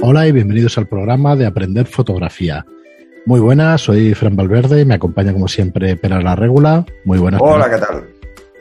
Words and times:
Hola 0.00 0.28
y 0.28 0.32
bienvenidos 0.32 0.78
al 0.78 0.86
programa 0.86 1.34
de 1.34 1.44
Aprender 1.44 1.86
Fotografía. 1.86 2.64
Muy 3.26 3.40
buenas, 3.40 3.80
soy 3.80 4.14
Fran 4.14 4.36
Valverde 4.36 4.80
y 4.80 4.84
me 4.84 4.94
acompaña 4.94 5.32
como 5.32 5.48
siempre 5.48 5.96
Pera 5.96 6.20
la 6.22 6.36
Regula. 6.36 6.86
Muy 7.04 7.18
buenas. 7.18 7.40
Hola, 7.42 7.68
¿qué 7.68 7.78
tal? 7.78 8.04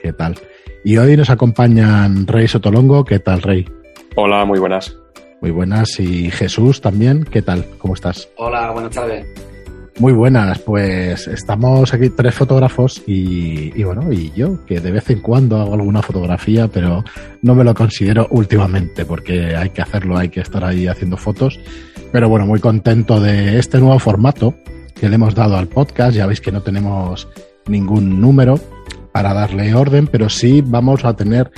¿Qué 0.02 0.14
tal? 0.14 0.36
Y 0.84 0.98
hoy 0.98 1.16
nos 1.16 1.30
acompañan 1.30 2.26
Rey 2.26 2.48
Sotolongo. 2.48 3.06
¿Qué 3.06 3.20
tal, 3.20 3.42
Rey? 3.44 3.70
Hola, 4.16 4.46
muy 4.46 4.58
buenas. 4.58 4.98
Muy 5.42 5.52
buenas. 5.52 6.00
Y 6.00 6.32
Jesús 6.32 6.82
también. 6.82 7.24
¿Qué 7.24 7.42
tal? 7.44 7.66
¿Cómo 7.78 7.94
estás? 7.94 8.30
Hola, 8.38 8.72
buenas 8.72 8.96
tardes. 8.96 9.26
Muy 10.00 10.14
buenas, 10.14 10.60
pues 10.60 11.28
estamos 11.28 11.92
aquí 11.92 12.10
tres 12.10 12.36
fotógrafos 12.36 13.02
y, 13.08 13.82
bueno, 13.82 14.14
y 14.14 14.32
yo, 14.36 14.64
que 14.64 14.80
de 14.80 14.92
vez 14.92 15.10
en 15.10 15.22
cuando 15.22 15.60
hago 15.60 15.74
alguna 15.74 16.04
fotografía, 16.04 16.68
pero 16.68 17.04
no 17.42 17.56
me 17.56 17.64
lo 17.64 17.74
considero 17.74 18.28
últimamente, 18.30 19.06
porque 19.06 19.56
hay 19.56 19.72
que 19.72 19.82
hacerlo, 19.82 20.16
hay 20.16 20.30
que 20.30 20.42
estar 20.42 20.64
ahí 20.64 20.86
haciendo 20.86 21.18
fotos. 21.18 21.60
Pero 22.12 22.30
bueno, 22.30 22.46
muy 22.46 22.60
contento 22.60 23.20
de 23.20 23.58
este 23.58 23.80
nuevo 23.80 23.98
formato 23.98 24.54
que 24.94 25.10
le 25.10 25.16
hemos 25.16 25.34
dado 25.34 25.58
al 25.58 25.68
podcast. 25.68 26.16
Ya 26.16 26.28
veis 26.28 26.42
que 26.42 26.52
no 26.52 26.62
tenemos 26.62 27.28
ningún 27.66 28.22
número 28.22 28.60
para 29.12 29.34
darle 29.34 29.74
orden, 29.74 30.06
pero 30.06 30.30
sí 30.30 30.62
vamos 30.64 31.06
a 31.06 31.16
tener 31.16 31.50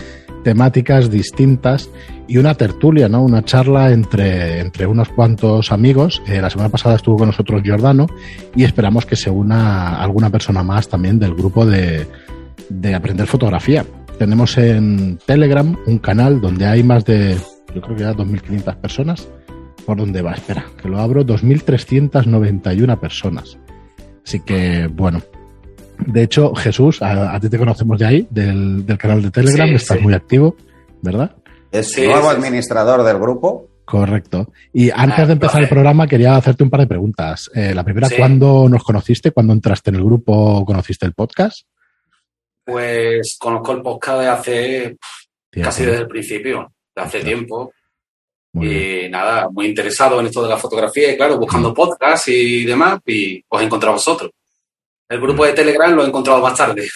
temáticas 0.44 1.10
distintas 1.10 1.90
y 2.28 2.38
una 2.38 2.54
tertulia, 2.56 3.10
¿no? 3.10 3.24
Una 3.24 3.44
charla 3.44 3.92
entre, 3.92 4.60
entre 4.60 4.86
unos 4.86 5.10
cuantos 5.10 5.72
amigos. 5.72 6.22
Eh, 6.28 6.42
la 6.42 6.50
semana 6.50 6.70
pasada 6.70 6.96
estuvo 6.96 7.18
con 7.18 7.28
nosotros 7.28 7.62
Giordano 7.64 8.08
y 8.56 8.64
esperamos 8.64 9.06
que 9.06 9.16
se 9.16 9.30
una 9.30 10.02
alguna 10.02 10.30
persona 10.30 10.64
más 10.64 10.88
también 10.88 11.20
del 11.20 11.34
grupo 11.34 11.66
de, 11.66 12.08
de 12.70 12.96
Aprender 12.96 13.28
Fotografía. 13.28 13.86
Tenemos 14.18 14.58
en 14.58 15.18
Telegram 15.26 15.78
un 15.86 15.98
canal 15.98 16.42
donde 16.42 16.66
hay 16.66 16.84
más 16.84 17.06
de, 17.06 17.38
yo 17.74 17.82
creo 17.82 17.96
que 17.96 18.04
ya 18.04 18.14
2.500 18.14 18.76
personas. 18.76 19.28
¿Por 19.86 19.98
dónde 19.98 20.22
va? 20.22 20.34
Espera, 20.34 20.66
que 20.80 20.88
lo 20.88 21.00
abro. 21.00 21.26
2.391 21.26 23.00
personas. 23.00 23.58
Así 24.24 24.42
que, 24.42 24.88
bueno, 24.88 25.22
de 26.06 26.24
hecho, 26.24 26.54
Jesús, 26.56 27.02
a, 27.02 27.40
ti 27.40 27.50
te 27.50 27.58
conocemos 27.58 28.00
de 28.00 28.06
ahí, 28.06 28.28
del, 28.30 28.86
canal 28.98 29.22
de 29.22 29.32
Telegram, 29.32 29.70
estás 29.70 30.02
muy 30.02 30.14
activo, 30.14 30.56
¿verdad? 31.02 31.36
Es 31.72 31.98
nuevo 31.98 32.30
administrador 32.30 33.04
del 33.04 33.20
grupo. 33.20 33.68
Correcto. 33.86 34.52
Y 34.72 34.92
antes 34.92 35.28
de 35.28 35.34
empezar 35.34 35.62
el 35.62 35.70
programa 35.70 36.08
quería 36.08 36.36
hacerte 36.36 36.64
un 36.64 36.70
par 36.70 36.82
de 36.82 36.88
preguntas. 36.88 37.50
Eh, 37.56 37.74
la 37.74 37.84
primera, 37.84 38.08
¿cuándo 38.16 38.70
nos 38.70 38.84
conociste? 38.84 39.32
¿Cuándo 39.32 39.54
entraste 39.54 39.90
en 39.90 39.96
el 39.96 40.04
grupo? 40.04 40.64
¿Conociste 40.64 41.06
el 41.06 41.14
podcast? 41.14 41.62
Pues 42.64 43.38
conozco 43.40 43.72
el 43.72 43.82
podcast 43.82 44.20
de 44.20 44.28
hace 44.28 44.98
casi 45.64 45.86
desde 45.86 46.02
el 46.02 46.08
principio, 46.08 46.72
de 46.96 47.02
hace 47.02 47.22
tiempo. 47.22 47.74
y 48.54 49.10
nada, 49.10 49.50
muy 49.50 49.68
interesado 49.68 50.20
en 50.20 50.28
esto 50.28 50.44
de 50.44 50.50
la 50.50 50.58
fotografía 50.58 51.12
y 51.12 51.18
claro, 51.18 51.40
buscando 51.40 51.74
podcasts 51.74 52.28
y 52.28 52.66
demás, 52.66 53.00
y 53.08 53.44
os 53.48 53.62
he 53.62 53.66
encontrado 53.66 53.94
a 53.94 53.98
vosotros. 53.98 54.32
El 55.10 55.20
grupo 55.20 55.44
de 55.44 55.54
Telegram 55.54 55.92
lo 55.92 56.04
he 56.04 56.08
encontrado 56.08 56.40
más 56.40 56.56
tarde. 56.56 56.88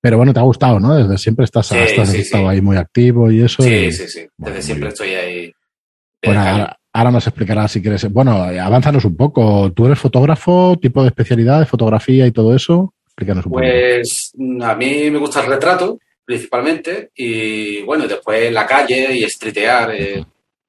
Pero 0.00 0.16
bueno, 0.16 0.32
te 0.32 0.38
ha 0.38 0.44
gustado, 0.44 0.78
¿no? 0.78 0.94
Desde 0.94 1.18
siempre 1.18 1.44
estás, 1.44 1.72
estado 1.72 2.48
ahí 2.48 2.60
muy 2.60 2.76
activo 2.76 3.30
y 3.30 3.42
eso. 3.42 3.62
Sí, 3.62 3.90
sí, 3.90 4.08
sí. 4.08 4.26
Desde 4.36 4.62
siempre 4.62 4.88
estoy 4.88 5.10
ahí. 5.10 5.52
Bueno, 6.24 6.40
ahora, 6.92 7.10
nos 7.10 7.26
explicarás 7.26 7.72
si 7.72 7.82
quieres. 7.82 8.08
Bueno, 8.12 8.42
avánzanos 8.42 9.04
un 9.04 9.16
poco. 9.16 9.72
¿Tú 9.72 9.86
eres 9.86 9.98
fotógrafo, 9.98 10.78
tipo 10.80 11.02
de 11.02 11.08
especialidad 11.08 11.58
de 11.58 11.66
fotografía 11.66 12.26
y 12.26 12.32
todo 12.32 12.54
eso? 12.54 12.94
Explícanos 13.06 13.44
un 13.46 13.52
pues 13.52 14.32
a 14.62 14.74
mí 14.76 15.10
me 15.10 15.18
gusta 15.18 15.40
el 15.40 15.46
retrato, 15.48 15.98
principalmente, 16.24 17.10
y 17.14 17.82
bueno, 17.82 18.06
después 18.06 18.50
la 18.52 18.66
calle 18.66 19.14
y 19.14 19.28
streetear 19.28 19.90
eh, 19.94 20.24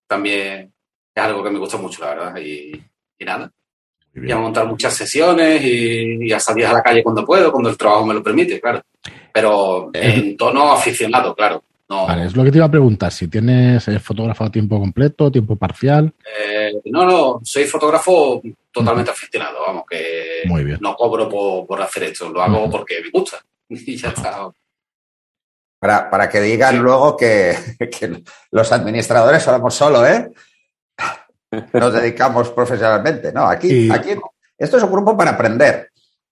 también 0.07 0.73
es 1.15 1.23
algo 1.23 1.43
que 1.43 1.51
me 1.51 1.59
gusta 1.59 1.77
mucho, 1.77 2.03
la 2.03 2.15
verdad. 2.15 2.37
y 2.41 2.81
nada 3.23 3.51
y 4.15 4.31
a 4.31 4.37
montar 4.37 4.67
muchas 4.67 4.93
sesiones 4.93 5.61
y, 5.63 6.31
a 6.31 6.39
salir 6.39 6.65
a 6.67 6.73
la 6.73 6.83
calle 6.83 7.03
cuando 7.03 7.25
puedo, 7.25 7.51
cuando 7.51 7.69
el 7.69 7.77
trabajo 7.77 8.05
me 8.05 8.13
lo 8.13 8.23
permite, 8.23 8.59
claro. 8.59 8.81
Pero 9.31 9.89
en 9.93 10.37
tono 10.37 10.71
aficionado, 10.71 11.35
claro. 11.35 11.63
No, 11.89 12.07
vale, 12.07 12.25
es 12.25 12.35
lo 12.35 12.43
que 12.43 12.51
te 12.51 12.57
iba 12.57 12.65
a 12.65 12.71
preguntar, 12.71 13.11
si 13.11 13.27
tienes 13.27 13.85
fotógrafo 14.01 14.45
a 14.45 14.51
tiempo 14.51 14.79
completo, 14.79 15.31
tiempo 15.31 15.55
parcial. 15.55 16.13
Eh, 16.39 16.71
no, 16.85 17.05
no, 17.05 17.41
soy 17.43 17.65
fotógrafo 17.65 18.41
totalmente 18.71 19.11
aficionado, 19.11 19.59
vamos, 19.65 19.83
que 19.89 20.43
no 20.79 20.95
cobro 20.95 21.27
por, 21.67 21.81
hacer 21.81 22.03
esto, 22.03 22.29
lo 22.29 22.41
hago 22.41 22.69
porque 22.69 23.01
me 23.01 23.09
gusta. 23.09 23.43
y 23.69 23.95
ya 23.95 24.09
está. 24.09 24.49
Para, 25.79 26.09
para 26.09 26.29
que 26.29 26.39
digan 26.39 26.77
luego 26.81 27.17
que, 27.17 27.55
que, 27.77 28.23
los 28.51 28.71
administradores 28.71 29.43
somos 29.43 29.73
solo, 29.73 30.07
¿eh? 30.07 30.31
Nos 31.73 31.93
dedicamos 31.93 32.49
profesionalmente. 32.51 33.31
No, 33.31 33.45
aquí, 33.45 33.91
aquí 33.91 34.09
esto 34.57 34.77
es 34.77 34.83
un 34.83 34.91
grupo 34.91 35.17
para 35.17 35.31
aprender. 35.31 35.89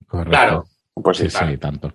Claro. 0.07 0.65
Pues 0.93 1.17
sí, 1.17 1.29
sí, 1.29 1.57
tanto. 1.57 1.93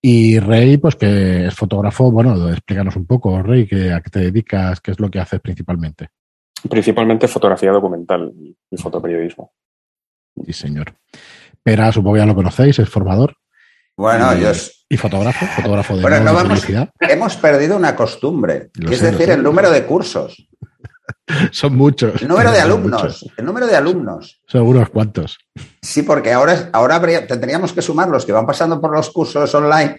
Y 0.00 0.40
Rey, 0.40 0.78
pues 0.78 0.96
que 0.96 1.46
es 1.46 1.54
fotógrafo, 1.54 2.10
bueno, 2.10 2.50
explícanos 2.50 2.96
un 2.96 3.06
poco, 3.06 3.40
Rey, 3.42 3.66
que, 3.66 3.92
a 3.92 4.00
qué 4.00 4.10
te 4.10 4.18
dedicas, 4.18 4.80
qué 4.80 4.90
es 4.90 5.00
lo 5.00 5.08
que 5.08 5.20
haces 5.20 5.40
principalmente. 5.40 6.08
Principalmente 6.68 7.28
fotografía 7.28 7.70
documental 7.70 8.32
y 8.70 8.76
fotoperiodismo. 8.76 9.52
Sí, 10.44 10.52
señor. 10.52 10.94
Pera, 11.62 11.92
supongo 11.92 12.14
que 12.14 12.20
ya 12.20 12.26
lo 12.26 12.34
conocéis, 12.34 12.78
es 12.78 12.88
formador. 12.88 13.36
Bueno, 13.96 14.34
yo... 14.36 14.50
¿Y 14.88 14.96
fotógrafo? 14.96 15.46
¿Fotógrafo 15.46 15.96
de, 15.96 16.02
bueno, 16.02 16.20
no 16.20 16.34
vamos, 16.34 16.66
Hemos 16.98 17.36
perdido 17.36 17.76
una 17.76 17.94
costumbre, 17.94 18.70
es 18.90 19.00
decir, 19.00 19.30
el 19.30 19.42
número 19.42 19.70
de 19.70 19.84
cursos. 19.86 20.48
Son 21.52 21.76
muchos. 21.76 22.22
El 22.22 22.28
número 22.28 22.52
de 22.52 22.60
alumnos. 22.60 23.26
El 23.36 23.44
número 23.44 23.66
de 23.66 23.76
alumnos. 23.76 24.40
Son 24.46 24.62
unos 24.62 24.90
cuantos. 24.90 25.38
Sí, 25.80 26.02
porque 26.02 26.32
ahora, 26.32 26.70
ahora 26.72 27.00
tendríamos 27.26 27.72
que 27.72 27.82
sumar 27.82 28.08
los 28.08 28.24
que 28.24 28.32
van 28.32 28.46
pasando 28.46 28.80
por 28.80 28.94
los 28.94 29.10
cursos 29.10 29.54
online. 29.54 29.96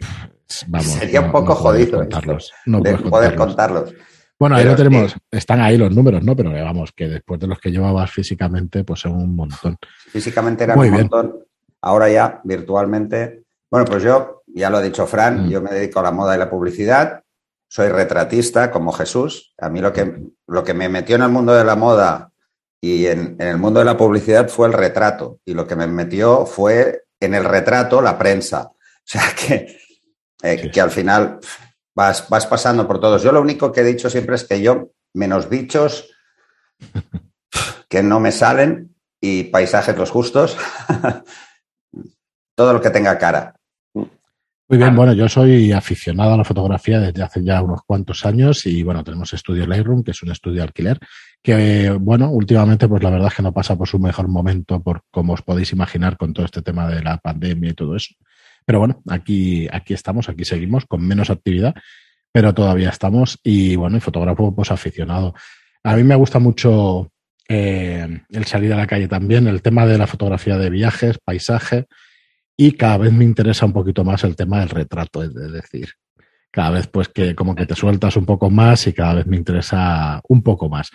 Sería 0.48 1.22
un 1.22 1.32
poco 1.32 1.56
jodido 1.56 2.00
contarlos, 2.00 2.52
de 2.66 2.98
poder 2.98 3.36
contarlos. 3.36 3.94
Bueno, 4.40 4.56
ahí 4.56 4.66
lo 4.66 4.76
tenemos. 4.76 5.16
Están 5.32 5.62
ahí 5.62 5.78
los 5.78 5.96
números, 5.96 6.24
¿no? 6.24 6.36
Pero 6.36 6.52
vamos, 6.52 6.92
que 6.92 7.08
después 7.08 7.40
de 7.40 7.48
los 7.48 7.60
que 7.60 7.72
llevabas 7.72 8.12
físicamente, 8.12 8.84
pues 8.84 9.00
son 9.00 9.14
un 9.14 9.36
montón. 9.36 9.78
Físicamente 10.10 10.66
eran 10.66 10.78
un 10.78 10.92
montón. 10.92 11.40
Ahora 11.82 12.10
ya, 12.10 12.42
virtualmente. 12.44 13.44
Bueno, 13.70 13.86
pues 13.86 14.04
yo, 14.04 14.44
ya 14.48 14.70
lo 14.70 14.78
ha 14.78 14.82
dicho 14.82 15.08
Fran, 15.08 15.48
mm. 15.48 15.50
yo 15.50 15.62
me 15.62 15.72
dedico 15.72 16.00
a 16.00 16.04
la 16.04 16.12
moda 16.12 16.36
y 16.36 16.40
la 16.40 16.50
publicidad 16.50 17.23
soy 17.74 17.90
retratista 17.90 18.70
como 18.70 18.92
Jesús. 18.92 19.56
A 19.58 19.68
mí 19.68 19.82
lo 19.82 19.92
que, 19.92 20.28
lo 20.46 20.64
que 20.64 20.76
me 20.76 20.90
metió 20.90 21.16
en 21.16 21.24
el 21.24 21.30
mundo 21.30 21.56
de 21.56 21.64
la 21.64 21.76
moda 21.76 22.32
y 22.80 23.08
en, 23.08 23.36
el 23.40 23.58
mundo 23.58 23.80
de 23.80 23.86
la 23.86 23.98
publicidad 23.98 24.48
fue 24.48 24.68
el 24.68 24.74
retrato. 24.74 25.40
Y 25.44 25.56
lo 25.56 25.66
que 25.66 25.76
me 25.76 25.88
metió 25.88 26.46
fue 26.46 27.06
en 27.20 27.34
el 27.34 27.44
retrato 27.44 28.00
la 28.00 28.18
prensa. 28.18 28.70
O 29.06 29.06
sea 29.06 29.24
que, 29.36 29.78
eh, 30.44 30.72
que 30.72 30.80
al 30.80 30.90
final 30.90 31.40
vas, 31.94 32.30
vas 32.30 32.46
pasando 32.46 32.88
por 32.88 33.02
todos. 33.02 33.22
Yo 33.22 33.34
lo 33.34 33.42
único 33.42 33.70
que 33.70 33.82
he 33.82 33.84
dicho 33.84 34.10
siempre 34.10 34.36
es 34.36 34.46
que 34.46 34.62
yo, 34.62 34.92
menos 35.14 35.50
bichos 35.50 36.10
que 37.90 38.02
no 38.02 38.22
me 38.22 38.32
salen 38.32 38.96
y 39.20 39.44
paisajes 39.46 39.98
los 39.98 40.10
justos, 40.10 40.58
todo 42.56 42.72
lo 42.72 42.80
que 42.80 42.92
tenga 42.92 43.18
cara. 43.18 43.56
Muy 44.70 44.78
bien, 44.78 44.96
bueno, 44.96 45.12
yo 45.12 45.28
soy 45.28 45.74
aficionado 45.74 46.34
a 46.34 46.38
la 46.38 46.46
fotografía 46.46 46.98
desde 47.00 47.22
hace 47.22 47.44
ya 47.44 47.62
unos 47.62 47.82
cuantos 47.86 48.26
años 48.26 48.66
y 48.66 48.82
bueno, 48.82 49.04
tenemos 49.04 49.34
Estudio 49.34 49.68
Lightroom, 49.68 50.04
que 50.04 50.12
es 50.12 50.24
un 50.24 50.32
estudio 50.32 50.58
de 50.58 50.64
alquiler, 50.64 51.00
que 51.42 51.90
bueno, 51.92 52.30
últimamente 52.30 52.88
pues 52.88 53.04
la 53.04 53.10
verdad 53.10 53.28
es 53.28 53.36
que 53.36 53.44
no 53.44 53.54
pasa 53.54 53.78
por 53.78 53.90
su 53.90 54.00
mejor 54.00 54.30
momento, 54.30 54.82
por 54.82 55.02
como 55.12 55.34
os 55.34 55.42
podéis 55.42 55.74
imaginar 55.74 56.16
con 56.16 56.34
todo 56.34 56.46
este 56.46 56.62
tema 56.62 56.88
de 56.88 57.04
la 57.04 57.18
pandemia 57.18 57.72
y 57.72 57.74
todo 57.74 57.98
eso. 57.98 58.16
Pero 58.66 58.80
bueno, 58.80 59.04
aquí, 59.10 59.68
aquí 59.70 59.94
estamos, 59.94 60.30
aquí 60.30 60.46
seguimos 60.46 60.86
con 60.86 61.06
menos 61.06 61.30
actividad, 61.30 61.76
pero 62.32 62.54
todavía 62.54 62.90
estamos 62.90 63.40
y 63.44 63.76
bueno, 63.76 63.98
y 63.98 64.00
fotógrafo 64.00 64.56
pues 64.56 64.72
aficionado. 64.72 65.36
A 65.84 65.98
mí 65.98 66.04
me 66.06 66.16
gusta 66.16 66.40
mucho 66.40 67.12
eh, 67.50 68.22
el 68.30 68.46
salir 68.46 68.72
a 68.72 68.78
la 68.78 68.88
calle 68.88 69.10
también, 69.10 69.46
el 69.48 69.62
tema 69.62 69.86
de 69.86 69.98
la 69.98 70.08
fotografía 70.08 70.58
de 70.58 70.70
viajes, 70.70 71.20
paisaje 71.20 71.86
y 72.56 72.74
cada 72.74 72.98
vez 72.98 73.14
me 73.14 73.24
interesa 73.24 73.66
un 73.66 73.74
poquito 73.74 74.04
más 74.04 74.24
el 74.24 74.36
tema 74.36 74.60
del 74.60 74.70
retrato, 74.70 75.24
es 75.24 75.34
decir, 75.34 75.90
cada 76.52 76.70
vez 76.70 76.88
pues 76.88 77.10
que 77.10 77.34
como 77.34 77.56
que 77.56 77.66
te 77.66 77.76
sueltas 77.76 78.16
un 78.16 78.26
poco 78.26 78.50
más 78.50 78.86
y 78.88 78.94
cada 78.94 79.16
vez 79.16 79.26
me 79.26 79.38
interesa 79.38 80.22
un 80.28 80.44
poco 80.44 80.70
más. 80.70 80.92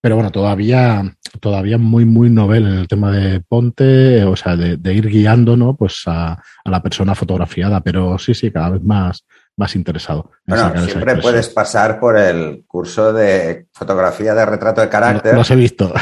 Pero 0.00 0.16
bueno, 0.16 0.32
todavía, 0.32 1.14
todavía 1.38 1.78
muy, 1.78 2.04
muy 2.04 2.28
novel 2.28 2.66
en 2.66 2.74
el 2.74 2.88
tema 2.88 3.12
de 3.12 3.40
ponte, 3.40 4.24
o 4.24 4.34
sea, 4.34 4.56
de, 4.56 4.92
ir 4.92 5.08
guiando, 5.08 5.56
¿no? 5.56 5.76
Pues 5.76 6.02
a, 6.06 6.42
la 6.64 6.82
persona 6.82 7.14
fotografiada, 7.14 7.80
pero 7.82 8.18
sí, 8.18 8.34
sí, 8.34 8.50
cada 8.50 8.70
vez 8.70 8.82
más, 8.82 9.24
más 9.56 9.76
interesado. 9.76 10.32
Bueno, 10.44 10.72
siempre 10.86 11.16
puedes 11.18 11.50
pasar 11.50 12.00
por 12.00 12.18
el 12.18 12.64
curso 12.66 13.12
de 13.12 13.68
fotografía 13.72 14.34
de 14.34 14.44
retrato 14.44 14.80
de 14.80 14.88
carácter. 14.88 15.36
Los 15.36 15.52
he 15.52 15.56
visto. 15.56 15.94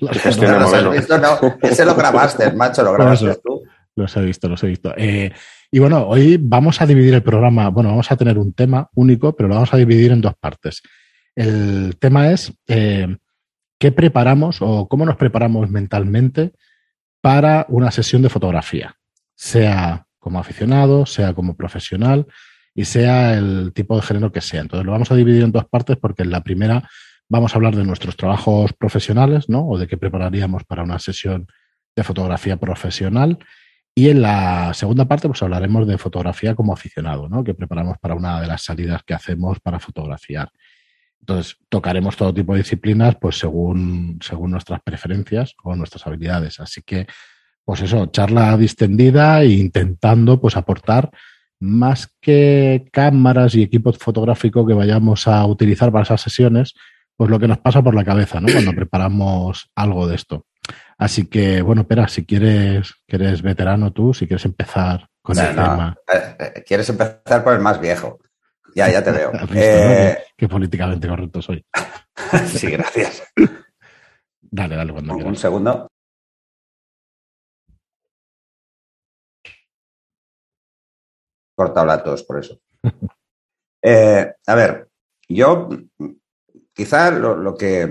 los, 0.00 0.26
has 0.26 0.90
visto, 0.90 1.16
no. 1.16 1.38
Ese 1.62 1.86
lo 1.86 1.94
grabaste, 1.94 2.52
macho, 2.52 2.82
lo 2.82 2.92
grabaste 2.92 3.34
tú. 3.42 3.55
Los 3.96 4.16
he 4.16 4.22
visto, 4.22 4.48
los 4.48 4.62
he 4.62 4.68
visto. 4.68 4.94
Eh, 4.96 5.32
y 5.70 5.78
bueno, 5.78 6.06
hoy 6.06 6.38
vamos 6.40 6.80
a 6.80 6.86
dividir 6.86 7.14
el 7.14 7.22
programa, 7.22 7.70
bueno, 7.70 7.90
vamos 7.90 8.12
a 8.12 8.16
tener 8.16 8.38
un 8.38 8.52
tema 8.52 8.88
único, 8.94 9.34
pero 9.34 9.48
lo 9.48 9.54
vamos 9.54 9.72
a 9.74 9.76
dividir 9.76 10.12
en 10.12 10.20
dos 10.20 10.34
partes. 10.38 10.82
El 11.34 11.96
tema 11.98 12.30
es 12.30 12.52
eh, 12.68 13.16
¿qué 13.78 13.92
preparamos 13.92 14.58
o 14.60 14.88
cómo 14.88 15.04
nos 15.04 15.16
preparamos 15.16 15.70
mentalmente 15.70 16.52
para 17.20 17.66
una 17.68 17.90
sesión 17.90 18.22
de 18.22 18.28
fotografía? 18.28 18.96
Sea 19.34 20.06
como 20.18 20.38
aficionado, 20.38 21.06
sea 21.06 21.34
como 21.34 21.56
profesional 21.56 22.26
y 22.74 22.84
sea 22.84 23.34
el 23.34 23.72
tipo 23.74 23.96
de 23.96 24.02
género 24.02 24.32
que 24.32 24.40
sea. 24.40 24.60
Entonces 24.60 24.84
lo 24.84 24.92
vamos 24.92 25.10
a 25.10 25.14
dividir 25.14 25.42
en 25.42 25.52
dos 25.52 25.66
partes 25.66 25.96
porque 25.96 26.22
en 26.22 26.30
la 26.30 26.42
primera 26.42 26.88
vamos 27.28 27.52
a 27.52 27.56
hablar 27.56 27.74
de 27.74 27.84
nuestros 27.84 28.16
trabajos 28.16 28.72
profesionales, 28.72 29.48
¿no? 29.48 29.66
O 29.66 29.78
de 29.78 29.86
qué 29.86 29.96
prepararíamos 29.96 30.64
para 30.64 30.82
una 30.82 30.98
sesión 30.98 31.46
de 31.94 32.04
fotografía 32.04 32.56
profesional. 32.56 33.38
Y 33.98 34.10
en 34.10 34.20
la 34.20 34.74
segunda 34.74 35.06
parte, 35.06 35.26
pues 35.26 35.42
hablaremos 35.42 35.88
de 35.88 35.96
fotografía 35.96 36.54
como 36.54 36.74
aficionado, 36.74 37.30
¿no? 37.30 37.42
Que 37.42 37.54
preparamos 37.54 37.96
para 37.98 38.14
una 38.14 38.42
de 38.42 38.46
las 38.46 38.62
salidas 38.62 39.02
que 39.02 39.14
hacemos 39.14 39.58
para 39.58 39.80
fotografiar. 39.80 40.50
Entonces, 41.20 41.56
tocaremos 41.70 42.14
todo 42.14 42.34
tipo 42.34 42.52
de 42.52 42.58
disciplinas, 42.58 43.16
pues 43.18 43.38
según, 43.38 44.18
según 44.20 44.50
nuestras 44.50 44.82
preferencias 44.82 45.54
o 45.64 45.74
nuestras 45.74 46.06
habilidades. 46.06 46.60
Así 46.60 46.82
que, 46.82 47.06
pues 47.64 47.80
eso, 47.80 48.04
charla 48.08 48.54
distendida 48.58 49.40
e 49.40 49.52
intentando, 49.54 50.38
pues 50.42 50.58
aportar 50.58 51.10
más 51.58 52.14
que 52.20 52.90
cámaras 52.92 53.54
y 53.54 53.62
equipos 53.62 53.96
fotográficos 53.96 54.66
que 54.68 54.74
vayamos 54.74 55.26
a 55.26 55.46
utilizar 55.46 55.90
para 55.90 56.02
esas 56.02 56.20
sesiones, 56.20 56.74
pues 57.16 57.30
lo 57.30 57.38
que 57.38 57.48
nos 57.48 57.58
pasa 57.58 57.82
por 57.82 57.94
la 57.94 58.04
cabeza, 58.04 58.42
¿no? 58.42 58.52
Cuando 58.52 58.74
preparamos 58.74 59.70
algo 59.74 60.06
de 60.06 60.16
esto. 60.16 60.44
Así 60.98 61.26
que, 61.26 61.60
bueno, 61.60 61.86
Pera, 61.86 62.08
si 62.08 62.24
quieres, 62.24 62.94
que 63.06 63.16
eres 63.16 63.42
veterano 63.42 63.92
tú, 63.92 64.14
si 64.14 64.26
quieres 64.26 64.44
empezar 64.46 65.08
con 65.20 65.38
el 65.38 65.48
tema. 65.48 65.96
Eh, 66.12 66.36
eh, 66.38 66.64
quieres 66.66 66.88
empezar 66.88 67.44
por 67.44 67.52
el 67.52 67.60
más 67.60 67.80
viejo. 67.80 68.18
Ya, 68.74 68.90
ya 68.90 69.02
te 69.02 69.10
veo. 69.10 69.32
eh... 69.54 70.18
Qué 70.36 70.48
políticamente 70.48 71.08
correcto 71.08 71.42
soy. 71.42 71.64
sí, 72.46 72.70
gracias. 72.70 73.24
Dale, 74.40 74.76
dale, 74.76 74.92
cuando 74.92 75.16
Un 75.16 75.36
segundo. 75.36 75.88
Cortado 81.54 81.86
la 81.86 82.02
tos, 82.02 82.22
por 82.22 82.38
eso. 82.38 82.58
Eh, 83.88 84.34
a 84.48 84.54
ver, 84.56 84.88
yo 85.28 85.68
quizá 86.72 87.12
lo, 87.12 87.36
lo, 87.36 87.54
que 87.54 87.88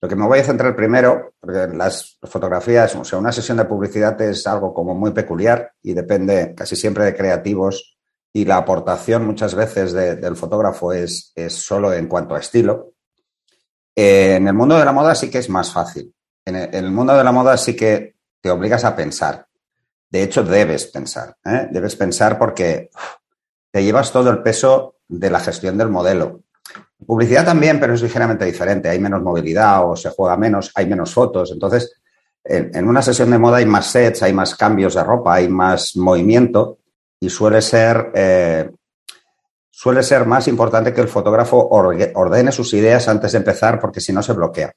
lo 0.00 0.08
que 0.08 0.16
me 0.16 0.26
voy 0.26 0.38
a 0.38 0.44
centrar 0.44 0.76
primero, 0.76 1.34
porque 1.40 1.66
las 1.74 2.18
fotografías, 2.22 2.94
o 2.94 3.04
sea, 3.04 3.18
una 3.18 3.32
sesión 3.32 3.56
de 3.56 3.64
publicidad 3.64 4.20
es 4.22 4.46
algo 4.46 4.72
como 4.72 4.94
muy 4.94 5.10
peculiar 5.10 5.72
y 5.82 5.92
depende 5.92 6.54
casi 6.56 6.76
siempre 6.76 7.04
de 7.04 7.16
creativos 7.16 7.98
y 8.32 8.44
la 8.44 8.58
aportación 8.58 9.26
muchas 9.26 9.54
veces 9.54 9.92
de, 9.92 10.16
del 10.16 10.36
fotógrafo 10.36 10.92
es, 10.92 11.32
es, 11.34 11.54
solo 11.54 11.92
en 11.92 12.06
cuanto 12.06 12.36
a 12.36 12.40
estilo. 12.40 12.92
Eh, 13.96 14.36
en 14.36 14.46
el 14.46 14.54
mundo 14.54 14.78
de 14.78 14.84
la 14.84 14.92
moda 14.92 15.14
sí 15.14 15.30
que 15.30 15.38
es 15.38 15.48
más 15.48 15.72
fácil. 15.72 16.14
En 16.44 16.54
el, 16.54 16.74
en 16.74 16.84
el, 16.84 16.92
mundo 16.92 17.16
de 17.16 17.24
la 17.24 17.32
moda 17.32 17.56
sí 17.56 17.74
que 17.74 18.14
te 18.40 18.50
obligas 18.50 18.84
a 18.84 18.94
pensar. 18.94 19.48
De 20.08 20.22
hecho, 20.22 20.44
debes 20.44 20.86
pensar. 20.86 21.36
¿eh? 21.44 21.68
Debes 21.70 21.96
pensar 21.96 22.38
porque 22.38 22.90
te 23.72 23.82
llevas 23.82 24.12
todo 24.12 24.30
el 24.30 24.42
peso 24.42 24.96
de 25.08 25.30
la 25.30 25.40
gestión 25.40 25.76
del 25.76 25.88
modelo. 25.88 26.42
Publicidad 27.06 27.44
también, 27.44 27.78
pero 27.78 27.94
es 27.94 28.02
ligeramente 28.02 28.44
diferente. 28.44 28.88
Hay 28.88 28.98
menos 28.98 29.22
movilidad 29.22 29.88
o 29.88 29.96
se 29.96 30.10
juega 30.10 30.36
menos, 30.36 30.70
hay 30.74 30.86
menos 30.86 31.12
fotos. 31.12 31.50
Entonces, 31.52 31.92
en, 32.44 32.88
una 32.88 33.02
sesión 33.02 33.30
de 33.30 33.38
moda 33.38 33.58
hay 33.58 33.66
más 33.66 33.86
sets, 33.86 34.22
hay 34.22 34.32
más 34.32 34.54
cambios 34.54 34.94
de 34.94 35.04
ropa, 35.04 35.34
hay 35.34 35.48
más 35.48 35.96
movimiento 35.96 36.78
y 37.20 37.28
suele 37.28 37.60
ser, 37.60 38.10
eh, 38.14 38.70
suele 39.70 40.02
ser 40.02 40.26
más 40.26 40.48
importante 40.48 40.92
que 40.92 41.00
el 41.00 41.08
fotógrafo 41.08 41.68
ordene 41.68 42.52
sus 42.52 42.72
ideas 42.74 43.06
antes 43.08 43.32
de 43.32 43.38
empezar 43.38 43.78
porque 43.78 44.00
si 44.00 44.12
no 44.12 44.22
se 44.22 44.32
bloquea. 44.32 44.72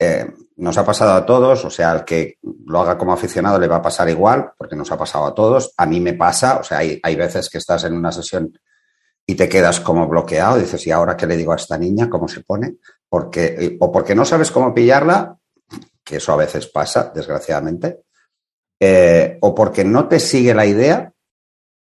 Eh, 0.00 0.30
nos 0.56 0.78
ha 0.78 0.84
pasado 0.84 1.12
a 1.12 1.26
todos, 1.26 1.64
o 1.64 1.70
sea, 1.70 1.90
al 1.90 2.04
que 2.04 2.38
lo 2.66 2.80
haga 2.80 2.96
como 2.96 3.12
aficionado 3.12 3.58
le 3.58 3.66
va 3.66 3.76
a 3.76 3.82
pasar 3.82 4.08
igual, 4.08 4.52
porque 4.56 4.76
nos 4.76 4.90
ha 4.92 4.98
pasado 4.98 5.26
a 5.26 5.34
todos. 5.34 5.72
A 5.76 5.86
mí 5.86 6.00
me 6.00 6.14
pasa, 6.14 6.58
o 6.58 6.64
sea, 6.64 6.78
hay, 6.78 7.00
hay 7.02 7.16
veces 7.16 7.48
que 7.48 7.58
estás 7.58 7.84
en 7.84 7.94
una 7.94 8.12
sesión 8.12 8.52
y 9.30 9.34
te 9.34 9.46
quedas 9.46 9.78
como 9.80 10.08
bloqueado, 10.08 10.58
dices, 10.58 10.86
¿y 10.86 10.90
ahora 10.90 11.14
qué 11.14 11.26
le 11.26 11.36
digo 11.36 11.52
a 11.52 11.56
esta 11.56 11.76
niña? 11.76 12.08
¿Cómo 12.08 12.28
se 12.28 12.40
pone? 12.40 12.76
Porque, 13.10 13.76
o 13.78 13.92
porque 13.92 14.14
no 14.14 14.24
sabes 14.24 14.50
cómo 14.50 14.72
pillarla, 14.72 15.36
que 16.02 16.16
eso 16.16 16.32
a 16.32 16.36
veces 16.36 16.66
pasa, 16.68 17.12
desgraciadamente, 17.14 18.04
eh, 18.80 19.36
o 19.42 19.54
porque 19.54 19.84
no 19.84 20.08
te 20.08 20.18
sigue 20.18 20.54
la 20.54 20.64
idea, 20.64 21.12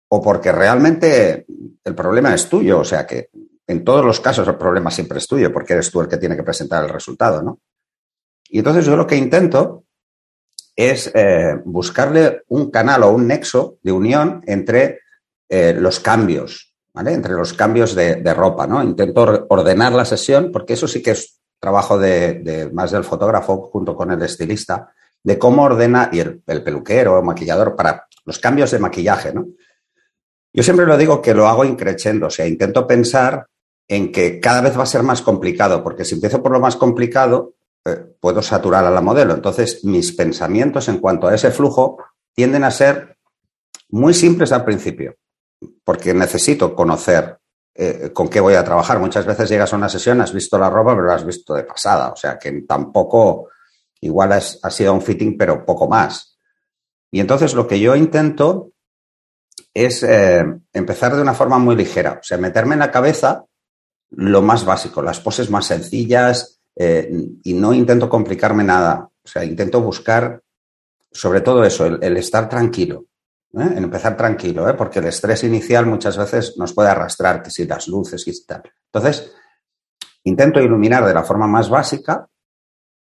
o 0.09 0.21
porque 0.21 0.51
realmente 0.51 1.47
el 1.85 1.95
problema 1.95 2.35
es 2.35 2.49
tuyo, 2.49 2.81
o 2.81 2.85
sea 2.85 3.07
que 3.07 3.31
en 3.65 3.85
todos 3.85 4.05
los 4.05 4.19
casos 4.19 4.49
el 4.49 4.57
problema 4.57 4.91
siempre 4.91 5.19
es 5.19 5.29
tuyo, 5.29 5.53
porque 5.53 5.75
eres 5.75 5.89
tú 5.89 6.01
el 6.01 6.09
que 6.09 6.17
tiene 6.17 6.35
que 6.35 6.43
presentar 6.43 6.83
el 6.83 6.91
resultado, 6.91 7.43
¿no? 7.43 7.61
Y 8.49 8.59
entonces 8.59 8.85
yo 8.85 8.97
lo 8.97 9.07
que 9.07 9.15
intento 9.15 9.85
es 10.75 11.13
eh, 11.15 11.61
buscarle 11.65 12.43
un 12.49 12.73
canal 12.73 13.05
o 13.05 13.13
un 13.13 13.29
nexo 13.29 13.79
de 13.85 13.93
unión 13.93 14.43
entre 14.47 14.99
eh, 15.49 15.75
los 15.75 16.01
cambios, 16.01 16.70
Entre 16.95 17.33
los 17.35 17.53
cambios 17.53 17.95
de, 17.95 18.35
ropa, 18.35 18.67
¿no? 18.67 18.83
Intento 18.83 19.47
ordenar 19.49 19.93
la 19.93 20.05
sesión, 20.05 20.51
porque 20.53 20.73
eso 20.73 20.89
sí 20.89 21.03
que 21.03 21.13
es 21.13 21.41
trabajo 21.59 21.99
de, 21.99 22.71
más 22.73 22.91
del 22.91 23.05
fotógrafo 23.05 23.71
junto 23.73 23.95
con 23.95 24.11
el 24.11 24.23
estilista, 24.23 24.93
de 25.23 25.39
cómo 25.39 25.65
ordena, 25.65 26.11
y 26.13 26.21
el, 26.21 26.43
el 26.47 26.63
peluquero 26.63 27.19
o 27.19 27.23
maquillador, 27.23 27.77
para 27.77 28.07
los 28.25 28.39
cambios 28.39 28.71
de 28.71 28.79
maquillaje. 28.79 29.33
Yo 30.53 30.63
siempre 30.63 30.87
lo 30.87 30.97
digo 30.97 31.23
que 31.23 31.35
lo 31.35 31.47
hago 31.47 31.65
increchendo, 31.65 32.27
o 32.27 32.31
sea, 32.31 32.47
intento 32.47 32.87
pensar 32.87 33.47
en 33.87 34.13
que 34.13 34.41
cada 34.41 34.61
vez 34.61 34.79
va 34.79 34.85
a 34.85 34.87
ser 34.87 35.03
más 35.03 35.23
complicado, 35.23 35.83
porque 35.83 36.05
si 36.05 36.15
empiezo 36.15 36.43
por 36.43 36.53
lo 36.53 36.61
más 36.61 36.77
complicado, 36.77 37.55
eh, 37.85 37.97
puedo 38.21 38.43
saturar 38.43 38.85
a 38.85 38.91
la 38.91 39.01
modelo. 39.01 39.35
Entonces, 39.35 39.85
mis 39.85 40.13
pensamientos 40.13 40.89
en 40.89 40.99
cuanto 40.99 41.29
a 41.29 41.35
ese 41.35 41.51
flujo 41.51 41.99
tienden 42.35 42.65
a 42.65 42.71
ser 42.71 43.17
muy 43.89 44.15
simples 44.15 44.53
al 44.53 44.65
principio, 44.65 45.17
porque 45.85 46.15
necesito 46.15 46.75
conocer 46.75 47.39
eh, 47.75 48.11
con 48.13 48.29
qué 48.29 48.41
voy 48.41 48.55
a 48.55 48.65
trabajar. 48.65 48.99
Muchas 48.99 49.25
veces 49.27 49.49
llegas 49.49 49.73
a 49.73 49.77
una 49.77 49.89
sesión, 49.89 50.21
has 50.21 50.33
visto 50.33 50.59
la 50.59 50.71
ropa, 50.71 50.95
pero 50.95 51.07
la 51.07 51.15
has 51.15 51.25
visto 51.25 51.55
de 51.55 51.65
pasada, 51.65 52.11
o 52.11 52.17
sea, 52.17 52.39
que 52.39 52.63
tampoco, 52.63 53.49
igual 54.01 54.33
has, 54.33 54.59
ha 54.63 54.71
sido 54.71 54.93
un 54.93 55.03
fitting, 55.03 55.37
pero 55.39 55.65
poco 55.65 55.89
más. 55.89 56.39
Y 57.11 57.21
entonces 57.21 57.55
lo 57.55 57.67
que 57.67 57.81
yo 57.81 57.97
intento 57.97 58.73
es 59.75 60.03
eh, 60.03 60.45
empezar 60.73 61.15
de 61.15 61.23
una 61.23 61.35
forma 61.35 61.59
muy 61.59 61.77
ligera, 61.77 62.19
o 62.21 62.23
sea, 62.23 62.39
meterme 62.39 62.75
en 62.75 62.81
la 62.81 62.91
cabeza 62.91 63.45
lo 64.11 64.43
más 64.43 64.65
básico, 64.65 65.03
las 65.03 65.21
poses 65.21 65.51
más 65.51 65.67
sencillas 65.67 66.61
eh, 66.75 67.11
y 67.45 67.55
no 67.55 67.73
intento 67.73 68.09
complicarme 68.09 68.65
nada, 68.65 69.09
o 69.25 69.29
sea, 69.29 69.45
intento 69.45 69.81
buscar 69.81 70.43
sobre 71.13 71.41
todo 71.41 71.65
eso, 71.65 71.87
el, 71.87 71.99
el 72.03 72.17
estar 72.17 72.49
tranquilo, 72.49 73.07
¿eh? 73.55 73.73
en 73.77 73.85
empezar 73.85 74.17
tranquilo, 74.17 74.69
¿eh? 74.69 74.75
porque 74.75 74.99
el 74.99 75.07
estrés 75.07 75.45
inicial 75.45 75.87
muchas 75.87 76.17
veces 76.17 76.55
nos 76.57 76.73
puede 76.73 76.91
arrastrar, 76.91 77.43
que 77.43 77.51
si 77.51 77.67
las 77.67 77.89
luces 77.89 78.27
y 78.27 78.47
tal. 78.47 78.63
Entonces, 78.93 79.33
intento 80.25 80.61
iluminar 80.61 81.05
de 81.05 81.15
la 81.15 81.23
forma 81.23 81.47
más 81.47 81.69
básica 81.69 82.27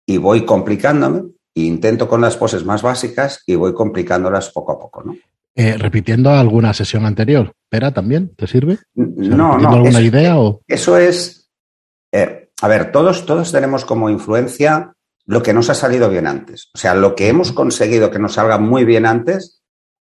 y 0.07 0.17
voy 0.17 0.45
complicándome, 0.45 1.33
e 1.55 1.63
intento 1.63 2.09
con 2.09 2.21
las 2.21 2.37
poses 2.37 2.65
más 2.65 2.83
básicas 2.83 3.43
y 3.47 3.55
voy 3.55 3.75
complicándolas 3.75 4.51
poco 4.51 4.73
a 4.73 4.79
poco, 4.79 5.03
¿no? 5.03 5.17
Eh, 5.55 5.77
repitiendo 5.77 6.31
alguna 6.31 6.73
sesión 6.73 7.05
anterior. 7.05 7.53
¿Pera 7.69 7.93
también? 7.93 8.35
¿Te 8.35 8.47
sirve? 8.47 8.79
No, 8.95 9.59
no. 9.59 9.69
alguna 9.69 9.91
eso, 9.91 10.01
idea? 10.01 10.39
O... 10.39 10.63
Eso 10.67 10.97
es. 10.97 11.51
Eh, 12.11 12.49
a 12.63 12.69
ver, 12.69 12.91
todos, 12.91 13.27
todos 13.27 13.53
tenemos 13.53 13.85
como 13.85 14.09
influencia 14.09 14.95
lo 15.27 15.43
que 15.43 15.53
nos 15.53 15.69
ha 15.69 15.75
salido 15.75 16.09
bien 16.09 16.27
antes. 16.27 16.71
O 16.75 16.79
sea, 16.79 16.95
lo 16.95 17.15
que 17.15 17.29
hemos 17.29 17.53
conseguido 17.53 18.11
que 18.11 18.19
nos 18.19 18.35
salga 18.35 18.59
muy 18.59 18.85
bien 18.85 19.05
antes, 19.05 19.62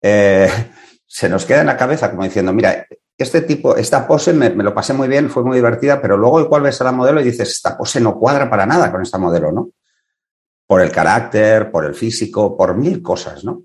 eh, 0.07 0.47
se 1.07 1.27
nos 1.27 1.45
queda 1.45 1.61
en 1.61 1.67
la 1.67 1.77
cabeza 1.77 2.11
como 2.11 2.23
diciendo, 2.23 2.53
mira, 2.53 2.85
este 3.17 3.41
tipo, 3.41 3.75
esta 3.75 4.07
pose 4.07 4.33
me, 4.33 4.51
me, 4.51 4.63
lo 4.63 4.73
pasé 4.73 4.93
muy 4.93 5.07
bien, 5.07 5.29
fue 5.29 5.43
muy 5.43 5.55
divertida, 5.55 6.01
pero 6.01 6.15
luego 6.17 6.41
igual 6.41 6.61
ves 6.61 6.79
a 6.81 6.83
la 6.83 6.91
modelo 6.91 7.21
y 7.21 7.23
dices, 7.23 7.49
esta 7.49 7.75
pose 7.77 7.99
no 7.99 8.19
cuadra 8.19 8.49
para 8.49 8.65
nada 8.65 8.91
con 8.91 9.01
esta 9.01 9.17
modelo, 9.17 9.51
¿no? 9.51 9.69
Por 10.67 10.81
el 10.81 10.91
carácter, 10.91 11.71
por 11.71 11.85
el 11.85 11.95
físico, 11.95 12.55
por 12.55 12.75
mil 12.75 13.01
cosas, 13.01 13.43
¿no? 13.43 13.63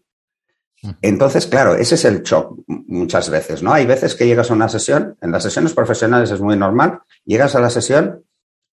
Entonces, 1.02 1.46
claro, 1.46 1.74
ese 1.74 1.96
es 1.96 2.04
el 2.06 2.22
shock 2.22 2.58
muchas 2.66 3.28
veces, 3.28 3.62
¿no? 3.62 3.72
Hay 3.74 3.84
veces 3.84 4.14
que 4.14 4.26
llegas 4.26 4.50
a 4.50 4.54
una 4.54 4.68
sesión, 4.68 5.18
en 5.20 5.30
las 5.30 5.42
sesiones 5.42 5.74
profesionales 5.74 6.30
es 6.30 6.40
muy 6.40 6.56
normal, 6.56 7.00
llegas 7.26 7.54
a 7.54 7.60
la 7.60 7.68
sesión 7.68 8.24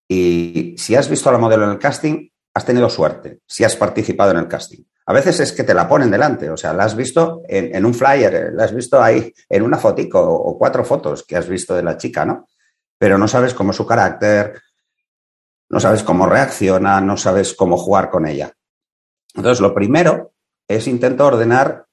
y 0.07 0.75
si 0.77 0.95
has 0.95 1.09
visto 1.09 1.27
a 1.27 1.33
la 1.33 1.37
modelo 1.37 1.65
en 1.65 1.71
el 1.71 1.79
casting, 1.79 2.29
has 2.53 2.65
tenido 2.65 2.89
suerte, 2.89 3.39
si 3.45 3.65
has 3.65 3.75
participado 3.75 4.31
en 4.31 4.37
el 4.37 4.47
casting. 4.47 4.83
A 5.09 5.13
veces 5.13 5.39
es 5.39 5.53
que 5.53 5.63
te 5.63 5.73
la 5.73 5.87
ponen 5.87 6.11
delante, 6.11 6.49
o 6.49 6.57
sea, 6.57 6.73
la 6.73 6.83
has 6.83 6.93
visto 6.93 7.41
en, 7.47 7.85
un 7.85 7.93
flyer, 7.93 8.51
la 8.53 8.65
has 8.65 8.75
visto 8.75 9.01
ahí 9.01 9.33
en 9.47 9.63
una 9.63 9.77
fotico 9.77 10.19
o 10.19 10.57
cuatro 10.57 10.83
fotos 10.83 11.23
que 11.23 11.37
has 11.37 11.47
visto 11.47 11.73
de 11.73 11.83
la 11.83 11.95
chica, 11.95 12.25
¿no? 12.25 12.45
Pero 12.97 13.17
no 13.17 13.25
sabes 13.29 13.53
cómo 13.53 13.71
su 13.71 13.87
carácter, 13.87 14.61
no 15.69 15.79
sabes 15.79 16.03
cómo 16.03 16.25
reacciona, 16.25 16.99
no 16.99 17.15
sabes 17.15 17.53
cómo 17.53 17.77
jugar 17.77 18.09
con 18.09 18.27
ella. 18.27 18.51
Entonces, 19.33 19.61
lo 19.61 19.73
primero 19.73 20.33
es 20.67 20.87
intento 20.87 21.25
ordenar 21.25 21.85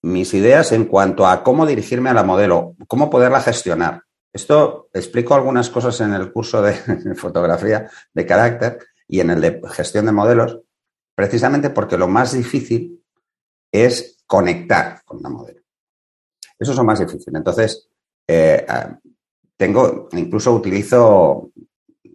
mis 0.00 0.32
ideas 0.32 0.72
en 0.72 0.86
cuanto 0.86 1.26
a 1.26 1.42
cómo 1.42 1.66
dirigirme 1.66 2.08
a 2.08 2.14
la 2.14 2.22
modelo, 2.22 2.76
cómo 2.88 3.10
poderla 3.10 3.42
gestionar. 3.42 4.04
Esto 4.32 4.88
explico 4.94 5.34
algunas 5.34 5.68
cosas 5.68 6.00
en 6.00 6.14
el 6.14 6.32
curso 6.32 6.62
de 6.62 6.72
fotografía 7.14 7.90
de 8.14 8.24
carácter 8.24 8.78
y 9.06 9.20
en 9.20 9.28
el 9.28 9.42
de 9.42 9.60
gestión 9.70 10.06
de 10.06 10.12
modelos, 10.12 10.60
precisamente 11.14 11.70
porque 11.70 11.96
lo 11.96 12.08
más 12.08 12.32
difícil 12.32 13.02
es 13.72 14.18
conectar 14.26 15.02
con 15.04 15.22
la 15.22 15.28
modelo. 15.28 15.60
Eso 16.58 16.72
es 16.72 16.76
lo 16.76 16.84
más 16.84 17.00
difícil. 17.00 17.34
Entonces, 17.36 17.88
eh, 18.26 18.64
ah, 18.68 18.98
tengo, 19.56 20.08
incluso 20.12 20.54
utilizo 20.54 21.50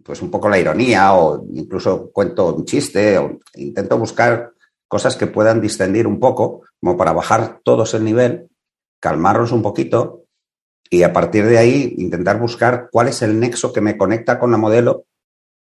pues 0.03 0.21
un 0.21 0.31
poco 0.31 0.49
la 0.49 0.59
ironía 0.59 1.13
o 1.13 1.45
incluso 1.53 2.09
cuento 2.11 2.55
un 2.55 2.65
chiste 2.65 3.17
o 3.17 3.39
intento 3.55 3.97
buscar 3.97 4.53
cosas 4.87 5.15
que 5.15 5.27
puedan 5.27 5.61
distendir 5.61 6.07
un 6.07 6.19
poco, 6.19 6.63
como 6.79 6.97
para 6.97 7.13
bajar 7.13 7.59
todos 7.63 7.93
el 7.93 8.03
nivel, 8.03 8.49
calmarlos 8.99 9.51
un 9.51 9.61
poquito 9.61 10.23
y 10.89 11.03
a 11.03 11.13
partir 11.13 11.45
de 11.45 11.59
ahí 11.59 11.93
intentar 11.97 12.39
buscar 12.39 12.89
cuál 12.91 13.09
es 13.09 13.21
el 13.21 13.39
nexo 13.39 13.71
que 13.71 13.81
me 13.81 13.97
conecta 13.97 14.39
con 14.39 14.49
la 14.49 14.57
modelo 14.57 15.05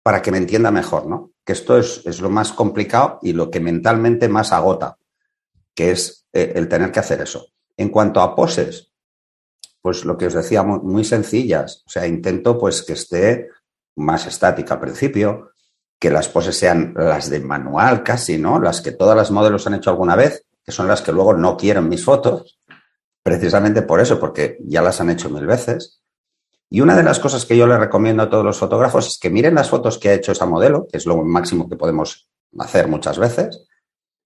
para 0.04 0.20
que 0.20 0.30
me 0.30 0.36
entienda 0.36 0.70
mejor, 0.70 1.06
¿no? 1.06 1.32
Que 1.46 1.54
esto 1.54 1.78
es, 1.78 2.20
lo 2.20 2.28
más 2.28 2.52
complicado 2.52 3.18
y 3.22 3.32
lo 3.32 3.50
que 3.50 3.58
mentalmente 3.58 4.28
más 4.28 4.52
agota, 4.52 4.98
que 5.74 5.92
es 5.92 6.26
eh, 6.34 6.52
el 6.56 6.68
tener 6.68 6.92
que 6.92 7.00
hacer 7.00 7.22
eso. 7.22 7.46
En 7.78 7.88
cuanto 7.88 8.20
a 8.20 8.36
poses, 8.36 8.92
pues 9.80 10.04
lo 10.04 10.18
que 10.18 10.26
os 10.26 10.34
decía, 10.34 10.62
muy, 10.62 11.04
sencillas. 11.04 11.82
O 11.86 11.90
sea, 11.90 12.06
intento 12.06 12.58
pues 12.58 12.82
que 12.82 12.92
esté 12.92 13.48
más 13.96 14.26
estática 14.26 14.74
al 14.74 14.80
principio, 14.80 15.52
que 15.98 16.10
las 16.10 16.28
poses 16.28 16.58
sean 16.58 16.92
las 16.94 17.30
de 17.30 17.40
manual 17.40 18.02
casi, 18.02 18.36
¿no? 18.36 18.60
Las 18.60 18.82
que 18.82 18.92
todas 18.92 19.16
las 19.16 19.30
modelos 19.30 19.66
han 19.66 19.74
hecho 19.74 19.88
alguna 19.88 20.16
vez, 20.16 20.44
que 20.62 20.72
son 20.72 20.86
las 20.86 21.00
que 21.00 21.12
luego 21.12 21.32
no 21.32 21.56
quieren 21.56 21.88
mis 21.88 22.04
fotos, 22.04 22.60
precisamente 23.22 23.80
por 23.80 24.00
eso, 24.00 24.20
porque 24.20 24.58
ya 24.60 24.82
las 24.82 25.00
han 25.00 25.08
hecho 25.08 25.30
mil 25.30 25.46
veces. 25.46 26.02
Y 26.70 26.80
una 26.80 26.96
de 26.96 27.02
las 27.02 27.20
cosas 27.20 27.44
que 27.44 27.56
yo 27.56 27.66
le 27.66 27.78
recomiendo 27.78 28.22
a 28.22 28.30
todos 28.30 28.44
los 28.44 28.58
fotógrafos 28.58 29.06
es 29.06 29.18
que 29.18 29.30
miren 29.30 29.54
las 29.54 29.70
fotos 29.70 29.98
que 29.98 30.08
ha 30.08 30.14
hecho 30.14 30.32
esa 30.32 30.46
modelo, 30.46 30.86
que 30.90 30.96
es 30.98 31.06
lo 31.06 31.22
máximo 31.22 31.68
que 31.68 31.76
podemos 31.76 32.28
hacer 32.58 32.88
muchas 32.88 33.18
veces, 33.18 33.68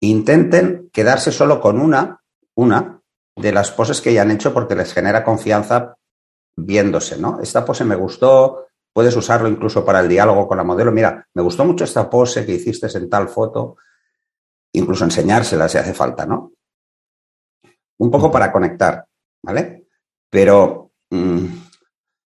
intenten 0.00 0.90
quedarse 0.92 1.32
solo 1.32 1.60
con 1.60 1.80
una, 1.80 2.20
una 2.54 3.00
de 3.36 3.52
las 3.52 3.70
poses 3.70 4.00
que 4.00 4.12
ya 4.12 4.22
han 4.22 4.30
hecho 4.30 4.52
porque 4.52 4.74
les 4.74 4.92
genera 4.92 5.24
confianza 5.24 5.96
viéndose, 6.56 7.18
¿no? 7.18 7.40
Esta 7.40 7.64
pose 7.64 7.84
me 7.84 7.96
gustó, 7.96 8.66
puedes 8.92 9.14
usarlo 9.14 9.48
incluso 9.48 9.84
para 9.84 10.00
el 10.00 10.08
diálogo 10.08 10.48
con 10.48 10.56
la 10.56 10.64
modelo. 10.64 10.90
Mira, 10.90 11.26
me 11.34 11.42
gustó 11.42 11.64
mucho 11.64 11.84
esta 11.84 12.08
pose 12.08 12.46
que 12.46 12.52
hiciste 12.52 12.86
en 12.96 13.10
tal 13.10 13.28
foto, 13.28 13.76
incluso 14.72 15.04
enseñársela 15.04 15.68
si 15.68 15.78
hace 15.78 15.92
falta, 15.92 16.24
¿no? 16.24 16.52
Un 17.98 18.10
poco 18.10 18.30
para 18.30 18.50
conectar, 18.50 19.06
¿vale? 19.42 19.86
Pero 20.30 20.92
mm, 21.10 21.46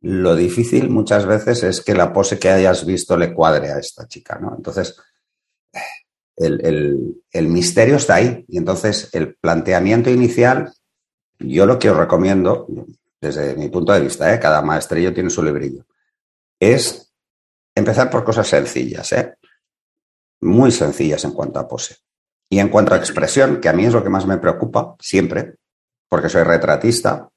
lo 0.06 0.36
difícil 0.36 0.88
muchas 0.88 1.26
veces 1.26 1.62
es 1.62 1.80
que 1.80 1.94
la 1.94 2.12
pose 2.12 2.38
que 2.38 2.48
hayas 2.48 2.86
visto 2.86 3.16
le 3.16 3.34
cuadre 3.34 3.72
a 3.72 3.78
esta 3.78 4.06
chica, 4.06 4.38
¿no? 4.38 4.54
Entonces, 4.56 4.96
el, 6.36 7.22
el 7.30 7.48
misterio 7.48 7.96
está 7.96 8.16
ahí. 8.16 8.44
Y 8.48 8.58
entonces 8.58 9.10
el 9.12 9.34
planteamiento 9.34 10.10
inicial 10.10 10.72
yo 11.38 11.66
lo 11.66 11.78
que 11.78 11.90
os 11.90 11.96
recomiendo, 11.96 12.66
desde 13.20 13.54
mi 13.56 13.68
punto 13.68 13.92
de 13.92 14.00
vista, 14.00 14.32
¿eh? 14.32 14.40
cada 14.40 14.62
maestrillo 14.62 15.12
tiene 15.12 15.30
su 15.30 15.42
librillo, 15.42 15.84
es 16.58 17.12
empezar 17.75 18.10
por 18.10 18.25
cosas 18.25 18.48
sencillas, 18.48 19.12
¿eh? 19.12 19.34
muy 20.40 20.70
sencillas 20.70 21.25
en 21.25 21.32
cuanto 21.32 21.58
a 21.58 21.68
pose. 21.68 21.96
Y 22.48 22.60
en 22.60 22.68
cuanto 22.68 22.94
a 22.94 22.98
expresión, 22.98 23.60
que 23.60 23.68
a 23.68 23.72
mí 23.72 23.84
es 23.84 23.92
lo 23.92 24.02
que 24.02 24.08
más 24.08 24.26
me 24.26 24.38
preocupa 24.38 24.94
siempre, 25.00 25.56
porque 26.08 26.28
soy 26.28 26.44
retratista, 26.44 27.28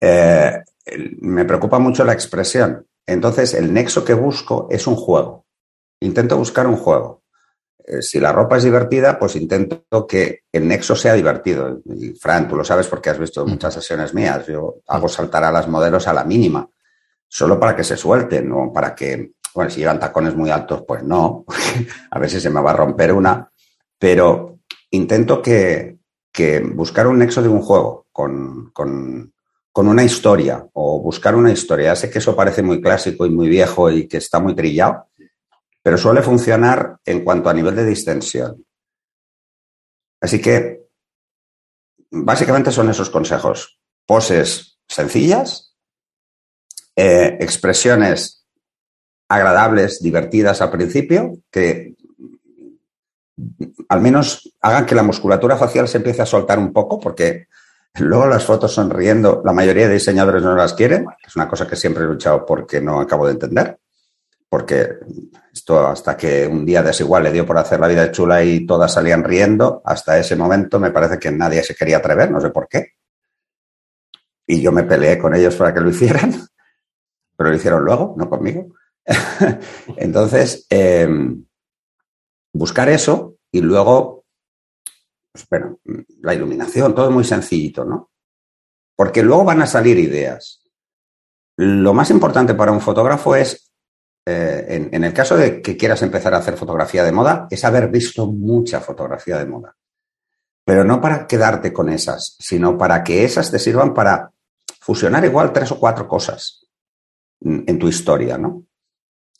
eh, 0.00 0.62
me 1.20 1.44
preocupa 1.44 1.78
mucho 1.78 2.04
la 2.04 2.12
expresión. 2.12 2.86
Entonces, 3.06 3.54
el 3.54 3.72
nexo 3.72 4.04
que 4.04 4.14
busco 4.14 4.68
es 4.70 4.86
un 4.86 4.96
juego. 4.96 5.46
Intento 6.00 6.36
buscar 6.36 6.66
un 6.66 6.76
juego. 6.76 7.22
Eh, 7.86 8.02
si 8.02 8.18
la 8.18 8.32
ropa 8.32 8.56
es 8.56 8.64
divertida, 8.64 9.18
pues 9.18 9.36
intento 9.36 10.06
que 10.08 10.40
el 10.52 10.66
nexo 10.66 10.96
sea 10.96 11.14
divertido. 11.14 11.80
Y 11.84 12.14
Fran, 12.14 12.48
tú 12.48 12.56
lo 12.56 12.64
sabes 12.64 12.88
porque 12.88 13.10
has 13.10 13.18
visto 13.18 13.46
muchas 13.46 13.74
sesiones 13.74 14.12
mías. 14.12 14.46
Yo 14.46 14.76
hago 14.88 15.08
saltar 15.08 15.44
a 15.44 15.52
las 15.52 15.68
modelos 15.68 16.08
a 16.08 16.12
la 16.12 16.24
mínima, 16.24 16.68
solo 17.28 17.60
para 17.60 17.76
que 17.76 17.84
se 17.84 17.96
suelten, 17.96 18.48
no 18.48 18.72
para 18.72 18.94
que, 18.94 19.32
bueno, 19.54 19.70
si 19.70 19.80
llevan 19.80 20.00
tacones 20.00 20.34
muy 20.34 20.50
altos, 20.50 20.82
pues 20.86 21.02
no, 21.04 21.44
a 22.10 22.18
ver 22.18 22.28
si 22.28 22.40
se 22.40 22.50
me 22.50 22.60
va 22.60 22.72
a 22.72 22.76
romper 22.76 23.12
una. 23.12 23.50
Pero 23.98 24.58
intento 24.90 25.40
que, 25.40 25.98
que 26.32 26.60
buscar 26.60 27.06
un 27.06 27.18
nexo 27.18 27.40
de 27.40 27.48
un 27.48 27.62
juego 27.62 28.06
con, 28.12 28.70
con, 28.72 29.32
con 29.76 29.88
una 29.88 30.04
historia 30.04 30.66
o 30.72 31.02
buscar 31.02 31.34
una 31.34 31.52
historia. 31.52 31.88
Ya 31.88 31.96
sé 31.96 32.08
que 32.08 32.20
eso 32.20 32.34
parece 32.34 32.62
muy 32.62 32.80
clásico 32.80 33.26
y 33.26 33.28
muy 33.28 33.46
viejo 33.46 33.90
y 33.90 34.08
que 34.08 34.16
está 34.16 34.40
muy 34.40 34.54
trillado, 34.54 35.08
pero 35.82 35.98
suele 35.98 36.22
funcionar 36.22 36.96
en 37.04 37.22
cuanto 37.22 37.50
a 37.50 37.52
nivel 37.52 37.76
de 37.76 37.84
distensión. 37.84 38.64
Así 40.18 40.40
que, 40.40 40.80
básicamente 42.10 42.72
son 42.72 42.88
esos 42.88 43.10
consejos. 43.10 43.78
Poses 44.06 44.78
sencillas, 44.88 45.76
eh, 46.96 47.36
expresiones 47.38 48.46
agradables, 49.28 50.00
divertidas 50.00 50.62
al 50.62 50.70
principio, 50.70 51.36
que 51.50 51.96
al 53.90 54.00
menos 54.00 54.54
hagan 54.62 54.86
que 54.86 54.94
la 54.94 55.02
musculatura 55.02 55.58
facial 55.58 55.86
se 55.86 55.98
empiece 55.98 56.22
a 56.22 56.26
soltar 56.26 56.58
un 56.58 56.72
poco, 56.72 56.98
porque 56.98 57.48
luego 58.04 58.26
las 58.26 58.44
fotos 58.44 58.72
sonriendo, 58.72 59.42
la 59.44 59.52
mayoría 59.52 59.88
de 59.88 59.94
diseñadores 59.94 60.42
no 60.42 60.54
las 60.54 60.74
quieren, 60.74 61.06
es 61.26 61.36
una 61.36 61.48
cosa 61.48 61.66
que 61.66 61.76
siempre 61.76 62.04
he 62.04 62.06
luchado 62.06 62.44
porque 62.44 62.80
no 62.80 63.00
acabo 63.00 63.26
de 63.26 63.32
entender 63.32 63.78
porque 64.48 64.98
esto 65.52 65.86
hasta 65.86 66.16
que 66.16 66.46
un 66.46 66.64
día 66.64 66.82
desigual 66.82 67.24
le 67.24 67.32
dio 67.32 67.46
por 67.46 67.58
hacer 67.58 67.80
la 67.80 67.88
vida 67.88 68.10
chula 68.10 68.42
y 68.44 68.66
todas 68.66 68.92
salían 68.92 69.24
riendo, 69.24 69.82
hasta 69.84 70.18
ese 70.18 70.36
momento 70.36 70.78
me 70.78 70.90
parece 70.90 71.18
que 71.18 71.30
nadie 71.30 71.62
se 71.62 71.74
quería 71.74 71.98
atrever, 71.98 72.30
no 72.30 72.40
sé 72.40 72.50
por 72.50 72.68
qué. 72.68 72.92
Y 74.46 74.62
yo 74.62 74.70
me 74.70 74.84
peleé 74.84 75.18
con 75.18 75.34
ellos 75.34 75.56
para 75.56 75.74
que 75.74 75.80
lo 75.80 75.90
hicieran, 75.90 76.32
pero 77.36 77.50
lo 77.50 77.56
hicieron 77.56 77.84
luego, 77.84 78.14
no 78.16 78.30
conmigo. 78.30 78.74
Entonces, 79.96 80.66
em, 80.70 81.44
buscar 82.52 82.88
eso 82.88 83.36
y 83.50 83.60
luego, 83.60 84.15
pues, 85.44 85.62
bueno, 85.62 85.78
la 86.20 86.34
iluminación, 86.34 86.94
todo 86.94 87.10
muy 87.10 87.24
sencillito, 87.24 87.84
¿no? 87.84 88.10
Porque 88.94 89.22
luego 89.22 89.44
van 89.44 89.62
a 89.62 89.66
salir 89.66 89.98
ideas. 89.98 90.62
Lo 91.56 91.94
más 91.94 92.10
importante 92.10 92.54
para 92.54 92.72
un 92.72 92.80
fotógrafo 92.80 93.36
es 93.36 93.70
eh, 94.28 94.88
en, 94.90 95.04
el 95.04 95.12
caso 95.12 95.36
de 95.36 95.62
que 95.62 95.76
quieras 95.76 96.02
empezar 96.02 96.34
a 96.34 96.38
hacer 96.38 96.56
fotografía 96.56 97.04
de 97.04 97.12
moda, 97.12 97.46
es 97.48 97.64
haber 97.64 97.88
visto 97.88 98.26
mucha 98.26 98.80
fotografía 98.80 99.38
de 99.38 99.46
moda. 99.46 99.76
Pero 100.64 100.82
no 100.82 101.00
para 101.00 101.28
quedarte 101.28 101.72
con 101.72 101.88
esas, 101.88 102.36
sino 102.40 102.76
para 102.76 103.04
que 103.04 103.24
esas 103.24 103.52
te 103.52 103.60
sirvan 103.60 103.94
para 103.94 104.32
fusionar 104.80 105.24
igual 105.24 105.52
tres 105.52 105.70
o 105.70 105.78
cuatro 105.78 106.08
cosas 106.08 106.66
en 107.40 107.78
tu 107.78 107.86
historia, 107.86 108.36
¿no? 108.36 108.64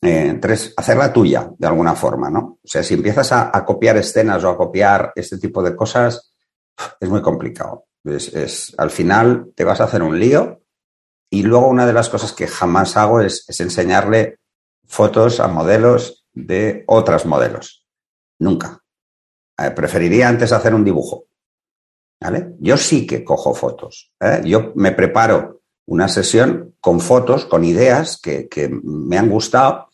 Eh, 0.02 0.38
tres, 0.40 0.74
hacerla 0.76 1.12
tuya 1.12 1.50
de 1.58 1.66
alguna 1.66 1.94
forma, 1.94 2.30
¿no? 2.30 2.58
O 2.62 2.68
sea, 2.68 2.82
si 2.82 2.94
empiezas 2.94 3.32
a, 3.32 3.64
copiar 3.64 3.96
escenas 3.96 4.44
o 4.44 4.50
a 4.50 4.56
copiar 4.56 5.12
este 5.16 5.38
tipo 5.38 5.62
de 5.62 5.74
cosas, 5.74 6.34
es 7.00 7.08
muy 7.08 7.22
complicado. 7.22 7.86
Es, 8.04 8.74
al 8.78 8.90
final 8.90 9.52
te 9.54 9.64
vas 9.64 9.80
a 9.80 9.84
hacer 9.84 10.02
un 10.02 10.18
lío 10.18 10.62
y 11.30 11.42
luego 11.42 11.68
una 11.68 11.86
de 11.86 11.92
las 11.92 12.08
cosas 12.08 12.32
que 12.32 12.46
jamás 12.46 12.96
hago 12.96 13.20
es 13.20 13.44
enseñarle 13.58 14.38
fotos 14.86 15.40
a 15.40 15.48
modelos 15.48 16.26
de 16.32 16.84
otras 16.86 17.26
modelos. 17.26 17.86
Nunca. 18.38 18.82
Eh, 19.58 19.70
preferiría 19.70 20.28
antes 20.28 20.52
hacer 20.52 20.74
un 20.74 20.84
dibujo. 20.84 21.24
¿Vale? 22.20 22.54
Yo 22.60 22.76
sí 22.76 23.06
que 23.06 23.24
cojo 23.24 23.54
fotos. 23.54 24.12
¿eh? 24.20 24.40
Yo 24.44 24.72
me 24.74 24.92
preparo 24.92 25.62
una 25.86 26.08
sesión 26.08 26.74
con 26.80 27.00
fotos, 27.00 27.44
con 27.44 27.64
ideas 27.64 28.18
que, 28.20 28.48
que, 28.48 28.68
me 28.68 29.18
han 29.18 29.28
gustado 29.28 29.85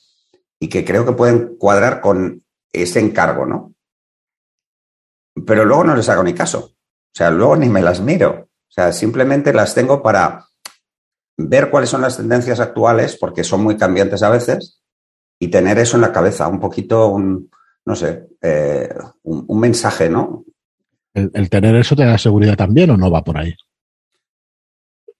y 0.62 0.68
que 0.68 0.84
creo 0.84 1.04
que 1.04 1.10
pueden 1.10 1.56
cuadrar 1.56 2.00
con 2.00 2.40
ese 2.72 3.00
encargo, 3.00 3.44
¿no? 3.44 3.74
Pero 5.44 5.64
luego 5.64 5.82
no 5.82 5.96
les 5.96 6.08
hago 6.08 6.22
ni 6.22 6.34
caso. 6.34 6.76
O 6.76 7.12
sea, 7.12 7.32
luego 7.32 7.56
ni 7.56 7.68
me 7.68 7.82
las 7.82 8.00
miro. 8.00 8.48
O 8.48 8.72
sea, 8.72 8.92
simplemente 8.92 9.52
las 9.52 9.74
tengo 9.74 10.00
para 10.00 10.46
ver 11.36 11.68
cuáles 11.68 11.90
son 11.90 12.02
las 12.02 12.16
tendencias 12.16 12.60
actuales, 12.60 13.16
porque 13.16 13.42
son 13.42 13.64
muy 13.64 13.76
cambiantes 13.76 14.22
a 14.22 14.30
veces, 14.30 14.80
y 15.40 15.48
tener 15.48 15.80
eso 15.80 15.96
en 15.96 16.02
la 16.02 16.12
cabeza, 16.12 16.46
un 16.46 16.60
poquito, 16.60 17.08
un, 17.08 17.50
no 17.84 17.96
sé, 17.96 18.28
eh, 18.40 18.94
un, 19.24 19.58
mensaje, 19.58 20.08
¿no? 20.08 20.44
¿El, 21.12 21.50
tener 21.50 21.74
eso 21.74 21.96
te 21.96 22.04
da 22.04 22.16
seguridad 22.18 22.54
también 22.54 22.90
o 22.90 22.96
no 22.96 23.10
va 23.10 23.24
por 23.24 23.36
ahí? 23.36 23.52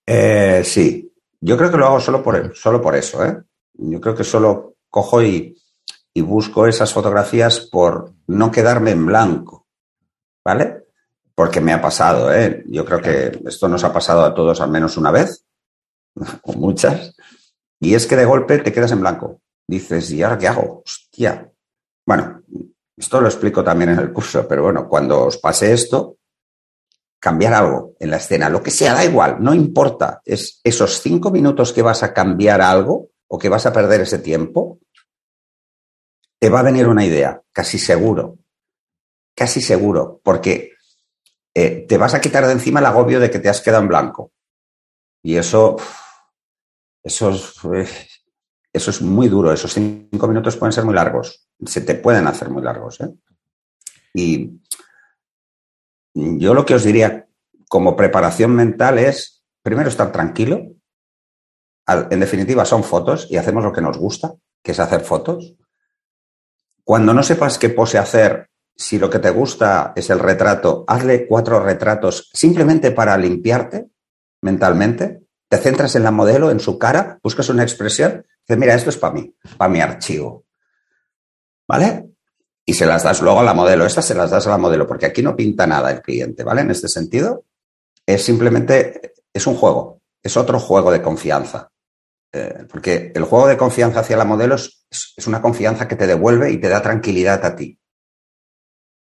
Eh, 0.06 0.62
sí, 0.64 1.12
yo 1.40 1.56
creo 1.56 1.68
que 1.68 1.78
lo 1.78 1.86
hago 1.86 1.98
solo 1.98 2.22
por, 2.22 2.54
solo 2.54 2.80
por 2.80 2.94
eso, 2.94 3.26
¿eh? 3.26 3.42
Yo 3.74 4.00
creo 4.00 4.14
que 4.14 4.22
solo 4.22 4.71
cojo 4.92 5.22
y, 5.22 5.56
y 6.12 6.20
busco 6.20 6.66
esas 6.66 6.92
fotografías 6.92 7.60
por 7.60 8.12
no 8.26 8.50
quedarme 8.50 8.90
en 8.90 9.06
blanco, 9.06 9.66
¿vale? 10.44 10.84
Porque 11.34 11.62
me 11.62 11.72
ha 11.72 11.80
pasado, 11.80 12.32
¿eh? 12.32 12.62
Yo 12.66 12.84
creo 12.84 13.00
que 13.00 13.40
esto 13.48 13.68
nos 13.68 13.82
ha 13.84 13.92
pasado 13.92 14.22
a 14.22 14.34
todos 14.34 14.60
al 14.60 14.70
menos 14.70 14.98
una 14.98 15.10
vez 15.10 15.46
o 16.42 16.52
muchas, 16.52 17.16
y 17.80 17.94
es 17.94 18.06
que 18.06 18.16
de 18.16 18.26
golpe 18.26 18.58
te 18.58 18.72
quedas 18.72 18.92
en 18.92 19.00
blanco. 19.00 19.40
Dices, 19.66 20.10
¿y 20.12 20.22
ahora 20.22 20.38
qué 20.38 20.46
hago? 20.46 20.82
Hostia. 20.84 21.50
Bueno, 22.06 22.42
esto 22.96 23.20
lo 23.20 23.28
explico 23.28 23.64
también 23.64 23.90
en 23.90 23.98
el 23.98 24.12
curso, 24.12 24.46
pero 24.46 24.62
bueno, 24.62 24.86
cuando 24.88 25.24
os 25.24 25.38
pase 25.38 25.72
esto, 25.72 26.18
cambiar 27.18 27.54
algo 27.54 27.94
en 27.98 28.10
la 28.10 28.18
escena, 28.18 28.50
lo 28.50 28.62
que 28.62 28.70
sea, 28.70 28.92
da 28.92 29.04
igual, 29.04 29.38
no 29.40 29.54
importa. 29.54 30.20
Es 30.24 30.60
esos 30.62 31.00
cinco 31.00 31.30
minutos 31.30 31.72
que 31.72 31.80
vas 31.80 32.02
a 32.02 32.12
cambiar 32.12 32.60
algo 32.60 33.08
o 33.26 33.38
que 33.38 33.48
vas 33.48 33.64
a 33.64 33.72
perder 33.72 34.02
ese 34.02 34.18
tiempo, 34.18 34.78
te 36.42 36.50
va 36.50 36.58
a 36.58 36.64
venir 36.64 36.88
una 36.88 37.04
idea, 37.04 37.40
casi 37.52 37.78
seguro. 37.78 38.36
Casi 39.32 39.60
seguro, 39.60 40.20
porque 40.24 40.72
eh, 41.54 41.86
te 41.88 41.96
vas 41.96 42.14
a 42.14 42.20
quitar 42.20 42.44
de 42.46 42.52
encima 42.52 42.80
el 42.80 42.86
agobio 42.86 43.20
de 43.20 43.30
que 43.30 43.38
te 43.38 43.48
has 43.48 43.60
quedado 43.60 43.80
en 43.80 43.88
blanco. 43.88 44.32
Y 45.22 45.36
eso, 45.36 45.76
eso 47.00 47.30
es, 47.30 47.54
eh, 47.72 48.08
eso 48.72 48.90
es 48.90 49.00
muy 49.02 49.28
duro. 49.28 49.52
Esos 49.52 49.72
cinco 49.72 50.26
minutos 50.26 50.56
pueden 50.56 50.72
ser 50.72 50.84
muy 50.84 50.94
largos. 50.94 51.46
Se 51.64 51.80
te 51.80 51.94
pueden 51.94 52.26
hacer 52.26 52.50
muy 52.50 52.64
largos. 52.64 53.00
¿eh? 53.02 53.14
Y 54.12 54.60
yo 56.12 56.54
lo 56.54 56.66
que 56.66 56.74
os 56.74 56.82
diría 56.82 57.28
como 57.68 57.94
preparación 57.94 58.50
mental 58.52 58.98
es, 58.98 59.44
primero, 59.62 59.88
estar 59.88 60.10
tranquilo. 60.10 60.72
En 61.86 62.18
definitiva, 62.18 62.64
son 62.64 62.82
fotos 62.82 63.28
y 63.30 63.36
hacemos 63.36 63.62
lo 63.62 63.72
que 63.72 63.80
nos 63.80 63.96
gusta, 63.96 64.34
que 64.60 64.72
es 64.72 64.80
hacer 64.80 65.02
fotos. 65.02 65.54
Cuando 66.84 67.14
no 67.14 67.22
sepas 67.22 67.58
qué 67.58 67.70
pose 67.70 67.98
hacer, 67.98 68.48
si 68.74 68.98
lo 68.98 69.08
que 69.10 69.18
te 69.18 69.30
gusta 69.30 69.92
es 69.94 70.10
el 70.10 70.18
retrato, 70.18 70.84
hazle 70.88 71.26
cuatro 71.26 71.60
retratos 71.60 72.30
simplemente 72.32 72.90
para 72.90 73.16
limpiarte 73.16 73.88
mentalmente. 74.42 75.22
Te 75.48 75.58
centras 75.58 75.94
en 75.96 76.02
la 76.02 76.10
modelo, 76.10 76.50
en 76.50 76.60
su 76.60 76.78
cara, 76.78 77.18
buscas 77.22 77.48
una 77.50 77.62
expresión, 77.62 78.26
dices, 78.40 78.58
mira, 78.58 78.74
esto 78.74 78.90
es 78.90 78.96
para 78.96 79.14
mí, 79.14 79.34
para 79.56 79.70
mi 79.70 79.80
archivo. 79.80 80.44
¿Vale? 81.68 82.08
Y 82.64 82.74
se 82.74 82.86
las 82.86 83.02
das 83.02 83.22
luego 83.22 83.40
a 83.40 83.44
la 83.44 83.54
modelo. 83.54 83.84
Estas 83.84 84.06
se 84.06 84.14
las 84.14 84.30
das 84.30 84.46
a 84.46 84.50
la 84.50 84.58
modelo, 84.58 84.86
porque 84.86 85.06
aquí 85.06 85.22
no 85.22 85.36
pinta 85.36 85.66
nada 85.66 85.90
el 85.90 86.00
cliente, 86.00 86.42
¿vale? 86.42 86.62
En 86.62 86.70
este 86.70 86.88
sentido, 86.88 87.44
es 88.06 88.24
simplemente, 88.24 89.14
es 89.32 89.46
un 89.46 89.54
juego, 89.54 90.00
es 90.22 90.36
otro 90.36 90.58
juego 90.58 90.90
de 90.90 91.02
confianza. 91.02 91.71
Eh, 92.32 92.66
porque 92.70 93.12
el 93.14 93.24
juego 93.24 93.46
de 93.46 93.58
confianza 93.58 94.00
hacia 94.00 94.16
la 94.16 94.24
modelo 94.24 94.54
es, 94.54 94.78
una 95.26 95.42
confianza 95.42 95.86
que 95.86 95.96
te 95.96 96.06
devuelve 96.06 96.50
y 96.50 96.58
te 96.58 96.68
da 96.68 96.80
tranquilidad 96.80 97.44
a 97.44 97.54
ti. 97.54 97.78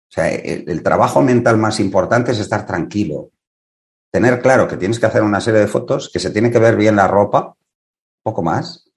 O 0.09 0.13
sea, 0.13 0.29
el, 0.29 0.65
el, 0.69 0.83
trabajo 0.83 1.23
mental 1.23 1.59
más 1.59 1.81
importante 1.81 2.33
es 2.33 2.41
estar 2.41 2.67
tranquilo. 2.67 3.31
Tener 4.11 4.41
claro 4.41 4.67
que 4.67 4.77
tienes 4.77 4.99
que 4.99 5.07
hacer 5.07 5.23
una 5.23 5.41
serie 5.41 5.61
de 5.61 5.69
fotos, 5.69 6.11
que 6.13 6.19
se 6.19 6.31
tiene 6.31 6.51
que 6.51 6.59
ver 6.59 6.77
bien 6.77 6.97
la 6.97 7.07
ropa, 7.07 7.55
poco 8.23 8.43
más, 8.43 8.91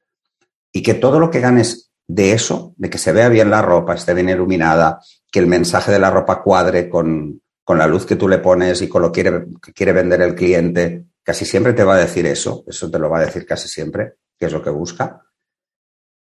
y 0.72 0.82
que 0.82 0.96
todo 0.96 1.20
lo 1.20 1.30
que 1.30 1.40
ganes 1.40 1.92
de 2.08 2.32
eso, 2.32 2.74
de 2.78 2.90
que 2.90 2.98
se 2.98 3.12
vea 3.12 3.30
bien 3.30 3.50
la 3.50 3.62
ropa, 3.62 3.94
esté 3.94 4.14
bien 4.14 4.30
iluminada, 4.30 5.00
que 5.32 5.40
el 5.40 5.48
mensaje 5.48 5.92
de 5.92 6.00
la 6.00 6.10
ropa 6.10 6.42
cuadre 6.42 6.90
con, 6.90 7.42
con 7.64 7.78
la 7.78 7.88
luz 7.88 8.06
que 8.06 8.16
tú 8.16 8.28
le 8.28 8.40
pones 8.40 8.82
y 8.82 8.90
con 8.90 9.02
lo 9.02 9.12
que 9.12 9.22
quiere, 9.22 9.46
que 9.62 9.74
quiere 9.74 9.94
vender 9.94 10.22
el 10.22 10.36
cliente, 10.36 11.06
casi 11.24 11.46
siempre 11.46 11.74
te 11.74 11.84
va 11.84 11.96
a 11.96 12.00
decir 12.00 12.26
eso, 12.26 12.64
eso 12.68 12.92
te 12.92 13.00
lo 13.00 13.10
va 13.10 13.20
a 13.20 13.26
decir 13.26 13.46
casi 13.46 13.68
siempre, 13.68 14.16
que 14.38 14.46
es 14.46 14.52
lo 14.52 14.62
que 14.62 14.70
busca. 14.70 15.22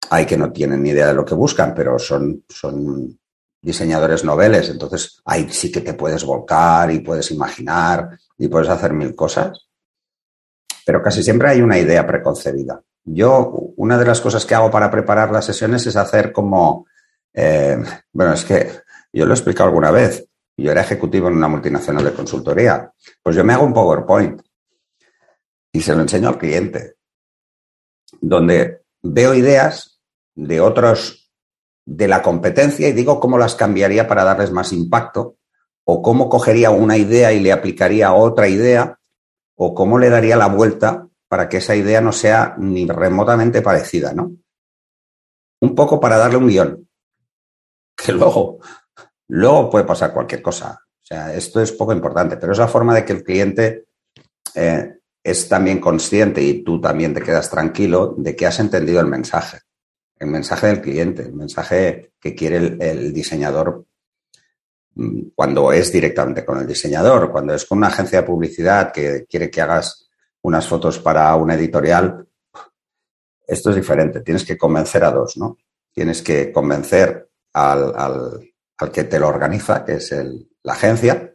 Hay 0.09 0.25
que 0.25 0.37
no 0.37 0.51
tienen 0.51 0.81
ni 0.81 0.89
idea 0.89 1.07
de 1.07 1.13
lo 1.13 1.25
que 1.25 1.35
buscan, 1.35 1.73
pero 1.73 1.99
son, 1.99 2.45
son 2.47 3.19
diseñadores 3.61 4.23
noveles, 4.23 4.69
entonces 4.69 5.21
ahí 5.25 5.49
sí 5.49 5.71
que 5.71 5.81
te 5.81 5.95
puedes 5.95 6.23
volcar 6.23 6.91
y 6.91 6.99
puedes 6.99 7.31
imaginar 7.31 8.17
y 8.37 8.47
puedes 8.47 8.69
hacer 8.69 8.93
mil 8.93 9.15
cosas, 9.15 9.67
pero 10.85 11.01
casi 11.01 11.23
siempre 11.23 11.49
hay 11.49 11.61
una 11.61 11.79
idea 11.79 12.05
preconcebida. 12.05 12.81
Yo, 13.03 13.49
una 13.77 13.97
de 13.97 14.05
las 14.05 14.21
cosas 14.21 14.45
que 14.45 14.55
hago 14.55 14.69
para 14.69 14.91
preparar 14.91 15.31
las 15.31 15.45
sesiones 15.45 15.85
es 15.87 15.95
hacer 15.95 16.31
como, 16.31 16.85
eh, 17.33 17.77
bueno, 18.13 18.33
es 18.33 18.45
que 18.45 18.69
yo 19.11 19.25
lo 19.25 19.31
he 19.31 19.35
explicado 19.35 19.69
alguna 19.69 19.91
vez, 19.91 20.27
yo 20.57 20.71
era 20.71 20.81
ejecutivo 20.81 21.27
en 21.27 21.35
una 21.35 21.47
multinacional 21.47 22.03
de 22.03 22.13
consultoría, 22.13 22.91
pues 23.21 23.35
yo 23.35 23.43
me 23.43 23.53
hago 23.53 23.65
un 23.65 23.73
PowerPoint 23.73 24.41
y 25.75 25.81
se 25.81 25.93
lo 25.93 26.01
enseño 26.01 26.29
al 26.29 26.37
cliente, 26.37 26.95
donde 28.21 28.83
veo 29.03 29.33
ideas 29.33 29.99
de 30.33 30.61
otros 30.61 31.33
de 31.85 32.07
la 32.07 32.21
competencia 32.21 32.87
y 32.87 32.93
digo 32.93 33.19
cómo 33.19 33.37
las 33.37 33.55
cambiaría 33.55 34.07
para 34.07 34.23
darles 34.23 34.51
más 34.51 34.71
impacto, 34.71 35.35
o 35.83 36.01
cómo 36.01 36.29
cogería 36.29 36.71
una 36.71 36.95
idea 36.95 37.33
y 37.33 37.41
le 37.41 37.51
aplicaría 37.51 38.13
otra 38.13 38.47
idea, 38.47 38.97
o 39.55 39.75
cómo 39.75 39.99
le 39.99 40.09
daría 40.09 40.37
la 40.37 40.47
vuelta 40.47 41.09
para 41.27 41.49
que 41.49 41.57
esa 41.57 41.75
idea 41.75 41.99
no 41.99 42.13
sea 42.13 42.55
ni 42.57 42.87
remotamente 42.87 43.61
parecida, 43.61 44.13
¿no? 44.13 44.31
Un 45.59 45.75
poco 45.75 45.99
para 45.99 46.17
darle 46.17 46.37
un 46.37 46.47
guion, 46.47 46.89
que 47.97 48.13
luego, 48.13 48.59
luego 49.27 49.69
puede 49.69 49.83
pasar 49.83 50.13
cualquier 50.13 50.41
cosa. 50.41 50.79
O 50.79 51.05
sea, 51.05 51.33
esto 51.33 51.61
es 51.61 51.73
poco 51.73 51.91
importante, 51.91 52.37
pero 52.37 52.53
es 52.53 52.59
la 52.59 52.69
forma 52.69 52.95
de 52.95 53.03
que 53.03 53.13
el 53.13 53.23
cliente 53.23 53.87
eh, 54.55 54.99
es 55.25 55.49
también 55.49 55.79
consciente 55.79 56.39
y 56.39 56.63
tú 56.63 56.79
también 56.79 57.11
te 57.11 57.21
quedas 57.21 57.49
tranquilo 57.49 58.13
de 58.15 58.35
que 58.35 58.45
has 58.45 58.59
entendido 58.59 58.99
el 58.99 59.07
mensaje, 59.07 59.57
el 60.19 60.27
mensaje 60.27 60.67
del 60.67 60.81
cliente, 60.81 61.23
el 61.23 61.33
mensaje 61.33 62.11
que 62.21 62.35
quiere 62.35 62.77
el, 62.79 63.11
diseñador 63.11 63.87
mm, 64.93 65.29
cuando 65.33 65.73
es 65.73 65.91
directamente 65.91 66.45
con 66.45 66.59
el 66.59 66.67
diseñador, 66.67 67.31
cuando 67.31 67.55
es 67.55 67.65
con 67.65 67.79
una 67.79 67.87
agencia 67.87 68.21
de 68.21 68.27
publicidad 68.27 68.91
que 68.91 69.25
quiere 69.27 69.49
que 69.49 69.61
hagas 69.61 70.07
unas 70.43 70.67
fotos 70.67 70.99
para 70.99 71.35
una 71.35 71.55
editorial, 71.55 72.27
esto 73.47 73.71
es 73.71 73.75
diferente. 73.75 74.21
Tienes 74.21 74.45
que 74.45 74.59
convencer 74.59 75.03
a 75.03 75.11
dos, 75.11 75.37
¿no? 75.37 75.57
Tienes 75.91 76.21
que 76.21 76.51
convencer 76.51 77.29
al, 77.53 77.93
al, 77.95 78.53
al 78.77 78.91
que 78.91 79.05
te 79.05 79.19
lo 79.19 79.27
organiza, 79.27 79.83
que 79.83 79.93
es 79.93 80.11
el, 80.11 80.51
la 80.61 80.73
agencia, 80.73 81.34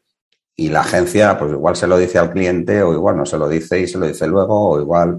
y 0.60 0.68
la 0.68 0.80
agencia, 0.80 1.38
pues 1.38 1.52
igual 1.52 1.74
se 1.74 1.86
lo 1.86 1.96
dice 1.96 2.18
al 2.18 2.30
cliente 2.30 2.82
o 2.82 2.92
igual 2.92 3.16
no 3.16 3.24
se 3.24 3.38
lo 3.38 3.48
dice 3.48 3.80
y 3.80 3.86
se 3.86 3.96
lo 3.96 4.06
dice 4.06 4.26
luego 4.26 4.72
o 4.72 4.78
igual 4.78 5.18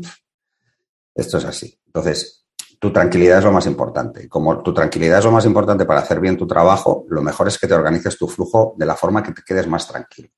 esto 1.16 1.40
es 1.40 1.46
así. 1.46 1.80
Entonces, 1.88 2.46
tu 2.80 2.94
tranquilidad 2.94 3.40
es 3.40 3.46
lo 3.46 3.52
más 3.52 3.66
importante. 3.66 4.30
Como 4.30 4.62
tu 4.62 4.72
tranquilidad 4.72 5.18
es 5.18 5.26
lo 5.26 5.32
más 5.32 5.44
importante 5.48 5.86
para 5.86 6.02
hacer 6.02 6.20
bien 6.20 6.38
tu 6.38 6.46
trabajo, 6.46 7.06
lo 7.10 7.24
mejor 7.24 7.48
es 7.48 7.58
que 7.58 7.66
te 7.66 7.74
organices 7.74 8.20
tu 8.20 8.28
flujo 8.28 8.76
de 8.78 8.86
la 8.86 8.94
forma 8.96 9.24
que 9.24 9.32
te 9.32 9.42
quedes 9.42 9.66
más 9.66 9.88
tranquilo. 9.88 10.30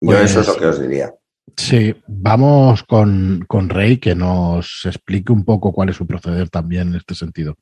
Yo 0.00 0.10
pues, 0.10 0.22
eso 0.22 0.40
es 0.40 0.48
lo 0.48 0.56
que 0.56 0.66
os 0.66 0.80
diría. 0.80 1.14
Sí, 1.56 1.94
vamos 2.08 2.82
con, 2.82 3.44
con 3.46 3.68
Rey 3.68 3.98
que 3.98 4.16
nos 4.16 4.84
explique 4.86 5.32
un 5.32 5.44
poco 5.44 5.72
cuál 5.72 5.90
es 5.90 5.96
su 5.96 6.04
proceder 6.04 6.50
también 6.50 6.88
en 6.88 6.96
este 6.96 7.14
sentido. 7.14 7.54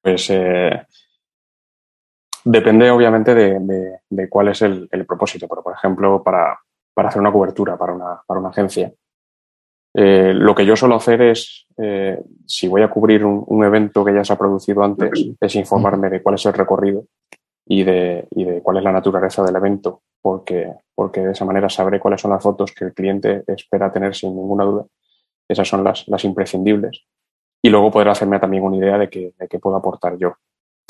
Pues 0.00 0.30
eh, 0.30 0.86
Depende, 2.48 2.88
obviamente, 2.92 3.34
de, 3.34 3.58
de, 3.58 3.98
de 4.08 4.28
cuál 4.28 4.46
es 4.48 4.62
el, 4.62 4.88
el, 4.92 5.04
propósito. 5.04 5.48
Pero, 5.48 5.64
por 5.64 5.74
ejemplo, 5.74 6.22
para, 6.22 6.56
para, 6.94 7.08
hacer 7.08 7.20
una 7.20 7.32
cobertura 7.32 7.76
para 7.76 7.92
una, 7.92 8.22
para 8.24 8.38
una 8.38 8.50
agencia, 8.50 8.92
eh, 9.92 10.32
lo 10.32 10.54
que 10.54 10.64
yo 10.64 10.76
suelo 10.76 10.94
hacer 10.94 11.22
es, 11.22 11.66
eh, 11.76 12.22
si 12.46 12.68
voy 12.68 12.82
a 12.82 12.88
cubrir 12.88 13.24
un, 13.24 13.42
un, 13.48 13.64
evento 13.64 14.04
que 14.04 14.14
ya 14.14 14.22
se 14.22 14.32
ha 14.32 14.38
producido 14.38 14.84
antes, 14.84 15.10
es 15.40 15.56
informarme 15.56 16.08
de 16.08 16.22
cuál 16.22 16.36
es 16.36 16.46
el 16.46 16.52
recorrido 16.52 17.06
y 17.66 17.82
de, 17.82 18.28
y 18.30 18.44
de 18.44 18.62
cuál 18.62 18.76
es 18.76 18.84
la 18.84 18.92
naturaleza 18.92 19.42
del 19.42 19.56
evento, 19.56 20.02
porque, 20.22 20.72
porque 20.94 21.22
de 21.22 21.32
esa 21.32 21.44
manera 21.44 21.68
sabré 21.68 21.98
cuáles 21.98 22.20
son 22.20 22.30
las 22.30 22.44
fotos 22.44 22.70
que 22.70 22.84
el 22.84 22.94
cliente 22.94 23.42
espera 23.48 23.90
tener 23.90 24.14
sin 24.14 24.36
ninguna 24.36 24.62
duda. 24.62 24.84
Esas 25.48 25.66
son 25.66 25.82
las, 25.82 26.06
las 26.06 26.24
imprescindibles. 26.24 27.06
Y 27.60 27.70
luego 27.70 27.90
poder 27.90 28.10
hacerme 28.10 28.38
también 28.38 28.62
una 28.62 28.76
idea 28.76 28.98
de 28.98 29.10
qué, 29.10 29.34
de 29.36 29.48
qué 29.48 29.58
puedo 29.58 29.74
aportar 29.74 30.16
yo. 30.16 30.36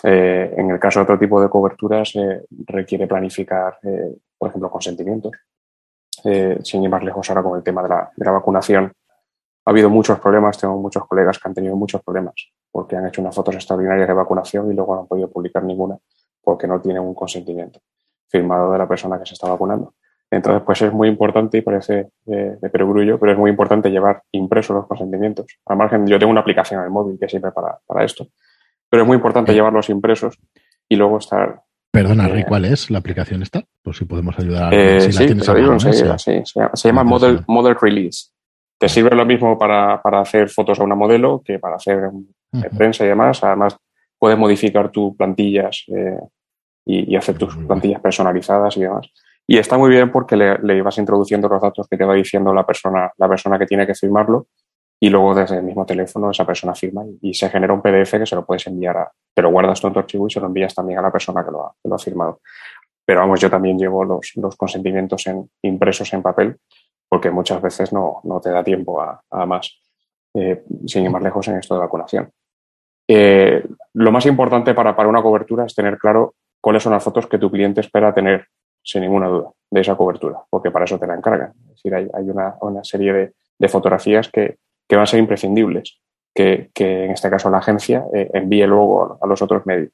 Eh, 0.02 0.54
en 0.56 0.70
el 0.70 0.78
caso 0.78 1.00
de 1.00 1.04
otro 1.04 1.18
tipo 1.18 1.40
de 1.40 1.48
coberturas, 1.48 2.14
eh, 2.16 2.44
requiere 2.66 3.06
planificar, 3.06 3.78
eh, 3.82 4.16
por 4.36 4.50
ejemplo, 4.50 4.70
consentimientos. 4.70 5.32
Eh, 6.24 6.58
sin 6.62 6.82
ir 6.82 6.90
más 6.90 7.04
lejos 7.04 7.28
ahora 7.28 7.42
con 7.42 7.56
el 7.56 7.62
tema 7.62 7.82
de 7.82 7.88
la, 7.88 8.10
de 8.16 8.24
la, 8.24 8.32
vacunación, 8.32 8.92
ha 9.64 9.70
habido 9.70 9.90
muchos 9.90 10.18
problemas, 10.18 10.58
tengo 10.58 10.76
muchos 10.76 11.06
colegas 11.06 11.38
que 11.38 11.48
han 11.48 11.54
tenido 11.54 11.76
muchos 11.76 12.02
problemas 12.02 12.34
porque 12.70 12.96
han 12.96 13.06
hecho 13.06 13.20
unas 13.20 13.34
fotos 13.34 13.54
extraordinarias 13.54 14.08
de 14.08 14.14
vacunación 14.14 14.70
y 14.70 14.74
luego 14.74 14.94
no 14.94 15.00
han 15.02 15.06
podido 15.06 15.30
publicar 15.30 15.62
ninguna 15.62 15.96
porque 16.42 16.66
no 16.66 16.80
tienen 16.80 17.02
un 17.02 17.14
consentimiento 17.14 17.80
firmado 18.28 18.72
de 18.72 18.78
la 18.78 18.88
persona 18.88 19.18
que 19.18 19.26
se 19.26 19.34
está 19.34 19.48
vacunando. 19.48 19.94
Entonces, 20.30 20.62
pues 20.64 20.82
es 20.82 20.92
muy 20.92 21.08
importante, 21.08 21.58
y 21.58 21.62
parece 21.62 22.08
de, 22.24 22.56
de 22.56 22.70
perogrullo, 22.70 23.18
pero 23.18 23.32
es 23.32 23.38
muy 23.38 23.50
importante 23.50 23.90
llevar 23.90 24.22
impresos 24.32 24.74
los 24.74 24.86
consentimientos. 24.86 25.46
Al 25.66 25.76
margen, 25.76 26.06
yo 26.06 26.18
tengo 26.18 26.32
una 26.32 26.40
aplicación 26.40 26.80
en 26.80 26.86
el 26.86 26.90
móvil 26.90 27.18
que 27.18 27.28
sirve 27.28 27.52
para, 27.52 27.78
para 27.86 28.04
esto, 28.04 28.26
pero 28.88 29.02
es 29.02 29.06
muy 29.06 29.16
importante 29.16 29.52
eh. 29.52 29.54
llevarlos 29.54 29.88
impresos 29.90 30.38
y 30.88 30.96
luego 30.96 31.18
estar. 31.18 31.62
Perdona, 31.90 32.28
eh, 32.28 32.44
¿cuál 32.46 32.64
es 32.66 32.90
la 32.90 32.98
aplicación 32.98 33.42
esta? 33.42 33.62
Por 33.82 33.94
si 33.94 34.04
podemos 34.04 34.38
ayudar. 34.38 34.72
Eh, 34.74 35.00
si 35.00 35.12
sí, 35.12 35.26
te 35.26 35.54
digo 35.54 35.72
enseguida, 35.72 36.18
sí, 36.18 36.42
se 36.44 36.60
llama, 36.60 36.70
se 36.74 36.88
llama 36.88 37.04
Model, 37.04 37.40
Model 37.46 37.76
Release. 37.80 38.30
Te 38.78 38.88
sirve 38.88 39.16
lo 39.16 39.24
mismo 39.24 39.58
para, 39.58 40.02
para, 40.02 40.20
hacer 40.20 40.50
fotos 40.50 40.78
a 40.78 40.84
una 40.84 40.94
modelo 40.94 41.40
que 41.42 41.58
para 41.58 41.76
hacer 41.76 42.08
uh 42.08 42.26
-huh. 42.52 42.76
prensa 42.76 43.04
y 43.04 43.08
demás. 43.08 43.42
Además, 43.42 43.76
puedes 44.18 44.38
modificar 44.38 44.90
tus 44.90 45.16
plantillas 45.16 45.84
eh, 45.88 46.18
y, 46.84 47.14
y, 47.14 47.16
hacer 47.16 47.38
tus 47.38 47.56
plantillas 47.56 48.02
personalizadas 48.02 48.76
y 48.76 48.82
demás. 48.82 49.10
Y 49.46 49.56
está 49.56 49.78
muy 49.78 49.88
bien 49.88 50.12
porque 50.12 50.36
le, 50.36 50.58
le, 50.58 50.76
ibas 50.76 50.98
introduciendo 50.98 51.48
los 51.48 51.62
datos 51.62 51.86
que 51.88 51.96
te 51.96 52.04
va 52.04 52.14
diciendo 52.14 52.52
la 52.52 52.66
persona, 52.66 53.10
la 53.16 53.28
persona 53.28 53.58
que 53.58 53.66
tiene 53.66 53.86
que 53.86 53.94
firmarlo 53.94 54.48
y 54.98 55.10
luego 55.10 55.34
desde 55.34 55.56
el 55.56 55.62
mismo 55.62 55.84
teléfono 55.84 56.30
esa 56.30 56.46
persona 56.46 56.74
firma 56.74 57.04
y, 57.20 57.34
se 57.34 57.50
genera 57.50 57.72
un 57.72 57.82
PDF 57.82 58.12
que 58.12 58.26
se 58.26 58.34
lo 58.34 58.46
puedes 58.46 58.66
enviar 58.66 58.96
a, 58.96 59.12
te 59.34 59.42
lo 59.42 59.50
guardas 59.50 59.80
tú 59.80 59.88
en 59.88 59.92
tu 59.92 59.98
archivo 59.98 60.26
y 60.26 60.30
se 60.30 60.40
lo 60.40 60.46
envías 60.46 60.74
también 60.74 60.98
a 60.98 61.02
la 61.02 61.12
persona 61.12 61.44
que 61.44 61.50
lo 61.50 61.66
ha, 61.66 61.74
que 61.82 61.88
lo 61.88 61.94
ha 61.94 61.98
firmado. 61.98 62.40
Pero 63.04 63.20
vamos, 63.20 63.40
yo 63.40 63.50
también 63.50 63.78
llevo 63.78 64.04
los, 64.04 64.32
los 64.36 64.56
consentimientos 64.56 65.26
en, 65.26 65.48
impresos 65.62 66.12
en 66.12 66.22
papel 66.22 66.56
porque 67.08 67.30
muchas 67.30 67.62
veces 67.62 67.92
no, 67.92 68.20
no 68.24 68.40
te 68.40 68.50
da 68.50 68.64
tiempo 68.64 69.00
a, 69.00 69.46
más, 69.46 69.80
eh, 70.34 70.64
sin 70.86 71.04
ir 71.04 71.10
más 71.10 71.22
lejos 71.22 71.46
en 71.48 71.58
esto 71.58 71.74
de 71.74 71.80
vacunación. 71.80 72.30
Eh, 73.08 73.64
lo 73.94 74.10
más 74.10 74.26
importante 74.26 74.74
para, 74.74 74.96
para 74.96 75.08
una 75.08 75.22
cobertura 75.22 75.66
es 75.66 75.74
tener 75.74 75.98
claro 75.98 76.34
cuáles 76.60 76.82
son 76.82 76.92
las 76.92 77.04
fotos 77.04 77.28
que 77.28 77.38
tu 77.38 77.50
cliente 77.50 77.80
espera 77.80 78.12
tener, 78.12 78.48
sin 78.82 79.02
ninguna 79.02 79.28
duda, 79.28 79.52
de 79.70 79.80
esa 79.80 79.94
cobertura, 79.94 80.40
porque 80.50 80.72
para 80.72 80.84
eso 80.84 80.98
te 80.98 81.06
la 81.06 81.14
encargan. 81.14 81.52
Es 81.66 81.76
decir, 81.76 81.94
hay, 81.94 82.08
hay 82.12 82.28
una, 82.28 82.56
una, 82.60 82.82
serie 82.82 83.12
de, 83.12 83.32
de 83.58 83.68
fotografías 83.68 84.28
que, 84.28 84.56
que 84.88 84.96
van 84.96 85.04
a 85.04 85.06
ser 85.06 85.20
imprescindibles, 85.20 85.98
que, 86.34 86.70
que 86.74 87.04
en 87.04 87.10
este 87.12 87.30
caso 87.30 87.50
la 87.50 87.58
agencia 87.58 88.04
eh, 88.14 88.30
envíe 88.34 88.66
luego 88.66 89.18
a, 89.20 89.26
los 89.26 89.42
otros 89.42 89.66
medios. 89.66 89.92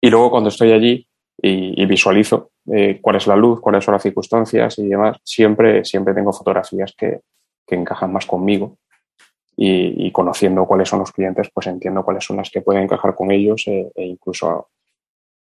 Y 0.00 0.10
luego 0.10 0.30
cuando 0.30 0.48
estoy 0.48 0.72
allí 0.72 1.08
y, 1.42 1.82
y 1.82 1.86
visualizo 1.86 2.50
eh, 2.72 3.00
cuál 3.00 3.16
es 3.16 3.26
la 3.26 3.36
luz, 3.36 3.60
cuáles 3.60 3.84
son 3.84 3.92
las 3.92 4.02
circunstancias 4.02 4.78
y 4.78 4.88
demás, 4.88 5.18
siempre, 5.24 5.84
siempre 5.84 6.14
tengo 6.14 6.32
fotografías 6.32 6.94
que, 6.96 7.20
que 7.66 7.74
encajan 7.74 8.12
más 8.12 8.26
conmigo 8.26 8.78
y, 9.56 10.06
y, 10.06 10.12
conociendo 10.12 10.66
cuáles 10.66 10.88
son 10.88 11.00
los 11.00 11.12
clientes, 11.12 11.50
pues 11.52 11.66
entiendo 11.66 12.04
cuáles 12.04 12.24
son 12.24 12.36
las 12.36 12.50
que 12.50 12.62
pueden 12.62 12.84
encajar 12.84 13.14
con 13.14 13.30
ellos 13.30 13.64
e, 13.66 13.90
e 13.94 14.04
incluso 14.04 14.68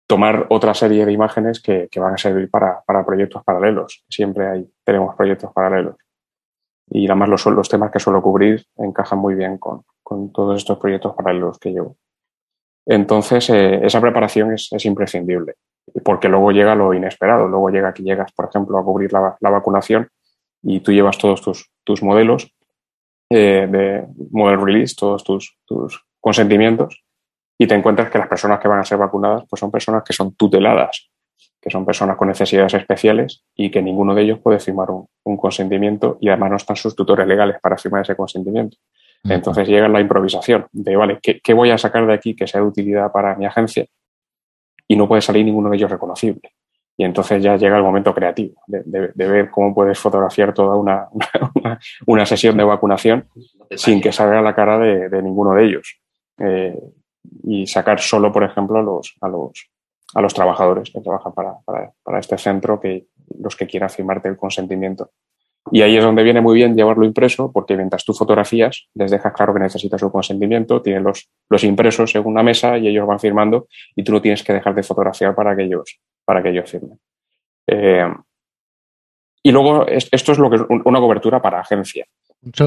tomar 0.07 0.47
otra 0.51 0.75
serie 0.75 1.05
de 1.05 1.13
imágenes 1.13 1.61
que, 1.61 1.89
que 1.91 2.01
van 2.01 2.15
a 2.15 2.19
servir 2.19 2.51
para, 2.51 2.83
para, 2.87 3.05
proyectos 3.05 3.45
paralelos. 3.45 4.05
Siempre 4.09 4.49
hay, 4.49 4.71
tenemos 4.85 5.15
proyectos 5.15 5.53
paralelos 5.53 5.97
y 6.91 7.07
además 7.07 7.45
los, 7.45 7.69
temas 7.69 7.91
que 7.91 8.01
suelo 8.01 8.21
cubrir 8.21 8.67
encajan 8.77 9.19
muy 9.19 9.35
bien 9.35 9.59
con, 9.59 9.85
todos 10.33 10.57
estos 10.57 10.77
proyectos 10.79 11.15
paralelos 11.15 11.59
que 11.59 11.71
llevo. 11.71 11.97
Entonces, 12.85 13.49
eh, 13.51 13.87
esa 13.87 14.01
preparación 14.01 14.53
es, 14.53 14.69
es, 14.73 14.85
imprescindible, 14.85 15.55
porque 16.05 16.29
luego 16.29 16.51
llega 16.51 16.75
lo 16.75 16.93
inesperado. 16.93 17.47
Luego 17.47 17.71
llega 17.71 17.95
que 17.95 18.03
llegas, 18.03 18.33
por 18.33 18.49
ejemplo, 18.49 18.77
a 18.77 18.85
cubrir 18.85 19.13
la, 19.13 19.37
vacunación 19.41 20.09
y 20.63 20.81
tú 20.81 20.91
llevas 20.91 21.17
todos 21.17 21.41
tus, 21.43 21.71
tus 21.85 22.03
modelos 22.03 22.53
eh, 23.31 23.69
de 23.71 24.05
model 24.33 24.61
release, 24.61 24.97
todos 24.99 25.23
tus, 25.23 25.57
tus 25.65 26.05
consentimientos, 26.19 27.05
y 27.57 27.69
te 27.69 27.75
encuentras 27.77 28.11
que 28.11 28.19
las 28.19 28.29
personas 28.29 28.59
que 28.59 28.67
van 28.67 28.81
a 28.81 28.85
ser 28.85 28.99
vacunadas 28.99 29.45
pues 29.49 29.61
son 29.61 29.71
personas 29.71 30.03
que 30.03 30.13
son 30.13 30.35
tuteladas 30.35 31.11
que 31.61 31.71
son 31.71 31.85
personas 31.85 32.17
con 32.17 32.29
necesidades 32.29 32.75
especiales 32.75 33.45
y 33.55 33.71
que 33.71 33.83
ninguno 33.83 34.15
de 34.15 34.23
ellos 34.23 34.39
puede 34.39 34.59
firmar 34.59 34.91
un, 34.91 35.07
un 35.25 35.37
consentimiento 35.37 36.19
y 36.21 36.29
además 36.29 36.51
no 36.51 36.57
están 36.57 36.77
sus 36.77 36.97
tutores 36.97 37.27
legales 37.27 37.57
para 37.61 37.77
firmar 37.77 38.03
ese 38.03 38.17
consentimiento. 38.17 38.77
Entonces 39.25 39.69
llega 39.69 39.89
la 39.89 40.01
improvisación 40.01 40.67
de, 40.73 40.97
vale, 40.97 41.19
¿qué, 41.23 41.41
¿qué, 41.41 41.53
voy 41.53 41.71
a 41.71 41.77
sacar 41.77 42.07
de 42.07 42.15
aquí 42.15 42.35
que 42.35 42.47
sea 42.47 42.63
de 42.63 42.67
utilidad 42.67 43.13
para 43.13 43.37
mi 43.37 43.45
agencia? 43.45 43.85
Y 44.89 44.97
no 44.97 45.07
puede 45.07 45.21
salir 45.21 45.45
ninguno 45.45 45.69
de 45.69 45.77
ellos 45.77 45.91
reconocible. 45.91 46.41
Y 46.97 47.05
entonces 47.05 47.43
ya 47.43 47.57
llega 47.57 47.77
el 47.77 47.83
momento 47.83 48.15
creativo 48.15 48.63
de, 48.67 48.83
de, 48.85 49.11
de 49.15 49.29
ver 49.29 49.51
cómo 49.51 49.75
puedes 49.75 49.99
fotografiar 49.99 50.53
toda 50.55 50.77
una, 50.77 51.09
una, 51.55 51.79
una, 52.07 52.27
sesión 52.27 52.57
de 52.57 52.65
vacunación 52.65 53.27
sin 53.71 54.01
que 54.01 54.13
salga 54.13 54.41
la 54.43 54.55
cara 54.55 54.79
de, 54.79 55.09
de 55.09 55.23
ninguno 55.23 55.55
de 55.55 55.65
ellos. 55.65 56.01
Eh, 56.39 56.79
y 57.45 57.67
sacar 57.67 58.01
solo, 58.01 58.33
por 58.33 58.45
ejemplo, 58.45 58.79
a 58.79 58.83
los, 58.83 59.15
a 59.21 59.29
los, 59.29 59.71
a 60.15 60.21
los 60.21 60.35
trabajadores 60.35 60.91
que 60.91 61.01
trabajan 61.01 61.33
para, 61.33 61.55
para, 61.65 61.93
para, 62.03 62.19
este 62.19 62.37
centro, 62.39 62.81
que 62.81 63.07
los 63.39 63.57
que 63.57 63.67
quieran 63.67 63.91
firmarte 63.91 64.29
el 64.29 64.37
consentimiento. 64.37 65.11
Y 65.71 65.83
ahí 65.83 65.97
es 65.97 66.03
donde 66.03 66.23
viene 66.23 66.41
muy 66.41 66.55
bien 66.55 66.75
llevarlo 66.75 67.05
impreso, 67.05 67.53
porque 67.53 67.77
mientras 67.77 68.05
tú 68.05 68.15
fotografías, 68.15 68.89
les 68.95 69.11
dejas 69.11 69.33
claro 69.33 69.53
que 69.53 69.61
necesitas 69.61 70.01
su 70.01 70.11
consentimiento, 70.11 70.81
tienen 70.83 71.05
los, 71.05 71.29
los 71.49 71.65
impresos 71.65 72.15
en 72.15 72.27
una 72.27 72.43
mesa 72.43 72.79
y 72.79 72.89
ellos 72.89 73.07
van 73.07 73.21
firmando 73.21 73.69
y 73.95 74.03
tú 74.03 74.13
no 74.13 74.23
tienes 74.23 74.43
que 74.43 74.53
dejar 74.53 74.75
de 74.75 74.83
fotografiar 74.83 75.35
para 75.35 75.55
que 75.55 75.65
ellos, 75.65 76.01
para 76.25 76.43
que 76.43 76.49
ellos 76.49 76.71
firmen. 76.71 76.99
Eh, 77.67 78.09
y 79.43 79.53
luego, 79.53 79.87
esto 79.87 80.33
es 80.33 80.39
lo 80.39 80.51
que 80.51 80.57
es 80.57 80.63
una 80.69 80.99
cobertura 80.99 81.41
para 81.41 81.61
agencia. 81.61 82.07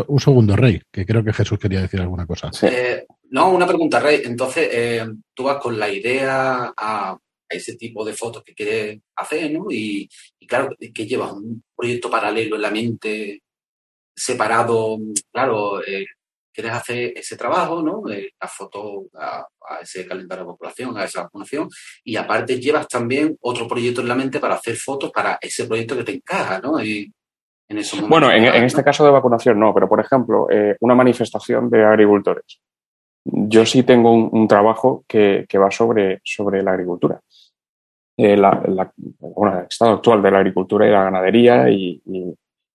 Un 0.08 0.20
segundo, 0.20 0.56
Rey, 0.56 0.82
que 0.92 1.06
creo 1.06 1.24
que 1.24 1.34
Jesús 1.34 1.60
quería 1.60 1.82
decir 1.82 2.00
alguna 2.00 2.26
cosa. 2.26 2.52
Eh, 2.62 3.06
no, 3.32 3.50
una 3.52 3.66
pregunta, 3.66 4.00
Rey. 4.00 4.22
Entonces, 4.24 4.70
eh, 4.72 5.06
tú 5.34 5.46
vas 5.46 5.58
con 5.58 5.80
la 5.80 5.90
idea 5.90 6.74
a 6.78 7.18
ese 7.54 7.76
tipo 7.76 8.04
de 8.04 8.14
fotos 8.14 8.44
que 8.44 8.54
quieres 8.54 9.00
hacer, 9.16 9.52
¿no? 9.52 9.68
Y, 9.70 10.10
y, 10.40 10.48
claro, 10.48 10.76
que 10.78 11.06
llevas 11.06 11.34
un 11.34 11.64
proyecto 11.76 12.10
paralelo 12.10 12.56
en 12.56 12.62
la 12.62 12.72
mente, 12.72 13.42
separado, 14.16 15.00
claro, 15.32 15.84
eh, 15.86 16.06
quieres 16.54 16.74
hacer 16.74 17.14
ese 17.16 17.36
trabajo, 17.36 17.82
¿no? 17.82 18.10
Eh, 18.12 18.32
la 18.40 18.48
foto 18.48 19.06
a, 19.16 19.40
a, 19.40 19.80
ese 19.82 20.06
calendario 20.06 20.46
de 20.46 20.52
vacunación, 20.52 20.98
a 20.98 21.06
esa 21.06 21.24
vacunación, 21.24 21.68
y 22.04 22.16
aparte 22.16 22.60
llevas 22.60 22.88
también 22.88 23.36
otro 23.42 23.68
proyecto 23.68 24.02
en 24.02 24.08
la 24.08 24.16
mente 24.16 24.40
para 24.40 24.56
hacer 24.56 24.76
fotos 24.76 25.12
para 25.12 25.38
ese 25.42 25.66
proyecto 25.66 25.98
que 25.98 26.04
te 26.04 26.14
encaja, 26.14 26.60
¿no? 26.60 26.82
Y, 26.84 27.12
en 27.70 28.08
bueno, 28.08 28.30
en, 28.32 28.46
en, 28.46 28.64
este 28.66 28.84
caso 28.84 29.04
de 29.04 29.12
vacunación 29.12 29.60
no, 29.60 29.74
pero 29.74 29.90
por 29.90 30.00
ejemplo, 30.00 30.48
eh, 30.52 30.76
una 30.82 30.94
manifestación 30.94 31.70
de 31.70 31.84
agricultores. 31.84 32.60
Yo 33.26 33.66
sí 33.66 33.84
tengo 33.84 34.12
un, 34.12 34.30
un 34.32 34.48
trabajo 34.48 35.06
que, 35.08 35.46
que, 35.48 35.58
va 35.58 35.72
sobre, 35.72 36.20
sobre 36.24 36.62
la 36.62 36.72
agricultura 36.72 37.22
eh, 38.18 38.38
la, 38.38 38.62
la, 38.68 38.92
bueno, 39.20 39.60
el 39.60 39.66
estado 39.66 39.94
actual 39.94 40.22
de 40.22 40.32
la 40.32 40.40
agricultura 40.40 40.88
y 40.88 40.92
la 40.92 41.04
ganadería 41.04 41.70
y, 41.70 42.02
y 42.06 42.34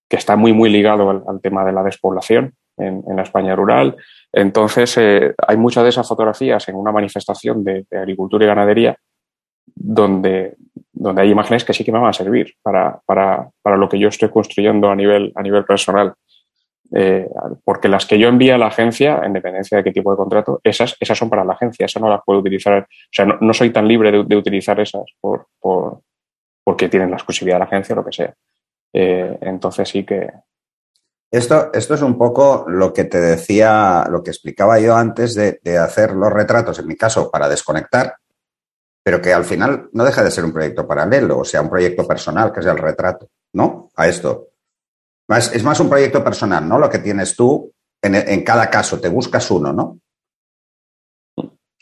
que 0.09 0.17
está 0.17 0.37
muy, 0.37 0.53
muy 0.53 0.71
ligado 0.71 1.11
al, 1.11 1.23
al 1.29 1.41
tema 1.41 1.65
de 1.65 1.73
la 1.73 1.83
despoblación 1.83 2.55
en, 2.77 3.05
en, 3.07 3.17
la 3.17 3.23
España 3.23 3.55
rural. 3.55 3.97
Entonces, 4.33 4.97
eh, 4.99 5.35
hay 5.47 5.57
muchas 5.57 5.85
de 5.85 5.91
esas 5.91 6.09
fotografías 6.09 6.69
en 6.69 6.77
una 6.77 6.93
manifestación 6.93 7.63
de, 7.63 7.87
de, 7.91 7.99
agricultura 7.99 8.45
y 8.45 8.49
ganadería 8.49 8.97
donde, 9.75 10.57
donde 10.93 11.23
hay 11.23 11.31
imágenes 11.31 11.65
que 11.65 11.73
sí 11.73 11.85
que 11.85 11.93
me 11.93 11.99
van 11.99 12.11
a 12.11 12.13
servir 12.13 12.55
para, 12.63 13.01
para, 13.07 13.49
para 13.63 13.77
lo 13.77 13.89
que 13.89 13.99
yo 13.99 14.09
estoy 14.09 14.31
construyendo 14.31 14.91
a 14.91 14.97
nivel, 14.97 15.33
a 15.35 15.43
nivel 15.43 15.65
personal. 15.65 16.15
Eh, 16.95 17.29
porque 17.65 17.89
las 17.89 18.07
que 18.07 18.19
yo 18.19 18.29
envío 18.29 18.55
a 18.55 18.59
la 18.59 18.69
agencia, 18.69 19.21
en 19.25 19.33
dependencia 19.33 19.79
de 19.79 19.85
qué 19.85 19.93
tipo 19.93 20.11
de 20.11 20.17
contrato, 20.17 20.61
esas, 20.65 20.97
esas 20.99 21.19
son 21.19 21.29
para 21.29 21.45
la 21.45 21.53
agencia, 21.53 21.87
esas 21.87 22.03
no 22.03 22.09
las 22.09 22.23
puedo 22.25 22.41
utilizar. 22.41 22.83
O 22.83 22.87
sea, 23.11 23.27
no, 23.27 23.53
soy 23.53 23.71
tan 23.71 23.87
libre 23.87 24.11
de, 24.11 24.25
de 24.25 24.37
utilizar 24.37 24.81
esas 24.81 25.05
por, 25.21 25.49
por, 25.61 26.01
porque 26.65 26.89
tienen 26.89 27.11
la 27.11 27.17
exclusividad 27.17 27.57
de 27.57 27.61
la 27.61 27.65
agencia 27.67 27.95
o 27.95 27.97
lo 27.97 28.05
que 28.05 28.13
sea. 28.13 28.35
Eh, 28.93 29.39
entonces 29.43 29.89
sí 29.89 30.05
que. 30.05 30.31
Esto, 31.31 31.71
esto 31.75 31.95
es 31.95 32.01
un 32.01 32.17
poco 32.17 32.65
lo 32.69 32.93
que 32.93 33.05
te 33.05 33.21
decía, 33.21 34.07
lo 34.11 34.23
que 34.23 34.31
explicaba 34.31 34.79
yo 34.79 34.97
antes 34.97 35.35
de, 35.35 35.61
de 35.63 35.77
hacer 35.77 36.13
los 36.13 36.33
retratos, 36.33 36.79
en 36.79 36.87
mi 36.87 36.97
caso, 36.97 37.31
para 37.31 37.51
desconectar, 37.51 38.17
pero 39.03 39.21
que 39.21 39.33
al 39.33 39.45
final 39.45 39.89
no 39.93 40.05
deja 40.05 40.23
de 40.23 40.31
ser 40.31 40.45
un 40.45 40.53
proyecto 40.53 40.87
paralelo, 40.87 41.39
o 41.39 41.45
sea, 41.45 41.61
un 41.61 41.69
proyecto 41.69 42.07
personal, 42.07 42.53
que 42.53 42.61
es 42.61 42.67
el 42.67 42.79
retrato, 42.79 43.29
¿no? 43.53 43.91
A 43.97 44.09
esto. 44.09 44.48
Es 45.29 45.63
más 45.63 45.79
un 45.81 45.89
proyecto 45.89 46.25
personal, 46.25 46.67
¿no? 46.67 46.79
Lo 46.79 46.89
que 46.89 46.99
tienes 46.99 47.37
tú 47.37 47.73
en, 48.03 48.15
en 48.15 48.45
cada 48.45 48.71
caso, 48.71 49.01
te 49.01 49.09
buscas 49.09 49.51
uno, 49.51 49.73
¿no? 49.73 49.99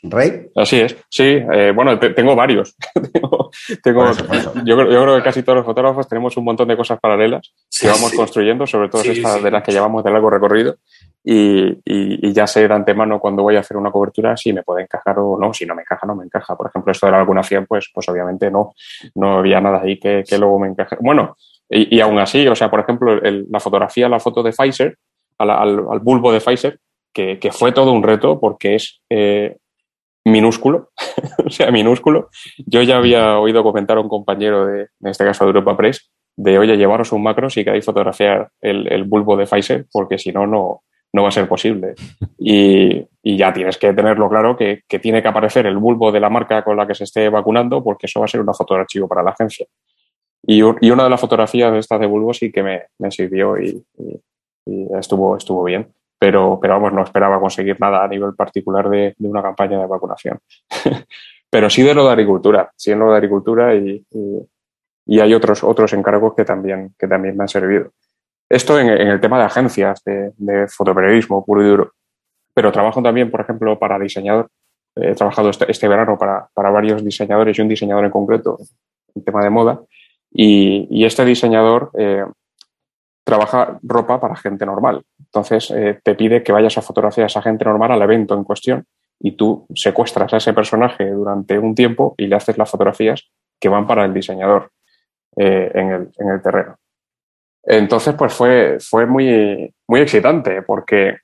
Rey. 0.03 0.49
Así 0.55 0.79
es, 0.79 0.95
sí. 1.09 1.23
Eh, 1.23 1.71
bueno, 1.75 1.97
te, 1.99 2.11
tengo 2.11 2.35
varios. 2.35 2.75
tengo, 3.13 3.49
tengo 3.83 4.01
por 4.01 4.11
eso, 4.11 4.25
por 4.25 4.35
eso. 4.35 4.53
Yo, 4.63 4.77
yo, 4.89 5.01
creo 5.01 5.17
que 5.17 5.23
casi 5.23 5.41
todos 5.41 5.57
los 5.57 5.65
fotógrafos 5.65 6.07
tenemos 6.07 6.37
un 6.37 6.43
montón 6.45 6.67
de 6.67 6.77
cosas 6.77 6.99
paralelas 6.99 7.51
sí, 7.67 7.85
que 7.85 7.91
vamos 7.91 8.11
sí. 8.11 8.17
construyendo, 8.17 8.67
sobre 8.67 8.89
todo 8.89 9.01
sí, 9.01 9.09
estas 9.09 9.41
de 9.41 9.49
las 9.49 9.63
que 9.63 9.71
llevamos 9.71 10.03
de 10.03 10.11
largo 10.11 10.29
recorrido. 10.29 10.77
Y, 11.23 11.67
y, 11.83 12.29
y, 12.29 12.31
ya 12.31 12.45
sé 12.45 12.67
de 12.67 12.73
antemano 12.73 13.19
cuando 13.19 13.43
voy 13.43 13.57
a 13.57 13.59
hacer 13.59 13.75
una 13.75 13.91
cobertura 13.91 14.37
si 14.37 14.53
me 14.53 14.63
puede 14.63 14.83
encajar 14.83 15.17
o 15.17 15.37
no. 15.39 15.51
Si 15.53 15.65
no 15.65 15.73
me 15.73 15.81
encaja, 15.81 16.05
no 16.05 16.15
me 16.15 16.25
encaja. 16.25 16.55
Por 16.55 16.67
ejemplo, 16.67 16.91
esto 16.91 17.07
de 17.07 17.11
la 17.13 17.17
vacunación, 17.17 17.65
pues, 17.65 17.89
pues 17.93 18.07
obviamente 18.07 18.51
no. 18.51 18.73
No 19.15 19.39
había 19.39 19.59
nada 19.59 19.81
ahí 19.81 19.99
que, 19.99 20.23
que 20.27 20.37
luego 20.37 20.59
me 20.59 20.67
encaje. 20.67 20.95
Bueno, 20.99 21.35
y, 21.69 21.97
y, 21.97 22.01
aún 22.01 22.19
así, 22.19 22.47
o 22.47 22.55
sea, 22.55 22.69
por 22.69 22.79
ejemplo, 22.79 23.13
el, 23.21 23.45
la 23.49 23.59
fotografía, 23.59 24.09
la 24.09 24.19
foto 24.19 24.43
de 24.43 24.51
Pfizer, 24.51 24.97
al, 25.37 25.99
bulbo 26.01 26.31
de 26.31 26.39
Pfizer, 26.39 26.79
que, 27.13 27.39
que, 27.39 27.51
fue 27.51 27.71
todo 27.71 27.91
un 27.91 28.03
reto 28.03 28.39
porque 28.39 28.75
es 28.75 29.01
eh, 29.09 29.57
minúsculo, 30.25 30.91
o 31.45 31.49
sea, 31.49 31.71
minúsculo. 31.71 32.29
Yo 32.65 32.81
ya 32.83 32.97
había 32.97 33.39
oído 33.39 33.63
comentar 33.63 33.97
a 33.97 34.01
un 34.01 34.09
compañero 34.09 34.65
de, 34.65 34.81
en 34.81 35.07
este 35.07 35.25
caso 35.25 35.43
de 35.43 35.49
Europa 35.49 35.75
Press, 35.75 36.09
de 36.35 36.59
oye, 36.59 36.77
llevaros 36.77 37.11
un 37.11 37.23
macro 37.23 37.49
si 37.49 37.63
queréis 37.63 37.85
fotografiar 37.85 38.49
el, 38.61 38.91
el 38.91 39.03
bulbo 39.03 39.35
de 39.35 39.45
Pfizer, 39.45 39.85
porque 39.91 40.17
si 40.17 40.31
no, 40.31 40.45
no, 40.45 40.83
no 41.13 41.23
va 41.23 41.29
a 41.29 41.31
ser 41.31 41.47
posible. 41.47 41.95
Y, 42.37 43.03
y 43.23 43.37
ya 43.37 43.51
tienes 43.51 43.77
que 43.77 43.93
tenerlo 43.93 44.29
claro 44.29 44.55
que, 44.55 44.81
que, 44.87 44.99
tiene 44.99 45.21
que 45.21 45.27
aparecer 45.27 45.65
el 45.65 45.77
bulbo 45.77 46.11
de 46.11 46.19
la 46.19 46.29
marca 46.29 46.63
con 46.63 46.77
la 46.77 46.85
que 46.85 46.95
se 46.95 47.05
esté 47.05 47.29
vacunando, 47.29 47.83
porque 47.83 48.05
eso 48.05 48.19
va 48.19 48.25
a 48.25 48.29
ser 48.29 48.41
una 48.41 48.53
foto 48.53 48.75
de 48.75 48.81
archivo 48.81 49.07
para 49.07 49.23
la 49.23 49.31
agencia. 49.31 49.65
Y, 50.45 50.59
y 50.59 50.91
una 50.91 51.03
de 51.03 51.09
las 51.09 51.19
fotografías 51.19 51.71
de 51.71 51.79
estas 51.79 51.99
de 51.99 52.07
bulbo 52.07 52.33
sí 52.33 52.51
que 52.51 52.63
me, 52.63 52.83
me 52.99 53.11
sirvió 53.11 53.57
y, 53.57 53.83
y, 53.97 54.21
y, 54.65 54.87
estuvo, 54.97 55.35
estuvo 55.35 55.63
bien. 55.63 55.93
Pero, 56.19 56.57
pero 56.61 56.75
vamos, 56.75 56.93
no 56.93 57.03
esperaba 57.03 57.39
conseguir 57.39 57.79
nada 57.79 58.03
a 58.03 58.07
nivel 58.07 58.33
particular 58.33 58.89
de, 58.89 59.15
de 59.17 59.27
una 59.27 59.41
campaña 59.41 59.79
de 59.79 59.87
vacunación. 59.87 60.39
pero 61.49 61.69
sí 61.69 61.83
de 61.83 61.93
lo 61.93 62.05
de 62.05 62.11
agricultura, 62.11 62.71
sí 62.75 62.91
en 62.91 62.99
lo 62.99 63.11
de 63.11 63.17
agricultura 63.17 63.75
y, 63.75 64.03
y 65.05 65.19
hay 65.21 65.33
otros, 65.33 65.63
otros 65.63 65.93
encargos 65.93 66.33
que 66.35 66.43
también, 66.43 66.93
que 66.99 67.07
también 67.07 67.37
me 67.37 67.43
han 67.43 67.47
servido. 67.47 67.91
Esto 68.49 68.79
en, 68.79 68.89
el 68.89 69.19
tema 69.19 69.39
de 69.39 69.45
agencias 69.45 70.03
de, 70.03 70.31
de, 70.37 70.67
fotoperiodismo 70.67 71.45
puro 71.45 71.63
y 71.63 71.67
duro. 71.67 71.93
Pero 72.53 72.71
trabajo 72.71 73.01
también, 73.01 73.31
por 73.31 73.41
ejemplo, 73.41 73.77
para 73.79 73.99
diseñador. 73.99 74.49
He 74.95 75.13
trabajado 75.13 75.49
este, 75.49 75.69
este 75.71 75.87
verano 75.87 76.17
para, 76.17 76.49
para, 76.53 76.71
varios 76.71 77.03
diseñadores 77.03 77.57
y 77.57 77.61
un 77.61 77.67
diseñador 77.67 78.05
en 78.05 78.11
concreto 78.11 78.57
en 79.15 79.23
tema 79.23 79.43
de 79.43 79.49
moda. 79.49 79.81
Y, 80.31 81.05
este 81.05 81.25
diseñador 81.25 81.91
eh, 81.97 82.25
trabaja 83.23 83.79
ropa 83.81 84.19
para 84.19 84.35
gente 84.35 84.65
normal. 84.65 85.03
Entonces, 85.19 85.71
eh, 85.71 85.99
te 86.03 86.15
pide 86.15 86.43
que 86.43 86.51
vayas 86.51 86.77
a 86.77 86.81
fotografiar 86.81 87.25
a 87.25 87.27
esa 87.27 87.41
gente 87.41 87.65
normal 87.65 87.91
al 87.91 88.01
evento 88.01 88.35
en 88.35 88.43
cuestión 88.43 88.85
y 89.19 89.31
tú 89.31 89.65
secuestras 89.73 90.33
a 90.33 90.37
ese 90.37 90.53
personaje 90.53 91.09
durante 91.09 91.57
un 91.57 91.73
tiempo 91.73 92.13
y 92.17 92.27
le 92.27 92.35
haces 92.35 92.57
las 92.57 92.69
fotografías 92.69 93.29
que 93.59 93.69
van 93.69 93.87
para 93.87 94.05
el 94.05 94.13
diseñador 94.13 94.71
eh, 95.35 95.71
en, 95.73 95.91
el, 95.91 96.11
en, 96.17 96.29
el, 96.29 96.41
terreno. 96.41 96.75
Entonces, 97.63 98.13
pues 98.15 98.33
fue, 98.33 98.77
fue 98.79 99.05
muy, 99.05 99.73
muy 99.87 100.01
excitante 100.01 100.61
porque 100.61 101.17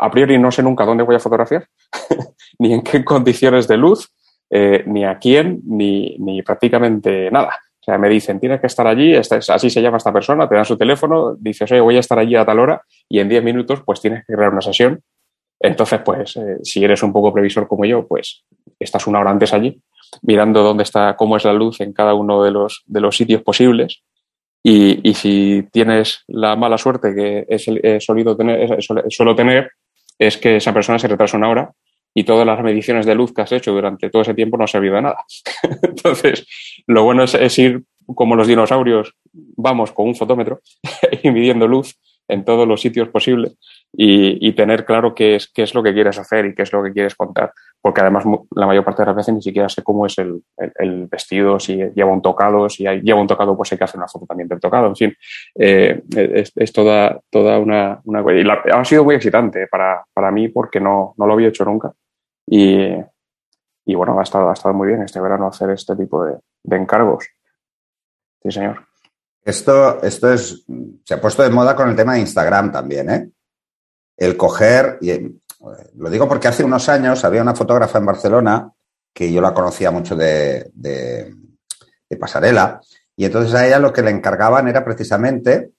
a 0.00 0.10
priori 0.10 0.38
no 0.38 0.50
sé 0.50 0.62
nunca 0.62 0.84
dónde 0.84 1.04
voy 1.04 1.14
a 1.14 1.20
fotografiar, 1.20 1.68
ni 2.58 2.72
en 2.72 2.82
qué 2.82 3.04
condiciones 3.04 3.68
de 3.68 3.76
luz, 3.76 4.12
eh, 4.50 4.82
ni 4.86 5.04
a 5.04 5.18
quién, 5.18 5.60
ni, 5.64 6.16
ni 6.18 6.42
prácticamente 6.42 7.30
nada. 7.30 7.58
O 7.80 7.84
sea, 7.84 7.96
me 7.96 8.08
dicen, 8.08 8.38
tienes 8.38 8.60
que 8.60 8.66
estar 8.66 8.86
allí, 8.86 9.14
así 9.14 9.70
se 9.70 9.80
llama 9.80 9.96
esta 9.96 10.12
persona, 10.12 10.48
te 10.48 10.54
dan 10.54 10.66
su 10.66 10.76
teléfono, 10.76 11.34
dices, 11.38 11.70
oye, 11.72 11.80
voy 11.80 11.96
a 11.96 12.00
estar 12.00 12.18
allí 12.18 12.36
a 12.36 12.44
tal 12.44 12.58
hora 12.58 12.82
y 13.08 13.20
en 13.20 13.28
10 13.28 13.42
minutos 13.42 13.82
pues 13.86 14.00
tienes 14.00 14.26
que 14.26 14.34
crear 14.34 14.52
una 14.52 14.60
sesión. 14.60 15.00
Entonces, 15.58 16.00
pues, 16.04 16.36
eh, 16.36 16.58
si 16.62 16.84
eres 16.84 17.02
un 17.02 17.12
poco 17.12 17.32
previsor 17.32 17.68
como 17.68 17.84
yo, 17.84 18.06
pues 18.06 18.44
estás 18.78 19.06
una 19.06 19.20
hora 19.20 19.30
antes 19.30 19.54
allí, 19.54 19.80
mirando 20.22 20.62
dónde 20.62 20.82
está, 20.82 21.16
cómo 21.16 21.36
es 21.36 21.44
la 21.44 21.52
luz 21.52 21.80
en 21.80 21.92
cada 21.92 22.14
uno 22.14 22.42
de 22.42 22.50
los, 22.50 22.82
de 22.86 23.00
los 23.00 23.16
sitios 23.16 23.42
posibles. 23.42 24.02
Y, 24.62 25.08
y 25.08 25.14
si 25.14 25.66
tienes 25.72 26.24
la 26.26 26.56
mala 26.56 26.76
suerte 26.76 27.14
que 27.14 27.46
he 27.48 28.00
solido 28.00 28.36
tener, 28.36 28.76
suelo 28.82 29.34
tener, 29.34 29.70
es 30.18 30.36
que 30.36 30.56
esa 30.56 30.74
persona 30.74 30.98
se 30.98 31.08
retrasa 31.08 31.38
una 31.38 31.48
hora 31.48 31.72
y 32.14 32.24
todas 32.24 32.46
las 32.46 32.62
mediciones 32.62 33.06
de 33.06 33.14
luz 33.14 33.32
que 33.32 33.42
has 33.42 33.52
hecho 33.52 33.72
durante 33.72 34.10
todo 34.10 34.22
ese 34.22 34.34
tiempo 34.34 34.56
no 34.56 34.64
ha 34.64 34.68
servido 34.68 34.96
de 34.96 35.02
nada. 35.02 35.24
Entonces, 35.82 36.46
lo 36.86 37.04
bueno 37.04 37.24
es, 37.24 37.58
ir 37.58 37.82
como 38.14 38.34
los 38.34 38.48
dinosaurios, 38.48 39.14
vamos 39.32 39.92
con 39.92 40.08
un 40.08 40.16
fotómetro 40.16 40.60
y 41.22 41.30
midiendo 41.30 41.68
luz 41.68 41.96
en 42.28 42.44
todos 42.44 42.66
los 42.66 42.80
sitios 42.80 43.08
posibles 43.08 43.56
y, 43.92 44.52
tener 44.52 44.84
claro 44.84 45.14
qué 45.14 45.36
es, 45.36 45.48
qué 45.52 45.62
es 45.62 45.74
lo 45.74 45.82
que 45.82 45.92
quieres 45.92 46.18
hacer 46.18 46.46
y 46.46 46.54
qué 46.54 46.62
es 46.62 46.72
lo 46.72 46.82
que 46.82 46.92
quieres 46.92 47.14
contar. 47.14 47.52
Porque 47.80 48.00
además 48.00 48.24
la 48.54 48.66
mayor 48.66 48.84
parte 48.84 49.02
de 49.02 49.06
las 49.06 49.16
veces 49.16 49.34
ni 49.34 49.42
siquiera 49.42 49.68
sé 49.68 49.82
cómo 49.82 50.06
es 50.06 50.16
el, 50.18 50.42
el, 50.56 51.06
vestido, 51.06 51.58
si 51.58 51.76
lleva 51.76 52.12
un 52.12 52.22
tocado, 52.22 52.68
si 52.68 52.84
lleva 52.84 53.20
un 53.20 53.26
tocado, 53.26 53.56
pues 53.56 53.72
hay 53.72 53.78
que 53.78 53.84
hacer 53.84 53.98
una 53.98 54.08
foto 54.08 54.26
también 54.26 54.48
del 54.48 54.60
tocado. 54.60 54.86
En 54.86 54.96
fin, 54.96 55.16
eh, 55.54 56.02
es, 56.54 56.72
toda 56.72 57.20
una... 57.58 58.00
una 58.04 58.24
y 58.32 58.44
ha 58.48 58.84
sido 58.84 59.04
muy 59.04 59.16
excitante 59.16 59.66
para, 59.66 60.04
para 60.12 60.30
mí 60.30 60.48
porque 60.48 60.80
no, 60.80 61.14
no 61.16 61.26
lo 61.26 61.32
había 61.32 61.48
hecho 61.48 61.64
nunca. 61.64 61.92
Y, 62.46 62.94
y 63.86 63.94
bueno, 63.94 64.18
ha 64.20 64.22
estado, 64.22 64.50
ha 64.50 64.52
estado 64.52 64.74
muy 64.74 64.88
bien 64.88 65.02
este 65.02 65.20
verano 65.20 65.48
hacer 65.48 65.70
este 65.70 65.96
tipo 65.96 66.24
de, 66.24 66.36
de 66.62 66.76
encargos. 66.76 67.26
Sí, 68.42 68.50
señor. 68.50 68.86
Esto, 69.42 70.02
esto 70.02 70.32
es, 70.32 70.64
se 71.04 71.14
ha 71.14 71.20
puesto 71.20 71.42
de 71.42 71.50
moda 71.50 71.74
con 71.74 71.88
el 71.88 71.96
tema 71.96 72.14
de 72.14 72.20
Instagram 72.20 72.70
también, 72.70 73.10
¿eh? 73.10 73.30
El 74.20 74.36
coger, 74.36 74.98
y 75.00 75.40
lo 75.96 76.10
digo 76.10 76.28
porque 76.28 76.46
hace 76.46 76.62
unos 76.62 76.88
años 76.88 77.24
había 77.24 77.42
una 77.42 77.56
fotógrafa 77.56 77.98
en 77.98 78.06
Barcelona 78.06 78.70
que 79.12 79.32
yo 79.32 79.40
la 79.40 79.52
conocía 79.52 79.90
mucho 79.90 80.14
de, 80.14 80.70
de, 80.74 81.34
de 82.08 82.16
pasarela, 82.16 82.80
y 83.16 83.24
entonces 83.24 83.52
a 83.54 83.66
ella 83.66 83.78
lo 83.78 83.92
que 83.92 84.02
le 84.02 84.10
encargaban 84.10 84.68
era 84.68 84.84
precisamente 84.84 85.72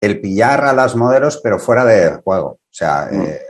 el 0.00 0.20
pillar 0.20 0.64
a 0.64 0.72
las 0.72 0.96
modelos, 0.96 1.40
pero 1.42 1.58
fuera 1.58 1.84
de 1.84 2.20
juego. 2.22 2.46
O 2.46 2.60
sea, 2.70 3.08
mm. 3.10 3.22
eh, 3.22 3.40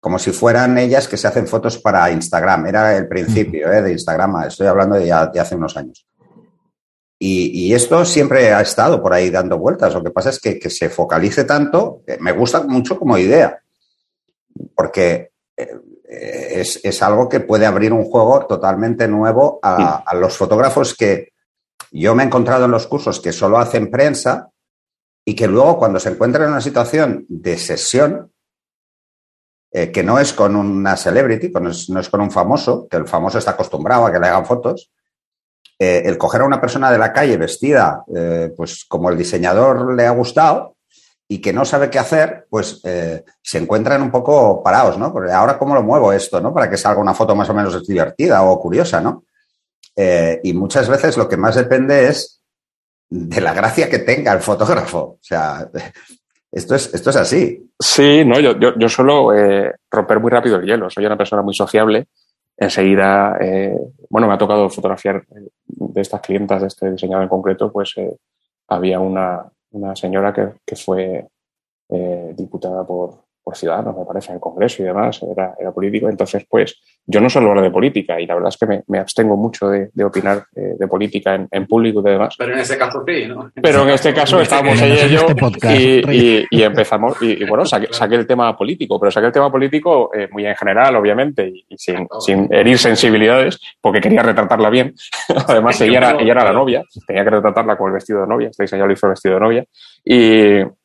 como 0.00 0.18
si 0.18 0.32
fueran 0.32 0.76
ellas 0.78 1.06
que 1.06 1.16
se 1.16 1.28
hacen 1.28 1.46
fotos 1.46 1.78
para 1.78 2.10
Instagram. 2.10 2.66
Era 2.66 2.96
el 2.96 3.06
principio 3.06 3.70
eh, 3.72 3.82
de 3.82 3.92
Instagram, 3.92 4.44
estoy 4.44 4.66
hablando 4.66 4.96
de, 4.96 5.06
ya, 5.06 5.26
de 5.26 5.40
hace 5.40 5.54
unos 5.54 5.76
años. 5.76 6.06
Y, 7.22 7.66
y, 7.66 7.74
esto 7.74 8.02
siempre 8.06 8.50
ha 8.50 8.62
estado 8.62 9.02
por 9.02 9.12
ahí 9.12 9.28
dando 9.28 9.58
vueltas. 9.58 9.92
Lo 9.92 10.02
que 10.02 10.10
pasa 10.10 10.30
es 10.30 10.40
que, 10.40 10.58
que 10.58 10.70
se 10.70 10.88
focalice 10.88 11.44
tanto, 11.44 12.00
me 12.18 12.32
gusta 12.32 12.62
mucho 12.62 12.98
como 12.98 13.18
idea, 13.18 13.60
porque 14.74 15.32
eh, 15.54 15.76
es, 16.08 16.80
es, 16.82 17.02
algo 17.02 17.28
que 17.28 17.40
puede 17.40 17.66
abrir 17.66 17.92
un 17.92 18.04
juego 18.04 18.46
totalmente 18.46 19.06
nuevo 19.06 19.60
a, 19.62 19.96
a, 19.98 20.14
los 20.14 20.34
fotógrafos 20.34 20.94
que 20.94 21.34
yo 21.92 22.14
me 22.14 22.22
he 22.22 22.26
encontrado 22.26 22.64
en 22.64 22.70
los 22.70 22.86
cursos 22.86 23.20
que 23.20 23.32
solo 23.32 23.58
hacen 23.58 23.90
prensa 23.90 24.48
y 25.22 25.34
que 25.34 25.46
luego 25.46 25.78
cuando 25.78 26.00
se 26.00 26.08
encuentran 26.08 26.46
en 26.46 26.52
una 26.52 26.60
situación 26.62 27.26
de 27.28 27.58
sesión, 27.58 28.32
eh, 29.72 29.92
que 29.92 30.02
no 30.02 30.18
es 30.18 30.32
con 30.32 30.56
una 30.56 30.96
celebrity, 30.96 31.50
no 31.50 31.70
es, 31.70 31.88
no 31.88 32.00
es, 32.00 32.08
con 32.08 32.20
un 32.20 32.30
famoso, 32.30 32.88
que 32.88 32.96
el 32.96 33.06
famoso 33.06 33.38
está 33.38 33.52
acostumbrado 33.52 34.06
a 34.06 34.12
que 34.12 34.18
le 34.18 34.26
hagan 34.26 34.46
fotos. 34.46 34.90
Eh, 35.82 36.02
el 36.04 36.18
coger 36.18 36.42
a 36.42 36.44
una 36.44 36.60
persona 36.60 36.92
de 36.92 36.98
la 36.98 37.10
calle 37.10 37.38
vestida, 37.38 38.04
eh, 38.14 38.52
pues 38.54 38.84
como 38.84 39.08
el 39.08 39.16
diseñador 39.16 39.94
le 39.94 40.06
ha 40.06 40.10
gustado 40.10 40.76
y 41.26 41.40
que 41.40 41.54
no 41.54 41.64
sabe 41.64 41.88
qué 41.88 41.98
hacer, 41.98 42.46
pues 42.50 42.82
eh, 42.84 43.24
se 43.40 43.56
encuentran 43.56 44.02
un 44.02 44.10
poco 44.10 44.62
parados, 44.62 44.98
¿no? 44.98 45.10
Porque 45.10 45.32
ahora 45.32 45.56
cómo 45.56 45.74
lo 45.74 45.82
muevo 45.82 46.12
esto, 46.12 46.38
¿no? 46.38 46.52
Para 46.52 46.68
que 46.68 46.76
salga 46.76 47.00
una 47.00 47.14
foto 47.14 47.34
más 47.34 47.48
o 47.48 47.54
menos 47.54 47.86
divertida 47.86 48.42
o 48.42 48.60
curiosa, 48.60 49.00
¿no? 49.00 49.24
y 50.42 50.54
muchas 50.54 50.88
veces 50.88 51.18
lo 51.18 51.28
que 51.28 51.36
más 51.36 51.56
depende 51.56 52.08
es 52.08 52.40
de 53.10 53.38
la 53.42 53.52
gracia 53.52 53.90
que 53.90 53.98
tenga 53.98 54.32
el 54.32 54.40
fotógrafo. 54.40 54.98
O 54.98 55.18
sea, 55.20 55.68
esto 56.52 56.74
es, 56.74 56.94
esto 56.94 57.10
es 57.10 57.16
así. 57.16 57.70
Sí, 57.78 58.24
no, 58.24 58.40
yo, 58.40 58.58
yo, 58.58 58.78
yo 58.78 58.88
suelo 58.88 59.30
romper 59.90 60.20
muy 60.20 60.30
rápido 60.30 60.56
el 60.56 60.64
hielo. 60.64 60.88
Soy 60.88 61.04
una 61.04 61.18
persona 61.18 61.42
muy 61.42 61.52
sociable. 61.52 62.06
Enseguida, 62.60 63.38
eh, 63.40 63.74
bueno, 64.10 64.28
me 64.28 64.34
ha 64.34 64.38
tocado 64.38 64.68
fotografiar 64.68 65.24
de 65.66 66.00
estas 66.00 66.20
clientas 66.20 66.60
de 66.60 66.68
este 66.68 66.90
diseñador 66.90 67.22
en 67.22 67.30
concreto, 67.30 67.72
pues 67.72 67.94
eh, 67.96 68.14
había 68.68 69.00
una, 69.00 69.50
una 69.70 69.96
señora 69.96 70.30
que, 70.34 70.52
que 70.66 70.76
fue 70.76 71.26
eh, 71.88 72.34
diputada 72.36 72.86
por, 72.86 73.24
por 73.42 73.56
Ciudadanos, 73.56 73.96
me 73.96 74.04
parece, 74.04 74.28
en 74.28 74.34
el 74.34 74.40
Congreso 74.40 74.82
y 74.82 74.86
demás, 74.86 75.22
era, 75.22 75.54
era 75.58 75.72
político. 75.72 76.08
Entonces, 76.08 76.44
pues, 76.48 76.80
yo 77.06 77.20
no 77.20 77.30
suelo 77.30 77.48
hablar 77.48 77.64
de 77.64 77.70
política 77.70 78.20
y 78.20 78.26
la 78.26 78.34
verdad 78.34 78.50
es 78.50 78.56
que 78.56 78.66
me, 78.66 78.82
me 78.86 78.98
abstengo 78.98 79.36
mucho 79.36 79.68
de, 79.68 79.90
de 79.92 80.04
opinar 80.04 80.44
eh, 80.54 80.74
de 80.78 80.86
política 80.86 81.34
en, 81.34 81.48
en, 81.50 81.66
público 81.66 82.00
y 82.00 82.10
demás. 82.10 82.34
Pero 82.38 82.52
en 82.52 82.60
este 82.60 82.78
caso 82.78 83.02
sí, 83.06 83.26
¿no? 83.26 83.50
Pero 83.54 83.82
en 83.82 83.90
este 83.90 84.14
caso 84.14 84.40
estábamos 84.40 84.80
ella 84.80 85.06
y 85.06 85.10
yo 85.10 85.26
y, 85.70 86.16
y, 86.16 86.46
y, 86.50 86.62
empezamos, 86.62 87.20
y, 87.22 87.42
y 87.42 87.44
bueno, 87.46 87.64
saqué, 87.64 87.88
saqué, 87.92 88.14
el 88.16 88.26
tema 88.26 88.56
político, 88.56 88.98
pero 89.00 89.10
saqué 89.10 89.26
el 89.26 89.32
tema 89.32 89.50
político 89.50 90.10
eh, 90.14 90.28
muy 90.30 90.46
en 90.46 90.56
general, 90.56 90.96
obviamente, 90.96 91.48
y, 91.48 91.76
sin, 91.76 92.06
sin, 92.20 92.52
herir 92.52 92.78
sensibilidades, 92.78 93.58
porque 93.80 94.00
quería 94.00 94.22
retratarla 94.22 94.70
bien. 94.70 94.94
Además, 95.48 95.80
ella 95.80 95.98
era, 95.98 96.10
ella 96.20 96.32
era 96.32 96.44
la 96.44 96.52
novia, 96.52 96.84
tenía 97.06 97.24
que 97.24 97.30
retratarla 97.30 97.76
con 97.76 97.88
el 97.88 97.94
vestido 97.94 98.20
de 98.20 98.26
novia, 98.26 98.48
este 98.48 98.64
diseñador 98.64 98.88
le 98.88 98.94
hizo 98.94 99.06
el 99.06 99.10
vestido 99.10 99.34
de 99.34 99.40
novia. 99.40 99.64
Y, 100.04 100.79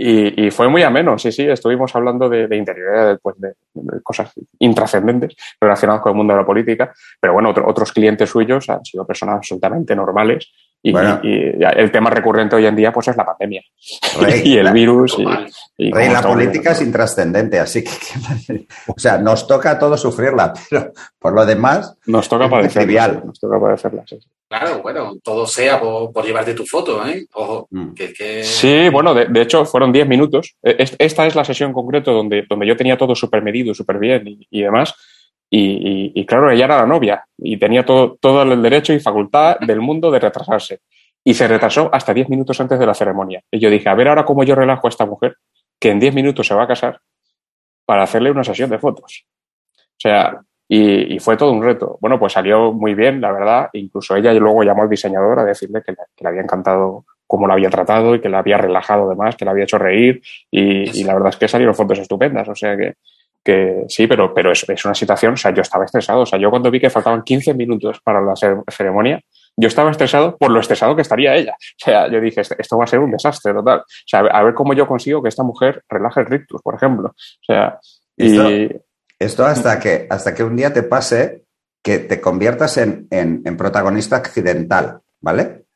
y, 0.00 0.46
y, 0.46 0.50
fue 0.50 0.68
muy 0.68 0.82
ameno, 0.82 1.18
sí, 1.18 1.32
sí, 1.32 1.42
estuvimos 1.42 1.94
hablando 1.96 2.28
de, 2.28 2.46
de 2.46 2.56
interioridad, 2.56 3.18
pues 3.20 3.36
de, 3.40 3.54
de, 3.74 4.02
cosas 4.02 4.32
intrascendentes 4.58 5.34
relacionadas 5.60 6.02
con 6.02 6.12
el 6.12 6.16
mundo 6.16 6.34
de 6.34 6.40
la 6.40 6.46
política, 6.46 6.92
pero 7.20 7.32
bueno, 7.32 7.50
otro, 7.50 7.68
otros 7.68 7.92
clientes 7.92 8.30
suyos 8.30 8.68
han 8.68 8.84
sido 8.84 9.06
personas 9.06 9.36
absolutamente 9.36 9.96
normales 9.96 10.52
y, 10.80 10.92
bueno, 10.92 11.18
y, 11.22 11.28
y, 11.28 11.58
el 11.76 11.90
tema 11.90 12.10
recurrente 12.10 12.54
hoy 12.54 12.66
en 12.66 12.76
día 12.76 12.92
pues 12.92 13.08
es 13.08 13.16
la 13.16 13.26
pandemia 13.26 13.62
Rey, 14.20 14.42
y 14.44 14.58
el 14.58 14.64
la, 14.64 14.72
virus. 14.72 15.16
Y, 15.76 15.90
Rey, 15.90 16.08
la 16.08 16.22
política 16.22 16.70
es 16.72 16.82
intrascendente, 16.82 17.58
así 17.58 17.82
que, 17.82 17.90
que, 17.90 18.66
o 18.86 18.98
sea, 18.98 19.18
nos 19.18 19.46
toca 19.46 19.72
a 19.72 19.78
todos 19.78 20.00
sufrirla, 20.00 20.52
pero 20.70 20.92
por 21.18 21.34
lo 21.34 21.44
demás 21.44 21.96
nos 22.06 22.28
toca 22.28 22.48
padecerla. 22.48 23.22
Nos 23.24 23.40
toca 23.40 23.58
padecerla, 23.58 24.04
sí. 24.06 24.18
Claro, 24.48 24.80
bueno, 24.80 25.16
todo 25.22 25.46
sea 25.46 25.78
por, 25.78 26.10
por 26.10 26.24
llevarte 26.24 26.54
tu 26.54 26.64
foto, 26.64 27.06
¿eh? 27.06 27.26
Ojo, 27.34 27.68
mm. 27.70 27.92
que, 27.92 28.14
que... 28.14 28.42
Sí, 28.42 28.88
bueno, 28.88 29.12
de, 29.12 29.26
de 29.26 29.42
hecho 29.42 29.66
fueron 29.66 29.92
10 29.92 30.08
minutos. 30.08 30.56
E, 30.62 30.86
esta 30.98 31.26
es 31.26 31.34
la 31.34 31.44
sesión 31.44 31.68
en 31.68 31.74
concreto 31.74 32.12
donde, 32.14 32.46
donde 32.48 32.66
yo 32.66 32.74
tenía 32.74 32.96
todo 32.96 33.14
súper 33.14 33.42
medido, 33.42 33.74
súper 33.74 33.98
bien 33.98 34.26
y, 34.26 34.46
y 34.50 34.62
demás. 34.62 34.94
Y, 35.50 35.60
y, 35.60 36.12
y, 36.14 36.26
claro, 36.26 36.50
ella 36.50 36.64
era 36.64 36.78
la 36.78 36.86
novia 36.86 37.26
y 37.36 37.58
tenía 37.58 37.84
todo, 37.84 38.16
todo 38.20 38.42
el 38.42 38.62
derecho 38.62 38.94
y 38.94 39.00
facultad 39.00 39.58
del 39.60 39.82
mundo 39.82 40.10
de 40.10 40.18
retrasarse. 40.18 40.80
Y 41.22 41.34
se 41.34 41.46
retrasó 41.46 41.90
hasta 41.92 42.14
10 42.14 42.30
minutos 42.30 42.58
antes 42.58 42.78
de 42.78 42.86
la 42.86 42.94
ceremonia. 42.94 43.42
Y 43.50 43.58
yo 43.58 43.68
dije, 43.68 43.90
a 43.90 43.94
ver 43.94 44.08
ahora 44.08 44.24
cómo 44.24 44.44
yo 44.44 44.54
relajo 44.54 44.86
a 44.86 44.90
esta 44.90 45.04
mujer, 45.04 45.36
que 45.78 45.90
en 45.90 46.00
10 46.00 46.14
minutos 46.14 46.46
se 46.46 46.54
va 46.54 46.62
a 46.62 46.68
casar, 46.68 47.00
para 47.84 48.02
hacerle 48.02 48.30
una 48.30 48.44
sesión 48.44 48.70
de 48.70 48.78
fotos. 48.78 49.26
O 49.76 50.00
sea, 50.00 50.40
y, 50.68 51.14
y, 51.14 51.18
fue 51.18 51.36
todo 51.36 51.52
un 51.52 51.62
reto. 51.62 51.98
Bueno, 52.00 52.18
pues 52.18 52.34
salió 52.34 52.72
muy 52.72 52.94
bien, 52.94 53.20
la 53.20 53.32
verdad. 53.32 53.70
Incluso 53.72 54.14
ella 54.14 54.32
luego 54.34 54.62
llamó 54.62 54.82
al 54.82 54.90
diseñador 54.90 55.38
a 55.38 55.44
decirle 55.44 55.82
que 55.84 55.92
le, 55.92 55.98
que 56.14 56.24
le 56.24 56.28
había 56.28 56.42
encantado 56.42 57.06
cómo 57.26 57.46
la 57.46 57.54
había 57.54 57.70
tratado 57.70 58.14
y 58.14 58.20
que 58.20 58.28
la 58.28 58.40
había 58.40 58.58
relajado 58.58 59.06
además, 59.06 59.36
que 59.36 59.44
la 59.44 59.52
había 59.52 59.64
hecho 59.64 59.78
reír. 59.78 60.20
Y, 60.50 61.00
y 61.00 61.04
la 61.04 61.14
verdad 61.14 61.30
es 61.30 61.36
que 61.36 61.48
salieron 61.48 61.74
fotos 61.74 61.98
estupendas. 61.98 62.48
O 62.48 62.54
sea 62.54 62.76
que, 62.76 62.94
que 63.42 63.84
sí, 63.88 64.06
pero, 64.06 64.34
pero 64.34 64.52
es, 64.52 64.68
es, 64.68 64.84
una 64.84 64.94
situación, 64.94 65.32
o 65.32 65.36
sea, 65.36 65.52
yo 65.52 65.62
estaba 65.62 65.86
estresado. 65.86 66.20
O 66.20 66.26
sea, 66.26 66.38
yo 66.38 66.50
cuando 66.50 66.70
vi 66.70 66.80
que 66.80 66.90
faltaban 66.90 67.22
15 67.22 67.54
minutos 67.54 68.00
para 68.04 68.20
la 68.20 68.34
ceremonia, 68.36 69.20
yo 69.56 69.68
estaba 69.68 69.90
estresado 69.90 70.36
por 70.36 70.50
lo 70.50 70.60
estresado 70.60 70.94
que 70.94 71.02
estaría 71.02 71.34
ella. 71.34 71.52
O 71.52 71.84
sea, 71.84 72.10
yo 72.10 72.20
dije, 72.20 72.42
esto 72.42 72.76
va 72.76 72.84
a 72.84 72.86
ser 72.86 72.98
un 72.98 73.10
desastre 73.10 73.54
total. 73.54 73.78
O 73.78 73.84
sea, 74.06 74.20
a 74.20 74.42
ver 74.42 74.54
cómo 74.54 74.74
yo 74.74 74.86
consigo 74.86 75.22
que 75.22 75.30
esta 75.30 75.42
mujer 75.42 75.82
relaje 75.88 76.20
el 76.20 76.26
rictus, 76.26 76.60
por 76.62 76.74
ejemplo. 76.74 77.08
O 77.08 77.44
sea, 77.44 77.78
y... 78.16 78.36
Esto, 78.36 78.84
hasta, 79.20 79.78
que, 79.78 80.06
hasta 80.08 80.34
que 80.34 80.44
un 80.44 80.56
día 80.56 80.72
te 80.72 80.82
pase 80.82 81.44
que 81.82 81.98
te 81.98 82.20
conviertas 82.20 82.76
en, 82.76 83.06
en, 83.10 83.56
protagonista 83.56 84.16
accidental, 84.16 85.00
¿vale? 85.20 85.66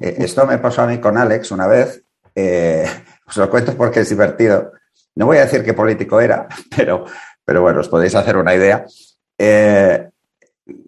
Eh, 0.00 0.16
esto 0.18 0.46
me 0.46 0.58
pasó 0.58 0.82
a 0.82 0.86
mí 0.86 0.98
con 0.98 1.16
Alex 1.16 1.50
una 1.50 1.66
vez. 1.66 2.04
Eh, 2.34 2.86
os 3.26 3.36
lo 3.36 3.50
cuento 3.50 3.74
porque 3.76 4.00
es 4.00 4.08
divertido. 4.08 4.72
No 5.14 5.26
voy 5.26 5.38
a 5.38 5.44
decir 5.44 5.64
qué 5.64 5.74
político 5.74 6.20
era, 6.20 6.48
pero, 6.76 7.04
pero 7.44 7.62
bueno, 7.62 7.80
os 7.80 7.88
podéis 7.88 8.14
hacer 8.14 8.36
una 8.36 8.54
idea. 8.54 8.84
Eh, 9.38 10.08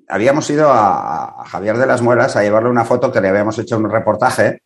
habíamos 0.09 0.48
ido 0.51 0.70
a, 0.70 1.44
Javier 1.46 1.77
de 1.77 1.87
las 1.87 2.03
Muelas 2.03 2.37
a 2.37 2.42
llevarle 2.42 2.70
una 2.70 2.85
foto 2.85 3.12
que 3.12 3.20
le 3.20 3.29
habíamos 3.29 3.59
hecho 3.59 3.77
un 3.77 3.90
reportaje 3.90 4.62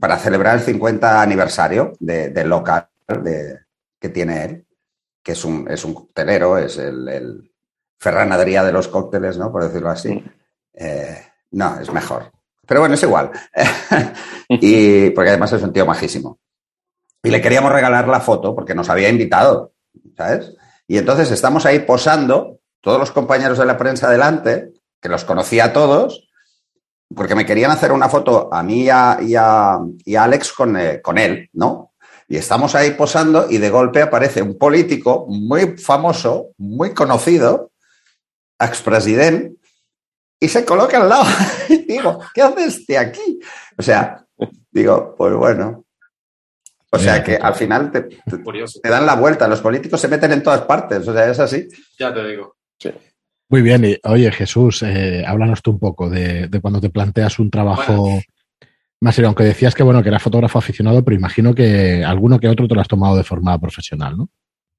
para 0.00 0.16
celebrar 0.16 0.56
el 0.56 0.62
50 0.62 1.20
aniversario 1.20 1.92
del 2.00 2.48
local 2.48 2.88
que 4.00 4.08
tiene 4.08 4.44
él, 4.44 4.66
que 5.22 5.32
es 5.32 5.44
un, 5.44 5.70
es 5.70 5.84
un 5.84 5.94
coctelero, 5.94 6.58
es 6.58 6.78
el, 6.78 7.08
el 7.08 7.52
Ferran 7.98 8.32
Adrià 8.32 8.64
de 8.64 8.72
los 8.72 8.88
cócteles, 8.88 9.36
¿no? 9.38 9.52
Por 9.52 9.64
decirlo 9.64 9.90
así. 9.90 10.24
no, 11.50 11.80
es 11.80 11.92
mejor. 11.92 12.32
Pero 12.66 12.80
bueno, 12.80 12.94
es 12.94 13.02
igual. 13.02 13.30
y 14.48 15.10
porque 15.10 15.30
además 15.30 15.52
es 15.52 15.62
un 15.62 15.72
tío 15.72 15.84
majísimo. 15.84 16.38
Y 17.22 17.30
le 17.30 17.42
queríamos 17.42 17.72
regalar 17.72 18.08
la 18.08 18.20
foto 18.20 18.54
porque 18.54 18.74
nos 18.74 18.88
había 18.88 19.08
invitado, 19.08 19.74
¿sabes? 20.16 20.54
Y 20.86 20.96
entonces 20.96 21.30
estamos 21.30 21.66
ahí 21.66 21.80
posando, 21.80 22.60
todos 22.80 22.98
los 22.98 23.10
compañeros 23.10 23.58
de 23.58 23.66
la 23.66 23.76
prensa 23.76 24.10
delante, 24.10 24.72
que 25.00 25.08
los 25.08 25.24
conocía 25.24 25.66
a 25.66 25.72
todos, 25.72 26.28
porque 27.14 27.34
me 27.34 27.44
querían 27.44 27.70
hacer 27.70 27.92
una 27.92 28.08
foto 28.08 28.48
a 28.52 28.62
mí 28.62 28.84
y 28.84 28.88
a, 28.88 29.78
Alex 30.18 30.52
con, 30.52 30.76
eh, 30.76 31.02
con 31.02 31.18
él, 31.18 31.50
¿no? 31.52 31.89
Y 32.30 32.36
estamos 32.36 32.76
ahí 32.76 32.92
posando 32.92 33.50
y 33.50 33.58
de 33.58 33.70
golpe 33.70 34.00
aparece 34.00 34.40
un 34.40 34.56
político 34.56 35.26
muy 35.28 35.76
famoso, 35.76 36.50
muy 36.58 36.94
conocido, 36.94 37.72
expresidente, 38.56 39.56
y 40.38 40.46
se 40.46 40.64
coloca 40.64 41.02
al 41.02 41.08
lado. 41.08 41.24
y 41.68 41.78
digo, 41.78 42.20
¿qué 42.32 42.42
hace 42.42 42.66
este 42.66 42.96
aquí? 42.96 43.40
O 43.76 43.82
sea, 43.82 44.24
digo, 44.70 45.16
pues 45.18 45.34
bueno, 45.34 45.84
o 46.92 46.98
sea 47.00 47.24
que 47.24 47.34
al 47.34 47.56
final 47.56 47.90
te, 48.82 48.88
dan 48.88 49.06
la 49.06 49.16
vuelta, 49.16 49.48
los 49.48 49.60
políticos 49.60 50.00
se 50.00 50.06
meten 50.06 50.30
en 50.30 50.44
todas 50.44 50.60
partes, 50.60 51.08
o 51.08 51.12
sea, 51.12 51.28
es 51.28 51.40
así. 51.40 51.66
Ya 51.98 52.14
te 52.14 52.28
digo. 52.28 52.54
Muy 53.48 53.62
bien, 53.62 53.84
y, 53.84 53.98
oye 54.04 54.30
Jesús, 54.30 54.84
eh, 54.84 55.24
háblanos 55.26 55.62
tú 55.62 55.72
un 55.72 55.80
poco 55.80 56.08
de, 56.08 56.48
cuando 56.62 56.80
te 56.80 56.90
planteas 56.90 57.40
un 57.40 57.50
trabajo 57.50 58.20
más 59.00 59.18
aunque 59.18 59.44
decías 59.44 59.74
que 59.74 59.82
bueno, 59.82 60.02
que 60.02 60.08
eras 60.08 60.22
fotógrafo 60.22 60.58
aficionado, 60.58 61.04
pero 61.04 61.16
imagino 61.16 61.54
que 61.54 62.04
alguno 62.04 62.38
que 62.38 62.48
otro 62.48 62.68
te 62.68 62.74
lo 62.74 62.80
has 62.80 62.88
tomado 62.88 63.16
de 63.16 63.24
forma 63.24 63.58
profesional, 63.58 64.16
¿no? 64.16 64.28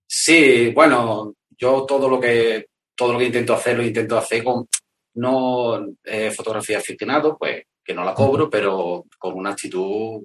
Sí, 0.08 0.72
bueno, 0.76 1.34
yo 1.58 1.86
todo 1.88 2.08
lo 2.08 2.20
que 2.20 2.68
todo 2.96 3.14
lo 3.14 3.20
que 3.20 3.26
intento 3.26 3.54
hacer 3.54 3.78
lo 3.78 3.84
intento 3.84 4.18
hacer 4.18 4.44
con 4.44 4.68
no 5.16 5.86
eh, 6.04 6.32
fotografía 6.32 6.78
aficionado, 6.78 7.38
pues 7.38 7.64
que 7.84 7.94
no 7.94 8.04
la 8.04 8.14
cobro, 8.14 8.50
pero 8.50 9.06
con 9.18 9.34
una 9.34 9.52
actitud 9.52 10.22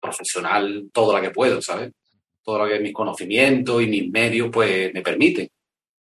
profesional 0.00 0.88
todo 0.92 1.16
lo 1.16 1.20
que 1.20 1.30
puedo, 1.30 1.60
¿sabes? 1.60 1.92
Todo 2.42 2.58
lo 2.58 2.68
que 2.68 2.78
mis 2.78 2.92
conocimientos 2.92 3.82
y 3.82 3.86
mis 3.88 4.10
medios 4.10 4.50
pues 4.52 4.92
me 4.94 5.02
permiten. 5.02 5.48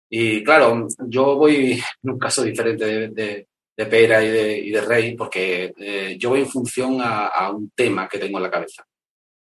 Y 0.08 0.42
claro, 0.42 0.86
yo 1.06 1.36
voy 1.36 1.72
en 2.02 2.10
un 2.10 2.18
caso 2.18 2.42
diferente 2.42 3.08
de, 3.08 3.46
Pera 3.86 4.22
y 4.22 4.28
de, 4.28 4.70
de, 4.70 4.80
Rey 4.80 5.14
porque 5.14 5.72
eh, 5.76 6.16
yo 6.18 6.30
voy 6.30 6.40
en 6.40 6.48
función 6.48 6.98
a, 7.00 7.50
un 7.50 7.70
tema 7.70 8.08
que 8.08 8.18
tengo 8.18 8.38
en 8.38 8.44
la 8.44 8.50
cabeza. 8.50 8.84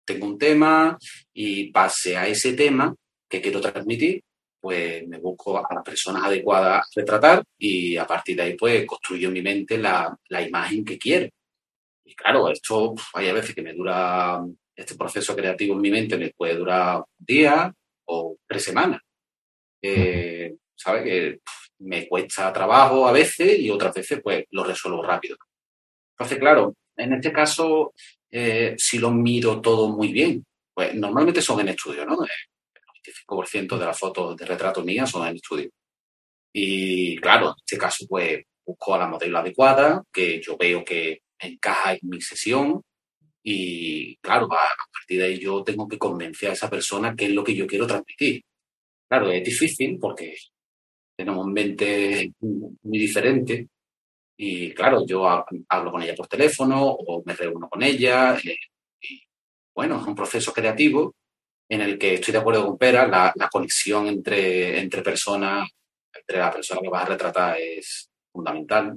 Tengo 0.06 0.26
un 0.26 0.38
tema 0.38 0.98
y 1.34 1.72
pase 1.72 2.16
a 2.18 2.28
ese 2.28 2.54
tema 2.54 2.96
que 3.30 3.42
quiero 3.42 3.60
transmitir, 3.60 4.22
pues 4.60 5.08
me 5.08 5.20
busco 5.20 5.58
a 5.58 5.74
las 5.74 5.84
personas 5.84 6.24
adecuadas 6.24 6.86
a 6.86 6.90
retratar 6.96 7.44
y 7.58 7.98
a 7.98 8.08
partir 8.08 8.38
de 8.38 8.44
ahí 8.44 8.54
pues 8.56 8.86
construyo 8.86 9.28
en 9.28 9.34
mi 9.34 9.42
mente 9.42 9.78
la, 9.78 10.18
la 10.30 10.42
imagen 10.42 10.86
que 10.86 10.98
quiero. 10.98 11.30
Y 12.06 12.16
claro, 12.16 12.50
esto 12.50 12.96
hay 13.14 13.28
a 13.28 13.34
veces 13.34 13.54
que 13.54 13.62
me 13.62 13.74
dura, 13.74 14.42
este 14.76 14.96
proceso 14.96 15.36
creativo 15.36 15.76
en 15.76 15.82
mi 15.82 15.92
mente 15.92 16.18
me 16.18 16.30
puede 16.30 16.56
durar 16.56 17.00
un 17.00 17.26
día 17.26 17.74
o 18.06 18.38
tres 18.48 18.64
semanas. 18.64 19.02
Eh, 19.82 20.56
¿Sabes? 20.74 21.04
Que 21.04 21.40
me 21.80 22.08
cuesta 22.08 22.52
trabajo 22.52 23.08
a 23.08 23.12
veces 23.12 23.60
y 23.60 23.70
otras 23.70 23.94
veces 23.94 24.20
pues 24.24 24.46
lo 24.52 24.64
resuelvo 24.64 25.04
rápido. 25.04 25.38
Entonces, 26.12 26.40
claro, 26.40 26.76
en 26.96 27.14
este 27.14 27.32
caso, 27.32 27.94
eh, 28.32 28.76
si 28.78 28.98
lo 28.98 29.12
miro 29.12 29.62
todo 29.62 29.90
muy 29.90 30.12
bien, 30.12 30.46
pues 30.74 30.94
normalmente 30.96 31.42
son 31.42 31.60
en 31.62 31.70
estudio, 31.70 32.06
¿no? 32.06 32.24
El 32.24 32.82
95% 33.28 33.78
de 33.78 33.86
las 33.86 33.98
fotos 33.98 34.36
de 34.36 34.46
retrato 34.46 34.84
mías 34.84 35.10
son 35.10 35.28
en 35.28 35.36
estudio. 35.36 35.70
Y 36.54 37.18
claro, 37.18 37.50
en 37.50 37.56
este 37.64 37.78
caso, 37.78 38.06
pues 38.10 38.44
busco 38.66 38.96
a 38.96 39.00
la 39.00 39.08
modelo 39.08 39.38
adecuada, 39.38 40.04
que 40.12 40.42
yo 40.42 40.58
veo 40.58 40.84
que 40.84 41.22
encaja 41.40 41.94
en 41.94 42.00
mi 42.04 42.22
sesión 42.22 42.82
y 43.44 44.18
claro, 44.18 44.46
a, 44.52 44.76
partir 44.92 45.20
de 45.20 45.26
ahí 45.26 45.40
yo 45.40 45.64
tengo 45.64 45.88
que 45.88 45.98
convencer 45.98 46.50
a 46.50 46.54
esa 46.54 46.70
persona 46.70 47.16
qué 47.16 47.26
es 47.26 47.32
lo 47.32 47.44
que 47.46 47.56
yo 47.56 47.66
quiero 47.66 47.88
transmitir. 47.88 48.44
Claro, 49.08 49.32
es 49.32 49.44
difícil 49.44 49.98
porque 50.02 50.36
tenemos 51.18 51.48
mente 51.48 52.32
muy 52.40 53.00
diferente 53.00 53.68
y 54.38 54.72
claro, 54.74 55.06
yo 55.06 55.28
hablo 55.28 55.92
con 55.92 56.04
ella 56.04 56.16
por 56.16 56.28
teléfono 56.28 56.86
o 56.86 57.24
me 57.26 57.34
reúno 57.34 57.68
con 57.68 57.82
ella 57.82 58.38
eh, 58.38 58.56
y 59.02 59.24
bueno, 59.76 60.00
es 60.00 60.08
un 60.08 60.16
proceso 60.16 60.54
creativo 60.54 61.16
en 61.70 61.82
el 61.82 61.98
que 61.98 62.16
estoy 62.16 62.32
de 62.32 62.38
acuerdo 62.38 62.66
con 62.66 62.78
Pera, 62.78 63.08
la, 63.08 63.34
la 63.36 63.50
conexión 63.50 64.08
entre, 64.08 64.80
entre 64.80 65.02
personas, 65.02 65.70
entre 66.14 66.38
la 66.38 66.52
persona 66.52 66.82
que 66.82 66.90
vas 66.90 67.04
a 67.04 67.10
retratar 67.10 67.58
es 67.60 68.10
fundamental, 68.32 68.96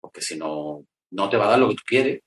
porque 0.00 0.20
si 0.20 0.36
no, 0.36 0.84
no 1.12 1.28
te 1.28 1.36
va 1.36 1.46
a 1.46 1.50
dar 1.50 1.58
lo 1.58 1.68
que 1.68 1.76
tú 1.76 1.82
quieres. 1.86 2.20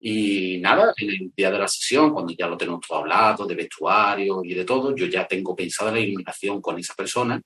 Y 0.00 0.58
nada, 0.60 0.92
en 0.96 1.10
el 1.10 1.32
día 1.34 1.50
de 1.50 1.58
la 1.58 1.68
sesión, 1.68 2.12
cuando 2.12 2.34
ya 2.36 2.48
lo 2.48 2.56
tenemos 2.56 2.80
todo 2.86 2.98
hablado, 2.98 3.46
de 3.46 3.54
vestuario 3.54 4.42
y 4.44 4.52
de 4.52 4.64
todo, 4.64 4.94
yo 4.96 5.06
ya 5.06 5.26
tengo 5.28 5.54
pensada 5.54 5.92
la 5.92 6.00
iluminación 6.00 6.60
con 6.60 6.78
esa 6.78 6.94
persona. 6.94 7.40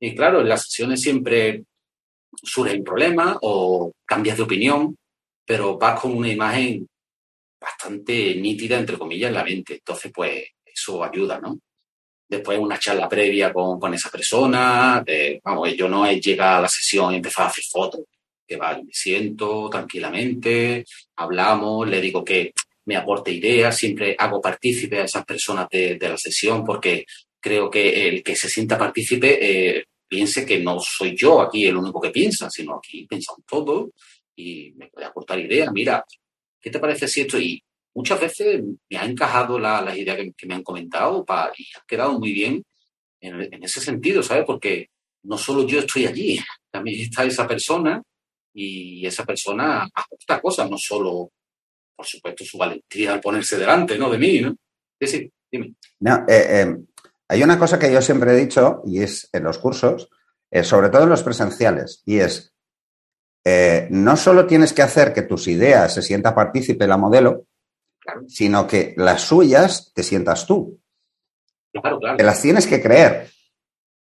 Y 0.00 0.14
claro, 0.14 0.40
en 0.40 0.48
las 0.48 0.64
sesiones 0.64 1.00
siempre 1.02 1.64
surge 2.42 2.76
un 2.76 2.84
problema 2.84 3.38
o 3.42 3.92
cambias 4.04 4.38
de 4.38 4.42
opinión, 4.42 4.96
pero 5.44 5.78
vas 5.78 6.00
con 6.00 6.16
una 6.16 6.28
imagen 6.28 6.88
bastante 7.60 8.34
nítida, 8.36 8.78
entre 8.78 8.96
comillas, 8.96 9.28
en 9.28 9.34
la 9.34 9.44
mente. 9.44 9.74
Entonces, 9.74 10.10
pues 10.14 10.44
eso 10.64 11.04
ayuda, 11.04 11.38
¿no? 11.38 11.58
Después 12.28 12.58
una 12.58 12.78
charla 12.78 13.08
previa 13.08 13.52
con, 13.52 13.78
con 13.78 13.92
esa 13.92 14.08
persona, 14.08 15.04
vamos, 15.42 15.74
yo 15.76 15.88
no 15.88 16.06
he 16.06 16.20
llegado 16.20 16.58
a 16.58 16.62
la 16.62 16.68
sesión 16.68 17.12
y 17.12 17.16
empezado 17.16 17.48
a 17.48 17.50
hacer 17.50 17.64
fotos 17.64 18.02
que 18.50 18.56
va, 18.56 18.76
me 18.76 18.92
siento 18.92 19.68
tranquilamente, 19.70 20.84
hablamos, 21.16 21.88
le 21.88 22.00
digo 22.00 22.24
que 22.24 22.52
me 22.86 22.96
aporte 22.96 23.30
ideas, 23.30 23.76
siempre 23.76 24.16
hago 24.18 24.40
partícipe 24.40 24.98
a 24.98 25.04
esas 25.04 25.24
personas 25.24 25.68
de, 25.70 25.96
la 26.00 26.16
sesión 26.16 26.64
porque 26.64 27.04
creo 27.38 27.70
que 27.70 28.08
el 28.08 28.24
que 28.24 28.34
se 28.34 28.48
sienta 28.48 28.76
partícipe 28.76 29.38
eh, 29.40 29.84
piense 30.10 30.44
que 30.44 30.58
no 30.58 30.80
soy 30.80 31.16
yo 31.16 31.40
aquí 31.40 31.66
el 31.66 31.76
único 31.76 32.00
que 32.00 32.10
piensa, 32.10 32.50
sino 32.50 32.76
aquí 32.76 33.06
pensamos 33.06 33.42
todos 33.46 33.90
y 34.34 34.72
me 34.72 34.88
puede 34.88 35.06
aportar 35.06 35.38
ideas. 35.38 35.70
Mira, 35.72 36.04
¿qué 36.60 36.68
te 36.68 36.80
parece 36.80 37.06
si 37.06 37.20
esto? 37.20 37.38
Y 37.38 37.62
muchas 37.94 38.20
veces 38.20 38.60
me 38.88 38.98
ha 38.98 39.04
encajado 39.04 39.56
las 39.56 39.96
ideas 39.96 40.18
que, 40.36 40.46
me 40.48 40.54
han 40.54 40.64
comentado 40.64 41.24
y 41.56 41.66
ha 41.76 41.84
quedado 41.86 42.18
muy 42.18 42.32
bien 42.32 42.64
en, 43.20 43.40
en, 43.40 43.62
ese 43.62 43.80
sentido, 43.80 44.20
¿sabes? 44.20 44.44
Porque 44.44 44.88
no 45.22 45.38
solo 45.38 45.64
yo 45.64 45.78
estoy 45.78 46.06
allí, 46.06 46.40
también 46.72 47.00
está 47.02 47.24
esa 47.24 47.46
persona 47.46 48.02
y 48.52 49.06
esa 49.06 49.24
persona 49.24 49.88
aporta 49.94 50.40
cosas, 50.40 50.68
no 50.68 50.76
solo, 50.76 51.30
por 51.94 52.04
supuesto, 52.04 52.44
su 52.44 52.58
valentía 52.58 53.12
al 53.12 53.20
ponerse 53.20 53.56
delante, 53.56 53.96
¿no? 53.96 54.10
De 54.10 54.18
mí, 54.18 54.40
¿no? 54.40 54.56
Sí, 55.00 55.06
sí, 55.06 55.32
dime. 55.52 55.74
No, 56.00 56.16
eh, 56.28 56.62
eh, 56.62 56.76
hay 57.30 57.42
una 57.42 57.58
cosa 57.58 57.78
que 57.78 57.92
yo 57.92 58.02
siempre 58.02 58.32
he 58.32 58.36
dicho, 58.36 58.82
y 58.84 59.02
es 59.02 59.28
en 59.32 59.44
los 59.44 59.58
cursos, 59.58 60.10
eh, 60.50 60.64
sobre 60.64 60.88
todo 60.88 61.04
en 61.04 61.10
los 61.10 61.22
presenciales, 61.22 62.02
y 62.04 62.18
es, 62.18 62.52
no 63.90 64.16
solo 64.16 64.46
tienes 64.46 64.72
que 64.72 64.82
hacer 64.82 65.14
que 65.14 65.22
tus 65.22 65.48
ideas 65.48 65.94
se 65.94 66.02
sienta 66.02 66.34
partícipe 66.34 66.86
la 66.86 66.96
modelo, 66.96 67.46
sino 68.26 68.66
que 68.66 68.94
las 68.96 69.22
suyas 69.22 69.92
te 69.94 70.02
sientas 70.02 70.46
tú. 70.46 70.80
Claro, 71.72 71.98
claro. 72.00 72.16
Te 72.16 72.24
las 72.24 72.42
tienes 72.42 72.66
que 72.66 72.82
creer. 72.82 73.30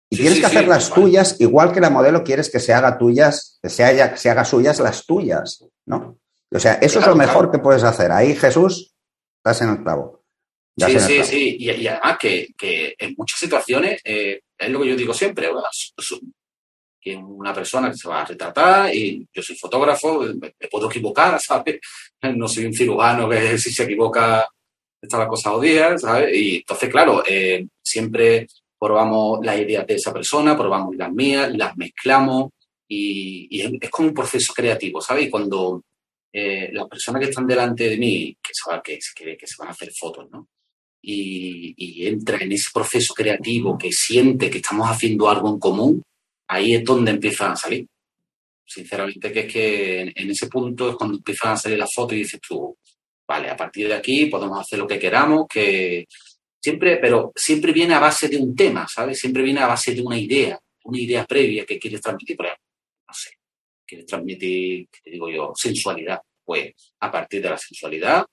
Y 0.08 0.16
tienes 0.16 0.40
que 0.40 0.46
hacer 0.46 0.66
las 0.66 0.90
tuyas, 0.90 1.40
igual 1.40 1.72
que 1.72 1.80
la 1.80 1.90
modelo 1.90 2.24
quieres 2.24 2.50
que 2.50 2.58
se 2.58 2.72
haga 2.72 2.98
tuyas, 2.98 3.58
que 3.62 3.68
se, 3.68 3.84
haya, 3.84 4.16
se 4.16 4.30
haga 4.30 4.44
suyas 4.44 4.80
las 4.80 5.06
tuyas, 5.06 5.64
¿no? 5.86 6.18
O 6.52 6.58
sea, 6.58 6.74
eso 6.74 6.98
es 6.98 7.06
lo 7.06 7.14
mejor 7.14 7.52
que 7.52 7.58
puedes 7.58 7.84
hacer. 7.84 8.11
Ahí, 8.11 8.34
Jesús, 8.34 8.96
estás 9.36 9.62
en 9.62 9.70
el 9.70 9.82
clavo. 9.82 10.20
Sí, 10.81 11.01
sí, 11.01 11.24
sí. 11.24 11.57
Y, 11.59 11.87
además 11.87 12.18
que, 12.18 12.95
en 12.99 13.14
muchas 13.16 13.39
situaciones, 13.39 14.01
eh, 14.05 14.41
es 14.59 14.70
lo 14.70 14.81
que 14.81 14.89
yo 14.89 14.97
digo 14.97 15.14
siempre, 15.14 15.49
que 17.01 17.16
una 17.16 17.55
persona 17.55 17.91
que 17.91 17.97
se 17.97 18.09
va 18.09 18.20
a 18.20 18.26
retratar 18.26 18.95
y 18.95 19.26
yo 19.33 19.43
soy 19.43 19.57
fotógrafo, 19.57 20.20
me, 20.20 20.53
puedo 20.70 20.91
equivocar, 20.91 21.41
¿sabes? 21.41 21.81
No 22.22 22.47
soy 22.47 22.66
un 22.66 22.74
cirujano 22.74 23.28
que 23.28 23.59
si 23.59 23.72
se 23.72 23.85
equivoca 23.85 24.47
está 25.01 25.18
la 25.18 25.28
cosa 25.28 25.51
jodida, 25.51 25.97
¿sabes? 25.97 26.37
Y 26.37 26.57
entonces, 26.57 26.91
claro, 26.91 27.22
eh, 27.26 27.66
siempre 27.83 28.47
probamos 28.78 29.45
las 29.45 29.59
ideas 29.59 29.87
de 29.87 29.95
esa 29.95 30.12
persona, 30.12 30.57
probamos 30.57 30.95
las 30.95 31.11
mías, 31.11 31.51
las 31.57 31.74
mezclamos 31.76 32.51
y, 32.87 33.62
es 33.81 33.91
como 33.91 34.09
un 34.09 34.14
proceso 34.14 34.53
creativo, 34.53 35.01
¿sabes? 35.01 35.26
Y 35.26 35.31
cuando 35.31 35.83
eh, 36.33 36.70
las 36.72 36.87
personas 36.87 37.22
que 37.22 37.31
están 37.31 37.47
delante 37.47 37.89
de 37.89 37.97
mí, 37.97 38.37
que 38.43 38.53
que, 38.85 39.37
que 39.37 39.47
se 39.47 39.55
van 39.59 39.68
a 39.68 39.72
hacer 39.72 39.91
fotos, 39.93 40.28
¿no? 40.31 40.49
Y, 41.03 42.07
entra 42.07 42.38
en 42.38 42.53
ese 42.53 42.70
proceso 42.72 43.14
creativo 43.14 43.78
que 43.78 43.92
siente 43.92 44.51
que 44.51 44.59
estamos 44.59 44.88
haciendo 44.88 45.28
algo 45.28 45.48
en 45.48 45.59
común, 45.59 46.03
ahí 46.48 46.74
es 46.74 46.84
donde 46.84 47.12
empiezan 47.12 47.53
a 47.53 47.57
salir. 47.57 47.86
Sinceramente, 48.66 49.32
que 49.32 49.40
es 49.40 49.53
que 49.53 50.01
en, 50.14 50.30
ese 50.30 50.46
punto 50.48 50.90
es 50.90 50.96
cuando 50.96 51.16
empiezan 51.16 51.53
a 51.53 51.57
salir 51.57 51.78
las 51.78 51.92
fotos 51.92 52.14
y 52.14 52.20
dices 52.20 52.40
tú, 52.46 52.76
vale, 53.26 53.51
a 53.51 53.57
partir 53.57 53.88
de 53.88 53.94
aquí 53.94 54.26
podemos 54.26 54.61
hacer 54.61 54.78
lo 54.78 54.86
que 54.86 54.98
queramos, 54.98 55.46
que 55.48 56.07
siempre, 56.61 56.96
pero 56.98 57.32
siempre 57.34 57.72
viene 57.72 57.94
a 57.94 57.98
base 58.01 58.28
de 58.28 58.36
un 58.36 58.55
tema, 58.55 58.86
¿sabes? 58.88 59.18
Siempre 59.18 59.42
viene 59.42 59.61
a 59.61 59.66
base 59.66 59.94
de 59.94 60.03
una 60.03 60.18
idea, 60.18 60.59
una 60.84 60.98
idea 60.98 61.24
previa 61.24 61.64
que 61.64 61.78
quieres 61.78 62.01
transmitir, 62.01 62.36
por 62.36 62.46
ejemplo, 62.46 62.64
no 63.09 63.14
sé, 63.14 63.30
quieres 63.86 64.07
transmitir, 64.07 64.88
¿qué 64.90 65.01
te 65.03 65.11
digo 65.11 65.28
yo? 65.30 65.53
Sensualidad. 65.55 66.20
Pues 66.44 66.72
a 67.01 67.11
partir 67.11 67.42
de 67.42 67.51
la 67.51 67.59
sensualidad 67.59 68.26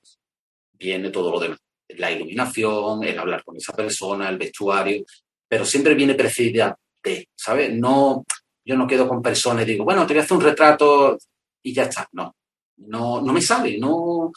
viene 0.73 1.09
todo 1.09 1.31
lo 1.31 1.39
demás. 1.39 1.59
La 1.89 2.11
iluminación, 2.11 3.03
el 3.03 3.17
hablar 3.17 3.43
con 3.43 3.57
esa 3.57 3.73
persona, 3.73 4.29
el 4.29 4.37
vestuario, 4.37 5.05
pero 5.47 5.65
siempre 5.65 5.95
viene 5.95 6.15
precedida 6.15 6.77
de, 7.03 7.27
¿sabes? 7.35 7.73
No, 7.73 8.25
yo 8.65 8.75
no 8.75 8.87
quedo 8.87 9.07
con 9.07 9.21
personas 9.21 9.63
y 9.63 9.71
digo, 9.71 9.85
bueno, 9.85 10.05
te 10.05 10.13
voy 10.13 10.21
a 10.21 10.23
hacer 10.23 10.37
un 10.37 10.43
retrato 10.43 11.17
y 11.63 11.73
ya 11.73 11.83
está. 11.83 12.07
No, 12.11 12.35
no, 12.77 13.21
no 13.21 13.33
me 13.33 13.41
sale, 13.41 13.77
no, 13.77 14.31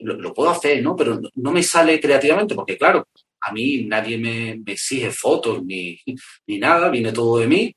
lo, 0.00 0.34
puedo 0.34 0.50
hacer, 0.50 0.82
¿no? 0.82 0.96
Pero 0.96 1.20
no, 1.34 1.52
me 1.52 1.62
sale 1.62 2.00
creativamente 2.00 2.54
porque, 2.54 2.76
claro, 2.76 3.06
a 3.40 3.52
mí 3.52 3.84
nadie 3.84 4.18
me, 4.18 4.60
me 4.64 4.72
exige 4.72 5.10
fotos 5.10 5.64
ni, 5.64 5.98
ni, 6.46 6.58
nada, 6.58 6.88
viene 6.90 7.12
todo 7.12 7.38
de 7.38 7.46
mí 7.46 7.74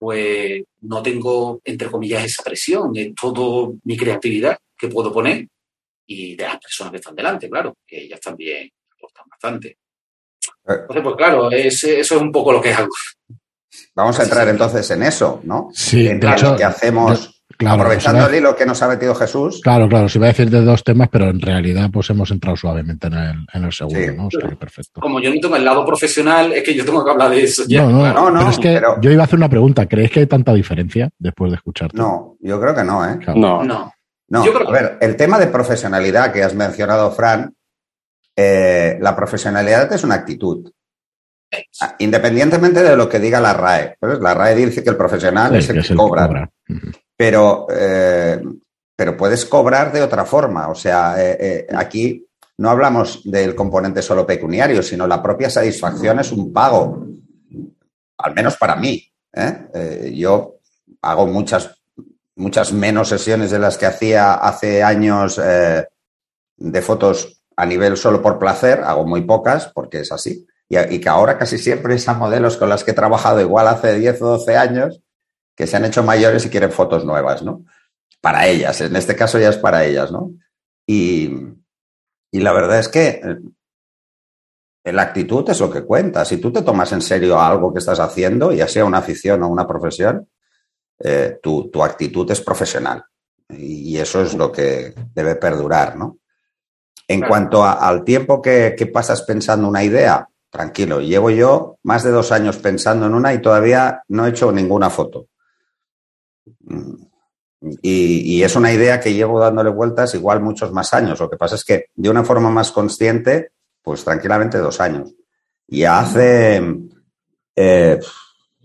pues 0.00 0.62
no 0.80 1.02
tengo, 1.02 1.60
entre 1.62 1.90
comillas, 1.90 2.24
esa 2.24 2.42
presión, 2.42 2.96
es 2.96 3.14
todo 3.14 3.74
mi 3.84 3.98
creatividad 3.98 4.56
que 4.76 4.88
puedo 4.88 5.12
poner 5.12 5.46
y 6.12 6.34
de 6.34 6.44
las 6.44 6.58
personas 6.58 6.90
que 6.90 6.96
están 6.96 7.14
delante, 7.14 7.48
claro, 7.48 7.76
que 7.86 8.02
ellas 8.02 8.20
también 8.20 8.68
aportan 8.96 9.26
bastante. 9.30 9.68
Eh. 9.68 9.76
Entonces, 10.66 11.02
pues 11.04 11.16
claro, 11.16 11.50
eso 11.52 11.88
es 11.88 12.10
un 12.10 12.32
poco 12.32 12.52
lo 12.52 12.60
que 12.60 12.72
hago. 12.72 12.88
Vamos 13.94 14.18
a 14.18 14.24
entrar 14.24 14.48
entonces 14.48 14.90
en 14.90 15.04
eso, 15.04 15.40
¿no? 15.44 15.68
Sí, 15.72 16.08
en 16.08 16.18
de 16.18 16.30
hecho, 16.32 16.56
que 16.56 16.64
hacemos 16.64 17.40
Aprovechando 17.66 18.26
el 18.26 18.36
hilo 18.36 18.56
que 18.56 18.64
nos 18.64 18.80
ha 18.82 18.88
metido 18.88 19.14
Jesús. 19.14 19.60
Claro, 19.62 19.88
claro, 19.88 20.08
se 20.08 20.18
va 20.18 20.26
a 20.26 20.28
decir 20.28 20.48
de 20.48 20.62
dos 20.62 20.82
temas, 20.82 21.08
pero 21.12 21.28
en 21.28 21.40
realidad 21.40 21.90
pues 21.92 22.08
hemos 22.08 22.30
entrado 22.30 22.56
suavemente 22.56 23.08
en 23.08 23.12
el, 23.12 23.46
en 23.52 23.64
el 23.64 23.72
segundo, 23.72 24.12
¿no? 24.16 24.26
O 24.26 24.58
perfecto. 24.58 25.00
Como 25.00 25.20
yo 25.20 25.32
no 25.32 25.40
tengo 25.40 25.56
el 25.56 25.64
lado 25.64 25.84
profesional, 25.84 26.52
es 26.52 26.62
que 26.62 26.74
yo 26.74 26.84
tengo 26.84 27.04
que 27.04 27.10
hablar 27.10 27.30
de 27.30 27.42
eso. 27.42 27.64
No, 27.68 27.90
no, 27.90 28.30
no, 28.30 28.38
pero 28.38 28.50
es 28.50 28.58
que 28.58 28.80
yo 29.02 29.10
iba 29.10 29.22
a 29.22 29.24
hacer 29.26 29.38
una 29.38 29.48
pregunta. 29.48 29.86
¿Crees 29.86 30.10
que 30.10 30.20
hay 30.20 30.26
tanta 30.26 30.54
diferencia 30.54 31.10
después 31.18 31.50
de 31.50 31.56
escucharte? 31.56 31.98
No, 31.98 32.36
yo 32.40 32.58
creo 32.58 32.74
que 32.74 32.84
no, 32.84 33.04
¿eh? 33.04 33.18
No. 33.36 33.62
No. 33.62 33.92
No, 34.30 34.44
a 34.44 34.70
ver, 34.70 34.98
el 35.00 35.16
tema 35.16 35.38
de 35.38 35.48
profesionalidad 35.48 36.32
que 36.32 36.42
has 36.42 36.54
mencionado, 36.54 37.10
Fran, 37.10 37.54
eh, 38.36 38.96
la 39.00 39.14
profesionalidad 39.14 39.92
es 39.92 40.04
una 40.04 40.14
actitud. 40.14 40.70
Ah, 41.80 41.96
independientemente 41.98 42.82
de 42.82 42.96
lo 42.96 43.08
que 43.08 43.18
diga 43.18 43.40
la 43.40 43.52
RAE. 43.52 43.96
La 44.20 44.34
RAE 44.34 44.54
dice 44.54 44.84
que 44.84 44.90
el 44.90 44.96
profesional 44.96 45.56
es 45.56 45.68
el 45.68 45.82
que, 45.82 45.94
cobra 45.96 46.48
pero, 47.16 47.66
eh, 47.70 48.40
pero 48.96 49.16
puedes 49.16 49.44
cobrar 49.44 49.92
de 49.92 50.00
otra 50.00 50.24
forma. 50.24 50.68
O 50.68 50.74
sea, 50.74 51.22
eh, 51.22 51.36
eh, 51.38 51.66
aquí 51.76 52.26
no 52.58 52.70
hablamos 52.70 53.20
del 53.24 53.54
componente 53.54 54.00
solo 54.00 54.26
pecuniario, 54.26 54.82
sino 54.82 55.06
la 55.06 55.22
propia 55.22 55.50
satisfacción 55.50 56.20
es 56.20 56.32
un 56.32 56.52
pago, 56.52 57.06
al 58.18 58.34
menos 58.34 58.56
para 58.56 58.76
mí. 58.76 59.06
yo 60.12 60.60
hago 61.02 61.26
muchas, 61.26 61.79
muchas 62.40 62.72
menos 62.72 63.08
sesiones 63.08 63.50
de 63.50 63.58
las 63.58 63.78
que 63.78 63.86
hacía 63.86 64.34
hace 64.34 64.82
años 64.82 65.36
de 65.36 66.82
fotos 66.82 67.42
a 67.56 67.66
nivel 67.66 67.96
solo 67.96 68.22
por 68.22 68.38
placer, 68.38 68.80
hago 68.82 69.06
muy 69.06 69.20
pocas 69.22 69.70
porque 69.74 70.00
es 70.00 70.12
así. 70.12 70.46
Y, 70.68 70.78
y, 70.78 71.00
que 71.00 71.08
ahora 71.08 71.36
casi 71.36 71.58
siempre 71.58 71.94
esas 71.94 72.16
modelos 72.16 72.56
con 72.56 72.68
las 72.68 72.84
que 72.84 72.92
he 72.92 72.94
trabajado 72.94 73.40
igual 73.40 73.66
hace 73.66 73.98
10 73.98 74.22
o 74.22 74.26
12 74.38 74.56
años, 74.56 75.00
que 75.56 75.66
se 75.66 75.76
han 75.76 75.84
hecho 75.84 76.02
mayores 76.02 76.46
y 76.46 76.48
quieren 76.48 76.72
fotos 76.72 77.04
nuevas, 77.04 77.42
¿no? 77.42 77.64
Para 78.20 78.46
ellas, 78.46 78.80
en 78.80 78.96
este 78.96 79.14
caso 79.16 79.38
ya 79.38 79.50
es 79.50 79.56
para 79.56 79.84
ellas, 79.84 80.10
¿no? 80.10 80.32
Y, 80.86 81.30
la 82.32 82.52
verdad 82.52 82.78
es 82.78 82.88
que 82.88 83.20
eh, 84.84 84.92
la 84.92 85.02
actitud 85.02 85.48
es 85.50 85.60
lo 85.60 85.70
que 85.70 85.82
cuenta. 85.82 86.24
Si 86.24 86.38
tú 86.38 86.52
te 86.52 86.62
tomas 86.62 86.92
en 86.92 87.02
serio 87.02 87.40
algo 87.40 87.72
que 87.72 87.80
estás 87.80 88.00
haciendo, 88.00 88.52
ya 88.52 88.68
sea 88.68 88.84
una 88.84 88.98
afición 88.98 89.42
o 89.42 89.48
una 89.48 89.66
profesión, 89.66 90.28
eh, 91.02 91.38
tu, 91.42 91.70
actitud 91.82 92.30
es 92.30 92.40
profesional. 92.40 93.04
Y 93.48 93.96
eso 93.98 94.22
es 94.22 94.34
lo 94.34 94.52
que 94.52 94.94
debe 95.14 95.34
perdurar, 95.36 95.96
¿no? 95.96 96.18
En 97.08 97.22
cuanto 97.22 97.64
al 97.64 98.04
tiempo 98.04 98.40
que, 98.40 98.74
que, 98.78 98.86
pasas 98.86 99.22
pensando 99.22 99.66
una 99.66 99.82
idea, 99.82 100.28
tranquilo, 100.48 101.00
llevo 101.00 101.30
yo 101.30 101.78
más 101.82 102.04
de 102.04 102.10
dos 102.10 102.30
años 102.30 102.58
pensando 102.58 103.06
en 103.06 103.14
una 103.14 103.34
y 103.34 103.42
todavía 103.42 104.04
no 104.08 104.26
he 104.26 104.30
hecho 104.30 104.52
ninguna 104.52 104.90
foto. 104.90 105.26
Y, 107.82 108.42
es 108.42 108.56
una 108.56 108.72
idea 108.72 109.00
que 109.00 109.12
llevo 109.12 109.38
dándole 109.38 109.70
vueltas 109.70 110.14
igual 110.14 110.40
muchos 110.40 110.72
más 110.72 110.94
años. 110.94 111.20
Lo 111.20 111.28
que 111.28 111.36
pasa 111.36 111.56
es 111.56 111.64
que 111.64 111.86
de 111.94 112.08
una 112.08 112.24
forma 112.24 112.50
más 112.50 112.72
consciente, 112.72 113.52
pues 113.82 114.02
tranquilamente 114.02 114.58
dos 114.58 114.80
años. 114.80 115.14
Y 115.68 115.84
hace 115.84 116.62
eh, 117.54 118.00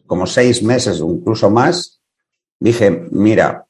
como 0.07 0.25
seis 0.25 0.63
meses 0.63 1.01
o 1.01 1.11
incluso 1.11 1.49
más, 1.49 1.94
dije, 2.59 3.07
mira, 3.11 3.65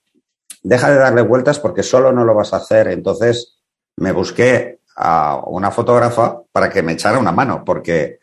deja 0.64 0.90
de 0.90 0.98
darle 0.98 1.22
vueltas 1.22 1.60
porque 1.60 1.84
solo 1.84 2.12
no 2.12 2.24
lo 2.24 2.34
vas 2.34 2.54
a 2.54 2.58
hacer. 2.58 2.88
Entonces 2.88 3.58
me 3.98 4.12
busqué 4.12 4.80
a 4.96 5.42
una 5.46 5.72
fotógrafa 5.72 6.42
para 6.52 6.70
que 6.70 6.82
me 6.82 6.94
echara 6.94 7.20
una 7.20 7.32
mano 7.32 7.64
porque 7.66 8.20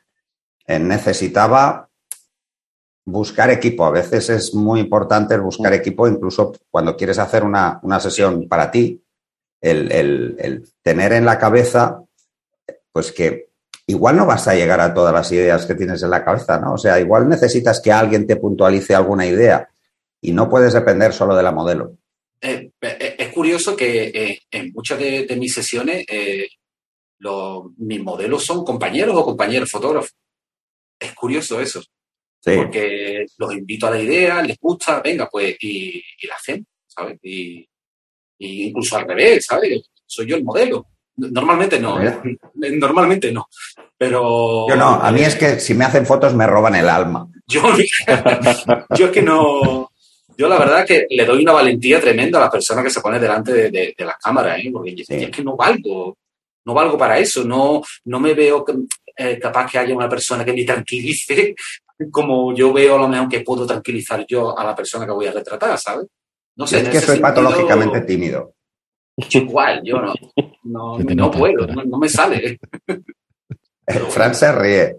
necesitaba 0.67 1.89
buscar 3.05 3.51
equipo. 3.51 3.85
A 3.85 3.91
veces 3.91 4.31
es 4.31 4.55
muy 4.55 4.81
importante 4.81 5.35
el 5.35 5.41
buscar 5.41 5.73
equipo, 5.73 6.09
incluso 6.09 6.53
cuando 6.71 6.97
quieres 6.97 7.19
hacer 7.19 7.45
una, 7.45 7.81
sesión 8.01 8.49
para 8.49 8.71
ti, 8.71 9.03
el, 9.61 10.69
tener 10.83 11.13
en 11.13 11.25
la 11.25 11.39
cabeza, 11.39 12.03
pues 12.93 13.13
que 13.13 13.51
igual 13.87 14.17
no 14.17 14.27
vas 14.27 14.49
a 14.49 14.55
llegar 14.55 14.81
a 14.81 14.95
todas 14.95 15.13
las 15.13 15.31
ideas 15.33 15.67
que 15.67 15.75
tienes 15.75 16.03
en 16.03 16.11
la 16.11 16.25
cabeza, 16.25 16.59
¿no? 16.59 16.75
O 16.75 16.79
sea, 16.79 16.99
igual 17.01 17.29
necesitas 17.29 17.81
que 17.81 17.93
alguien 17.93 18.27
te 18.27 18.37
puntualice 18.37 18.95
alguna 18.95 19.27
idea 19.27 19.69
y 20.23 20.33
no 20.33 20.49
puedes 20.49 20.73
depender 20.73 21.12
solo 21.12 21.37
de 21.37 21.43
la 21.43 21.53
modelo. 21.53 21.99
Eh, 22.41 22.70
eh, 22.81 23.16
es 23.18 23.29
curioso 23.33 23.77
que 23.77 24.05
eh, 24.14 24.41
en 24.51 24.73
muchas 24.73 24.99
de, 24.99 25.37
mis 25.39 25.53
sesiones 25.53 26.07
los, 27.18 27.64
mis 27.77 28.03
modelos 28.03 28.45
son 28.45 28.64
compañeros 28.64 29.14
o 29.16 29.25
compañeros 29.25 29.70
fotógrafos. 29.70 30.14
Es 30.99 31.12
curioso 31.14 31.61
eso. 31.61 31.83
Porque 32.45 33.25
los 33.39 33.53
invito 33.53 33.87
a 33.87 33.93
la 33.93 34.01
idea, 34.01 34.43
les 34.43 34.59
gusta, 34.59 35.01
venga, 35.01 35.29
pues, 35.31 35.57
y, 35.61 36.03
la 36.27 36.35
hacen, 36.35 36.66
¿sabes? 36.87 37.18
Y, 37.23 37.68
incluso 38.39 38.97
al 38.97 39.07
revés, 39.07 39.45
¿sabes? 39.45 39.91
Soy 40.05 40.27
yo 40.27 40.37
el 40.37 40.45
modelo. 40.45 40.87
Normalmente 41.16 41.79
no, 41.79 42.01
normalmente 42.55 43.31
no. 43.31 43.49
Pero. 43.97 44.68
Yo 44.68 44.77
no, 44.77 44.95
a 44.95 45.12
mí 45.12 45.20
es 45.20 45.37
que 45.37 45.61
si 45.61 45.75
me 45.75 45.85
hacen 45.85 46.07
fotos 46.07 46.35
me 46.35 46.47
roban 46.47 46.75
el 46.75 46.89
alma. 46.89 47.29
Yo, 47.47 47.62
yo 48.97 49.07
es 49.07 49.12
que 49.12 49.23
no. 49.23 49.91
Yo 50.37 50.49
la 50.49 50.59
verdad 50.59 50.87
que 50.87 51.07
le 51.11 51.24
doy 51.24 51.43
una 51.43 51.53
valentía 51.53 52.01
tremenda 52.01 52.39
a 52.39 52.43
la 52.43 52.51
persona 52.51 52.83
que 52.83 52.91
se 52.91 53.01
pone 53.01 53.18
delante 53.18 53.53
de, 53.53 53.95
de, 53.97 54.05
las 54.05 54.16
cámaras, 54.16 54.59
¿eh? 54.59 54.70
porque 54.72 54.95
es 55.07 55.30
que 55.30 55.45
no 55.45 55.57
valgo, 55.57 56.16
no 56.64 56.74
valgo 56.74 56.97
para 56.97 57.18
eso, 57.18 57.45
no, 57.45 57.83
no 58.05 58.20
me 58.20 58.35
veo 58.35 58.64
eh, 59.16 59.39
capaz 59.39 59.70
que 59.70 59.78
haya 59.78 59.95
una 59.95 60.09
persona 60.09 60.45
que 60.45 60.53
me 60.53 60.64
tranquilice 60.64 61.55
como 62.11 62.55
yo 62.55 62.72
veo 62.72 62.97
a 62.97 62.99
lo 62.99 63.09
mejor 63.09 63.28
que 63.28 63.41
puedo 63.41 63.66
tranquilizar 63.66 64.24
yo 64.26 64.57
a 64.59 64.64
la 64.64 64.74
persona 64.74 65.07
que 65.07 65.12
voy 65.12 65.26
a 65.26 65.33
retratar, 65.33 65.78
¿sabes? 65.78 66.07
No 66.57 66.66
sé. 66.66 66.80
Es 66.80 66.89
que 66.89 67.01
soy 67.01 67.18
patológicamente 67.18 68.01
tímido. 68.03 68.55
Igual, 69.30 69.83
yo 69.85 70.01
no, 70.64 70.99
no, 70.99 71.30
puedo, 71.30 71.66
no, 71.66 71.99
me 71.99 72.09
sale. 72.09 72.59
Fran 74.11 74.35
se 74.35 74.53
ríe. 74.53 74.97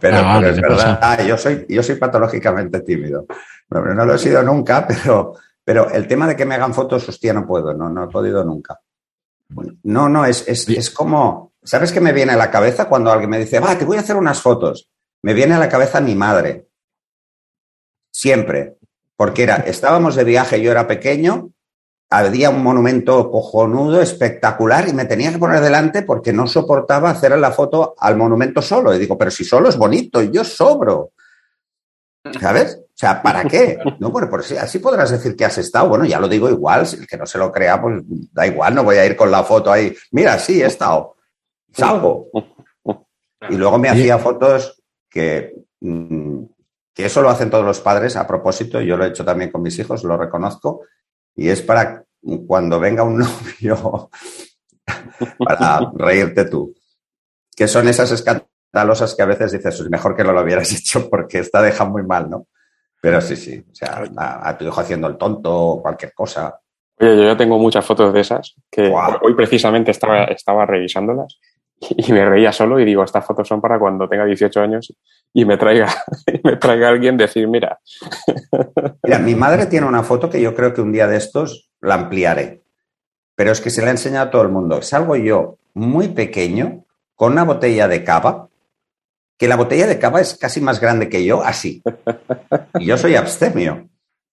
Pero, 0.00 0.16
ah, 0.18 0.40
es 0.44 0.60
verdad, 0.60 0.98
ah, 1.02 1.22
yo, 1.22 1.36
soy, 1.36 1.66
yo 1.68 1.82
soy 1.82 1.96
patológicamente 1.96 2.80
tímido. 2.80 3.26
No, 3.70 3.80
no 3.80 4.04
lo 4.04 4.14
he 4.14 4.18
sido 4.18 4.42
nunca, 4.42 4.86
pero, 4.88 5.34
pero 5.64 5.90
el 5.90 6.06
tema 6.06 6.26
de 6.26 6.36
que 6.36 6.44
me 6.44 6.54
hagan 6.54 6.74
fotos, 6.74 7.08
hostia, 7.08 7.32
no 7.32 7.46
puedo, 7.46 7.74
no, 7.74 7.88
no 7.90 8.04
he 8.04 8.08
podido 8.08 8.44
nunca. 8.44 8.78
No, 9.82 10.08
no, 10.08 10.24
es, 10.24 10.48
es, 10.48 10.68
es 10.68 10.90
como 10.90 11.52
¿Sabes 11.64 11.92
qué 11.92 12.00
me 12.00 12.12
viene 12.12 12.32
a 12.32 12.36
la 12.36 12.50
cabeza 12.50 12.88
cuando 12.88 13.12
alguien 13.12 13.30
me 13.30 13.38
dice, 13.38 13.60
va, 13.60 13.78
te 13.78 13.84
voy 13.84 13.96
a 13.96 14.00
hacer 14.00 14.16
unas 14.16 14.40
fotos? 14.40 14.90
Me 15.22 15.32
viene 15.32 15.54
a 15.54 15.58
la 15.58 15.68
cabeza 15.68 16.00
mi 16.00 16.16
madre. 16.16 16.66
Siempre. 18.10 18.78
Porque 19.16 19.44
era, 19.44 19.56
estábamos 19.56 20.16
de 20.16 20.24
viaje, 20.24 20.60
yo 20.60 20.72
era 20.72 20.88
pequeño, 20.88 21.50
había 22.12 22.50
un 22.50 22.62
monumento 22.62 23.30
cojonudo, 23.30 24.02
espectacular, 24.02 24.86
y 24.86 24.92
me 24.92 25.06
tenía 25.06 25.32
que 25.32 25.38
poner 25.38 25.60
delante 25.60 26.02
porque 26.02 26.32
no 26.32 26.46
soportaba 26.46 27.08
hacer 27.08 27.36
la 27.38 27.52
foto 27.52 27.94
al 27.98 28.18
monumento 28.18 28.60
solo. 28.60 28.94
Y 28.94 28.98
digo, 28.98 29.16
pero 29.16 29.30
si 29.30 29.44
solo 29.44 29.70
es 29.70 29.78
bonito, 29.78 30.20
yo 30.22 30.44
sobro. 30.44 31.12
¿Sabes? 32.38 32.78
O 32.82 32.94
sea, 32.94 33.22
¿para 33.22 33.44
qué? 33.44 33.78
No, 33.98 34.10
bueno, 34.10 34.28
por 34.28 34.44
si 34.44 34.56
así 34.56 34.78
podrás 34.78 35.10
decir 35.10 35.34
que 35.34 35.46
has 35.46 35.56
estado. 35.56 35.88
Bueno, 35.88 36.04
ya 36.04 36.20
lo 36.20 36.28
digo 36.28 36.50
igual, 36.50 36.86
si 36.86 36.96
el 36.96 37.06
que 37.06 37.16
no 37.16 37.24
se 37.24 37.38
lo 37.38 37.50
crea, 37.50 37.80
pues 37.80 38.02
da 38.32 38.46
igual, 38.46 38.74
no 38.74 38.84
voy 38.84 38.96
a 38.96 39.06
ir 39.06 39.16
con 39.16 39.30
la 39.30 39.42
foto 39.42 39.72
ahí. 39.72 39.96
Mira, 40.10 40.38
sí, 40.38 40.62
he 40.62 40.66
estado. 40.66 41.16
Salgo. 41.72 42.28
Y 43.48 43.56
luego 43.56 43.78
me 43.78 43.88
hacía 43.88 44.18
fotos 44.18 44.82
que, 45.08 45.54
mm, 45.80 46.44
que 46.94 47.06
eso 47.06 47.22
lo 47.22 47.30
hacen 47.30 47.50
todos 47.50 47.64
los 47.64 47.80
padres 47.80 48.16
a 48.16 48.26
propósito, 48.26 48.80
yo 48.82 48.96
lo 48.96 49.04
he 49.04 49.08
hecho 49.08 49.24
también 49.24 49.50
con 49.50 49.62
mis 49.62 49.78
hijos, 49.78 50.04
lo 50.04 50.16
reconozco, 50.16 50.82
y 51.34 51.48
es 51.48 51.62
para 51.62 52.04
cuando 52.46 52.78
venga 52.78 53.02
un 53.02 53.18
novio, 53.60 54.10
para 55.38 55.90
reírte 55.94 56.44
tú. 56.44 56.74
Que 57.54 57.68
son 57.68 57.88
esas 57.88 58.10
escandalosas 58.12 59.14
que 59.14 59.22
a 59.22 59.26
veces 59.26 59.52
dices, 59.52 59.80
es 59.80 59.90
mejor 59.90 60.16
que 60.16 60.24
no 60.24 60.32
lo 60.32 60.42
hubieras 60.42 60.72
hecho 60.78 61.08
porque 61.08 61.38
esta 61.38 61.62
deja 61.62 61.84
muy 61.84 62.02
mal, 62.02 62.30
¿no? 62.30 62.46
Pero 63.00 63.20
sí, 63.20 63.34
sí, 63.34 63.64
o 63.68 63.74
sea, 63.74 64.04
a, 64.16 64.56
tu 64.56 64.64
hijo 64.64 64.80
haciendo 64.80 65.08
el 65.08 65.16
tonto 65.16 65.52
o 65.52 65.82
cualquier 65.82 66.14
cosa. 66.14 66.60
Oye, 67.00 67.16
yo 67.16 67.24
ya 67.24 67.36
tengo 67.36 67.58
muchas 67.58 67.84
fotos 67.84 68.14
de 68.14 68.20
esas 68.20 68.54
que 68.70 68.92
hoy 69.22 69.34
precisamente 69.34 69.90
estaba, 69.90 70.24
estaba 70.24 70.64
revisándolas 70.66 71.40
y 71.90 72.12
me 72.12 72.24
reía 72.24 72.52
solo 72.52 72.78
y 72.78 72.84
digo, 72.84 73.02
estas 73.02 73.24
fotos 73.24 73.48
son 73.48 73.60
para 73.60 73.78
cuando 73.78 74.08
tenga 74.08 74.24
18 74.24 74.60
años 74.60 74.94
y 75.32 75.44
me 75.44 75.56
traiga, 75.56 75.88
me 76.44 76.56
traiga 76.56 76.88
alguien 76.88 77.16
decir, 77.16 77.48
mira. 77.48 77.78
Mira, 79.02 79.18
mi 79.18 79.34
madre 79.34 79.66
tiene 79.66 79.86
una 79.86 80.02
foto 80.02 80.30
que 80.30 80.40
yo 80.40 80.54
creo 80.54 80.72
que 80.72 80.80
un 80.80 80.92
día 80.92 81.08
de 81.08 81.16
estos 81.16 81.70
la 81.80 81.94
ampliaré, 81.94 82.62
pero 83.34 83.50
es 83.50 83.60
que 83.60 83.70
se 83.70 83.82
la 83.82 83.88
he 83.88 83.90
enseñado 83.90 84.28
a 84.28 84.30
todo 84.30 84.42
el 84.42 84.48
mundo. 84.48 84.80
Salgo 84.82 85.16
yo 85.16 85.58
muy 85.74 86.08
pequeño 86.08 86.84
con 87.16 87.32
una 87.32 87.44
botella 87.44 87.88
de 87.88 88.04
cava 88.04 88.48
que 89.36 89.48
la 89.48 89.56
botella 89.56 89.88
de 89.88 89.98
cava 89.98 90.20
es 90.20 90.36
casi 90.36 90.60
más 90.60 90.80
grande 90.80 91.08
que 91.08 91.24
yo, 91.24 91.42
así. 91.42 91.82
Y 92.78 92.86
yo 92.86 92.96
soy 92.96 93.16
abstemio. 93.16 93.88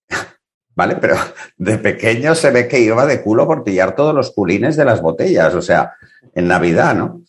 ¿Vale? 0.75 0.97
Pero 0.97 1.15
de 1.57 1.79
pequeño 1.79 2.35
se 2.35 2.51
ve 2.51 2.67
que 2.67 2.79
iba 2.79 3.07
de 3.07 3.23
culo 3.23 3.47
por 3.47 3.63
pillar 3.63 3.95
todos 3.95 4.13
los 4.13 4.29
culines 4.29 4.75
de 4.75 4.85
las 4.85 5.01
botellas, 5.01 5.55
o 5.55 5.63
sea, 5.63 5.95
en 6.35 6.47
Navidad, 6.47 6.93
¿no? 6.93 7.23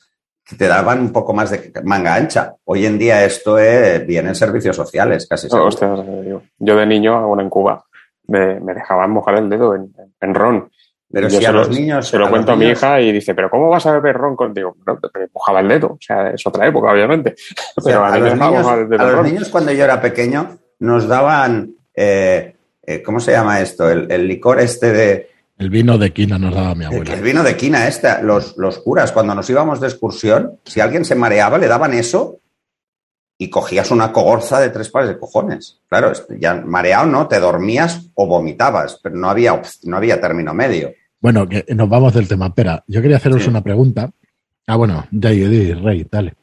Te 0.57 0.67
daban 0.67 1.01
un 1.01 1.13
poco 1.13 1.33
más 1.33 1.51
de 1.51 1.73
manga 1.85 2.15
ancha. 2.15 2.55
Hoy 2.65 2.87
en 2.87 2.99
día 2.99 3.25
esto 3.25 3.59
es, 3.59 4.07
viene 4.07 4.31
en 4.31 4.35
servicios 4.35 4.77
sociales, 4.77 5.27
casi. 5.29 5.49
yo 5.49 6.77
de 6.77 6.87
niño, 6.87 7.17
aún 7.17 7.41
en 7.41 7.49
Cuba, 7.49 7.85
me, 8.27 8.61
dejaban 8.61 9.11
mojar 9.11 9.37
el 9.37 9.49
dedo 9.49 9.75
en, 9.75 9.93
en 10.21 10.35
ron 10.35 10.71
pero 11.13 11.29
si 11.29 11.45
a 11.45 11.53
los 11.53 11.69
niños. 11.69 12.09
Se 12.09 12.19
lo 12.19 12.31
cuento 12.31 12.53
a 12.53 12.57
mi 12.57 12.67
hija 12.67 13.01
y 13.01 13.11
dice, 13.11 13.35
¿pero 13.35 13.51
cómo 13.51 13.69
vas 13.69 13.85
a 13.87 13.93
beber 13.93 14.17
ron 14.17 14.37
contigo? 14.37 14.77
No, 14.87 14.99
mojaba 15.35 15.61
el 15.61 15.69
dedo. 15.69 15.89
O 15.89 15.99
sea, 16.01 16.31
es 16.31 16.47
otra 16.47 16.67
época, 16.69 16.93
obviamente. 16.93 17.35
Pero 17.85 18.05
a, 18.05 18.17
los, 18.17 19.25
niños, 19.25 19.49
cuando 19.49 19.73
yo 19.73 19.85
era 19.85 20.01
pequeño, 20.01 20.59
nos 20.79 21.09
daban. 21.09 21.75
Eh, 21.95 22.55
eh, 22.87 23.03
¿Cómo 23.03 23.19
se 23.19 23.33
llama 23.33 23.61
esto? 23.61 23.91
El, 23.91 24.29
licor 24.29 24.61
este 24.61 24.93
de. 24.93 25.30
El 25.61 25.69
vino 25.69 25.99
de 25.99 26.11
quina 26.11 26.39
nos 26.39 26.55
daba 26.55 26.75
mi 26.75 26.87
abuela. 26.87 27.13
El, 27.13 27.21
vino 27.21 27.43
de 27.43 27.55
quina, 27.55 27.87
este. 27.87 28.23
Los, 28.23 28.57
los 28.57 28.79
curas, 28.79 29.13
cuando 29.13 29.35
nos 29.35 29.49
íbamos 29.51 29.79
de 29.79 29.89
excursión, 29.89 30.59
si 30.65 30.81
alguien 30.81 31.05
se 31.05 31.15
mareaba, 31.15 31.59
le 31.59 31.69
daban 31.69 31.93
eso 31.93 32.41
y 33.37 33.51
cogías 33.51 33.91
una 33.91 34.11
cogorza 34.11 34.59
de 34.59 34.71
tres 34.71 34.89
pares 34.89 35.11
de 35.11 35.19
cojones. 35.19 35.83
Claro, 35.87 36.13
ya 36.39 36.55
mareado 36.55 37.07
no, 37.07 37.29
te 37.29 37.39
dormías 37.39 38.11
o 38.15 38.27
vomitabas, 38.27 38.99
pero 39.03 39.17
no 39.17 39.29
había, 39.29 39.61
no 39.85 39.97
había 39.99 40.19
término 40.19 40.55
medio. 40.55 40.93
Bueno, 41.21 41.47
que 41.47 41.63
nos 41.75 41.91
vamos 41.91 42.15
del 42.15 42.27
tema. 42.27 42.47
Espera, 42.47 42.83
yo 42.87 43.03
quería 43.03 43.19
haceros 43.19 43.47
una 43.47 43.63
pregunta. 43.63 44.11
Ah, 44.67 44.77
bueno, 44.77 45.05
Jay, 45.13 45.75
Rey, 45.75 46.07
dale. 46.11 46.35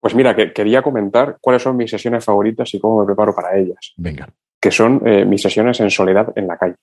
Pues 0.00 0.14
mira, 0.14 0.34
que 0.34 0.50
quería 0.54 0.80
comentar 0.80 1.36
cuáles 1.42 1.62
son 1.62 1.76
mis 1.76 1.90
sesiones 1.90 2.24
favoritas 2.24 2.72
y 2.72 2.80
cómo 2.80 3.00
me 3.00 3.06
preparo 3.06 3.34
para 3.34 3.54
ellas. 3.54 3.92
Venga. 3.98 4.30
Que 4.58 4.70
son 4.70 5.02
eh, 5.06 5.26
mis 5.26 5.42
sesiones 5.42 5.78
en 5.80 5.90
soledad 5.90 6.32
en 6.36 6.46
la 6.46 6.56
calle. 6.56 6.76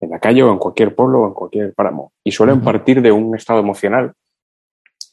En 0.00 0.10
la 0.10 0.18
calle 0.18 0.42
o 0.42 0.50
en 0.50 0.58
cualquier 0.58 0.94
pueblo 0.94 1.22
o 1.22 1.26
en 1.28 1.34
cualquier 1.34 1.74
páramo. 1.74 2.12
Y 2.24 2.32
suelen 2.32 2.62
partir 2.62 3.02
de 3.02 3.12
un 3.12 3.36
estado 3.36 3.60
emocional 3.60 4.14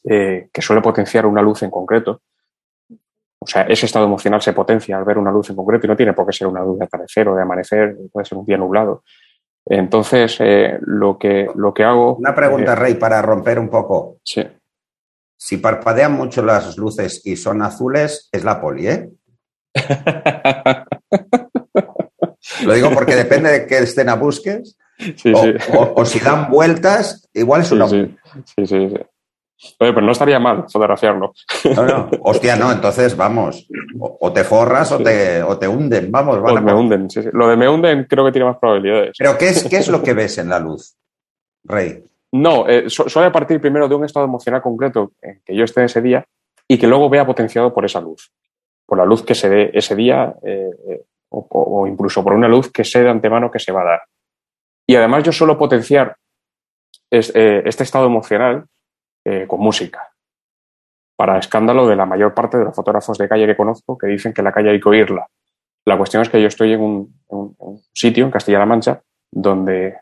eh, 0.04 0.48
que 0.52 0.62
suele 0.62 0.80
potenciar 0.80 1.26
una 1.26 1.42
luz 1.42 1.62
en 1.62 1.70
concreto. 1.70 2.22
O 3.40 3.46
sea, 3.46 3.62
ese 3.62 3.86
estado 3.86 4.06
emocional 4.06 4.40
se 4.40 4.52
potencia 4.52 4.96
al 4.96 5.04
ver 5.04 5.18
una 5.18 5.30
luz 5.30 5.50
en 5.50 5.56
concreto 5.56 5.86
y 5.86 5.88
no 5.88 5.96
tiene 5.96 6.12
por 6.12 6.26
qué 6.26 6.32
ser 6.32 6.46
una 6.46 6.62
luz 6.62 6.78
de 6.78 6.86
atardecer 6.86 7.28
o 7.28 7.36
de 7.36 7.42
amanecer, 7.42 7.96
puede 8.12 8.24
ser 8.24 8.38
un 8.38 8.46
día 8.46 8.56
nublado. 8.56 9.02
Entonces, 9.66 10.38
eh, 10.40 10.78
lo, 10.80 11.18
que, 11.18 11.48
lo 11.54 11.74
que 11.74 11.84
hago... 11.84 12.16
Una 12.16 12.34
pregunta, 12.34 12.72
eh, 12.72 12.76
Rey, 12.76 12.94
para 12.94 13.20
romper 13.20 13.58
un 13.58 13.68
poco. 13.68 14.16
Sí. 14.24 14.42
Si 15.36 15.58
parpadean 15.58 16.12
mucho 16.12 16.42
las 16.42 16.76
luces 16.78 17.20
y 17.24 17.36
son 17.36 17.62
azules, 17.62 18.28
es 18.32 18.44
la 18.44 18.60
poli, 18.60 18.88
¿eh? 18.88 19.10
Lo 22.64 22.74
digo 22.74 22.90
porque 22.92 23.14
depende 23.14 23.50
de 23.50 23.66
qué 23.66 23.78
escena 23.78 24.14
busques. 24.14 24.76
Sí, 25.16 25.32
o, 25.32 25.42
sí. 25.42 25.52
O, 25.94 26.04
si 26.04 26.18
dan 26.18 26.50
vueltas, 26.50 27.28
igual 27.32 27.60
es 27.60 27.70
una. 27.70 27.88
Sí, 27.88 28.16
sí, 28.44 28.66
sí. 28.66 28.74
Oye, 29.80 29.92
pero 29.92 30.02
no 30.02 30.12
estaría 30.12 30.38
mal 30.38 30.64
fotografiarlo. 30.70 31.32
No, 31.74 31.86
no. 31.86 32.10
Hostia, 32.22 32.56
no, 32.56 32.70
entonces 32.70 33.16
vamos. 33.16 33.66
O, 33.98 34.32
te 34.32 34.44
forras 34.44 34.92
o, 34.92 34.98
te, 34.98 35.42
o 35.42 35.58
te 35.58 35.66
hunden, 35.66 36.10
vamos. 36.12 36.38
O 36.38 36.60
me 36.60 36.72
hunden, 36.72 37.10
sí, 37.10 37.22
sí. 37.22 37.28
Lo 37.32 37.48
de 37.48 37.56
me 37.56 37.68
hunden 37.68 38.06
creo 38.08 38.24
que 38.24 38.32
tiene 38.32 38.46
más 38.46 38.58
probabilidades. 38.58 39.16
Pero 39.18 39.36
¿qué 39.36 39.48
es, 39.48 39.64
¿qué 39.64 39.78
es 39.78 39.88
lo 39.88 40.02
que 40.02 40.14
ves 40.14 40.38
en 40.38 40.48
la 40.48 40.60
luz, 40.60 40.96
Rey? 41.64 42.04
No, 42.30 42.68
eh, 42.68 42.84
suele 42.88 43.30
partir 43.30 43.60
primero 43.60 43.88
de 43.88 43.94
un 43.94 44.04
estado 44.04 44.26
emocional 44.26 44.62
concreto 44.62 45.12
en 45.22 45.40
que 45.44 45.56
yo 45.56 45.64
esté 45.64 45.84
ese 45.84 46.02
día 46.02 46.24
y 46.68 46.78
que 46.78 46.86
luego 46.86 47.08
vea 47.08 47.26
potenciado 47.26 47.72
por 47.72 47.84
esa 47.84 48.00
luz. 48.00 48.30
Por 48.86 48.98
la 48.98 49.04
luz 49.04 49.22
que 49.22 49.34
se 49.34 49.48
dé 49.48 49.70
ese 49.74 49.96
día 49.96 50.34
eh, 50.42 51.02
eh, 51.30 51.46
o, 51.50 51.86
incluso 51.86 52.22
por 52.22 52.32
una 52.32 52.48
luz 52.48 52.70
que 52.70 52.84
sé 52.84 53.02
de 53.02 53.10
antemano 53.10 53.50
que 53.50 53.58
se 53.58 53.72
va 53.72 53.82
a 53.82 53.84
dar. 53.84 54.02
Y 54.86 54.96
además 54.96 55.22
yo 55.24 55.32
suelo 55.32 55.58
potenciar 55.58 56.16
este 57.10 57.82
estado 57.82 58.06
emocional 58.06 58.66
eh, 59.24 59.46
con 59.46 59.60
música. 59.60 60.10
Para 61.16 61.38
escándalo 61.38 61.86
de 61.86 61.96
la 61.96 62.06
mayor 62.06 62.32
parte 62.32 62.56
de 62.56 62.64
los 62.64 62.74
fotógrafos 62.74 63.18
de 63.18 63.28
calle 63.28 63.46
que 63.46 63.56
conozco 63.56 63.98
que 63.98 64.06
dicen 64.06 64.32
que 64.32 64.42
la 64.42 64.52
calle 64.52 64.70
hay 64.70 64.80
que 64.80 64.88
oírla. 64.88 65.26
La 65.84 65.98
cuestión 65.98 66.22
es 66.22 66.28
que 66.28 66.40
yo 66.40 66.48
estoy 66.48 66.72
en 66.72 66.80
un, 66.80 67.82
sitio, 67.92 68.24
en 68.24 68.30
Castilla-La 68.30 68.66
Mancha, 68.66 69.02
donde, 69.30 69.98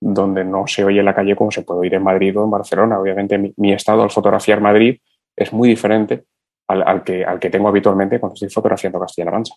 donde 0.00 0.44
no 0.44 0.66
se 0.66 0.84
oye 0.84 1.02
la 1.02 1.14
calle 1.14 1.36
como 1.36 1.50
se 1.50 1.62
puede 1.62 1.80
oír 1.80 1.94
en 1.94 2.02
Madrid 2.02 2.38
o 2.38 2.44
en 2.44 2.50
Barcelona. 2.50 2.98
Obviamente 2.98 3.54
mi, 3.56 3.72
estado 3.72 4.02
al 4.02 4.10
fotografiar 4.10 4.60
Madrid 4.60 4.98
es 5.36 5.52
muy 5.52 5.68
diferente 5.68 6.24
al, 6.66 7.02
que, 7.04 7.24
al 7.24 7.38
que 7.38 7.50
tengo 7.50 7.68
habitualmente 7.68 8.18
cuando 8.20 8.34
estoy 8.34 8.50
fotografiando 8.50 9.00
Castilla-La 9.00 9.32
Mancha. 9.32 9.54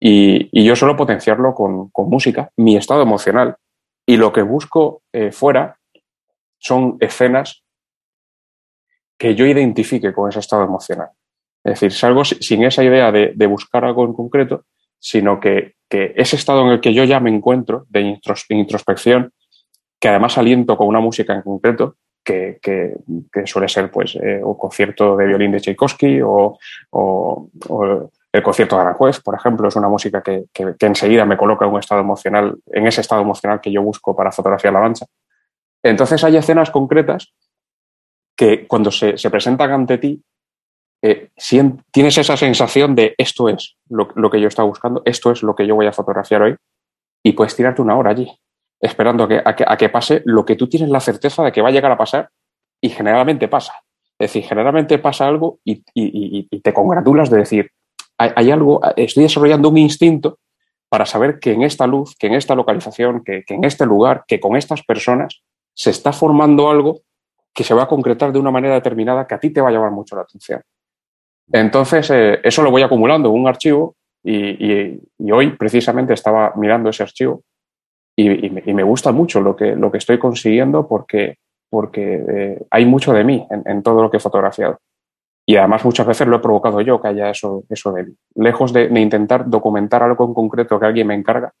Y, 0.00 0.64
yo 0.64 0.76
suelo 0.76 0.96
potenciarlo 0.96 1.54
con, 1.54 1.90
música, 2.08 2.50
mi 2.56 2.76
estado 2.76 3.02
emocional. 3.02 3.56
Y 4.06 4.16
lo 4.16 4.32
que 4.32 4.42
busco 4.42 5.02
eh, 5.12 5.32
fuera 5.32 5.78
son 6.58 6.96
escenas 7.00 7.64
que 9.18 9.34
yo 9.34 9.46
identifique 9.46 10.12
con 10.12 10.28
ese 10.28 10.40
estado 10.40 10.64
emocional. 10.64 11.08
Es 11.64 11.74
decir, 11.80 11.92
salgo 11.92 12.24
sin 12.24 12.62
esa 12.64 12.84
idea 12.84 13.10
de, 13.10 13.46
buscar 13.46 13.84
algo 13.84 14.04
en 14.04 14.12
concreto, 14.12 14.64
sino 14.98 15.40
que, 15.40 15.74
ese 15.90 16.36
estado 16.36 16.62
en 16.62 16.72
el 16.72 16.80
que 16.80 16.92
yo 16.92 17.04
ya 17.04 17.20
me 17.20 17.30
encuentro 17.30 17.86
de 17.88 18.18
introspección, 18.50 19.32
que 19.98 20.08
además 20.08 20.36
aliento 20.36 20.76
con 20.76 20.88
una 20.88 21.00
música 21.00 21.34
en 21.34 21.42
concreto, 21.42 21.96
que, 22.26 22.94
suele 23.44 23.68
ser 23.68 23.90
pues 23.90 24.16
eh, 24.16 24.40
un 24.42 24.54
concierto 24.54 25.16
de 25.16 25.26
violín 25.26 25.52
de 25.52 25.60
Tchaikovsky 25.60 26.20
o, 26.22 26.58
el 28.36 28.42
concierto 28.42 28.76
de 28.76 28.82
Aranjuez, 28.82 29.20
por 29.20 29.34
ejemplo, 29.34 29.66
es 29.66 29.76
una 29.76 29.88
música 29.88 30.22
que, 30.22 30.44
enseguida 30.80 31.24
me 31.24 31.38
coloca 31.38 31.64
en 31.64 31.72
un 31.72 31.80
estado 31.80 32.02
emocional, 32.02 32.54
en 32.66 32.86
ese 32.86 33.00
estado 33.00 33.22
emocional 33.22 33.62
que 33.62 33.72
yo 33.72 33.82
busco 33.82 34.14
para 34.14 34.30
fotografiar 34.30 34.74
la 34.74 34.80
mancha. 34.80 35.06
Entonces 35.82 36.22
hay 36.22 36.36
escenas 36.36 36.70
concretas 36.70 37.32
que 38.36 38.66
cuando 38.66 38.90
se, 38.90 39.14
presentan 39.30 39.72
ante 39.72 39.96
ti, 39.96 40.22
eh, 41.02 41.30
tienes 41.90 42.18
esa 42.18 42.36
sensación 42.36 42.94
de 42.94 43.14
esto 43.16 43.48
es 43.48 43.78
lo, 43.88 44.30
que 44.30 44.40
yo 44.40 44.48
estaba 44.48 44.68
buscando, 44.68 45.00
esto 45.06 45.30
es 45.30 45.42
lo 45.42 45.54
que 45.54 45.66
yo 45.66 45.74
voy 45.74 45.86
a 45.86 45.92
fotografiar 45.92 46.42
hoy, 46.42 46.56
y 47.22 47.32
puedes 47.32 47.56
tirarte 47.56 47.80
una 47.80 47.96
hora 47.96 48.10
allí, 48.10 48.30
esperando 48.78 49.24
a 49.24 49.28
que, 49.28 49.64
a 49.66 49.76
que, 49.78 49.88
pase 49.88 50.20
lo 50.26 50.44
que 50.44 50.56
tú 50.56 50.68
tienes 50.68 50.90
la 50.90 51.00
certeza 51.00 51.42
de 51.42 51.52
que 51.52 51.62
va 51.62 51.70
a 51.70 51.72
llegar 51.72 51.90
a 51.90 51.96
pasar, 51.96 52.28
y 52.82 52.90
generalmente 52.90 53.48
pasa. 53.48 53.72
Es 54.18 54.32
decir, 54.32 54.44
generalmente 54.44 54.98
pasa 54.98 55.26
algo 55.26 55.60
y, 55.62 55.82
te 56.60 56.72
congratulas 56.72 57.28
de 57.28 57.38
decir, 57.38 57.70
hay, 58.18 58.50
algo, 58.50 58.80
estoy 58.96 59.24
desarrollando 59.24 59.68
un 59.68 59.78
instinto 59.78 60.38
para 60.88 61.04
saber 61.04 61.38
que 61.38 61.52
en 61.52 61.62
esta 61.62 61.86
luz, 61.86 62.14
que 62.16 62.28
en 62.28 62.34
esta 62.34 62.54
localización, 62.54 63.22
que, 63.24 63.44
en 63.48 63.64
este 63.64 63.84
lugar, 63.84 64.24
que 64.26 64.40
con 64.40 64.56
estas 64.56 64.82
personas 64.82 65.42
se 65.74 65.90
está 65.90 66.12
formando 66.12 66.70
algo 66.70 67.00
que 67.52 67.64
se 67.64 67.74
va 67.74 67.84
a 67.84 67.88
concretar 67.88 68.32
de 68.32 68.38
una 68.38 68.50
manera 68.50 68.74
determinada 68.74 69.26
que 69.26 69.34
a 69.34 69.40
ti 69.40 69.50
te 69.50 69.60
va 69.60 69.68
a 69.68 69.72
llamar 69.72 69.90
mucho 69.90 70.16
la 70.16 70.22
atención. 70.22 70.62
Entonces, 71.52 72.10
eh, 72.10 72.40
eso 72.42 72.62
lo 72.62 72.70
voy 72.70 72.82
acumulando 72.82 73.28
en 73.28 73.34
un 73.34 73.48
archivo 73.48 73.96
y, 74.22 75.00
hoy 75.30 75.50
precisamente 75.56 76.14
estaba 76.14 76.52
mirando 76.56 76.90
ese 76.90 77.02
archivo 77.02 77.42
y, 78.16 78.50
me, 78.50 78.82
gusta 78.82 79.12
mucho 79.12 79.40
lo 79.40 79.54
que, 79.54 79.76
lo 79.76 79.90
que 79.92 79.98
estoy 79.98 80.18
consiguiendo 80.18 80.88
porque, 80.88 81.36
porque 81.70 82.24
eh, 82.28 82.66
hay 82.70 82.86
mucho 82.86 83.12
de 83.12 83.24
mí 83.24 83.46
en, 83.50 83.82
todo 83.82 84.02
lo 84.02 84.10
que 84.10 84.16
he 84.16 84.20
fotografiado. 84.20 84.78
Y 85.48 85.56
además 85.56 85.84
muchas 85.84 86.06
veces 86.06 86.26
lo 86.26 86.36
he 86.36 86.40
provocado 86.40 86.80
yo, 86.80 87.00
que 87.00 87.08
haya 87.08 87.30
eso, 87.30 87.64
eso 87.68 87.92
de 87.92 88.04
mí. 88.04 88.16
Lejos 88.34 88.72
de, 88.72 88.86
intentar 89.00 89.48
documentar 89.48 90.02
algo 90.02 90.24
en 90.24 90.34
concreto 90.34 90.80
que 90.80 90.86
alguien 90.86 91.06
me 91.06 91.14
encarga, 91.14 91.52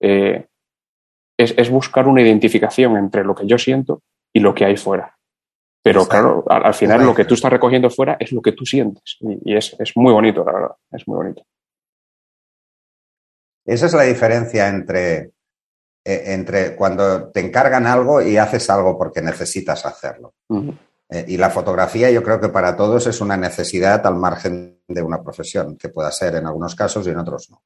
eh, 0.00 0.46
es, 1.36 1.70
buscar 1.70 2.08
una 2.08 2.22
identificación 2.22 2.96
entre 2.96 3.24
lo 3.24 3.34
que 3.34 3.46
yo 3.46 3.58
siento 3.58 4.02
y 4.32 4.40
lo 4.40 4.54
que 4.54 4.64
hay 4.64 4.78
fuera. 4.78 5.14
Pero 5.82 6.08
claro, 6.08 6.44
al, 6.48 6.74
final 6.74 7.04
lo 7.04 7.14
que 7.14 7.26
tú 7.26 7.34
estás 7.34 7.52
recogiendo 7.52 7.90
fuera 7.90 8.16
es 8.18 8.32
lo 8.32 8.40
que 8.40 8.52
tú 8.52 8.64
sientes. 8.64 9.18
Y, 9.20 9.54
es, 9.54 9.76
muy 9.94 10.12
bonito, 10.12 10.42
la 10.44 10.52
verdad. 10.52 10.76
Es 10.90 11.06
muy 11.06 11.16
bonito. 11.16 11.42
Esa 13.66 13.86
es 13.86 13.92
la 13.92 14.02
diferencia 14.02 14.68
entre, 14.68 15.16
eh, 16.04 16.22
entre 16.26 16.74
cuando 16.74 17.30
te 17.30 17.40
encargan 17.40 17.86
algo 17.86 18.22
y 18.22 18.36
haces 18.36 18.68
algo 18.70 18.96
porque 18.96 19.20
necesitas 19.20 19.84
hacerlo. 19.84 20.32
Eh, 21.08 21.24
y 21.28 21.36
la 21.36 21.50
fotografía 21.50 22.10
yo 22.10 22.22
creo 22.22 22.40
que 22.40 22.48
para 22.48 22.76
todos 22.76 23.06
es 23.06 23.20
una 23.20 23.36
necesidad 23.36 24.04
al 24.06 24.16
margen 24.16 24.80
de 24.88 25.02
una 25.02 25.22
profesión, 25.22 25.76
que 25.76 25.88
pueda 25.88 26.10
ser 26.10 26.36
en 26.36 26.46
algunos 26.46 26.74
casos 26.74 27.06
y 27.06 27.10
en 27.10 27.18
otros 27.18 27.50
no. 27.50 27.62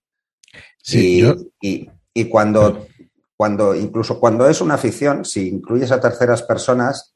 Sí, 0.82 1.22
y, 1.61 1.88
y, 2.12 2.24
cuando 2.28 2.86
cuando 3.41 3.74
incluso 3.74 4.20
cuando 4.20 4.47
es 4.47 4.61
una 4.61 4.74
afición, 4.74 5.24
si 5.24 5.49
incluyes 5.49 5.91
a 5.93 6.01
terceras 6.01 6.43
personas, 6.43 7.14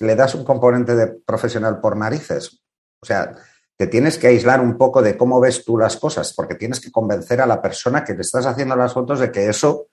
le 0.00 0.14
das 0.14 0.34
un 0.34 0.44
componente 0.44 0.94
de 0.94 1.06
profesional 1.06 1.80
por 1.80 1.96
narices. 1.96 2.60
O 3.00 3.06
sea, 3.06 3.34
te 3.74 3.86
tienes 3.86 4.18
que 4.18 4.26
aislar 4.26 4.60
un 4.60 4.76
poco 4.76 5.00
de 5.00 5.16
cómo 5.16 5.40
ves 5.40 5.64
tú 5.64 5.78
las 5.78 5.96
cosas, 5.96 6.34
porque 6.34 6.56
tienes 6.56 6.78
que 6.78 6.90
convencer 6.90 7.40
a 7.40 7.46
la 7.46 7.62
persona 7.62 8.04
que 8.04 8.12
te 8.12 8.20
estás 8.20 8.44
haciendo 8.44 8.76
las 8.76 8.92
fotos 8.92 9.20
de 9.20 9.30
que 9.30 9.48
eso 9.48 9.86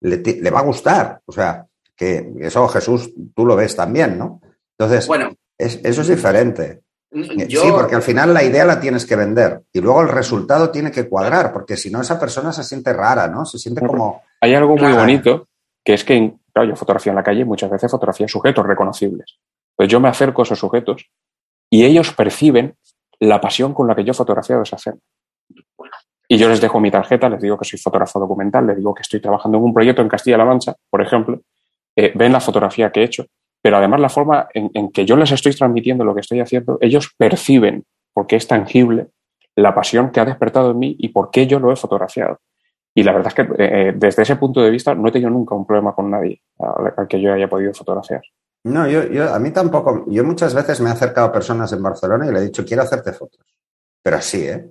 le, 0.00 0.50
va 0.50 0.60
a 0.60 0.64
gustar. 0.64 1.20
O 1.26 1.32
sea, 1.32 1.64
que 1.94 2.32
eso, 2.40 2.66
Jesús, 2.66 3.12
tú 3.34 3.46
lo 3.46 3.54
ves 3.54 3.76
también, 3.76 4.18
¿no? 4.18 4.40
Entonces, 4.78 5.06
bueno, 5.06 5.34
eso 5.58 6.00
es 6.00 6.08
diferente. 6.08 6.82
Sí, 7.12 7.70
porque 7.70 7.94
al 7.94 8.02
final 8.02 8.34
la 8.34 8.42
idea 8.42 8.64
la 8.64 8.80
tienes 8.80 9.06
que 9.06 9.14
vender 9.14 9.62
y 9.72 9.80
luego 9.80 10.02
el 10.02 10.08
resultado 10.08 10.70
tiene 10.70 10.90
que 10.90 11.08
cuadrar, 11.08 11.52
porque 11.52 11.76
si 11.76 11.88
no 11.88 12.00
esa 12.00 12.18
persona 12.18 12.52
se 12.52 12.64
siente 12.64 12.92
rara, 12.92 13.28
¿no? 13.28 13.44
Se 13.44 13.56
siente 13.56 13.86
como... 13.86 14.22
Hay 14.40 14.52
algo 14.54 14.76
muy 14.76 14.92
bonito, 14.92 15.46
que 15.84 15.94
es 15.94 16.04
que, 16.04 16.34
claro, 16.52 16.70
yo 16.70 16.76
fotografía 16.76 17.12
en 17.12 17.16
la 17.16 17.22
calle 17.22 17.44
muchas 17.44 17.70
veces 17.70 17.88
fotografía 17.88 18.26
sujetos 18.26 18.66
reconocibles. 18.66 19.38
Pues 19.76 19.88
yo 19.88 20.00
me 20.00 20.08
acerco 20.08 20.42
a 20.42 20.44
esos 20.44 20.58
sujetos 20.58 21.08
y 21.70 21.84
ellos 21.84 22.12
perciben 22.14 22.76
la 23.20 23.40
pasión 23.40 23.74
con 23.74 23.86
la 23.86 23.94
que 23.94 24.02
yo 24.02 24.10
he 24.10 24.14
fotografiado 24.14 24.62
esa 24.62 24.76
escena. 24.76 24.98
Y 26.26 26.36
yo 26.36 26.48
les 26.48 26.60
dejo 26.60 26.80
mi 26.80 26.90
tarjeta, 26.90 27.28
les 27.28 27.40
digo 27.40 27.56
que 27.56 27.64
soy 27.64 27.78
fotógrafo 27.78 28.18
documental, 28.18 28.66
les 28.66 28.76
digo 28.76 28.92
que 28.92 29.02
estoy 29.02 29.20
trabajando 29.20 29.58
en 29.58 29.64
un 29.64 29.74
proyecto 29.74 30.02
en 30.02 30.08
Castilla-La 30.08 30.44
Mancha, 30.44 30.74
por 30.90 31.00
ejemplo, 31.00 31.40
eh, 31.94 32.12
ven 32.14 32.32
la 32.32 32.40
fotografía 32.40 32.90
que 32.90 33.02
he 33.02 33.04
hecho 33.04 33.26
pero 33.64 33.78
además 33.78 33.98
la 33.98 34.10
forma 34.10 34.46
en, 34.52 34.92
que 34.92 35.06
yo 35.06 35.16
les 35.16 35.32
estoy 35.32 35.54
transmitiendo 35.54 36.04
lo 36.04 36.14
que 36.14 36.20
estoy 36.20 36.38
haciendo, 36.38 36.76
ellos 36.82 37.14
perciben, 37.16 37.86
porque 38.12 38.36
es 38.36 38.46
tangible, 38.46 39.08
la 39.56 39.74
pasión 39.74 40.10
que 40.10 40.20
ha 40.20 40.26
despertado 40.26 40.72
en 40.72 40.78
mí 40.78 40.94
y 40.98 41.08
por 41.08 41.30
qué 41.30 41.46
yo 41.46 41.58
lo 41.58 41.72
he 41.72 41.76
fotografiado. 41.76 42.40
Y 42.94 43.02
la 43.02 43.14
verdad 43.14 43.32
es 43.34 43.34
que 43.34 43.54
eh, 43.56 43.94
desde 43.96 44.20
ese 44.20 44.36
punto 44.36 44.60
de 44.60 44.70
vista 44.70 44.94
no 44.94 45.08
he 45.08 45.12
tenido 45.12 45.30
nunca 45.30 45.54
un 45.54 45.66
problema 45.66 45.94
con 45.94 46.10
nadie 46.10 46.42
al, 46.58 47.08
que 47.08 47.18
yo 47.18 47.32
haya 47.32 47.48
podido 47.48 47.72
fotografiar. 47.72 48.20
No, 48.64 48.86
yo, 48.86 49.04
yo, 49.04 49.32
a 49.32 49.38
mí 49.38 49.50
tampoco. 49.50 50.04
Yo 50.08 50.24
muchas 50.24 50.52
veces 50.52 50.82
me 50.82 50.90
he 50.90 50.92
acercado 50.92 51.28
a 51.28 51.32
personas 51.32 51.72
en 51.72 51.82
Barcelona 51.82 52.26
y 52.26 52.32
le 52.32 52.40
he 52.40 52.44
dicho, 52.44 52.66
quiero 52.66 52.82
hacerte 52.82 53.14
fotos. 53.14 53.40
Pero 54.02 54.16
así, 54.18 54.46
¿eh? 54.46 54.68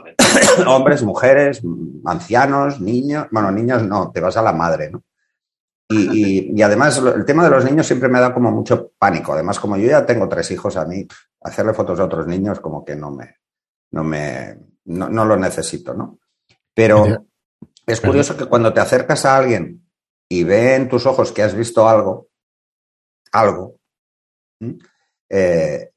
Hombres, 0.66 1.02
mujeres, 1.02 1.62
ancianos, 2.06 2.80
niños. 2.80 3.26
Bueno, 3.30 3.50
niños 3.50 3.82
no, 3.82 4.10
te 4.10 4.22
vas 4.22 4.38
a 4.38 4.42
la 4.42 4.54
madre, 4.54 4.90
¿no? 4.90 5.02
Y, 5.88 6.62
además 6.62 6.98
el 6.98 7.24
tema 7.24 7.44
de 7.44 7.50
los 7.50 7.64
niños 7.64 7.86
siempre 7.86 8.08
me 8.08 8.20
da 8.20 8.32
como 8.32 8.50
mucho 8.50 8.92
pánico. 8.98 9.32
Además, 9.32 9.60
como 9.60 9.76
yo 9.76 9.86
ya 9.86 10.06
tengo 10.06 10.28
tres 10.28 10.50
hijos, 10.50 10.76
a 10.76 10.86
mí 10.86 11.06
hacerle 11.42 11.74
fotos 11.74 12.00
a 12.00 12.04
otros 12.04 12.26
niños 12.26 12.60
como 12.60 12.84
que 12.84 12.96
no 12.96 13.10
me, 13.10 13.36
no 13.90 14.02
me, 14.02 14.58
no, 14.86 15.24
lo 15.24 15.36
necesito, 15.36 15.92
¿no? 15.94 16.18
Pero 16.72 17.26
es 17.86 18.00
curioso 18.00 18.36
que 18.36 18.46
cuando 18.46 18.72
te 18.72 18.80
acercas 18.80 19.24
a 19.24 19.36
alguien 19.36 19.86
y 20.28 20.42
ve 20.42 20.74
en 20.74 20.88
tus 20.88 21.06
ojos 21.06 21.32
que 21.32 21.42
has 21.42 21.54
visto 21.54 21.88
algo, 21.88 22.28
algo, 23.32 23.76
eh, 25.28 25.90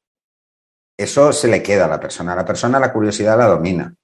eso 0.98 1.32
se 1.32 1.48
le 1.48 1.64
queda 1.64 1.86
a 1.86 1.90
la 1.90 2.00
persona. 2.00 2.34
A 2.34 2.38
la 2.38 2.46
persona 2.46 2.80
la 2.80 2.92
curiosidad 2.92 3.38
la 3.38 3.48
domina 3.48 3.97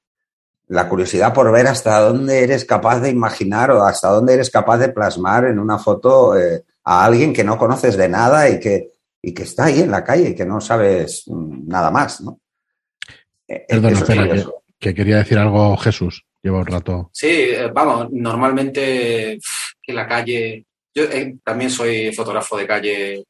la 0.68 0.88
curiosidad 0.88 1.34
por 1.34 1.52
ver 1.52 1.68
hasta 1.68 2.00
dónde 2.00 2.44
eres 2.44 2.66
capaz 2.66 3.00
de 3.00 3.10
imaginar 3.10 3.72
o 3.72 3.84
hasta 3.84 4.10
dónde 4.10 4.34
eres 4.34 4.50
capaz 4.50 4.78
de 4.78 4.90
plasmar 4.90 5.46
en 5.46 5.60
una 5.60 5.78
foto 5.78 6.38
eh, 6.38 6.64
a 6.84 7.06
alguien 7.06 7.34
que 7.34 7.44
no 7.44 7.58
conoces 7.58 7.98
de 7.98 8.10
nada 8.10 8.50
y 8.50 8.60
que, 8.60 8.92
y 9.22 9.34
que 9.34 9.44
está 9.44 9.66
ahí 9.66 9.82
en 9.82 9.92
la 9.92 10.04
calle 10.04 10.30
y 10.30 10.36
que 10.36 10.46
no 10.46 10.62
sabes 10.62 11.24
mm, 11.28 11.68
nada 11.68 11.92
más, 11.92 12.22
¿no? 12.22 12.40
Eh, 13.48 13.66
Perdón, 13.68 13.94
espera, 13.94 14.46
que, 14.80 14.94
quería 14.94 15.18
decir 15.18 15.38
algo 15.38 15.76
Jesús. 15.78 16.26
Lleva 16.42 16.60
un 16.60 16.66
rato. 16.66 17.10
Sí, 17.14 17.30
eh, 17.30 17.70
vamos, 17.74 18.08
normalmente 18.12 19.34
en 19.34 19.96
la 19.96 20.08
calle. 20.08 20.66
Yo 20.94 21.04
también 21.44 21.70
soy 21.70 22.14
fotógrafo 22.14 22.58
de 22.58 22.68
calle. 22.68 23.24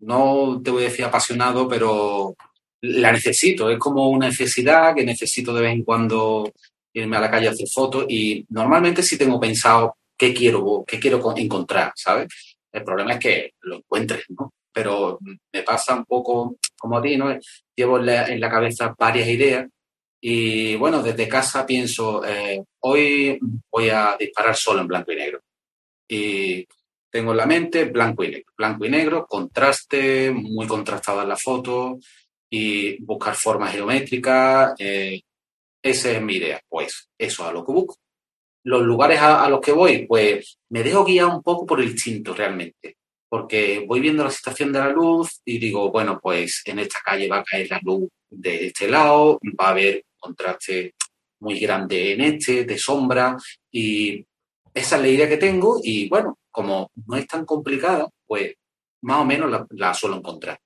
No 0.00 0.60
te 0.62 0.70
voy 0.70 0.84
a 0.84 0.88
decir 0.88 1.04
apasionado, 1.04 1.66
pero 1.66 2.34
la 2.82 3.12
necesito, 3.12 3.70
es 3.70 3.78
como 3.78 4.08
una 4.08 4.28
necesidad 4.28 4.94
que 4.94 5.04
necesito 5.04 5.52
de 5.52 5.62
vez 5.62 5.72
en 5.72 5.84
cuando 5.84 6.52
irme 6.92 7.16
a 7.16 7.20
la 7.20 7.30
calle 7.30 7.48
a 7.48 7.50
hacer 7.50 7.68
fotos 7.68 8.06
y 8.08 8.44
normalmente 8.50 9.02
sí 9.02 9.18
tengo 9.18 9.40
pensado 9.40 9.96
qué 10.16 10.34
quiero, 10.34 10.84
qué 10.86 10.98
quiero 10.98 11.22
encontrar, 11.36 11.92
¿sabes? 11.94 12.28
El 12.72 12.84
problema 12.84 13.14
es 13.14 13.18
que 13.18 13.54
lo 13.62 13.76
encuentres, 13.76 14.24
¿no? 14.30 14.52
Pero 14.72 15.18
me 15.52 15.62
pasa 15.62 15.94
un 15.94 16.04
poco 16.04 16.56
como 16.78 16.98
a 16.98 17.02
ti, 17.02 17.16
¿no? 17.16 17.36
Llevo 17.74 17.98
en 17.98 18.40
la, 18.40 18.50
cabeza 18.50 18.94
varias 18.98 19.28
ideas 19.28 19.66
y 20.20 20.76
bueno, 20.76 21.02
desde 21.02 21.28
casa 21.28 21.64
pienso, 21.64 22.24
eh, 22.24 22.62
hoy 22.80 23.38
voy 23.70 23.90
a 23.90 24.16
disparar 24.18 24.56
solo 24.56 24.80
en 24.80 24.88
blanco 24.88 25.12
y 25.12 25.16
negro. 25.16 25.40
Y 26.08 26.66
tengo 27.10 27.32
en 27.32 27.36
la 27.36 27.46
mente 27.46 27.84
blanco 27.84 28.24
y 28.24 28.28
negro, 28.28 28.52
blanco 28.56 28.84
y 28.84 28.90
negro, 28.90 29.26
contraste, 29.26 30.30
muy 30.30 30.66
contrastada 30.66 31.22
en 31.22 31.28
la 31.28 31.36
foto, 31.36 31.98
y 32.50 33.02
buscar 33.02 33.34
formas 33.34 33.72
geométricas. 33.72 34.74
Eh, 34.78 35.20
esa 35.82 36.10
es 36.10 36.22
mi 36.22 36.34
idea, 36.36 36.60
pues 36.68 37.08
eso 37.16 37.42
es 37.42 37.48
a 37.48 37.52
lo 37.52 37.64
que 37.64 37.72
busco. 37.72 37.96
Los 38.64 38.82
lugares 38.82 39.20
a, 39.20 39.48
los 39.48 39.60
que 39.60 39.72
voy, 39.72 40.06
pues 40.06 40.58
me 40.70 40.82
dejo 40.82 41.04
guiar 41.04 41.26
un 41.26 41.42
poco 41.42 41.64
por 41.64 41.80
el 41.80 41.90
instinto 41.90 42.34
realmente, 42.34 42.96
porque 43.28 43.84
voy 43.86 44.00
viendo 44.00 44.24
la 44.24 44.30
situación 44.30 44.72
de 44.72 44.80
la 44.80 44.90
luz 44.90 45.40
y 45.44 45.58
digo, 45.58 45.90
bueno, 45.90 46.18
pues 46.20 46.62
en 46.66 46.80
esta 46.80 46.98
calle 47.04 47.28
va 47.28 47.38
a 47.38 47.44
caer 47.44 47.70
la 47.70 47.80
luz 47.82 48.08
de 48.28 48.66
este 48.66 48.88
lado, 48.88 49.38
va 49.58 49.68
a 49.68 49.70
haber 49.70 50.04
contraste 50.18 50.94
muy 51.40 51.58
grande 51.60 52.12
en 52.12 52.20
este, 52.20 52.64
de 52.64 52.76
sombra, 52.76 53.36
y 53.70 54.24
esa 54.74 54.96
es 54.96 55.02
la 55.02 55.08
idea 55.08 55.28
que 55.28 55.36
tengo 55.36 55.80
y 55.82 56.08
bueno, 56.08 56.38
como 56.50 56.90
no 57.06 57.16
es 57.16 57.26
tan 57.26 57.44
complicada, 57.44 58.08
pues 58.26 58.54
más 59.02 59.20
o 59.20 59.24
menos 59.24 59.50
la, 59.50 59.66
la 59.70 59.94
suelo 59.94 60.16
encontrar. 60.16 60.58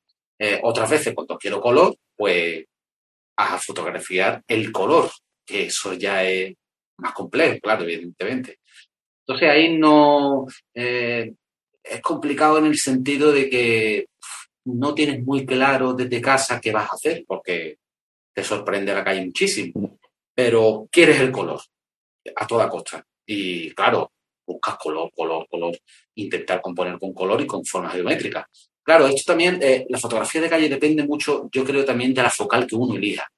Eh, 0.45 0.59
otras 0.65 0.91
veces, 0.91 1.15
cuando 1.15 1.39
quiero 1.39 1.61
color, 1.61 1.95
pues 2.17 2.65
a 3.37 3.59
fotografiar 3.59 4.43
el 4.49 4.73
color, 4.73 5.09
que 5.47 5.67
eso 5.67 5.93
ya 5.93 6.25
es 6.25 6.53
más 6.99 7.13
complejo, 7.13 7.61
claro, 7.63 7.85
evidentemente. 7.85 8.59
Entonces 9.21 9.49
ahí 9.49 9.79
no 9.79 10.49
eh, 10.75 11.33
es 11.81 12.01
complicado 12.01 12.59
en 12.59 12.67
el 12.67 12.77
sentido 12.77 13.31
de 13.31 13.49
que 13.49 14.07
no 14.65 14.93
tienes 14.93 15.23
muy 15.23 15.47
claro 15.47 15.95
desde 15.95 16.21
casa 16.21 16.61
qué 16.61 16.73
vas 16.73 16.91
a 16.91 16.95
hacer, 16.95 17.23
porque 17.25 17.77
te 18.35 18.43
sorprende 18.43 18.93
la 18.93 19.05
calle 19.05 19.25
muchísimo, 19.25 19.97
pero 20.35 20.89
quieres 20.91 21.21
el 21.21 21.31
color 21.31 21.61
a 22.35 22.47
toda 22.49 22.69
costa. 22.69 23.07
Y 23.25 23.71
claro, 23.77 24.11
buscas 24.45 24.77
color, 24.77 25.09
color, 25.15 25.47
color, 25.49 25.79
intentar 26.17 26.61
componer 26.61 26.99
con 26.99 27.15
color 27.15 27.41
y 27.43 27.47
con 27.47 27.65
formas 27.65 27.95
geométricas. 27.95 28.72
Claro, 28.85 29.07
esto 29.07 29.33
también, 29.33 29.61
eh, 29.63 29.87
la 29.89 29.99
fotografía 29.99 30.41
de 30.41 30.49
calle 30.51 30.69
depende 30.69 31.05
mucho, 31.05 31.49
yo 31.53 31.65
creo 31.65 31.85
también 31.85 32.13
de 32.13 32.23
la 32.23 32.31
focal 32.31 32.67
que 32.67 32.75
uno 32.75 32.97
elija. 32.97 33.29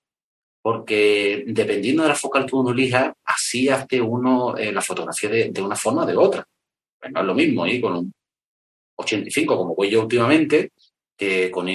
Porque 0.62 1.44
dependiendo 1.46 2.02
de 2.02 2.08
la 2.10 2.14
focal 2.14 2.46
que 2.46 2.56
uno 2.56 2.70
elija, 2.70 3.14
así 3.24 3.68
hace 3.68 4.00
uno 4.00 4.56
eh, 4.56 4.72
la 4.72 4.80
fotografía 4.80 5.28
de, 5.28 5.62
una 5.62 5.76
forma 5.76 6.04
o 6.04 6.06
de 6.06 6.16
otra. 6.16 6.44
Pues 6.98 7.12
no 7.12 7.20
es 7.20 7.26
lo 7.26 7.34
mismo 7.34 7.66
ir 7.66 7.82
con 7.82 7.96
un 7.96 8.12
85, 8.96 9.56
como 9.56 9.74
voy 9.74 9.90
yo 9.90 10.02
últimamente, 10.02 10.72
que 11.16 11.50
con, 11.50 11.66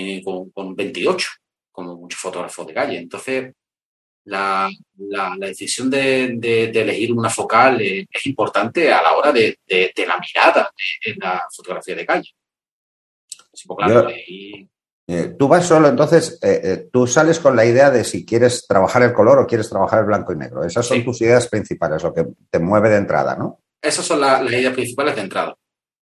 con, 0.52 0.76
28, 0.76 1.28
como 1.72 1.96
muchos 1.98 2.20
fotógrafos 2.20 2.66
de 2.68 2.74
calle. 2.74 2.98
Entonces, 2.98 3.54
la, 4.26 4.70
decisión 5.38 5.90
de, 5.90 6.72
elegir 6.74 7.14
una 7.14 7.30
focal 7.30 7.82
es, 7.82 8.26
importante 8.26 8.92
a 8.92 9.02
la 9.02 9.16
hora 9.16 9.32
de, 9.32 9.58
la 10.08 10.20
mirada 10.20 10.72
en 11.04 11.16
la 11.20 11.46
fotografía 11.56 11.96
de 11.96 12.06
calle. 12.06 12.30
Eh, 15.12 15.36
tú 15.40 15.48
vas 15.48 15.66
solo, 15.66 15.88
entonces, 15.88 16.38
eh, 16.44 16.62
eh, 16.64 16.90
tú 16.94 17.08
sales 17.08 17.40
con 17.40 17.56
la 17.56 17.66
idea 17.66 17.90
de 17.90 18.04
si 18.04 18.24
quieres 18.24 18.68
trabajar 18.68 19.02
el 19.02 19.12
color 19.12 19.40
o 19.40 19.48
quieres 19.48 19.68
trabajar 19.68 20.02
el 20.02 20.06
blanco 20.06 20.34
y 20.34 20.36
negro. 20.36 20.64
Esas 20.64 20.86
son 20.86 21.04
tus 21.04 21.20
ideas 21.22 21.48
principales, 21.48 22.04
lo 22.04 22.14
que 22.14 22.28
te 22.48 22.60
mueve 22.60 22.90
de 22.90 22.98
entrada, 22.98 23.36
¿no? 23.36 23.60
Esas 23.82 24.06
son 24.06 24.22
las 24.22 24.44
ideas 24.44 24.72
principales 24.72 25.16
de 25.16 25.22
entrada. 25.22 25.56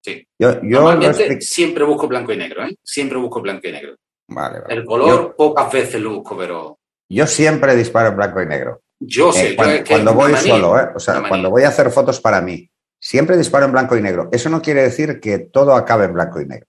Sí. 0.03 0.27
Yo, 0.37 0.59
Normalmente 0.61 1.39
siempre 1.39 1.85
busco 1.85 2.07
blanco 2.09 2.33
y 2.33 2.37
negro, 2.37 2.65
¿eh? 2.65 2.75
Siempre 2.83 3.17
busco 3.17 3.41
blanco 3.41 3.67
y 3.69 3.71
negro. 3.71 3.95
Vale, 4.27 4.59
El 4.67 4.83
color 4.83 5.35
pocas 5.37 5.71
veces 5.71 6.01
lo 6.01 6.15
busco, 6.15 6.37
pero. 6.37 6.77
Yo 7.09 7.25
siempre 7.27 7.77
disparo 7.77 8.09
en 8.09 8.17
blanco 8.17 8.41
y 8.41 8.45
negro. 8.45 8.81
Yo 8.99 9.31
sé. 9.31 9.55
cuando, 9.87 10.13
voy 10.13 10.35
solo, 10.35 10.77
¿eh? 10.77 10.89
O 10.93 10.99
sea, 10.99 11.23
cuando 11.29 11.49
voy 11.49 11.63
a 11.63 11.69
hacer 11.69 11.91
fotos 11.91 12.19
para 12.19 12.41
mí, 12.41 12.69
siempre 12.99 13.37
disparo 13.37 13.65
en 13.65 13.71
blanco 13.71 13.95
y 13.95 14.01
negro. 14.01 14.27
Eso 14.33 14.49
no 14.49 14.61
quiere 14.61 14.81
decir 14.81 15.21
que 15.21 15.39
todo 15.39 15.75
acabe 15.75 16.05
en 16.05 16.13
blanco 16.13 16.41
y 16.41 16.45
negro. 16.45 16.67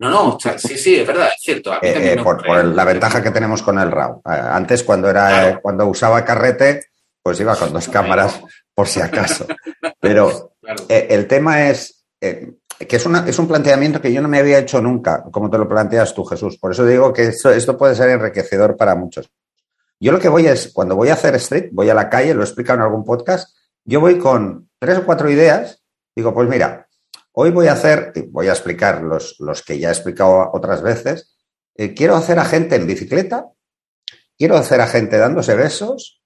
No, 0.00 0.10
no, 0.10 0.38
sí, 0.58 0.78
sí, 0.78 0.96
es 0.96 1.06
verdad, 1.06 1.28
es 1.28 1.42
cierto. 1.42 1.74
Eh, 1.82 2.12
eh, 2.12 2.22
por, 2.22 2.46
la 2.64 2.84
ventaja 2.84 3.20
que 3.22 3.32
tenemos 3.32 3.62
con 3.62 3.78
el 3.78 3.90
RAW. 3.90 4.22
Eh, 4.24 4.30
antes, 4.30 4.84
cuando 4.84 5.10
era 5.10 5.58
cuando 5.60 5.86
usaba 5.86 6.24
carrete, 6.24 6.86
pues 7.20 7.40
iba 7.40 7.56
con 7.56 7.72
dos 7.72 7.88
cámaras 7.92 8.40
por 8.74 8.86
si 8.86 9.00
acaso. 9.00 9.46
Pero 10.00 10.52
el 10.88 11.26
tema 11.26 11.68
es 11.68 12.04
que 12.20 12.96
es, 12.96 13.06
una, 13.06 13.28
es 13.28 13.38
un 13.40 13.48
planteamiento 13.48 14.00
que 14.00 14.12
yo 14.12 14.22
no 14.22 14.28
me 14.28 14.38
había 14.38 14.58
hecho 14.58 14.80
nunca, 14.80 15.24
como 15.32 15.50
te 15.50 15.58
lo 15.58 15.68
planteas 15.68 16.14
tú, 16.14 16.24
Jesús. 16.24 16.58
Por 16.58 16.70
eso 16.70 16.86
digo 16.86 17.12
que 17.12 17.24
esto, 17.24 17.50
esto 17.50 17.76
puede 17.76 17.96
ser 17.96 18.10
enriquecedor 18.10 18.76
para 18.76 18.94
muchos. 18.94 19.30
Yo 19.98 20.12
lo 20.12 20.20
que 20.20 20.28
voy 20.28 20.46
es, 20.46 20.72
cuando 20.72 20.94
voy 20.94 21.08
a 21.08 21.14
hacer 21.14 21.34
street, 21.36 21.70
voy 21.72 21.90
a 21.90 21.94
la 21.94 22.08
calle, 22.08 22.34
lo 22.34 22.42
he 22.42 22.44
explicado 22.44 22.78
en 22.78 22.84
algún 22.84 23.04
podcast, 23.04 23.56
yo 23.84 24.00
voy 24.00 24.18
con 24.18 24.68
tres 24.78 24.98
o 24.98 25.04
cuatro 25.04 25.28
ideas, 25.28 25.82
digo, 26.14 26.32
pues 26.32 26.48
mira, 26.48 26.87
Hoy 27.40 27.52
voy 27.52 27.68
a 27.68 27.74
hacer, 27.74 28.12
voy 28.30 28.48
a 28.48 28.50
explicar 28.50 29.00
los, 29.00 29.36
los 29.38 29.62
que 29.62 29.78
ya 29.78 29.90
he 29.90 29.92
explicado 29.92 30.50
otras 30.52 30.82
veces. 30.82 31.36
Eh, 31.76 31.94
quiero 31.94 32.16
hacer 32.16 32.36
a 32.40 32.44
gente 32.44 32.74
en 32.74 32.84
bicicleta, 32.84 33.46
quiero 34.36 34.56
hacer 34.56 34.80
a 34.80 34.88
gente 34.88 35.18
dándose 35.18 35.54
besos, 35.54 36.20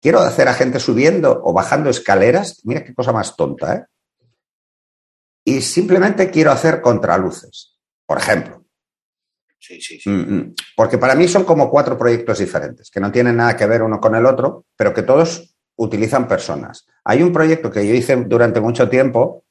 quiero 0.00 0.20
hacer 0.20 0.46
a 0.46 0.54
gente 0.54 0.78
subiendo 0.78 1.40
o 1.42 1.52
bajando 1.52 1.90
escaleras. 1.90 2.60
Mira 2.62 2.84
qué 2.84 2.94
cosa 2.94 3.10
más 3.10 3.34
tonta, 3.34 3.74
¿eh? 3.74 3.84
Y 5.44 5.60
simplemente 5.60 6.30
quiero 6.30 6.52
hacer 6.52 6.80
contraluces, 6.80 7.76
por 8.06 8.18
ejemplo. 8.18 8.64
Sí, 9.58 9.80
sí, 9.80 9.98
sí. 9.98 10.08
Mm, 10.08 10.36
mm. 10.36 10.54
Porque 10.76 10.98
para 10.98 11.16
mí 11.16 11.26
son 11.26 11.42
como 11.42 11.68
cuatro 11.68 11.98
proyectos 11.98 12.38
diferentes, 12.38 12.92
que 12.92 13.00
no 13.00 13.10
tienen 13.10 13.38
nada 13.38 13.56
que 13.56 13.66
ver 13.66 13.82
uno 13.82 13.98
con 13.98 14.14
el 14.14 14.24
otro, 14.24 14.66
pero 14.76 14.94
que 14.94 15.02
todos 15.02 15.56
utilizan 15.74 16.28
personas. 16.28 16.86
Hay 17.02 17.24
un 17.24 17.32
proyecto 17.32 17.72
que 17.72 17.84
yo 17.84 17.92
hice 17.92 18.14
durante 18.14 18.60
mucho 18.60 18.88
tiempo 18.88 19.44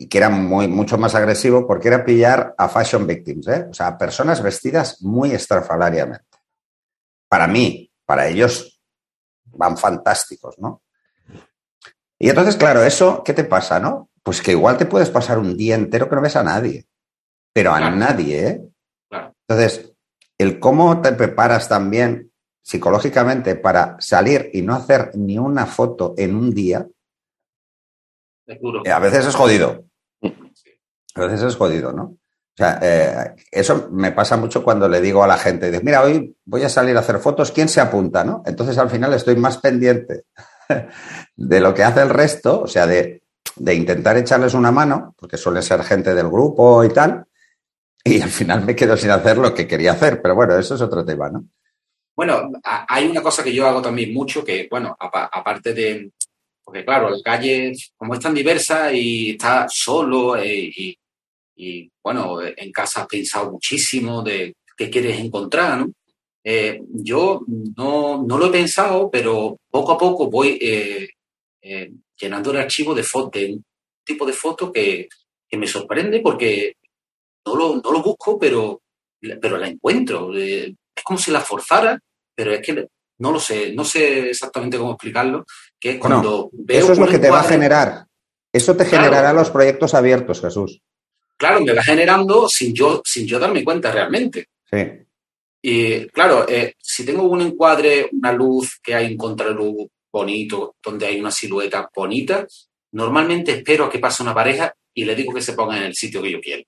y 0.00 0.06
que 0.06 0.18
era 0.18 0.30
muy, 0.30 0.68
mucho 0.68 0.96
más 0.96 1.14
agresivo 1.16 1.66
porque 1.66 1.88
era 1.88 2.04
pillar 2.04 2.54
a 2.56 2.68
fashion 2.68 3.04
victims, 3.04 3.48
¿eh? 3.48 3.66
o 3.68 3.74
sea, 3.74 3.98
personas 3.98 4.40
vestidas 4.40 5.02
muy 5.02 5.32
estrafalariamente. 5.32 6.38
Para 7.28 7.48
mí, 7.48 7.90
para 8.06 8.28
ellos, 8.28 8.80
van 9.44 9.76
fantásticos, 9.76 10.56
¿no? 10.58 10.82
Y 12.16 12.28
entonces, 12.28 12.56
claro, 12.56 12.84
eso, 12.84 13.22
¿qué 13.24 13.32
te 13.32 13.44
pasa, 13.44 13.80
no? 13.80 14.08
Pues 14.22 14.40
que 14.40 14.52
igual 14.52 14.76
te 14.76 14.86
puedes 14.86 15.10
pasar 15.10 15.38
un 15.38 15.56
día 15.56 15.74
entero 15.74 16.08
que 16.08 16.14
no 16.14 16.22
ves 16.22 16.36
a 16.36 16.44
nadie, 16.44 16.86
pero 17.52 17.72
a 17.72 17.90
nadie, 17.90 18.48
¿eh? 18.48 18.62
Entonces, 19.48 19.92
el 20.38 20.60
cómo 20.60 21.02
te 21.02 21.12
preparas 21.12 21.68
también 21.68 22.30
psicológicamente 22.62 23.56
para 23.56 23.96
salir 23.98 24.50
y 24.52 24.62
no 24.62 24.74
hacer 24.74 25.10
ni 25.14 25.38
una 25.38 25.66
foto 25.66 26.14
en 26.16 26.36
un 26.36 26.54
día, 26.54 26.86
eh, 28.46 28.90
a 28.90 28.98
veces 28.98 29.26
es 29.26 29.34
jodido. 29.34 29.87
A 31.18 31.26
veces 31.26 31.42
es 31.42 31.56
jodido, 31.56 31.92
¿no? 31.92 32.02
O 32.02 32.56
sea, 32.56 32.78
eh, 32.82 33.34
eso 33.52 33.88
me 33.92 34.10
pasa 34.10 34.36
mucho 34.36 34.64
cuando 34.64 34.88
le 34.88 35.00
digo 35.00 35.22
a 35.22 35.28
la 35.28 35.38
gente, 35.38 35.80
mira, 35.82 36.02
hoy 36.02 36.36
voy 36.44 36.64
a 36.64 36.68
salir 36.68 36.96
a 36.96 37.00
hacer 37.00 37.18
fotos, 37.18 37.52
¿quién 37.52 37.68
se 37.68 37.80
apunta? 37.80 38.24
¿no? 38.24 38.42
Entonces 38.46 38.76
al 38.78 38.90
final 38.90 39.12
estoy 39.14 39.36
más 39.36 39.58
pendiente 39.58 40.24
de 41.36 41.60
lo 41.60 41.72
que 41.72 41.84
hace 41.84 42.02
el 42.02 42.08
resto, 42.08 42.62
o 42.62 42.66
sea, 42.66 42.84
de, 42.86 43.22
de, 43.54 43.74
intentar 43.74 44.16
echarles 44.16 44.54
una 44.54 44.72
mano, 44.72 45.14
porque 45.16 45.36
suele 45.36 45.62
ser 45.62 45.84
gente 45.84 46.16
del 46.16 46.28
grupo 46.28 46.82
y 46.82 46.88
tal, 46.88 47.26
y 48.02 48.20
al 48.20 48.30
final 48.30 48.64
me 48.64 48.74
quedo 48.74 48.96
sin 48.96 49.10
hacer 49.10 49.38
lo 49.38 49.54
que 49.54 49.68
quería 49.68 49.92
hacer, 49.92 50.20
pero 50.20 50.34
bueno, 50.34 50.58
eso 50.58 50.74
es 50.74 50.80
otro 50.80 51.04
tema, 51.04 51.28
¿no? 51.28 51.44
Bueno, 52.16 52.50
hay 52.64 53.06
una 53.06 53.22
cosa 53.22 53.44
que 53.44 53.54
yo 53.54 53.68
hago 53.68 53.80
también 53.80 54.12
mucho, 54.12 54.44
que, 54.44 54.66
bueno, 54.68 54.96
aparte 54.98 55.72
de, 55.72 56.10
porque 56.64 56.84
claro, 56.84 57.08
la 57.08 57.22
calle, 57.22 57.72
como 57.96 58.14
es 58.14 58.20
tan 58.20 58.34
diversa 58.34 58.92
y 58.92 59.30
está 59.30 59.68
solo 59.70 60.36
eh, 60.36 60.70
y, 60.76 60.97
bueno, 62.02 62.40
en 62.42 62.72
casa 62.72 63.02
has 63.02 63.06
pensado 63.06 63.52
muchísimo 63.52 64.22
de 64.22 64.54
qué 64.76 64.88
quieres 64.88 65.18
encontrar, 65.18 65.78
¿no? 65.78 65.92
Eh, 66.44 66.80
yo 66.88 67.42
no, 67.76 68.24
lo 68.26 68.46
he 68.46 68.50
pensado, 68.50 69.10
pero 69.10 69.58
poco 69.70 69.92
a 69.92 69.98
poco 69.98 70.30
voy 70.30 70.58
eh, 70.62 71.08
llenando 72.18 72.50
el 72.50 72.58
archivo 72.58 72.94
de, 72.94 73.02
de 73.32 73.52
un 73.52 73.64
tipo 74.04 74.24
de 74.24 74.32
foto 74.32 74.72
que, 74.72 75.08
me 75.52 75.66
sorprende 75.66 76.20
porque 76.20 76.74
no 77.46 77.56
lo, 77.56 77.76
no 77.76 77.90
lo 77.90 78.02
busco, 78.02 78.38
pero, 78.38 78.82
pero 79.40 79.58
la 79.58 79.68
encuentro. 79.68 80.34
es 80.34 80.74
como 81.02 81.18
si 81.18 81.30
la 81.30 81.40
forzara, 81.40 81.98
pero 82.34 82.52
es 82.52 82.60
que 82.60 82.86
no 83.18 83.32
lo 83.32 83.40
sé, 83.40 83.72
no 83.72 83.84
sé 83.84 84.30
exactamente 84.30 84.78
cómo 84.78 84.92
explicarlo, 84.92 85.44
que 85.78 85.92
es 85.92 85.98
cuando 85.98 86.50
Eso 86.68 86.92
es 86.92 86.98
lo 86.98 87.08
que 87.08 87.18
te 87.18 87.30
va 87.30 87.40
a 87.40 87.44
generar. 87.44 88.06
Eso 88.52 88.76
te 88.76 88.84
generará 88.84 89.32
los 89.32 89.50
proyectos 89.50 89.94
abiertos, 89.94 90.40
Jesús. 90.40 90.80
Claro, 91.38 91.60
me 91.60 91.72
va 91.72 91.82
generando 91.82 92.48
sin 92.48 92.74
yo, 92.74 93.00
sin 93.04 93.26
yo 93.26 93.38
darme 93.38 93.64
cuenta 93.64 93.92
realmente. 93.92 94.48
Sí. 94.68 94.78
Y 95.62 96.06
claro, 96.08 96.48
eh, 96.48 96.74
si 96.80 97.04
tengo 97.04 97.22
un 97.22 97.40
encuadre, 97.40 98.08
una 98.12 98.32
luz 98.32 98.80
que 98.82 98.94
hay 98.94 99.12
un 99.12 99.16
contraluz 99.16 99.88
bonito, 100.12 100.76
donde 100.82 101.06
hay 101.06 101.20
una 101.20 101.30
silueta 101.30 101.88
bonita, 101.94 102.46
normalmente 102.92 103.52
espero 103.52 103.84
a 103.84 103.90
que 103.90 104.00
pase 104.00 104.22
una 104.22 104.34
pareja 104.34 104.74
y 104.92 105.04
le 105.04 105.14
digo 105.14 105.32
que 105.32 105.40
se 105.40 105.52
ponga 105.52 105.76
en 105.76 105.84
el 105.84 105.94
sitio 105.94 106.20
que 106.20 106.32
yo 106.32 106.40
quiero. 106.40 106.64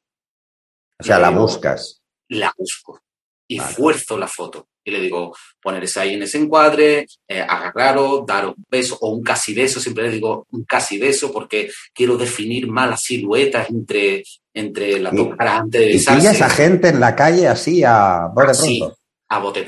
O 1.00 1.02
sea, 1.02 1.18
la 1.18 1.30
buscas. 1.30 2.00
La 2.28 2.54
busco. 2.56 3.00
Y 3.48 3.58
fuerzo 3.58 4.16
la 4.16 4.28
foto 4.28 4.68
y 4.84 4.90
le 4.90 5.00
digo, 5.00 5.34
ponerse 5.60 6.00
ahí 6.00 6.14
en 6.14 6.22
ese 6.22 6.38
encuadre, 6.38 7.06
eh, 7.28 7.40
agarraros, 7.40 8.24
dar 8.26 8.46
un 8.46 8.54
beso 8.68 8.96
o 9.00 9.10
un 9.10 9.22
casi 9.22 9.54
beso, 9.54 9.80
siempre 9.80 10.04
le 10.04 10.12
digo 10.12 10.46
un 10.50 10.64
casi 10.64 10.98
beso 10.98 11.32
porque 11.32 11.70
quiero 11.92 12.16
definir 12.16 12.66
más 12.68 12.90
las 12.90 13.02
siluetas 13.02 13.68
entre, 13.70 14.22
entre 14.54 14.98
las 15.00 15.14
dos 15.14 15.36
caras 15.36 15.60
antes 15.60 15.80
de 15.80 15.86
besarse. 15.88 16.26
¿Y 16.26 16.30
esa 16.30 16.50
gente 16.50 16.88
en 16.88 17.00
la 17.00 17.14
calle 17.14 17.48
así 17.48 17.82
a 17.84 18.28
bote 18.32 18.52
pronto? 18.52 18.96
a 19.28 19.38
bote 19.38 19.66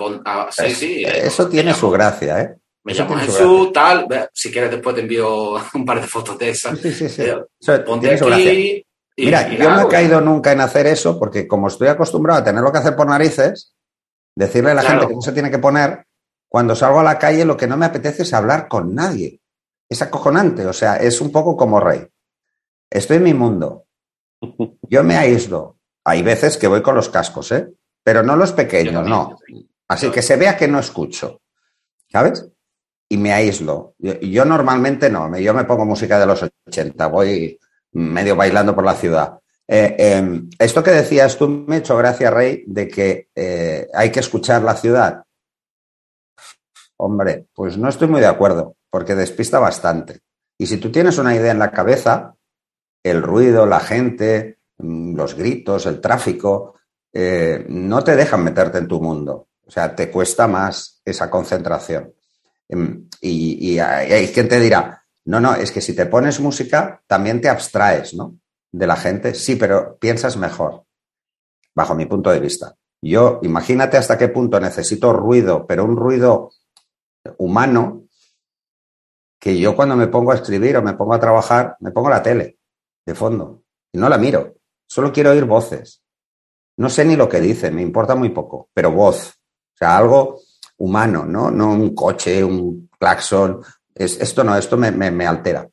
sí, 0.51 0.75
sí. 0.75 1.05
Eh, 1.05 1.27
eso 1.27 1.49
tiene 1.49 1.75
su 1.75 1.91
gracia, 1.91 2.41
¿eh? 2.41 2.57
Me 2.85 2.95
llamo 2.95 3.17
Jesús, 3.17 3.73
tal, 3.73 4.09
si 4.33 4.51
quieres 4.51 4.73
después 4.73 4.97
te 4.97 5.03
envío 5.03 5.55
un 5.75 5.85
par 5.85 6.01
de 6.01 6.07
fotos 6.07 6.37
de 6.39 6.51
esas. 6.51 6.79
Sí, 6.79 6.93
sí, 6.93 7.09
sí. 7.09 7.23
Eh, 7.23 7.79
ponte 7.87 8.15
aquí, 8.15 8.85
Mira, 9.17 9.49
yo 9.55 9.71
no 9.71 9.83
he 9.83 9.89
caído 9.89 10.21
nunca 10.21 10.53
en 10.53 10.61
hacer 10.63 10.87
eso 10.87 11.19
porque 11.19 11.47
como 11.47 11.69
estoy 11.69 11.89
acostumbrado 11.89 12.41
a 12.41 12.45
tenerlo 12.45 12.73
que 12.73 12.79
hacer 12.79 12.97
por 12.97 13.07
narices, 13.07 13.75
Decirle 14.35 14.71
a 14.71 14.75
la 14.75 14.83
gente 14.83 15.09
que 15.09 15.15
no 15.15 15.21
se 15.21 15.33
tiene 15.33 15.51
que 15.51 15.59
poner, 15.59 16.07
cuando 16.49 16.75
salgo 16.75 17.01
a 17.01 17.05
la 17.05 17.19
calle 17.19 17.45
lo 17.45 17.57
que 17.57 17.67
no 17.67 17.77
me 17.77 17.87
apetece 17.87 18.23
es 18.23 18.33
hablar 18.33 18.69
con 18.69 18.95
nadie. 18.95 19.41
Es 19.89 20.01
acojonante, 20.01 20.67
o 20.67 20.73
sea, 20.73 20.97
es 20.97 21.21
un 21.21 21.31
poco 21.31 21.57
como 21.57 21.81
rey. 21.81 22.07
Estoy 22.91 23.19
en 23.19 23.25
mi 23.25 23.35
mundo. 23.35 23.87
Yo 24.89 25.03
me 25.03 25.17
aíslo. 25.17 25.79
Hay 26.05 26.23
veces 26.23 26.57
que 26.57 26.67
voy 26.67 26.83
con 26.83 26.95
los 26.95 27.09
cascos, 27.09 27.53
¿eh? 27.53 27.69
Pero 28.03 28.23
no 28.23 28.37
los 28.37 28.53
pequeños, 28.53 29.07
no. 29.07 29.39
Así 29.89 30.11
que 30.11 30.23
se 30.23 30.37
vea 30.37 30.57
que 30.57 30.69
no 30.69 30.79
escucho. 30.79 31.41
¿Sabes? 32.11 32.47
Y 33.09 33.17
me 33.17 33.33
aíslo. 33.33 33.95
Yo, 33.99 34.19
yo 34.21 34.45
normalmente 34.45 35.09
no, 35.09 35.39
yo 35.39 35.55
me 35.55 35.65
pongo 35.65 35.85
música 35.85 36.19
de 36.19 36.27
los 36.27 36.45
80, 36.67 37.07
voy 37.07 37.59
medio 37.93 38.37
bailando 38.37 38.75
por 38.75 38.85
la 38.85 38.95
ciudad. 38.95 39.39
Eh, 39.69 39.97
em, 39.99 40.51
esto 40.59 40.83
que 40.83 40.91
decías 40.91 41.37
tú 41.37 41.49
me 41.49 41.77
ha 41.77 41.79
hecho 41.79 41.97
gracia, 41.97 42.31
Rey, 42.31 42.65
de 42.67 42.89
que 42.89 43.29
eh, 43.35 43.89
hay 43.95 44.11
que 44.11 44.21
escuchar 44.21 44.63
la 44.63 44.75
ciudad. 44.75 45.25
Hombre, 46.97 47.47
pues 47.55 47.77
no 47.79 47.89
estoy 47.89 48.09
muy 48.09 48.21
de 48.21 48.27
acuerdo, 48.27 48.77
porque 48.91 49.15
despista 49.15 49.59
bastante. 49.59 50.21
Y 50.59 50.67
si 50.67 50.77
tú 50.77 50.91
tienes 50.93 51.19
una 51.19 51.35
idea 51.35 51.53
en 51.53 51.59
la 51.59 51.71
cabeza, 51.71 52.35
el 53.03 53.23
ruido, 53.23 53.67
la 53.67 53.81
gente, 53.81 54.59
mm, 54.79 55.17
los 55.17 55.35
gritos, 55.35 55.87
el 55.87 56.01
tráfico, 56.01 56.75
eh, 57.13 57.65
no 57.69 58.03
te 58.03 58.17
dejan 58.17 58.45
meterte 58.45 58.79
en 58.79 58.89
tu 58.89 59.01
mundo. 59.01 59.49
O 59.67 59.71
sea, 59.71 59.95
te 59.95 60.11
cuesta 60.11 60.47
más 60.47 61.01
esa 61.05 61.31
concentración. 61.31 62.13
Em, 62.69 63.09
y, 63.21 63.79
hay 63.79 64.29
quien 64.29 64.49
te 64.49 64.61
dirá, 64.61 65.05
no, 65.25 65.41
no, 65.41 65.55
es 65.55 65.71
que 65.71 65.81
si 65.81 65.95
te 65.95 66.07
pones 66.07 66.41
música, 66.41 67.03
también 67.07 67.41
te 67.41 67.49
abstraes, 67.49 68.15
¿no? 68.15 68.39
de 68.73 68.87
la 68.87 68.97
gente, 68.97 69.35
sí, 69.35 69.57
pero 69.57 69.99
piensas 69.99 70.39
mejor, 70.39 70.85
bajo 71.75 71.95
mi 71.95 72.07
punto 72.07 72.31
de 72.31 72.41
vista. 72.41 72.75
Yo, 73.03 73.39
imagínate 73.43 73.99
hasta 73.99 74.17
qué 74.17 74.29
punto 74.29 74.59
necesito 74.59 75.13
ruido, 75.13 75.67
pero 75.67 75.85
un 75.85 75.97
ruido 75.97 76.51
humano, 77.37 78.05
que 79.39 79.59
yo 79.59 79.77
cuando 79.77 79.95
me 79.95 80.07
pongo 80.07 80.33
a 80.33 80.37
escribir 80.37 80.77
o 80.79 80.83
me 80.83 80.95
pongo 80.95 81.13
a 81.13 81.21
trabajar, 81.21 81.77
me 81.81 81.91
pongo 81.91 82.09
la 82.09 82.23
tele 82.23 82.59
de 83.05 83.15
fondo 83.15 83.63
y 83.93 83.99
no 83.99 84.09
la 84.09 84.19
miro. 84.19 84.55
Solo 84.87 85.13
quiero 85.13 85.31
oír 85.31 85.45
voces. 85.45 86.03
no 86.77 86.89
sé 86.89 87.05
ni 87.05 87.17
lo 87.17 87.29
que 87.29 87.41
dice, 87.41 87.71
me 87.71 87.83
importa 87.83 88.15
muy 88.15 88.31
poco, 88.31 88.69
pero 88.73 88.91
voz, 88.91 89.29
o 89.75 89.77
sea, 89.77 89.97
algo 89.97 90.41
humano, 90.79 91.25
¿no? 91.25 91.51
No 91.51 91.73
un 91.73 91.95
coche, 91.95 92.43
un 92.43 92.89
claxon. 92.99 93.61
Es, 93.95 94.21
esto 94.21 94.43
no, 94.43 94.57
esto 94.57 94.77
me, 94.77 94.91
me, 94.91 95.27
altera. 95.27 95.69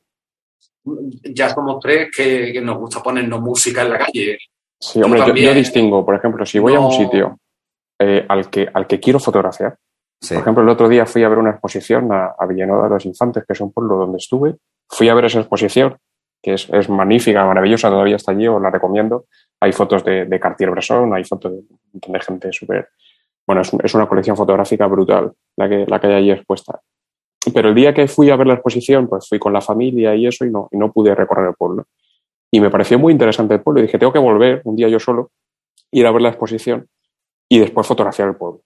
Ya 1.24 1.50
somos 1.50 1.80
tres 1.80 2.10
que, 2.16 2.60
nos 2.62 2.78
gusta 2.78 3.02
ponernos 3.02 3.42
música 3.42 3.82
en 3.82 3.92
la 3.92 3.98
calle. 3.98 4.38
Sí, 4.80 5.02
hombre, 5.02 5.22
yo, 5.42 5.54
distingo, 5.54 6.06
por 6.06 6.16
ejemplo, 6.16 6.46
si 6.46 6.60
voy 6.60 6.76
a 6.76 6.80
un 6.80 6.92
sitio 6.92 7.40
eh, 7.98 8.26
al, 8.28 8.50
que, 8.50 8.70
al 8.74 8.88
que 8.88 9.00
quiero 9.00 9.20
fotografiar, 9.20 9.78
por 10.28 10.38
ejemplo, 10.38 10.64
el 10.64 10.70
otro 10.70 10.90
día 10.90 11.06
fui 11.06 11.24
a 11.24 11.30
ver 11.30 11.38
una 11.38 11.52
exposición 11.52 12.12
a, 12.12 12.36
a 12.38 12.46
Villanueva 12.46 12.84
de 12.84 12.90
los 12.90 13.06
Infantes, 13.06 13.46
que 13.46 13.54
es 13.54 13.62
un 13.62 13.72
pueblo 13.72 13.96
donde 13.96 14.18
estuve, 14.18 14.58
fui 14.88 15.08
a 15.08 15.14
ver 15.14 15.26
esa 15.26 15.40
exposición, 15.40 15.98
que 16.42 16.54
es, 16.54 16.70
es 16.70 16.90
magnífica, 16.90 17.46
maravillosa, 17.46 17.90
todavía 17.90 18.16
está 18.16 18.32
allí, 18.32 18.48
os 18.48 18.62
la 18.62 18.70
recomiendo. 18.70 19.26
Hay 19.60 19.72
fotos 19.72 20.04
de, 20.04 20.40
Cartier-Bresson, 20.40 21.14
hay 21.14 21.24
fotos 21.24 21.52
de, 21.52 22.20
gente 22.22 22.52
súper 22.54 22.90
bueno, 23.46 23.62
es, 23.62 23.94
una 23.96 24.08
colección 24.08 24.38
fotográfica 24.38 24.86
brutal 24.86 25.34
la 25.58 25.68
que, 25.68 25.86
la 25.88 26.00
que 26.00 26.08
hay 26.08 26.14
allí 26.14 26.32
expuesta. 26.32 26.80
Pero 27.52 27.70
el 27.70 27.76
día 27.76 27.94
que 27.94 28.08
fui 28.08 28.30
a 28.30 28.36
ver 28.36 28.46
la 28.46 28.54
exposición, 28.54 29.08
pues 29.08 29.28
fui 29.28 29.40
con 29.40 29.52
la 29.52 29.62
familia 29.62 30.14
y 30.14 30.28
eso 30.28 30.46
y 30.46 30.52
no, 30.52 30.68
y 30.72 30.78
no 30.78 30.92
pude 30.92 31.16
recorrer 31.16 31.48
el 31.48 31.56
pueblo. 31.56 31.86
Y 32.52 32.60
me 32.60 32.70
pareció 32.70 33.00
muy 33.00 33.12
interesante 33.12 33.56
el 33.56 33.62
pueblo 33.62 33.80
y 33.80 33.84
dije, 33.84 33.98
tengo 33.98 34.14
que 34.14 34.20
volver 34.20 34.62
un 34.66 34.76
día 34.76 34.88
yo 34.88 35.00
solo, 35.00 35.32
ir 35.92 36.06
a 36.06 36.12
ver 36.12 36.22
la 36.22 36.30
exposición 36.30 36.88
y 37.50 37.60
después 37.60 37.88
fotografiar 37.88 38.30
el 38.30 38.36
pueblo. 38.36 38.62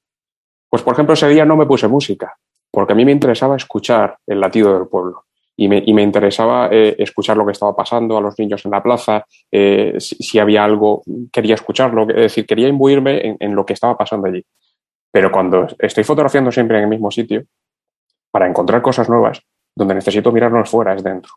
Pues, 0.70 0.84
por 0.84 0.94
ejemplo, 0.94 1.14
ese 1.14 1.30
día 1.30 1.46
no 1.46 1.56
me 1.56 1.66
puse 1.66 1.88
música, 1.88 2.36
porque 2.70 2.94
a 2.94 2.96
mí 2.96 3.06
me 3.06 3.12
interesaba 3.12 3.56
escuchar 3.56 4.18
el 4.28 4.42
latido 4.42 4.74
del 4.74 4.88
pueblo 4.88 5.26
y 5.56 5.68
me, 5.68 6.02
interesaba 6.02 6.70
eh, 6.72 6.96
escuchar 6.98 7.38
lo 7.38 7.46
que 7.46 7.52
estaba 7.52 7.76
pasando 7.76 8.18
a 8.18 8.22
los 8.22 8.38
niños 8.40 8.66
en 8.66 8.72
la 8.72 8.82
plaza, 8.82 9.26
eh, 9.52 9.96
si, 10.00 10.40
había 10.40 10.64
algo, 10.64 11.04
quería 11.32 11.56
escucharlo, 11.56 12.10
es 12.10 12.16
decir, 12.16 12.46
quería 12.46 12.68
imbuirme 12.68 13.38
en 13.40 13.56
lo 13.56 13.66
que 13.66 13.74
estaba 13.74 13.96
pasando 13.96 14.28
allí. 14.28 14.44
Pero 15.12 15.32
cuando 15.32 15.68
estoy 15.78 16.04
fotografiando 16.04 16.52
siempre 16.52 16.78
en 16.78 16.86
el 16.86 16.90
mismo 16.90 17.12
sitio, 17.12 17.44
para 18.32 18.48
encontrar 18.48 18.82
cosas 18.82 19.08
nuevas, 19.08 19.42
donde 19.76 19.94
necesito 19.94 20.32
mirarnos 20.32 20.68
fuera 20.68 20.96
es 20.96 21.04
dentro. 21.04 21.34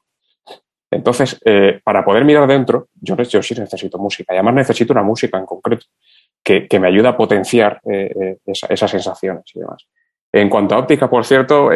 Entonces, 0.90 1.38
eh, 1.44 1.80
para 1.84 2.02
poder 2.02 2.24
mirar 2.24 2.46
dentro, 2.46 2.88
yo, 2.94 3.16
sí 3.42 3.54
necesito 3.54 3.98
música. 3.98 4.32
Y 4.32 4.36
además 4.36 4.54
necesito 4.54 4.94
una 4.94 5.02
música 5.02 5.36
en 5.38 5.44
concreto 5.44 5.84
que, 6.42 6.66
me 6.80 6.88
ayude 6.88 7.08
a 7.08 7.16
potenciar 7.16 7.80
esas 7.84 8.90
sensaciones 8.90 9.44
y 9.52 9.58
demás. 9.58 9.86
En 10.32 10.48
cuanto 10.48 10.74
a 10.74 10.78
óptica, 10.78 11.10
por 11.10 11.24
cierto, 11.26 11.70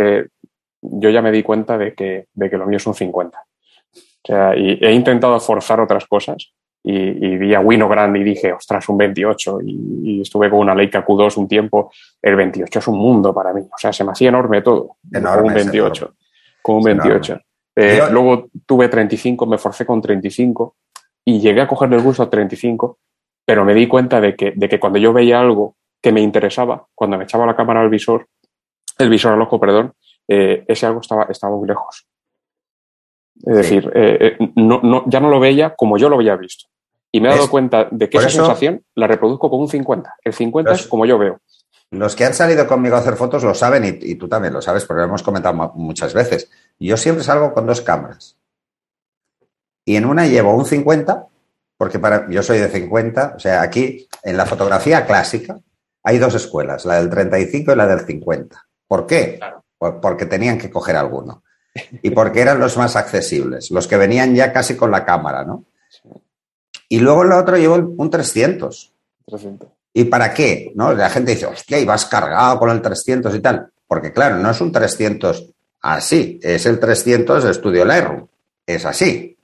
yo 0.83 1.11
ya 1.11 1.23
me 1.23 1.33
di 1.33 1.43
cuenta 1.43 1.77
de 1.79 1.95
que, 1.95 2.27
de 2.33 2.51
que 2.51 2.57
lo 2.57 2.67
mío 2.67 2.77
es 2.77 2.87
un 2.87 2.95
50. 2.95 3.39
O 3.39 4.27
sea, 4.27 4.57
y 4.57 4.79
he 4.81 4.93
intentado 4.93 5.39
forzar 5.41 5.81
otras 5.81 6.07
cosas, 6.07 6.53
y, 6.83 7.37
vi 7.37 7.55
a 7.55 7.61
Winogrand 7.61 8.17
y 8.17 8.25
dije, 8.25 8.53
ostras, 8.53 8.89
un 8.89 8.97
28. 8.97 9.59
Y, 9.65 10.21
estuve 10.23 10.49
con 10.49 10.61
una 10.61 10.75
Leica 10.75 11.05
Q2 11.05 11.37
un 11.37 11.49
tiempo. 11.49 11.93
El 12.23 12.37
28 12.37 12.79
es 12.79 12.89
un 12.89 12.99
mundo 12.99 13.35
para 13.35 13.53
mí. 13.53 13.61
O 13.63 13.79
sea, 13.79 13.93
se 13.93 14.05
me 14.05 14.13
hacía 14.13 14.29
enorme 14.29 14.63
todo. 14.63 14.97
con 15.13 15.45
un 15.45 15.55
28. 15.55 16.15
Con 16.63 16.77
un 16.77 16.83
28. 16.83 17.39
Eh, 17.77 18.01
luego 18.11 18.49
tuve 18.67 18.89
35, 18.89 19.47
me 19.47 19.57
forcé 19.57 19.87
con 19.87 20.03
35 20.03 20.77
y 21.25 21.41
llegué 21.41 21.61
a 21.61 21.69
cogerle 21.69 21.97
el 21.97 22.03
gusto 22.03 22.23
a 22.23 22.29
35, 22.29 22.99
pero 23.45 23.65
me 23.65 23.75
di 23.75 23.87
cuenta 23.87 24.21
de 24.21 24.35
que, 24.35 24.53
de 24.55 24.69
que 24.69 24.81
cuando 24.81 24.99
yo 24.99 25.13
veía 25.13 25.41
algo 25.41 25.77
que 26.03 26.13
me 26.13 26.21
interesaba, 26.21 26.87
cuando 26.95 27.17
me 27.17 27.25
echaba 27.25 27.47
la 27.47 27.55
cámara 27.55 27.81
al 27.81 27.89
visor, 27.89 28.27
el 28.99 29.09
visor 29.09 29.33
al 29.33 29.41
ojo, 29.41 29.61
perdón, 29.61 29.95
eh, 30.29 30.65
ese 30.67 30.87
algo 30.87 31.01
estaba, 31.01 31.25
estaba 31.25 31.57
muy 31.57 31.69
lejos. 31.69 32.07
Es 33.43 33.57
decir, 33.57 33.91
eh, 33.95 34.37
no, 34.57 34.81
no, 34.83 35.05
ya 35.07 35.21
no 35.21 35.31
lo 35.31 35.41
veía 35.41 35.75
como 35.75 35.97
yo 35.97 36.09
lo 36.09 36.17
había 36.17 36.37
visto. 36.37 36.69
Y 37.13 37.21
me 37.21 37.29
he 37.29 37.33
dado 37.33 37.51
cuenta 37.51 37.89
de 37.91 38.09
que 38.09 38.19
esa 38.19 38.31
sensación 38.31 38.85
la 38.95 39.07
reproduzco 39.07 39.51
con 39.51 39.61
un 39.61 39.69
50. 39.69 40.17
El 40.23 40.33
50 40.33 40.73
es 40.73 40.87
como 40.87 41.07
yo 41.07 41.19
veo. 41.19 41.41
Los 41.91 42.15
que 42.15 42.25
han 42.25 42.35
salido 42.35 42.69
conmigo 42.69 42.95
a 42.95 43.01
hacer 43.01 43.17
fotos 43.17 43.43
lo 43.43 43.53
saben 43.53 43.99
y, 44.01 44.15
tú 44.15 44.29
también 44.29 44.55
lo 44.55 44.63
sabes 44.63 44.85
porque 44.85 45.01
lo 45.01 45.09
hemos 45.09 45.25
comentado 45.25 45.73
muchas 45.75 46.15
veces. 46.15 46.49
Yo 46.79 46.97
siempre 46.97 47.25
salgo 47.25 47.53
con 47.53 47.67
dos 47.67 47.81
cámaras. 47.81 48.37
Y 49.85 49.97
en 49.97 50.05
una 50.05 50.27
llevo 50.27 50.55
un 50.55 50.65
50, 50.65 51.27
porque 51.77 51.99
para, 51.99 52.31
yo 52.31 52.45
soy 52.45 52.59
de 52.59 52.69
50. 52.69 53.35
O 53.37 53.41
sea, 53.41 53.63
aquí 53.63 54.07
en 54.23 54.37
la 54.37 54.47
fotografía 54.47 55.05
clásica 55.05 55.59
hay 56.05 56.19
dos 56.19 56.35
escuelas, 56.35 56.85
la 56.85 57.01
del 57.01 57.11
35 57.11 57.73
y 57.73 57.77
la 57.77 57.89
del 57.89 58.01
50. 58.01 58.69
¿Por 58.87 59.07
qué? 59.07 59.41
Pues 59.41 59.53
porque 59.81 60.27
tenían 60.27 60.59
que 60.59 60.71
coger 60.71 60.97
alguno. 60.97 61.43
Y 62.03 62.11
porque 62.11 62.41
eran 62.41 62.59
los 62.59 62.77
más 62.77 62.97
accesibles, 62.97 63.71
los 63.71 63.87
que 63.87 63.97
venían 63.97 64.35
ya 64.35 64.53
casi 64.53 64.77
con 64.77 64.91
la 64.91 65.05
cámara, 65.05 65.45
¿no? 65.45 65.65
Y 66.89 66.99
luego 66.99 67.23
el 67.23 67.33
otro 67.33 67.57
llevo 67.57 67.77
un 67.77 68.11
300. 68.11 68.93
300. 69.27 69.69
¿Y 69.93 70.05
para 70.05 70.35
qué? 70.35 70.73
¿No? 70.75 70.93
La 70.93 71.09
gente 71.09 71.33
dice, 71.33 71.47
hostia, 71.47 71.79
y 71.79 71.85
vas 71.85 72.07
cargado 72.07 72.59
con 72.59 72.71
el 72.71 72.83
300 72.83 73.35
y 73.35 73.41
tal. 73.41 73.71
Porque 73.87 74.13
claro, 74.13 74.37
no 74.37 74.51
es 74.51 74.61
un 74.61 74.73
300 74.73 75.47
así, 75.83 76.39
es 76.43 76.67
el 76.67 76.79
300 76.79 77.45
de 77.45 77.51
Estudio 77.51 77.85
Lightroom. 77.85 78.27
Es 78.67 78.85
así. 78.85 79.37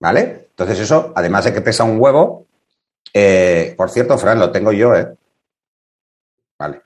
¿Vale? 0.00 0.48
Entonces 0.50 0.80
eso, 0.80 1.12
además 1.14 1.44
de 1.44 1.52
que 1.52 1.60
pesa 1.60 1.84
un 1.84 2.00
huevo, 2.00 2.46
eh, 3.14 3.74
por 3.76 3.90
cierto, 3.90 4.18
Fran, 4.18 4.38
lo 4.38 4.50
tengo 4.50 4.72
yo, 4.72 4.94
¿eh? 4.94 5.16
Vale. 6.58 6.82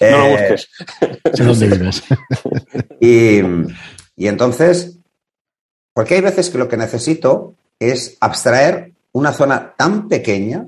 No 0.00 0.18
lo 0.18 0.24
eh, 0.24 0.30
busques. 0.30 0.68
sé 1.34 1.44
dónde 1.44 1.68
vives. 1.68 2.02
y, 3.00 3.40
y 4.16 4.28
entonces, 4.28 4.98
porque 5.92 6.14
hay 6.14 6.20
veces 6.20 6.50
que 6.50 6.58
lo 6.58 6.68
que 6.68 6.76
necesito 6.76 7.54
es 7.78 8.16
abstraer 8.20 8.92
una 9.12 9.32
zona 9.32 9.74
tan 9.76 10.08
pequeña, 10.08 10.66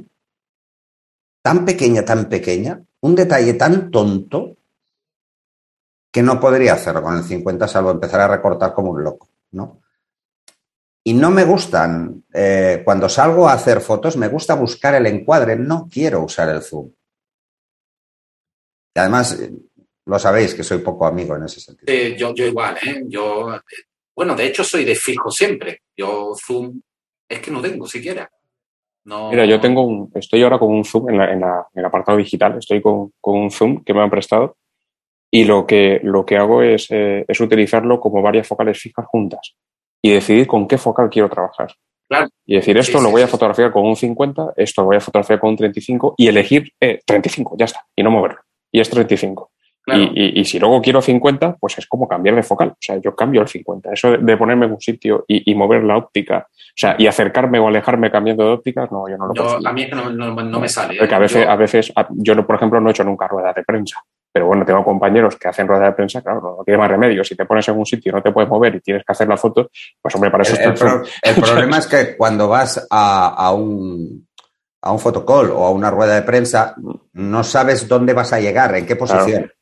tan 1.43 1.65
pequeña, 1.65 2.05
tan 2.05 2.29
pequeña, 2.29 2.83
un 3.01 3.15
detalle 3.15 3.55
tan 3.55 3.91
tonto, 3.91 4.57
que 6.13 6.23
no 6.23 6.41
podría 6.41 6.75
hacerlo 6.75 7.03
con 7.03 7.17
el 7.17 7.25
50 7.25 7.69
salvo 7.69 7.91
empezar 7.91 8.21
a 8.21 8.29
recortar 8.29 8.75
como 8.75 8.91
un 8.91 9.05
loco, 9.05 9.29
¿no? 9.53 9.81
Y 11.03 11.15
no 11.15 11.31
me 11.31 11.45
gustan, 11.45 12.25
eh, 12.33 12.83
cuando 12.85 13.09
salgo 13.09 13.49
a 13.49 13.55
hacer 13.55 13.81
fotos, 13.81 14.17
me 14.17 14.29
gusta 14.29 14.55
buscar 14.55 14.95
el 14.95 15.07
encuadre, 15.07 15.57
no 15.57 15.89
quiero 15.91 16.23
usar 16.23 16.49
el 16.51 16.63
zoom. 16.63 16.91
Y 18.95 18.99
además, 18.99 19.39
eh, 19.41 19.51
lo 20.07 20.19
sabéis 20.19 20.55
que 20.55 20.65
soy 20.65 20.79
poco 20.79 21.07
amigo 21.07 21.37
en 21.37 21.45
ese 21.45 21.61
sentido. 21.61 22.17
yo, 22.17 22.35
yo 22.35 22.47
igual, 22.47 22.77
¿eh? 22.87 23.05
Yo, 23.07 23.49
bueno, 24.15 24.35
de 24.35 24.47
hecho 24.47 24.65
soy 24.65 24.85
de 24.85 24.95
fijo 24.95 25.31
siempre. 25.31 25.83
Yo 25.97 26.35
zoom 26.35 26.81
es 27.29 27.41
que 27.41 27.51
no 27.51 27.61
tengo 27.61 27.87
siquiera. 27.87 28.31
Mira, 29.05 29.47
yo 29.47 29.59
tengo 29.61 29.83
un, 29.83 30.11
estoy 30.15 30.43
ahora 30.43 30.59
con 30.59 30.69
un 30.69 30.85
zoom 30.85 31.11
en, 31.11 31.43
el 31.75 31.85
apartado 31.85 32.19
digital, 32.19 32.59
estoy 32.59 32.83
con, 32.83 33.13
un 33.23 33.51
zoom 33.51 33.83
que 33.83 33.95
me 33.95 34.03
han 34.03 34.11
prestado 34.11 34.57
y 35.31 35.45
lo 35.45 35.67
que, 35.67 36.01
lo 36.03 36.27
que 36.27 36.37
hago 36.37 36.63
es, 36.63 36.89
eh, 36.91 37.25
es 37.27 37.41
utilizarlo 37.41 37.99
como 37.99 38.21
varias 38.21 38.47
focales 38.47 38.79
fijas 38.79 39.07
juntas 39.07 39.55
y 40.03 40.13
decidir 40.13 40.47
con 40.47 40.69
qué 40.69 40.77
focal 40.77 41.09
quiero 41.09 41.29
trabajar. 41.29 41.75
Claro. 42.09 42.29
Y 42.45 42.57
decir, 42.57 42.77
esto 42.77 43.01
lo 43.01 43.11
voy 43.11 43.23
a 43.23 43.29
fotografiar 43.29 43.73
con 43.73 43.87
un 43.87 43.97
50, 43.97 44.55
esto 44.57 44.83
lo 44.83 44.89
voy 44.89 44.97
a 44.97 45.01
fotografiar 45.01 45.39
con 45.39 45.51
un 45.51 45.57
35 45.57 46.15
y 46.19 46.27
elegir 46.27 46.73
35, 46.79 47.55
eh, 47.55 47.57
ya 47.59 47.65
está, 47.65 47.87
y 47.97 48.03
no 48.03 48.11
moverlo. 48.11 48.41
Y 48.73 48.81
es 48.81 48.91
35. 48.91 49.51
Y, 49.93 50.45
si 50.45 50.59
luego 50.59 50.81
quiero 50.81 51.01
50, 51.01 51.57
pues 51.59 51.79
es 51.79 51.87
como 51.87 52.07
cambiar 52.07 52.37
de 52.37 52.43
focal. 52.43 52.69
O 52.71 52.77
sea, 52.79 52.99
yo 52.99 53.15
cambio 53.15 53.41
el 53.41 53.49
50. 53.49 53.93
Eso 53.93 54.17
de, 54.19 54.37
ponerme 54.37 54.67
en 54.67 54.73
un 54.73 54.81
sitio 54.81 55.25
y, 55.27 55.55
mover 55.55 55.83
la 55.83 55.97
óptica, 55.97 56.47
o 56.49 56.73
sea, 56.77 56.95
y 56.99 57.07
acercarme 57.07 57.59
o 57.59 57.69
alejarme 57.69 58.11
cambiando 58.11 58.45
de 58.45 58.51
ópticas, 58.53 58.91
no, 58.93 59.09
yo 59.09 59.17
no 59.17 59.27
lo 59.27 59.35
puedo. 59.35 59.67
A 59.67 59.73
mí 59.73 59.83
es 59.83 59.89
que 59.89 59.97
no, 59.97 60.61
me 60.61 60.69
sale. 60.69 60.97
Porque 60.99 61.15
a 61.15 61.19
¿eh? 61.19 61.21
veces, 61.21 61.45
yo... 61.45 61.51
a 61.51 61.57
veces, 61.57 61.93
yo 62.11 62.47
por 62.47 62.57
ejemplo 62.57 62.81
no 62.81 62.89
he 62.89 62.93
hecho 62.93 63.05
nunca 63.05 63.27
rueda 63.27 63.53
de 63.53 63.65
prensa. 63.65 64.01
Pero 64.33 64.47
bueno, 64.47 64.65
tengo 64.65 64.85
compañeros 64.85 65.37
que 65.37 65.49
hacen 65.49 65.67
rueda 65.67 65.87
de 65.87 65.93
prensa, 65.93 66.23
claro, 66.23 66.41
no, 66.41 66.65
tiene 66.65 66.79
más 66.79 66.89
remedio. 66.89 67.25
Si 67.25 67.35
te 67.35 67.45
pones 67.45 67.67
en 67.69 67.77
un 67.77 67.85
sitio 67.85 68.11
y 68.11 68.15
no 68.15 68.23
te 68.23 68.31
puedes 68.31 68.49
mover 68.49 68.77
y 68.77 68.81
tienes 68.81 69.05
que 69.05 69.13
hacer 69.13 69.27
la 69.27 69.37
foto, 69.37 69.71
pues 70.01 70.15
hombre, 70.15 70.31
para 70.31 70.43
eso 70.43 70.55
el, 70.55 70.71
el, 71.23 71.43
problema 71.43 71.79
es 71.79 71.87
que 71.89 72.17
cuando 72.17 72.49
vas 72.49 72.87
a, 72.91 73.53
un 73.53 74.29
a 74.83 74.93
un 74.93 74.99
fotocall 74.99 75.51
o 75.51 75.65
a 75.65 75.71
una 75.71 75.91
rueda 75.91 76.15
de 76.15 76.23
prensa, 76.23 76.75
no 77.13 77.45
sabes 77.45 77.87
dónde 77.89 78.15
vas 78.15 78.33
a 78.33 78.41
llegar, 78.41 78.75
en 78.77 78.87
qué 78.87 78.97
posición. 78.97 79.53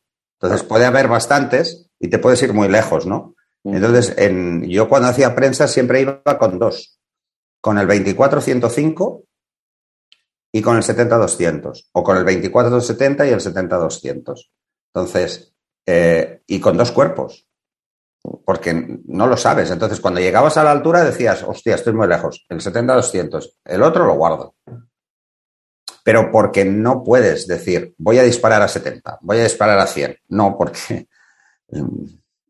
Entonces 0.41 0.62
puede 0.62 0.87
haber 0.87 1.09
bastantes 1.09 1.91
y 1.99 2.09
te 2.09 2.19
puedes 2.19 2.43
ir 2.43 2.53
muy 2.53 2.69
lejos, 2.69 3.07
¿no? 3.07 3.35
Entonces, 3.64 4.14
en, 4.16 4.62
yo 4.69 4.89
cuando 4.89 5.09
hacía 5.09 5.35
prensa 5.35 5.66
siempre 5.66 6.01
iba 6.01 6.23
con 6.39 6.59
dos, 6.59 7.01
con 7.61 7.79
el 7.79 7.89
24-105 7.89 9.25
y 10.53 10.62
con 10.62 10.77
el 10.77 10.83
70-200, 10.83 11.89
o 11.93 12.03
con 12.05 12.16
el 12.16 12.25
24-270 12.25 13.29
y 13.29 13.33
el 13.33 13.41
70-200. 13.41 14.51
Entonces, 14.95 15.53
eh, 15.87 16.43
y 16.47 16.61
con 16.61 16.77
dos 16.77 16.93
cuerpos, 16.93 17.49
porque 18.45 19.01
no 19.07 19.27
lo 19.27 19.37
sabes. 19.37 19.71
Entonces, 19.71 20.01
cuando 20.01 20.21
llegabas 20.21 20.57
a 20.57 20.64
la 20.64 20.71
altura 20.71 21.05
decías, 21.05 21.43
hostia, 21.43 21.75
estoy 21.75 21.93
muy 21.93 22.07
lejos, 22.07 22.47
el 22.49 22.61
70-200, 22.61 23.57
el 23.64 23.83
otro 23.83 24.07
lo 24.07 24.14
guardo 24.14 24.55
pero 26.09 26.30
porque 26.30 26.64
no 26.64 27.04
puedes 27.04 27.46
decir, 27.46 27.92
voy 27.98 28.16
a 28.16 28.22
disparar 28.22 28.62
a 28.62 28.68
70, 28.68 29.18
voy 29.20 29.40
a 29.40 29.42
disparar 29.42 29.78
a 29.78 29.86
100. 29.86 30.16
No, 30.30 30.56
porque 30.56 31.06
mm, 31.70 32.04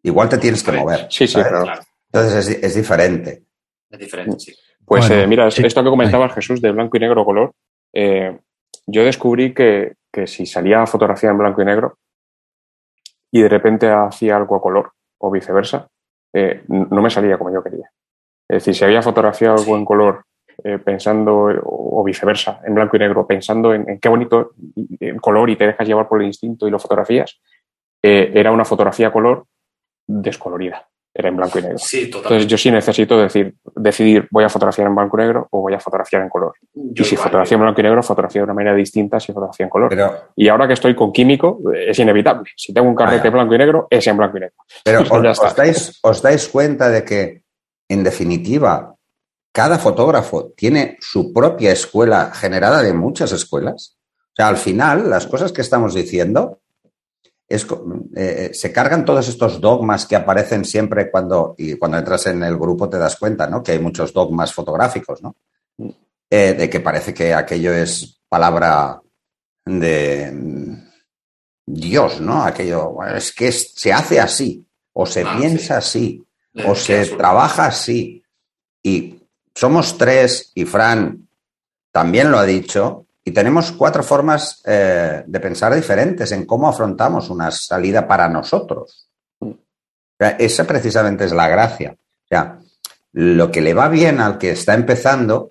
igual 0.05 0.29
te 0.29 0.39
tienes 0.39 0.63
que 0.63 0.71
mover. 0.71 1.09
Sí, 1.11 1.27
sí, 1.27 1.41
Entonces 1.41 2.57
es, 2.63 2.75
diferente. 2.77 3.43
Es 3.91 3.99
diferente, 3.99 4.39
sí. 4.39 4.55
Pues 4.85 5.11
eh, 5.11 5.27
mira, 5.27 5.49
esto 5.49 5.83
que 5.83 5.91
comentaba 5.91 6.29
Jesús 6.29 6.63
de 6.63 6.71
blanco 6.71 6.99
y 6.99 7.01
negro 7.01 7.25
color, 7.25 7.53
eh, 7.93 8.39
yo 8.87 9.05
descubrí 9.05 9.53
que, 9.53 9.95
si 10.27 10.47
salía 10.47 10.87
fotografía 10.87 11.31
en 11.31 11.39
blanco 11.39 11.61
y 11.61 11.65
negro 11.65 11.99
y 13.33 13.43
de 13.43 13.49
repente 13.49 13.91
hacía 13.91 14.37
algo 14.37 14.55
a 14.55 14.63
color 14.63 14.93
o 15.19 15.33
viceversa, 15.33 15.89
eh, 16.33 16.63
no 16.69 17.03
me 17.03 17.11
salía 17.11 17.37
como 17.37 17.53
yo 17.53 17.61
quería. 17.65 17.91
Es 18.49 18.59
decir, 18.59 18.77
si 18.77 18.85
había 18.85 19.03
fotografía 19.03 19.51
algo 19.51 19.77
en 19.77 19.85
color 19.85 20.27
pensando, 20.85 21.49
o 21.65 22.03
viceversa, 22.05 22.61
en 22.65 22.75
blanco 22.75 22.97
y 22.97 23.01
negro, 23.01 23.27
pensando 23.27 23.73
en, 23.73 23.99
qué 24.01 24.09
bonito 24.09 24.53
el 25.01 25.21
color 25.21 25.51
y 25.51 25.57
te 25.57 25.67
dejas 25.67 25.87
llevar 25.87 26.09
por 26.09 26.21
el 26.21 26.27
instinto 26.27 26.67
y 26.67 26.71
lo 26.71 26.79
fotografías, 26.79 27.41
era 28.03 28.51
una 28.51 28.65
fotografía 28.65 29.09
a 29.09 29.13
color 29.13 29.45
descolorida 30.07 30.89
era 31.19 31.31
en 31.31 31.37
blanco 31.37 31.59
y 31.59 31.63
negro. 31.63 31.79
Sí, 31.79 32.03
Entonces 32.05 32.47
yo 32.47 32.57
sí 32.57 32.71
necesito 32.71 33.19
decir, 33.19 33.53
decidir, 33.75 34.29
voy 34.31 34.45
a 34.45 34.49
fotografiar 34.49 34.87
en 34.87 34.95
blanco 34.95 35.19
y 35.19 35.23
negro 35.23 35.49
o 35.51 35.63
voy 35.63 35.75
a 35.75 35.81
fotografiar 35.81 36.23
en 36.23 36.29
color. 36.29 36.53
y 36.73 37.03
si 37.03 37.17
fotografía 37.17 37.57
en 37.57 37.63
blanco 37.63 37.81
y 37.81 37.85
negro, 37.85 38.03
fotografía 38.05 38.41
de 38.41 38.45
una 38.45 38.55
manera 38.55 38.77
distinta 38.77 39.19
si 39.19 39.33
fotografía 39.33 39.65
en 39.65 39.71
color. 39.71 39.93
y 40.37 40.47
ahora 40.47 40.69
que 40.69 40.75
estoy 40.75 40.95
con 40.95 41.13
químico, 41.13 41.61
es 41.75 41.99
inevitable. 41.99 42.51
Si 42.57 42.73
tengo 42.73 42.89
un 42.89 42.95
carrete 42.95 43.31
blanco 43.31 43.53
y 43.53 43.59
negro, 43.59 43.89
es 43.91 44.07
en 44.07 44.17
blanco 44.17 44.37
y 44.37 44.41
negro. 44.41 44.57
Pero 44.85 45.01
os, 45.11 45.57
dais, 45.57 45.99
os 46.03 46.23
dais 46.23 46.49
cuenta 46.49 46.89
de 46.89 47.03
que, 47.05 47.43
en 47.89 48.05
definitiva, 48.05 48.95
cada 49.59 49.81
fotógrafo 49.81 50.53
tiene 50.57 50.97
su 51.01 51.33
propia 51.33 51.73
escuela 51.73 52.31
generada 52.33 52.81
de 52.81 52.93
muchas 52.93 53.33
escuelas. 53.33 53.97
O 54.21 54.37
sea, 54.37 54.47
al 54.47 54.57
final, 54.57 55.11
las 55.11 55.27
cosas 55.27 55.51
que 55.51 55.63
estamos 55.63 55.95
diciendo 55.95 56.61
es, 57.49 57.67
eh, 58.15 58.51
se 58.53 58.71
cargan 58.71 59.05
todos 59.05 59.29
estos 59.29 59.61
dogmas 59.61 60.07
que 60.07 60.15
aparecen 60.15 60.65
siempre 60.65 61.11
cuando, 61.11 61.57
y 61.59 61.75
cuando 61.75 61.99
entras 61.99 62.27
en 62.27 62.45
el 62.45 62.57
grupo 62.57 62.89
te 62.89 62.99
das 62.99 63.17
cuenta, 63.17 63.49
¿no? 63.49 63.61
Que 63.61 63.73
hay 63.73 63.81
muchos 63.81 64.13
dogmas 64.13 64.55
fotográficos, 64.55 65.25
¿no? 65.25 65.35
Eh, 66.31 66.53
de 66.53 66.71
que 66.71 66.79
parece 66.79 67.13
que 67.13 67.35
aquello 67.35 67.73
es 67.73 68.21
palabra 68.29 69.03
de 69.65 70.33
Dios, 71.67 72.21
¿no? 72.21 72.45
Aquello, 72.45 72.97
es 73.13 73.33
que 73.33 73.51
se 73.51 73.93
hace 73.93 74.21
así, 74.21 74.65
o 74.93 75.05
se 75.05 75.23
ah, 75.23 75.35
piensa 75.37 75.79
así, 75.79 76.25
o 76.65 76.77
se 76.77 77.07
trabaja 77.07 77.67
así. 77.67 78.23
Y 78.81 79.18
somos 79.59 79.99
tres, 79.99 80.53
y 80.55 80.65
Fran 80.65 81.29
también 81.91 82.31
lo 82.31 82.39
ha 82.39 82.45
dicho, 82.45 83.07
y 83.25 83.33
tenemos 83.33 83.73
cuatro 83.73 84.05
formas 84.05 84.63
eh, 84.65 85.25
de 85.27 85.41
pensar 85.41 85.75
diferentes 85.75 86.31
en 86.31 86.47
cómo 86.47 86.69
afrontamos 86.69 87.29
una 87.29 87.51
salida 87.51 88.07
para 88.07 88.29
nosotros. 88.29 89.09
esa 90.39 90.65
precisamente 90.65 91.25
es 91.25 91.33
la 91.33 91.49
gracia. 91.49 91.97
O 91.99 92.27
sea, 92.29 92.61
lo 93.15 93.51
que 93.51 93.61
le 93.61 93.75
va 93.75 93.89
bien 93.89 94.21
al 94.21 94.39
que 94.39 94.53
está 94.53 94.75
empezando 94.75 95.51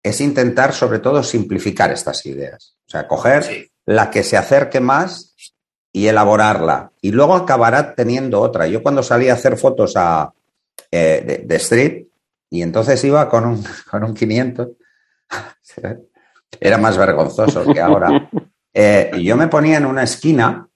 es 0.00 0.20
intentar 0.20 0.72
sobre 0.72 1.00
todo 1.00 1.24
simplificar 1.24 1.90
estas 1.90 2.24
ideas. 2.24 2.76
O 2.86 2.90
sea, 2.90 3.08
coger 3.08 3.68
la 3.84 4.12
que 4.12 4.22
se 4.22 4.36
acerque 4.36 4.78
más 4.78 5.34
y 5.92 6.06
elaborarla. 6.06 6.92
Y 7.00 7.10
luego 7.10 7.34
acabará 7.34 7.96
teniendo 7.96 8.40
otra. 8.40 8.68
Yo 8.68 8.80
cuando 8.80 9.02
salí 9.02 9.28
a 9.28 9.34
hacer 9.34 9.56
fotos 9.56 9.94
a, 9.96 10.32
eh, 10.92 11.24
de, 11.26 11.38
de, 11.38 11.56
street, 11.56 12.07
y 12.50 12.62
entonces 12.62 13.02
iba 13.04 13.28
con 13.28 13.46
un, 13.46 13.64
con 13.90 14.04
un 14.04 14.14
500, 14.14 14.68
era 16.60 16.78
más 16.78 16.96
vergonzoso 16.96 17.64
que 17.72 17.80
ahora. 17.80 18.30
Eh, 18.72 19.10
yo 19.22 19.36
me 19.36 19.48
ponía 19.48 19.78
en 19.78 19.86
una 19.86 20.02
esquina, 20.02 20.68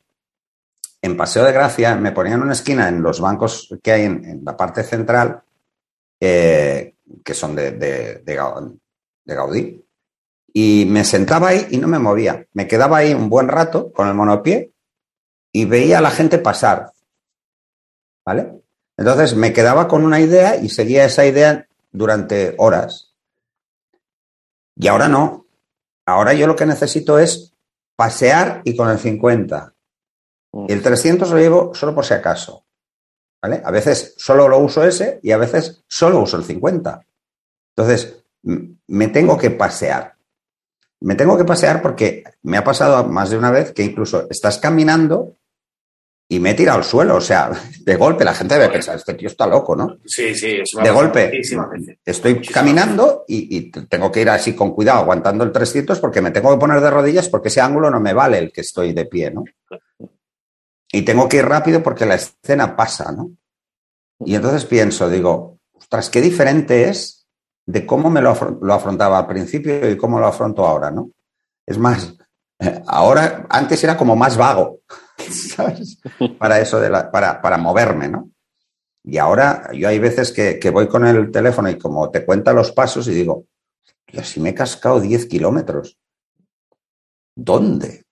en 1.00 1.16
Paseo 1.16 1.44
de 1.44 1.52
Gracia, 1.52 1.96
me 1.96 2.12
ponía 2.12 2.34
en 2.34 2.42
una 2.42 2.52
esquina 2.52 2.88
en 2.88 3.02
los 3.02 3.20
bancos 3.20 3.74
que 3.82 3.92
hay 3.92 4.02
en, 4.04 4.42
la 4.44 4.56
parte 4.56 4.82
central, 4.82 5.42
eh, 6.20 6.94
que 7.24 7.34
son 7.34 7.54
de, 7.54 7.72
de, 7.72 8.34
Gaudí, 9.24 9.84
y 10.52 10.86
me 10.88 11.04
sentaba 11.04 11.48
ahí 11.48 11.66
y 11.70 11.78
no 11.78 11.88
me 11.88 11.98
movía. 11.98 12.46
Me 12.52 12.68
quedaba 12.68 12.98
ahí 12.98 13.14
un 13.14 13.28
buen 13.28 13.48
rato 13.48 13.92
con 13.92 14.08
el 14.08 14.14
monopié 14.14 14.72
y 15.50 15.64
veía 15.64 15.98
a 15.98 16.02
la 16.02 16.10
gente 16.10 16.38
pasar. 16.38 16.92
¿Vale? 18.24 18.61
Entonces 19.02 19.34
me 19.34 19.52
quedaba 19.52 19.88
con 19.88 20.04
una 20.04 20.20
idea 20.20 20.54
y 20.54 20.68
seguía 20.68 21.04
esa 21.04 21.26
idea 21.26 21.66
durante 21.90 22.54
horas. 22.56 23.16
Y 24.76 24.86
ahora 24.86 25.08
no. 25.08 25.44
Ahora 26.06 26.34
yo 26.34 26.46
lo 26.46 26.54
que 26.54 26.66
necesito 26.66 27.18
es 27.18 27.52
pasear 27.96 28.62
y 28.64 28.76
con 28.76 28.88
el 28.88 29.00
50. 29.00 29.74
Mm. 30.52 30.66
Y 30.68 30.72
el 30.72 30.82
300 30.82 31.30
lo 31.32 31.36
llevo 31.36 31.74
solo 31.74 31.96
por 31.96 32.04
si 32.04 32.14
acaso. 32.14 32.64
¿Vale? 33.42 33.60
A 33.64 33.72
veces 33.72 34.14
solo 34.18 34.46
lo 34.46 34.60
uso 34.60 34.84
ese 34.84 35.18
y 35.20 35.32
a 35.32 35.36
veces 35.36 35.82
solo 35.88 36.20
uso 36.20 36.36
el 36.36 36.44
50. 36.44 37.04
Entonces, 37.74 38.22
me 38.86 39.08
tengo 39.08 39.36
que 39.36 39.50
pasear. 39.50 40.14
Me 41.00 41.16
tengo 41.16 41.36
que 41.36 41.44
pasear 41.44 41.82
porque 41.82 42.22
me 42.42 42.56
ha 42.56 42.62
pasado 42.62 43.02
más 43.08 43.30
de 43.30 43.36
una 43.36 43.50
vez 43.50 43.72
que 43.72 43.82
incluso 43.82 44.28
estás 44.30 44.58
caminando 44.58 45.34
y 46.32 46.40
me 46.40 46.52
he 46.52 46.54
tirado 46.54 46.78
al 46.78 46.84
suelo. 46.84 47.16
O 47.16 47.20
sea, 47.20 47.50
de 47.80 47.96
golpe 47.96 48.24
la 48.24 48.32
gente 48.32 48.54
debe 48.54 48.72
pensar, 48.72 48.96
este 48.96 49.12
tío 49.14 49.28
está 49.28 49.46
loco, 49.46 49.76
¿no? 49.76 49.98
Sí, 50.06 50.34
sí, 50.34 50.62
De 50.82 50.90
golpe 50.90 51.42
estoy 52.04 52.40
caminando 52.40 53.24
y, 53.28 53.70
tengo 53.70 54.10
que 54.10 54.22
ir 54.22 54.30
así 54.30 54.54
con 54.54 54.72
cuidado, 54.72 55.00
aguantando 55.00 55.44
el 55.44 55.52
300 55.52 56.00
porque 56.00 56.22
me 56.22 56.30
tengo 56.30 56.50
que 56.50 56.58
poner 56.58 56.80
de 56.80 56.90
rodillas 56.90 57.28
porque 57.28 57.48
ese 57.48 57.60
ángulo 57.60 57.90
no 57.90 58.00
me 58.00 58.14
vale 58.14 58.38
el 58.38 58.50
que 58.50 58.62
estoy 58.62 58.94
de 58.94 59.04
pie, 59.04 59.30
¿no? 59.30 59.44
Y 60.90 61.02
tengo 61.02 61.28
que 61.28 61.38
ir 61.38 61.44
rápido 61.44 61.82
porque 61.82 62.06
la 62.06 62.14
escena 62.14 62.76
pasa, 62.76 63.12
¿no? 63.12 63.30
Y 64.24 64.34
entonces 64.34 64.64
pienso, 64.64 65.10
digo, 65.10 65.58
ostras, 65.74 66.08
qué 66.08 66.22
diferente 66.22 66.88
es 66.88 67.26
de 67.66 67.84
cómo 67.84 68.08
me 68.08 68.22
lo, 68.22 68.58
lo 68.62 68.72
afrontaba 68.72 69.18
al 69.18 69.26
principio 69.26 69.90
y 69.90 69.98
cómo 69.98 70.18
lo 70.18 70.26
afronto 70.26 70.66
ahora, 70.66 70.90
¿no? 70.90 71.10
Es 71.66 71.76
más, 71.76 72.14
eh, 72.58 72.82
ahora, 72.86 73.46
antes 73.50 73.84
era 73.84 73.98
como 73.98 74.16
más 74.16 74.38
vago. 74.38 74.80
¿sabes? 75.30 76.00
Para 76.38 76.60
eso, 76.60 76.80
de 76.80 76.90
la, 76.90 77.10
para, 77.10 77.40
para 77.40 77.58
moverme, 77.58 78.08
¿no? 78.08 78.30
Y 79.04 79.18
ahora 79.18 79.70
yo 79.72 79.88
hay 79.88 79.98
veces 79.98 80.32
que, 80.32 80.58
voy 80.70 80.86
con 80.86 81.06
el 81.06 81.30
teléfono 81.32 81.68
y 81.68 81.76
como 81.76 82.10
te 82.10 82.24
cuenta 82.24 82.52
los 82.52 82.70
pasos 82.70 83.08
y 83.08 83.12
digo, 83.12 83.46
y 84.06 84.18
así 84.18 84.40
me 84.40 84.50
he 84.50 84.54
cascado 84.54 85.00
10 85.00 85.26
kilómetros. 85.26 85.98
¿Dónde? 87.34 88.04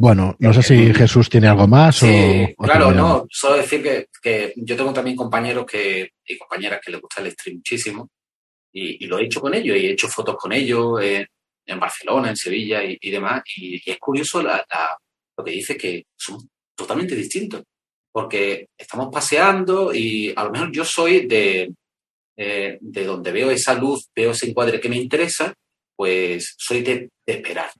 Bueno, 0.00 0.34
no 0.40 0.52
sé 0.52 0.62
si 0.62 0.94
Jesús 0.94 1.28
tiene 1.28 1.46
algo 1.46 1.68
más 1.68 1.96
sí, 1.96 2.54
Claro, 2.58 2.90
no, 2.90 3.26
solo 3.30 3.58
decir 3.58 4.08
que, 4.22 4.52
yo 4.56 4.76
tengo 4.76 4.92
también 4.92 5.16
compañeros 5.16 5.66
que, 5.66 6.10
y 6.26 6.36
compañeras 6.36 6.80
que 6.84 6.90
les 6.90 7.00
gusta 7.00 7.22
el 7.22 7.30
stream 7.30 7.58
muchísimo 7.58 8.10
y, 8.72 9.06
lo 9.06 9.18
he 9.18 9.26
hecho 9.26 9.40
con 9.40 9.54
ellos 9.54 9.76
y 9.76 9.86
he 9.86 9.92
hecho 9.92 10.08
fotos 10.08 10.36
con 10.36 10.52
ellos 10.52 11.00
en 11.00 11.78
Barcelona, 11.78 12.30
en 12.30 12.36
Sevilla 12.36 12.80
y, 12.82 13.10
demás. 13.10 13.42
Y, 13.56 13.80
es 13.88 13.98
curioso 13.98 14.42
la, 14.42 14.64
lo 15.38 15.44
que 15.44 15.52
dice 15.52 15.76
que 15.76 16.04
son 16.16 16.50
totalmente 16.74 17.14
distintos, 17.14 17.62
porque 18.12 18.68
estamos 18.76 19.08
paseando 19.12 19.94
y 19.94 20.32
a 20.34 20.44
lo 20.44 20.50
mejor 20.50 20.72
yo 20.72 20.84
soy 20.84 21.26
de, 21.26 21.72
eh, 22.36 22.78
de 22.80 23.04
donde 23.04 23.30
veo 23.30 23.50
esa 23.50 23.74
luz, 23.74 24.08
veo 24.14 24.32
ese 24.32 24.48
encuadre 24.48 24.80
que 24.80 24.88
me 24.88 24.96
interesa, 24.96 25.54
pues 25.94 26.54
soy 26.58 26.82
de, 26.82 27.10
esperar. 27.24 27.70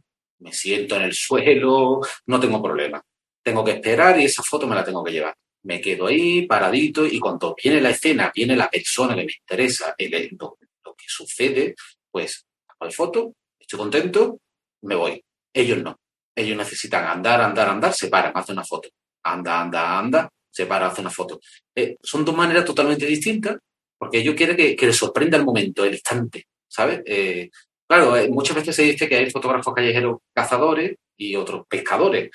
Me 0.40 0.52
siento 0.52 0.94
en 0.96 1.02
el 1.02 1.14
suelo, 1.14 2.00
no 2.26 2.38
tengo 2.38 2.62
problema. 2.62 3.02
Tengo 3.42 3.64
que 3.64 3.72
esperar 3.72 4.20
y 4.20 4.24
esa 4.24 4.42
foto 4.42 4.66
me 4.68 4.76
la 4.76 4.84
tengo 4.84 5.02
que 5.02 5.12
llevar. 5.12 5.34
Me 5.64 5.80
quedo 5.80 6.06
ahí 6.06 6.46
paradito 6.46 7.04
y 7.06 7.18
cuando 7.18 7.56
viene 7.61 7.80
la 7.80 7.90
escena, 7.90 8.30
viene 8.32 8.54
la 8.54 8.70
persona 8.70 9.16
que 9.16 9.24
me 9.24 9.32
interesa, 9.32 9.94
el, 9.98 10.36
lo 10.38 10.56
que 10.94 11.04
sucede, 11.09 11.74
pues 12.11 12.46
hago 12.68 12.84
la 12.84 12.90
foto, 12.90 13.32
estoy 13.59 13.78
contento, 13.78 14.38
me 14.82 14.94
voy. 14.94 15.20
Ellos 15.52 15.82
no. 15.82 15.97
Ellos 16.39 16.57
necesitan 16.57 17.05
andar, 17.05 17.41
andar, 17.41 17.68
andar, 17.68 17.93
se 17.93 18.07
paran, 18.07 18.30
hacen 18.32 18.55
una 18.55 18.64
foto. 18.64 18.89
Anda, 19.24 19.61
anda, 19.61 19.99
anda, 19.99 20.30
se 20.49 20.66
para, 20.66 20.86
hace 20.86 21.01
una 21.01 21.11
foto. 21.11 21.41
Eh, 21.74 21.97
son 22.01 22.24
dos 22.24 22.36
maneras 22.36 22.64
totalmente 22.64 23.07
distintas 23.07 23.57
porque 23.99 24.18
ellos 24.18 24.36
quieren 24.36 24.57
que, 24.57 24.76
les 24.80 24.97
sorprenda 24.97 25.36
el 25.36 25.45
momento, 25.45 25.84
el 25.84 25.95
instante, 25.95 26.47
¿sabes? 26.68 27.03
Eh, 27.05 27.51
claro, 27.89 28.16
eh, 28.16 28.28
muchas 28.28 28.55
veces 28.55 28.76
se 28.76 28.82
dice 28.84 29.09
que 29.09 29.16
hay 29.16 29.30
fotógrafos 29.30 29.74
callejeros 29.74 30.18
cazadores 30.32 30.95
y 31.16 31.34
otros 31.34 31.66
pescadores. 31.68 32.30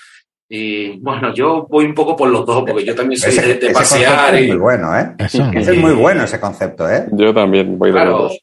Y 0.49 0.99
bueno, 0.99 1.33
yo 1.33 1.65
voy 1.69 1.85
un 1.85 1.95
poco 1.95 2.17
por 2.17 2.29
los 2.29 2.45
dos, 2.45 2.65
porque 2.67 2.83
yo 2.83 2.93
también 2.93 3.21
soy 3.21 3.33
de, 3.33 3.71
pasear. 3.71 4.35
Es 4.35 4.47
muy 4.49 4.57
bueno, 4.57 4.99
¿eh? 4.99 5.15
es 5.17 5.77
muy 5.77 5.93
bueno 5.93 6.25
ese 6.25 6.41
concepto, 6.41 6.89
¿eh? 6.89 7.07
Yo 7.13 7.33
también 7.33 7.79
voy 7.79 7.93
de 7.93 8.05
los 8.05 8.17
dos. 8.17 8.39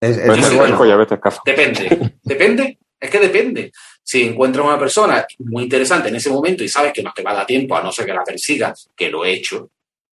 Es, 0.00 0.18
muy 0.26 0.56
bueno. 0.56 0.84
Y 0.84 0.90
a 0.90 0.96
veces 0.96 1.20
cazo. 1.20 1.40
Depende, 1.46 2.16
depende, 2.20 2.78
es 2.98 3.10
que 3.10 3.20
depende. 3.20 3.72
Si 4.06 4.22
encuentras 4.22 4.66
una 4.66 4.78
persona 4.78 5.26
muy 5.38 5.64
interesante 5.64 6.10
en 6.10 6.16
ese 6.16 6.28
momento 6.28 6.62
y 6.62 6.68
sabes 6.68 6.92
que 6.92 7.02
no 7.02 7.12
te 7.14 7.22
va 7.22 7.30
a 7.30 7.36
dar 7.36 7.46
tiempo 7.46 7.74
a 7.74 7.82
no 7.82 7.90
ser 7.90 8.04
que 8.04 8.12
la 8.12 8.22
persigas, 8.22 8.90
que 8.94 9.08
lo 9.08 9.24
he 9.24 9.32
hecho, 9.32 9.70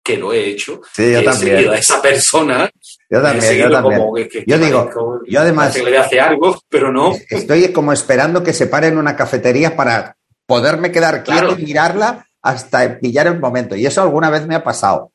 que 0.03 0.17
lo 0.17 0.33
he 0.33 0.49
hecho, 0.51 0.81
sí, 0.93 1.13
yo 1.13 1.23
también. 1.23 1.71
a 1.71 1.77
esa 1.77 2.03
persona. 2.03 2.69
Yo 3.09 3.23
también, 3.23 3.57
yo 3.57 3.71
también. 3.71 4.03
yo 4.47 4.59
digo, 4.59 5.21
yo 5.27 5.41
además. 5.41 5.75
Que 5.75 5.85
le 5.85 5.97
hace 5.97 6.21
algo, 6.21 6.61
pero 6.69 6.93
no. 6.93 7.15
Estoy 7.31 7.73
como 7.73 7.93
esperando 7.93 8.43
que 8.43 8.53
se 8.53 8.67
pare 8.67 8.89
en 8.89 8.99
una 8.99 9.15
cafetería 9.15 9.77
para 9.77 10.17
poderme 10.47 10.91
quedar 10.91 11.23
quieto 11.23 11.57
y 11.57 11.65
mirarla 11.65 12.27
hasta 12.43 12.99
pillar 12.99 13.29
el 13.29 13.39
momento. 13.39 13.77
Y 13.77 13.87
eso 13.87 14.03
alguna 14.03 14.31
vez 14.31 14.47
me 14.47 14.57
ha 14.57 14.65
pasado. 14.65 15.13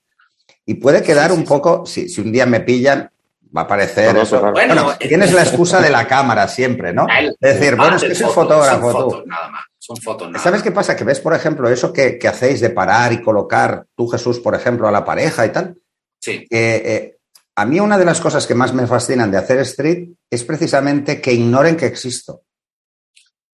Y 0.66 0.76
puede 0.76 1.04
quedar 1.04 1.34
un 1.34 1.44
poco, 1.44 1.86
si, 1.86 2.08
si 2.08 2.22
un 2.22 2.32
día 2.32 2.46
me 2.46 2.62
pillan, 2.62 3.10
va 3.56 3.62
a 3.62 3.64
aparecer 3.66 4.16
eso. 4.18 4.52
Bueno, 4.52 4.96
tienes 4.98 5.34
la 5.34 5.44
excusa 5.44 5.82
de 5.82 5.90
la 5.90 6.08
cámara 6.08 6.48
siempre, 6.48 6.94
¿no? 6.94 7.08
Es 7.40 7.60
decir, 7.60 7.76
bueno, 7.76 7.96
es 7.96 8.04
que 8.04 8.16
soy 8.16 8.32
fotógrafo 8.32 8.92
son 8.92 9.02
Fotos, 9.02 9.26
nada 9.26 9.50
más. 9.50 9.62
Son 9.78 9.98
fotos 9.98 10.32
nada 10.32 10.44
¿Sabes 10.44 10.62
qué 10.62 10.72
pasa? 10.72 10.96
Que 10.96 11.04
ves, 11.04 11.20
por 11.20 11.34
ejemplo, 11.34 11.70
eso 11.70 11.92
que, 11.92 12.20
hacéis 12.28 12.62
de 12.62 12.70
parar 12.70 13.14
y 13.14 13.22
colocar 13.22 13.86
tú, 13.96 14.08
Jesús, 14.08 14.40
por 14.40 14.56
ejemplo, 14.56 14.88
a 14.88 14.92
la 14.92 15.04
pareja 15.04 15.46
y 15.46 15.50
tal. 15.50 15.76
Sí. 16.20 16.46
Eh, 16.50 17.18
a 17.56 17.66
mí 17.66 17.80
una 17.80 17.98
de 17.98 18.06
las 18.06 18.22
cosas 18.22 18.48
que 18.48 18.56
más 18.56 18.74
me 18.74 18.88
fascinan 18.88 19.30
de 19.30 19.38
hacer 19.38 19.60
street 19.60 20.10
es 20.30 20.44
precisamente 20.44 21.20
que 21.20 21.34
ignoren 21.34 21.76
que 21.76 21.86
existo. 21.86 22.44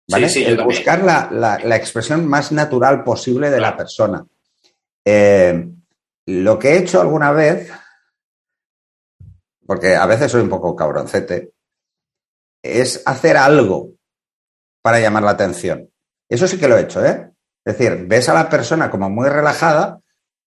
¿Vale? 0.08 0.28
Sí, 0.28 0.44
El 0.44 0.62
buscar 0.62 1.02
la, 1.02 1.76
expresión 1.76 2.26
más 2.26 2.52
natural 2.52 3.04
posible 3.04 3.50
de 3.50 3.60
la 3.60 3.76
persona. 3.76 4.26
Eh, 5.04 5.68
lo 6.26 6.58
que 6.58 6.70
he 6.70 6.78
hecho 6.78 7.00
alguna 7.00 7.32
vez, 7.32 7.70
porque 9.66 9.94
a 9.94 10.06
veces 10.06 10.30
soy 10.30 10.42
un 10.42 10.48
poco 10.48 10.74
cabroncete, 10.74 11.52
es 12.62 13.02
hacer 13.06 13.36
algo 13.36 13.90
para 14.82 15.00
llamar 15.00 15.22
la 15.22 15.30
atención. 15.30 15.90
Eso 16.28 16.46
sí 16.48 16.58
que 16.58 16.68
lo 16.68 16.76
he 16.76 16.82
hecho, 16.82 17.04
¿eh? 17.04 17.30
Es 17.64 17.78
decir, 17.78 18.04
ves 18.06 18.28
a 18.28 18.34
la 18.34 18.48
persona 18.48 18.90
como 18.90 19.08
muy 19.08 19.28
relajada, 19.28 20.00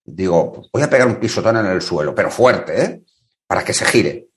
digo, 0.03 0.63
voy 0.71 0.83
a 0.83 0.89
pegar 0.89 1.07
un 1.07 1.19
pisotón 1.19 1.57
en 1.57 1.65
el 1.65 1.81
suelo, 1.81 2.13
pero 2.13 2.29
fuerte, 2.29 2.83
¿eh? 2.83 3.03
Para 3.47 3.63
que 3.63 3.73
se 3.73 3.85
gire. 3.85 4.27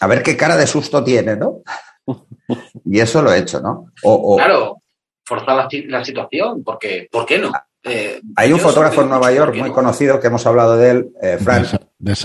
A 0.00 0.06
ver 0.06 0.22
qué 0.22 0.36
cara 0.36 0.56
de 0.56 0.66
susto 0.66 1.02
tiene, 1.02 1.36
¿no? 1.36 1.62
y 2.84 3.00
eso 3.00 3.22
lo 3.22 3.32
he 3.32 3.38
hecho, 3.38 3.60
¿no? 3.60 3.92
Claro, 4.36 4.82
forzar 5.24 5.68
la, 5.86 6.04
situación, 6.04 6.62
porque 6.62 7.08
¿por 7.10 7.26
qué 7.26 7.38
no? 7.38 7.52
Eh, 7.88 8.20
Hay 8.34 8.52
un 8.52 8.58
fotógrafo 8.58 9.02
en 9.02 9.08
Nueva 9.08 9.32
York 9.32 9.54
muy 9.56 9.70
conocido 9.70 10.18
que 10.18 10.26
hemos 10.26 10.44
hablado 10.46 10.76
de 10.76 10.90
él, 10.90 11.10
eh, 11.22 11.38
Frank, 11.40 11.66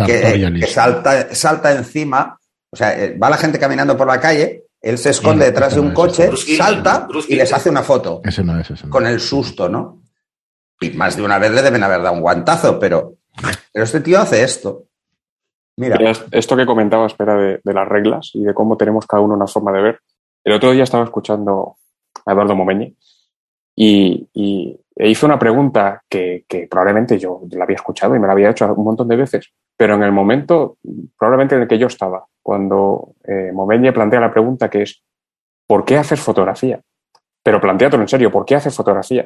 que, 0.06 0.68
salta, 0.68 1.34
salta 1.36 1.72
encima, 1.72 2.40
o 2.70 2.76
sea, 2.76 3.00
eh, 3.00 3.18
va 3.18 3.30
la 3.30 3.38
gente 3.38 3.60
caminando 3.60 3.96
por 3.96 4.08
la 4.08 4.20
calle, 4.20 4.66
él 4.82 4.98
se 4.98 5.12
esconde 5.12 5.46
detrás 5.46 5.76
de 5.76 5.82
un 5.82 5.94
coche, 5.94 6.32
salta 6.58 7.08
y 7.28 7.36
les 7.36 7.54
hace 7.54 7.70
una 7.70 7.84
foto. 7.84 8.22
Ese 8.24 8.44
no 8.44 8.60
es, 8.60 8.70
Con 8.90 9.06
el 9.06 9.20
susto, 9.20 9.70
¿no? 9.70 10.02
Y 10.80 10.90
más 10.92 11.16
de 11.16 11.22
una 11.22 11.38
vez 11.38 11.52
le 11.52 11.62
deben 11.62 11.84
haber 11.84 12.02
dado 12.02 12.16
un 12.16 12.22
guantazo, 12.22 12.80
pero, 12.80 13.18
pero 13.72 13.86
este 13.86 14.02
tío 14.02 14.20
hace 14.20 14.44
esto. 14.44 14.86
Mira. 15.78 15.98
Esto 16.32 16.58
que 16.58 16.66
comentaba, 16.66 17.06
espera, 17.06 17.36
de, 17.36 17.60
las 17.64 17.88
reglas 17.88 18.32
y 18.34 18.44
de 18.44 18.54
cómo 18.54 18.78
tenemos 18.78 19.06
cada 19.06 19.22
uno 19.22 19.36
una 19.36 19.48
forma 19.48 19.72
de 19.72 19.82
ver. 19.82 20.00
El 20.44 20.54
otro 20.54 20.72
día 20.72 20.84
estaba 20.84 21.04
escuchando 21.04 21.78
a 22.26 22.32
Eduardo 22.32 22.56
Momeñi 22.56 22.96
y, 23.76 24.80
hizo 25.10 25.26
una 25.26 25.40
pregunta 25.40 26.04
que, 26.08 26.46
probablemente 26.70 27.18
yo 27.18 27.42
la 27.52 27.64
había 27.64 27.76
escuchado 27.76 28.16
y 28.16 28.20
me 28.20 28.28
la 28.28 28.34
había 28.34 28.52
hecho 28.52 28.72
un 28.74 28.84
montón 28.84 29.08
de 29.08 29.16
veces, 29.16 29.52
pero 29.76 29.96
en 29.96 30.04
el 30.04 30.12
momento 30.12 30.78
probablemente 31.18 31.56
en 31.56 31.64
el 31.64 31.68
que 31.68 31.80
yo 31.80 31.88
estaba, 31.88 32.26
cuando 32.42 33.16
eh, 33.24 33.52
plantea 33.94 34.20
la 34.20 34.32
pregunta 34.32 34.70
que 34.70 34.84
es, 34.84 35.02
¿por 35.68 35.86
qué 35.86 35.98
haces 35.98 36.20
fotografía? 36.20 36.80
Pero 37.44 37.60
planteatelo 37.60 38.04
en 38.04 38.08
serio, 38.08 38.32
¿por 38.32 38.46
qué 38.46 38.56
haces 38.56 38.76
fotografía? 38.76 39.26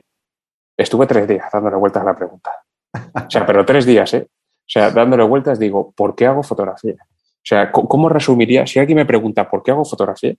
Estuve 0.77 1.07
tres 1.07 1.27
días 1.27 1.49
dándole 1.51 1.75
vueltas 1.75 2.03
a 2.03 2.05
la 2.05 2.15
pregunta. 2.15 2.51
O 2.93 3.29
sea, 3.29 3.45
pero 3.45 3.65
tres 3.65 3.85
días, 3.85 4.13
¿eh? 4.13 4.27
O 4.29 4.67
sea, 4.67 4.91
dándole 4.91 5.23
vueltas 5.23 5.59
digo, 5.59 5.91
¿por 5.91 6.15
qué 6.15 6.25
hago 6.25 6.41
fotografía? 6.41 6.95
O 6.99 7.47
sea, 7.47 7.71
¿cómo 7.71 8.09
resumiría? 8.09 8.65
Si 8.65 8.79
alguien 8.79 8.97
me 8.97 9.05
pregunta, 9.05 9.49
¿por 9.49 9.61
qué 9.61 9.71
hago 9.71 9.85
fotografía? 9.85 10.33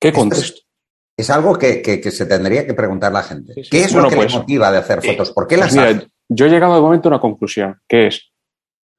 ¿Qué 0.00 0.12
contesto? 0.12 0.62
Es, 1.20 1.30
algo 1.30 1.58
que, 1.58 2.02
se 2.10 2.26
tendría 2.26 2.66
que 2.66 2.74
preguntar 2.74 3.12
la 3.12 3.22
gente. 3.22 3.54
¿Qué 3.70 3.82
es 3.82 3.94
lo 3.94 4.08
que 4.08 4.16
pues, 4.16 4.34
motiva 4.34 4.70
de 4.70 4.78
hacer 4.78 5.02
fotos? 5.02 5.32
¿Por 5.32 5.46
qué 5.46 5.56
las 5.56 5.74
pues 5.74 6.06
Yo 6.28 6.46
he 6.46 6.50
llegado 6.50 6.74
de 6.74 6.80
momento 6.80 7.08
a 7.08 7.12
una 7.12 7.20
conclusión, 7.20 7.80
que 7.88 8.08
es, 8.08 8.30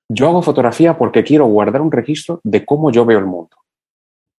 yo 0.09 0.27
hago 0.27 0.41
fotografía 0.41 0.97
porque 0.97 1.23
quiero 1.23 1.45
guardar 1.45 1.81
un 1.81 1.91
registro 1.91 2.41
de 2.43 2.65
cómo 2.65 2.91
yo 2.91 3.05
veo 3.05 3.19
el 3.19 3.25
mundo. 3.25 3.57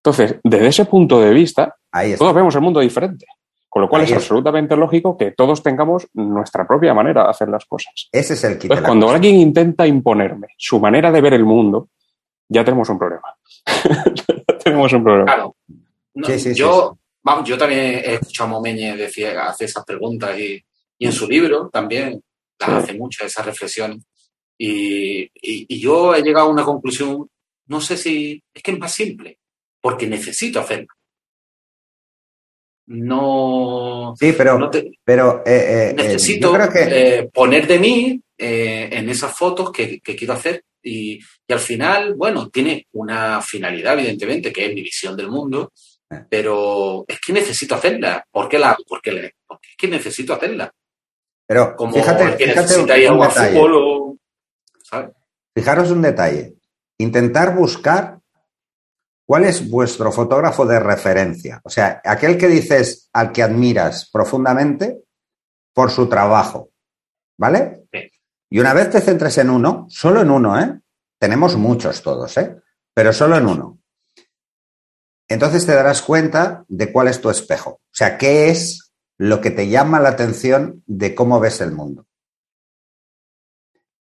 Entonces, 0.05 0.37
desde 0.43 0.66
ese 0.66 0.85
punto 0.85 1.20
de 1.20 1.33
vista, 1.33 1.76
todos 2.18 2.35
vemos 2.35 2.55
el 2.55 2.61
mundo 2.61 2.80
diferente. 2.80 3.26
Con 3.68 3.80
lo 3.80 3.89
cual 3.89 4.03
es, 4.03 4.12
absolutamente 4.12 4.76
lógico 4.76 5.16
que 5.16 5.30
todos 5.30 5.62
tengamos 5.62 6.07
nuestra 6.12 6.66
propia 6.66 6.93
manera 6.93 7.24
de 7.24 7.30
hacer 7.30 7.49
las 7.49 7.64
cosas. 7.64 8.11
Ese 8.12 8.35
es 8.35 8.45
el 8.45 8.55
kit. 8.55 8.64
Entonces, 8.64 8.85
cuando 8.85 9.09
alguien 9.09 9.37
intenta 9.37 9.87
imponerme 9.87 10.49
su 10.59 10.78
manera 10.78 11.11
de 11.11 11.22
ver 11.22 11.33
el 11.33 11.47
mundo, 11.47 11.89
ya 12.51 12.64
tenemos 12.64 12.91
un 12.91 12.99
problema. 12.99 13.35
tenemos 14.62 14.93
un 14.93 15.03
problema. 15.03 15.24
Claro. 15.24 15.57
yo, 16.55 16.99
vamos, 17.23 17.49
yo 17.49 17.57
también 17.57 18.03
he 18.05 18.14
escuchado 18.14 18.49
a 18.49 18.53
Momeñe 18.53 18.97
decir, 18.97 19.29
hace 19.29 19.66
esas 19.66 19.85
preguntas 19.85 20.39
y, 20.39 20.62
en 20.99 21.12
su 21.12 21.29
libro 21.29 21.68
también 21.68 22.23
hace 22.61 22.95
muchas 22.95 23.27
esas 23.27 23.45
reflexiones. 23.45 24.05
Y, 24.57 25.29
y, 25.35 25.81
yo 25.81 26.14
he 26.14 26.23
llegado 26.23 26.47
a 26.47 26.51
una 26.51 26.64
conclusión, 26.64 27.29
no 27.66 27.81
sé 27.81 27.97
si 27.97 28.41
es 28.55 28.62
que 28.62 28.70
es 28.70 28.79
más 28.79 28.95
simple, 28.95 29.39
porque 29.81 30.07
necesito 30.07 30.61
hacerlo 30.61 30.87
no. 32.87 34.14
Sí, 34.18 34.35
pero. 34.37 34.70
pero 35.05 35.43
eh, 35.47 35.91
eh, 35.91 35.95
necesito 35.95 36.55
eh, 36.75 37.29
poner 37.33 37.66
de 37.66 37.79
mí 37.79 38.20
en 38.37 39.09
esas 39.09 39.37
fotos 39.37 39.70
que, 39.70 40.01
quiero 40.01 40.35
hacer. 40.35 40.64
Y, 40.83 41.20
al 41.49 41.61
final, 41.61 42.14
bueno, 42.14 42.49
tiene 42.49 42.87
una 42.93 43.41
finalidad, 43.41 43.99
evidentemente, 43.99 44.53
que 44.53 44.66
es 44.66 44.75
mi 44.75 44.83
visión 44.83 45.16
del 45.16 45.29
mundo, 45.29 45.73
pero 46.29 47.05
es 47.09 47.19
que 47.21 47.33
necesito 47.33 47.75
hacerla. 47.75 48.25
¿Por 48.31 48.49
qué 48.49 48.59
la 48.59 48.71
hago? 48.71 48.85
Porque, 48.89 49.11
es 49.11 49.77
que 49.77 49.89
necesito 49.89 50.35
hacerla. 50.35 50.73
Pero 51.47 51.77
Como 51.77 51.95
fíjate, 51.95 52.33
fíjate 52.33 52.79
un, 52.79 52.87
detalle. 52.87 53.63
Fijaros 55.55 55.91
un 55.91 56.03
detalle. 56.03 56.55
Intentar 56.99 57.55
buscar 57.55 58.23
¿Cuál 59.33 59.45
es 59.45 59.71
vuestro 59.71 60.13
fotógrafo 60.13 60.67
de 60.67 60.81
referencia? 60.81 61.61
O 61.65 61.71
sea, 61.71 62.03
aquel 62.05 62.37
que 62.37 62.49
dices 62.49 63.09
al 63.13 63.33
que 63.33 63.43
admiras 63.43 64.11
profundamente 64.13 65.05
por 65.73 65.91
su 65.91 66.09
trabajo, 66.09 66.71
¿vale? 67.39 67.85
Y 68.51 68.59
una 68.59 68.75
vez 68.75 68.91
te 68.91 69.01
centres 69.01 69.39
en 69.39 69.49
uno, 69.49 69.87
solo 69.89 70.21
en 70.21 70.31
uno, 70.31 70.61
¿eh? 70.61 70.79
Tenemos 71.19 71.57
muchos 71.57 72.03
todos, 72.03 72.37
¿eh? 72.37 72.57
Pero 72.93 73.13
solo 73.13 73.39
en 73.39 73.47
uno. 73.47 73.79
Entonces 75.33 75.64
te 75.64 75.74
darás 75.74 76.03
cuenta 76.03 76.64
de 76.68 76.93
cuál 76.93 77.09
es 77.09 77.20
tu 77.20 77.30
espejo. 77.30 77.70
O 77.70 77.95
sea, 77.95 78.18
qué 78.18 78.51
es 78.51 78.93
lo 79.16 79.41
que 79.41 79.51
te 79.51 79.68
llama 79.68 79.99
la 79.99 80.11
atención 80.11 80.83
de 80.87 81.14
cómo 81.14 81.41
ves 81.41 81.61
el 81.62 81.72
mundo. 81.72 82.07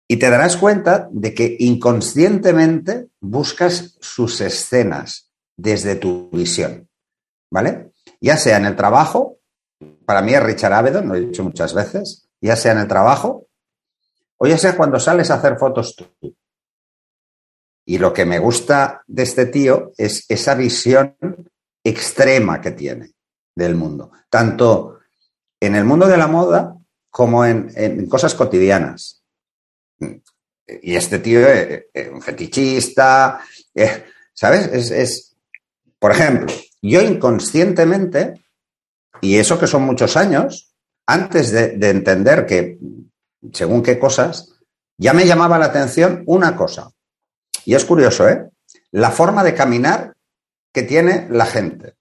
Y 0.08 0.16
te 0.16 0.30
darás 0.30 0.56
cuenta 0.56 1.08
de 1.12 1.34
que 1.34 1.56
inconscientemente 1.60 3.08
buscas 3.20 3.96
sus 4.00 4.40
escenas 4.40 5.30
desde 5.56 5.94
tu 5.96 6.30
visión, 6.30 6.88
¿vale? 7.50 7.92
Ya 8.20 8.36
sea 8.36 8.56
en 8.56 8.64
el 8.64 8.74
trabajo, 8.74 9.38
para 10.06 10.22
mí 10.22 10.32
es 10.32 10.42
Richard 10.42 10.72
Avedon, 10.72 11.06
lo 11.06 11.14
he 11.14 11.20
dicho 11.20 11.44
muchas 11.44 11.74
veces, 11.74 12.28
ya 12.40 12.56
sea 12.56 12.72
en 12.72 12.78
el 12.78 12.88
trabajo, 12.88 13.46
o 14.38 14.46
ya 14.46 14.56
sea 14.56 14.76
cuando 14.76 14.98
sales 14.98 15.30
a 15.30 15.34
hacer 15.34 15.58
fotos 15.58 15.94
tú. 15.94 16.34
Y 17.84 17.98
lo 17.98 18.12
que 18.12 18.24
me 18.24 18.38
gusta 18.38 19.02
de 19.06 19.22
este 19.22 19.46
tío 19.46 19.92
es 19.96 20.24
esa 20.28 20.54
visión 20.54 21.16
extrema 21.82 22.60
que 22.60 22.72
tiene 22.72 23.12
del 23.54 23.74
mundo, 23.74 24.12
tanto 24.28 24.98
en 25.58 25.74
el 25.74 25.84
mundo 25.84 26.06
de 26.06 26.16
la 26.16 26.26
moda 26.26 26.76
como 27.10 27.44
en, 27.44 28.06
cosas 28.08 28.34
cotidianas 28.34 29.22
y 30.82 30.94
este 30.94 31.18
tío 31.18 31.46
es, 31.48 31.84
un 32.12 32.22
fetichista, 32.22 33.40
eh, 33.74 34.04
¿sabes? 34.32 34.90
Es, 34.90 35.36
por 35.98 36.12
ejemplo, 36.12 36.46
yo 36.80 37.02
inconscientemente, 37.02 38.34
y 39.20 39.36
eso 39.36 39.58
que 39.58 39.66
son 39.66 39.82
muchos 39.82 40.16
años, 40.16 40.74
antes 41.06 41.50
de, 41.50 41.90
entender 41.90 42.46
que, 42.46 42.78
según 43.52 43.82
qué 43.82 43.98
cosas, 43.98 44.52
ya 44.96 45.12
me 45.12 45.26
llamaba 45.26 45.58
la 45.58 45.66
atención 45.66 46.22
una 46.26 46.56
cosa. 46.56 46.90
Y 47.64 47.74
es 47.74 47.84
curioso, 47.84 48.28
¿eh? 48.28 48.48
La 48.92 49.10
forma 49.10 49.44
de 49.44 49.54
caminar 49.54 50.14
que 50.72 50.82
tiene 50.82 51.28
la 51.30 51.46
gente, 51.46 51.96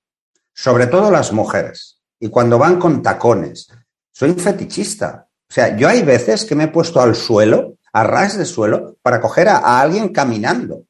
sobre 0.54 0.88
todo 0.88 1.12
las 1.12 1.32
mujeres, 1.32 2.00
y 2.20 2.30
cuando 2.30 2.58
van 2.58 2.80
con 2.80 3.02
tacones. 3.02 3.72
Soy 4.12 4.32
un 4.32 4.40
fetichista. 4.40 5.28
O 5.50 5.54
sea, 5.54 5.76
yo 5.76 5.88
hay 5.88 6.04
veces 6.04 6.46
que 6.46 6.56
me 6.56 6.66
he 6.66 6.68
puesto 6.68 7.02
al 7.02 7.16
suelo 7.16 7.78
a 7.94 8.04
ras 8.04 8.38
de 8.38 8.46
suelo 8.46 8.98
para 9.02 9.20
coger 9.22 9.48
a, 9.50 9.80
alguien 9.80 10.10
caminando. 10.10 10.86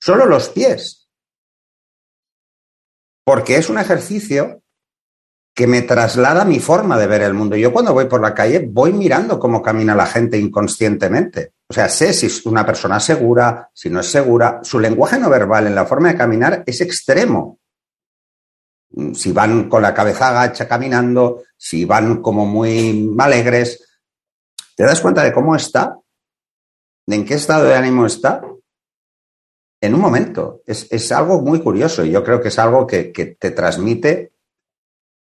Solo 0.00 0.26
los 0.26 0.48
pies. 0.50 1.08
Porque 3.24 3.56
es 3.56 3.70
un 3.70 3.78
ejercicio 3.78 4.62
que 5.54 5.66
me 5.66 5.82
traslada 5.82 6.44
mi 6.44 6.58
forma 6.58 6.98
de 6.98 7.06
ver 7.06 7.22
el 7.22 7.32
mundo. 7.32 7.56
Yo 7.56 7.72
cuando 7.72 7.94
voy 7.94 8.06
por 8.06 8.20
la 8.20 8.34
calle 8.34 8.68
voy 8.68 8.92
mirando 8.92 9.38
cómo 9.38 9.62
camina 9.62 9.94
la 9.94 10.06
gente 10.06 10.38
inconscientemente. 10.38 11.53
O 11.68 11.72
sea, 11.72 11.88
sé 11.88 12.12
si 12.12 12.26
es 12.26 12.44
una 12.46 12.64
persona 12.64 13.00
segura, 13.00 13.70
si 13.72 13.90
no 13.90 14.00
es 14.00 14.10
segura. 14.10 14.60
Su 14.62 14.78
lenguaje 14.78 15.18
no 15.18 15.30
verbal 15.30 15.66
en 15.66 15.74
la 15.74 15.86
forma 15.86 16.08
de 16.08 16.18
caminar 16.18 16.62
es 16.66 16.80
extremo. 16.80 17.58
Si 19.14 19.32
van 19.32 19.68
con 19.68 19.82
la 19.82 19.94
cabeza 19.94 20.28
agacha 20.28 20.68
caminando, 20.68 21.42
si 21.56 21.84
van 21.84 22.22
como 22.22 22.46
muy 22.46 23.14
alegres, 23.18 23.84
¿Te 24.76 24.82
das 24.82 25.00
cuenta 25.00 25.22
de 25.22 25.32
cómo 25.32 25.54
está? 25.54 25.98
¿De 27.06 27.16
en 27.16 27.24
qué 27.24 27.34
estado 27.34 27.64
de 27.64 27.74
ánimo 27.74 28.06
está? 28.06 28.42
en 29.80 29.94
un 29.94 30.00
momento. 30.00 30.62
Es, 30.66 31.12
algo 31.12 31.42
muy 31.42 31.60
curioso 31.60 32.06
y 32.06 32.10
yo 32.10 32.24
creo 32.24 32.40
que 32.40 32.48
es 32.48 32.58
algo 32.58 32.86
que, 32.86 33.12
te 33.38 33.50
transmite 33.50 34.32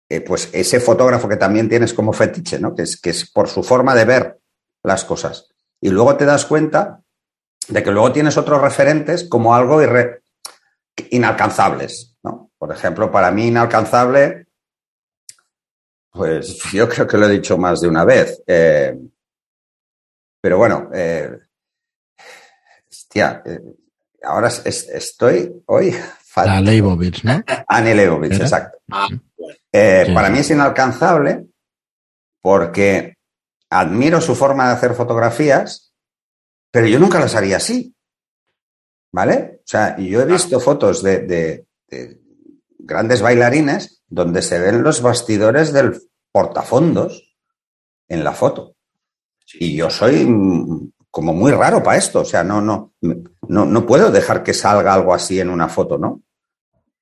eh, 0.09 0.21
pues 0.21 0.49
ese 0.53 0.81
fotógrafo 0.81 1.29
que 1.29 1.37
también 1.37 1.69
tienes 1.69 1.95
como 1.95 2.13
fetiche, 2.13 2.59
¿no? 2.59 2.75
Que 2.75 2.83
es, 2.83 3.01
que 3.01 3.11
es 3.11 3.31
por 3.31 3.49
su 3.49 3.63
forma 3.63 3.95
de 3.95 4.05
ver 4.05 4.41
las 4.83 5.05
cosas. 5.05 5.55
Y 5.81 5.91
luego 5.91 6.17
te 6.17 6.25
das 6.25 6.45
cuenta 6.45 7.03
de 7.69 7.83
que 7.83 7.91
luego 7.91 8.13
tienes 8.13 8.37
otros 8.37 8.61
referentes 8.61 9.29
como 9.29 9.55
algo 9.55 9.81
inalcanzables, 11.11 12.17
¿no? 12.23 12.51
Por 12.59 12.73
ejemplo, 12.73 13.11
para 13.11 13.31
mí 13.31 13.47
inalcanzable, 13.47 14.47
pues 16.11 16.59
yo 16.73 16.89
creo 16.89 17.07
que 17.07 17.17
lo 17.17 17.27
he 17.27 17.33
dicho 17.33 17.57
más 17.57 17.81
de 17.81 17.89
una 17.89 18.05
vez. 18.05 18.43
Eh, 18.47 18.99
pero 20.41 20.59
bueno, 20.59 20.91
eh, 20.93 21.31
hostia, 22.91 23.43
eh, 23.45 23.61
ahora 24.23 24.49
estoy 24.49 25.63
hoy. 25.67 25.95
A 26.35 26.61
Leibovitz, 26.61 27.25
¿no? 27.25 27.43
Annie 27.69 27.95
Leibovitz, 27.95 28.41
exacto. 28.41 28.79
Ah, 28.93 29.09
para 29.73 30.31
mí 30.31 30.39
es 30.39 30.51
inalcanzable 30.51 31.47
porque 32.41 33.18
admiro 33.71 34.21
su 34.21 34.35
forma 34.35 34.69
de 34.69 34.75
hacer 34.75 34.95
fotografías, 34.95 35.93
pero 36.71 36.87
yo 36.87 36.99
nunca 36.99 37.21
las 37.21 37.35
haría 37.35 37.57
así. 37.57 37.95
¿Vale? 39.11 39.61
O 39.61 39.69
sea, 39.69 39.97
yo 39.99 40.21
he 40.21 40.27
visto 40.27 40.61
fotos 40.61 41.03
de, 41.03 41.67
grandes 42.79 43.23
bailarines 43.23 44.03
donde 44.07 44.43
se 44.43 44.59
ven 44.59 44.83
los 44.83 45.03
bastidores 45.03 45.73
del 45.73 46.01
portafondos 46.31 47.37
en 48.07 48.23
la 48.23 48.33
foto. 48.33 48.77
Y 49.55 49.77
yo 49.77 49.89
soy 49.89 50.27
como 51.11 51.33
muy 51.33 51.53
raro 51.53 51.83
para 51.83 51.97
esto. 51.97 52.21
O 52.21 52.25
sea, 52.25 52.45
no, 52.45 52.61
no, 52.61 52.93
no, 53.01 53.65
no 53.65 53.87
puedo 53.87 54.11
dejar 54.11 54.43
que 54.43 54.53
salga 54.53 54.93
algo 54.93 55.15
así 55.15 55.41
en 55.41 55.49
una 55.49 55.69
foto, 55.69 55.97
¿no? 55.97 56.23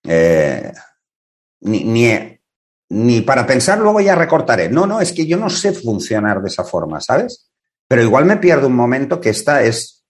Eh, 0.05 0.73
ni, 1.61 1.85
ni, 1.85 2.36
ni 2.89 3.21
para 3.21 3.47
pensar 3.47 3.79
luego 3.79 4.01
ya 4.01 4.15
recortaré. 4.15 4.69
No, 4.69 4.87
no, 4.87 5.01
es 5.01 5.13
que 5.13 5.27
yo 5.27 5.37
no 5.37 5.51
sé 5.51 5.73
funcionar 5.73 6.41
de 6.41 6.49
esa 6.49 6.65
forma, 6.65 7.01
¿sabes? 7.01 7.51
Pero 7.89 8.03
igual 8.03 8.25
me 8.25 8.37
pierdo 8.37 8.67
un 8.67 8.77
momento 8.77 9.21
que 9.21 9.31
esta 9.31 9.63
es, 9.63 10.05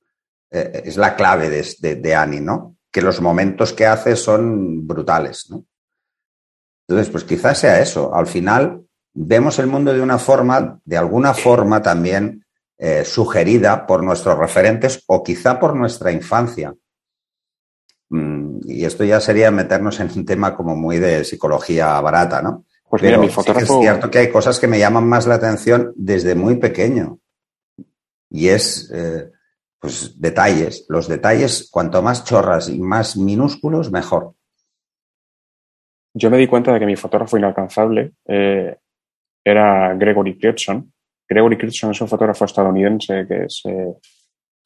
eh, 0.50 0.82
es 0.84 0.96
la 0.96 1.16
clave 1.16 1.50
de, 1.50 1.96
de, 1.96 2.14
Annie, 2.14 2.40
¿no? 2.40 2.76
Que 2.90 3.02
los 3.02 3.20
momentos 3.20 3.72
que 3.72 3.86
hace 3.86 4.16
son 4.16 4.86
brutales, 4.86 5.46
¿no? 5.50 5.64
Entonces, 6.88 7.10
pues 7.10 7.24
quizás 7.24 7.58
sea 7.58 7.80
eso. 7.80 8.14
Al 8.14 8.26
final 8.26 8.82
vemos 9.12 9.58
el 9.58 9.66
mundo 9.66 9.92
de 9.92 10.00
una 10.00 10.18
forma, 10.18 10.78
de 10.84 10.96
alguna 10.96 11.34
forma 11.34 11.82
también 11.82 12.44
eh, 12.78 13.04
sugerida 13.04 13.86
por 13.86 14.04
nuestros 14.04 14.38
referentes 14.38 15.02
o 15.06 15.22
quizá 15.22 15.58
por 15.58 15.74
nuestra 15.74 16.12
infancia. 16.12 16.74
Mm, 18.10 18.58
y 18.64 18.84
esto 18.84 19.02
ya 19.02 19.20
sería 19.20 19.50
meternos 19.50 19.98
en 19.98 20.10
un 20.14 20.24
tema 20.24 20.54
como 20.54 20.76
muy 20.76 20.98
de 20.98 21.24
psicología 21.24 22.00
barata, 22.00 22.42
¿no? 22.42 22.65
Pues 22.88 23.02
mira, 23.02 23.18
mi 23.18 23.28
fotógrafo... 23.28 23.80
es 23.80 23.80
cierto 23.80 24.10
que 24.10 24.18
hay 24.18 24.30
cosas 24.30 24.60
que 24.60 24.68
me 24.68 24.78
llaman 24.78 25.08
más 25.08 25.26
la 25.26 25.34
atención 25.34 25.92
desde 25.96 26.34
muy 26.34 26.56
pequeño. 26.56 27.18
Y 28.30 28.48
es, 28.48 28.90
eh, 28.94 29.30
pues, 29.80 30.20
detalles. 30.20 30.86
Los 30.88 31.08
detalles, 31.08 31.68
cuanto 31.70 32.02
más 32.02 32.24
chorras 32.24 32.68
y 32.68 32.78
más 32.78 33.16
minúsculos, 33.16 33.90
mejor. 33.90 34.34
Yo 36.14 36.30
me 36.30 36.38
di 36.38 36.46
cuenta 36.46 36.72
de 36.72 36.80
que 36.80 36.86
mi 36.86 36.96
fotógrafo 36.96 37.36
inalcanzable 37.36 38.12
eh, 38.24 38.76
era 39.44 39.94
Gregory 39.94 40.38
Kirchson. 40.38 40.92
Gregory 41.28 41.58
Kirchson 41.58 41.90
es 41.90 42.00
un 42.00 42.08
fotógrafo 42.08 42.44
estadounidense 42.44 43.26
que 43.26 43.44
es 43.44 43.62
eh, 43.64 43.94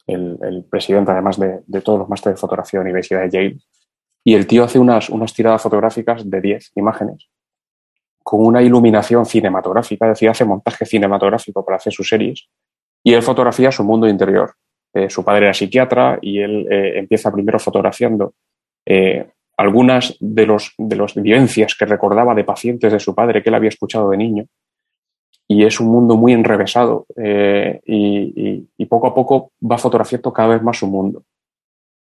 el, 0.06 0.66
presidente, 0.70 1.10
además 1.10 1.38
de, 1.40 1.60
de 1.66 1.80
todos 1.80 2.00
los 2.00 2.08
másteres 2.08 2.36
de 2.36 2.40
fotografía 2.40 2.78
de 2.78 2.84
la 2.84 2.90
Universidad 2.90 3.22
de 3.22 3.30
Yale. 3.30 3.58
Y 4.22 4.34
el 4.34 4.46
tío 4.46 4.64
hace 4.64 4.78
unas, 4.78 5.08
unas 5.08 5.32
tiradas 5.32 5.62
fotográficas 5.62 6.28
de 6.28 6.40
10 6.40 6.72
imágenes 6.76 7.30
con 8.30 8.46
una 8.46 8.62
iluminación 8.62 9.26
cinematográfica, 9.26 10.06
es 10.06 10.12
decir, 10.12 10.28
hace 10.28 10.44
montaje 10.44 10.86
cinematográfico 10.86 11.64
para 11.64 11.78
hacer 11.78 11.92
sus 11.92 12.08
series, 12.08 12.46
y 13.02 13.12
él 13.12 13.24
fotografía 13.24 13.72
su 13.72 13.82
mundo 13.82 14.06
interior. 14.06 14.52
Eh, 14.94 15.10
su 15.10 15.24
padre 15.24 15.46
era 15.46 15.52
psiquiatra 15.52 16.16
y 16.22 16.38
él 16.38 16.64
eh, 16.70 17.00
empieza 17.00 17.32
primero 17.32 17.58
fotografiando 17.58 18.34
eh, 18.86 19.26
algunas 19.56 20.16
de 20.20 20.46
las 20.46 20.72
de 20.78 20.94
los 20.94 21.16
vivencias 21.16 21.74
que 21.74 21.86
recordaba 21.86 22.32
de 22.36 22.44
pacientes 22.44 22.92
de 22.92 23.00
su 23.00 23.16
padre 23.16 23.42
que 23.42 23.48
él 23.48 23.56
había 23.56 23.68
escuchado 23.68 24.10
de 24.10 24.16
niño. 24.18 24.44
Y 25.48 25.64
es 25.64 25.80
un 25.80 25.88
mundo 25.88 26.16
muy 26.16 26.32
enrevesado 26.32 27.06
y, 27.16 28.64
y, 28.78 28.86
poco 28.86 29.08
a 29.08 29.14
poco 29.14 29.50
va 29.60 29.76
fotografiando 29.76 30.32
cada 30.32 30.50
vez 30.50 30.62
más 30.62 30.78
su 30.78 30.86
mundo. 30.86 31.24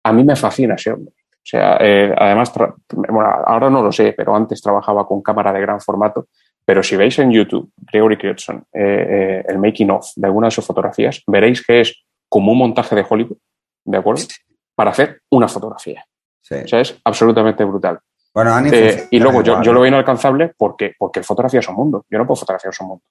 A 0.05 0.13
mí 0.13 0.23
me 0.23 0.37
fascina 0.37 0.75
ese 0.75 0.93
hombre. 0.93 1.15
O 1.43 1.47
sea, 1.51 1.79
eh, 1.81 2.15
además, 2.17 2.53
bueno, 2.93 3.29
ahora 3.47 3.71
no 3.71 3.83
lo 3.83 3.91
sé, 3.91 4.13
pero 4.17 4.37
antes 4.37 4.61
trabajaba 4.61 5.07
con 5.07 5.23
cámara 5.23 5.53
de 5.53 5.61
gran 5.61 5.81
formato. 5.81 6.29
Pero 6.65 6.83
si 6.83 6.97
veis 6.97 7.19
en 7.19 7.33
YouTube, 7.33 7.73
Gregory 7.77 8.19
Critson, 8.19 8.65
eh, 8.73 9.07
eh, 9.09 9.45
el 9.49 9.59
making 9.59 9.91
of 9.91 10.07
de 10.15 10.27
alguna 10.27 10.49
de 10.49 10.51
sus 10.53 10.67
fotografías, 10.67 11.23
veréis 11.27 11.65
que 11.67 11.81
es 11.81 12.05
como 12.29 12.53
un 12.53 12.59
montaje 12.59 12.95
de 12.95 13.05
Hollywood, 13.09 13.39
¿de 13.85 13.99
acuerdo? 13.99 14.23
Para 14.75 14.91
hacer 14.91 15.23
una 15.31 15.49
fotografía. 15.49 16.05
O 16.43 16.69
sea, 16.69 16.81
es 16.81 17.01
absolutamente 17.05 17.65
brutal. 17.65 17.99
Bueno, 18.33 18.55
y 19.11 19.19
luego 19.19 19.43
yo, 19.43 19.61
yo, 19.63 19.73
lo 19.73 19.81
veo 19.81 19.89
inalcanzable 19.89 20.53
porque, 20.57 20.95
porque 20.97 21.23
fotografía 21.23 21.61
es 21.61 21.69
un 21.69 21.75
mundo. 21.75 22.05
Yo 22.09 22.19
no 22.19 22.27
puedo 22.27 22.37
fotografiar 22.37 22.73
un 22.81 22.87
mundo. 22.87 23.05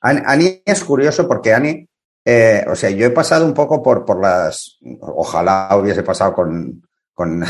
Ani 0.00 0.60
es 0.64 0.84
curioso 0.84 1.26
porque 1.26 1.54
Ani, 1.54 1.88
o 2.68 2.74
sea, 2.74 2.90
yo 2.90 3.06
he 3.06 3.10
pasado 3.10 3.46
un 3.46 3.54
poco 3.54 3.82
por, 3.82 4.04
por 4.04 4.20
las. 4.20 4.78
Ojalá 5.00 5.70
hubiese 5.80 6.02
pasado 6.02 6.34
con, 6.34 6.85
con, 7.16 7.42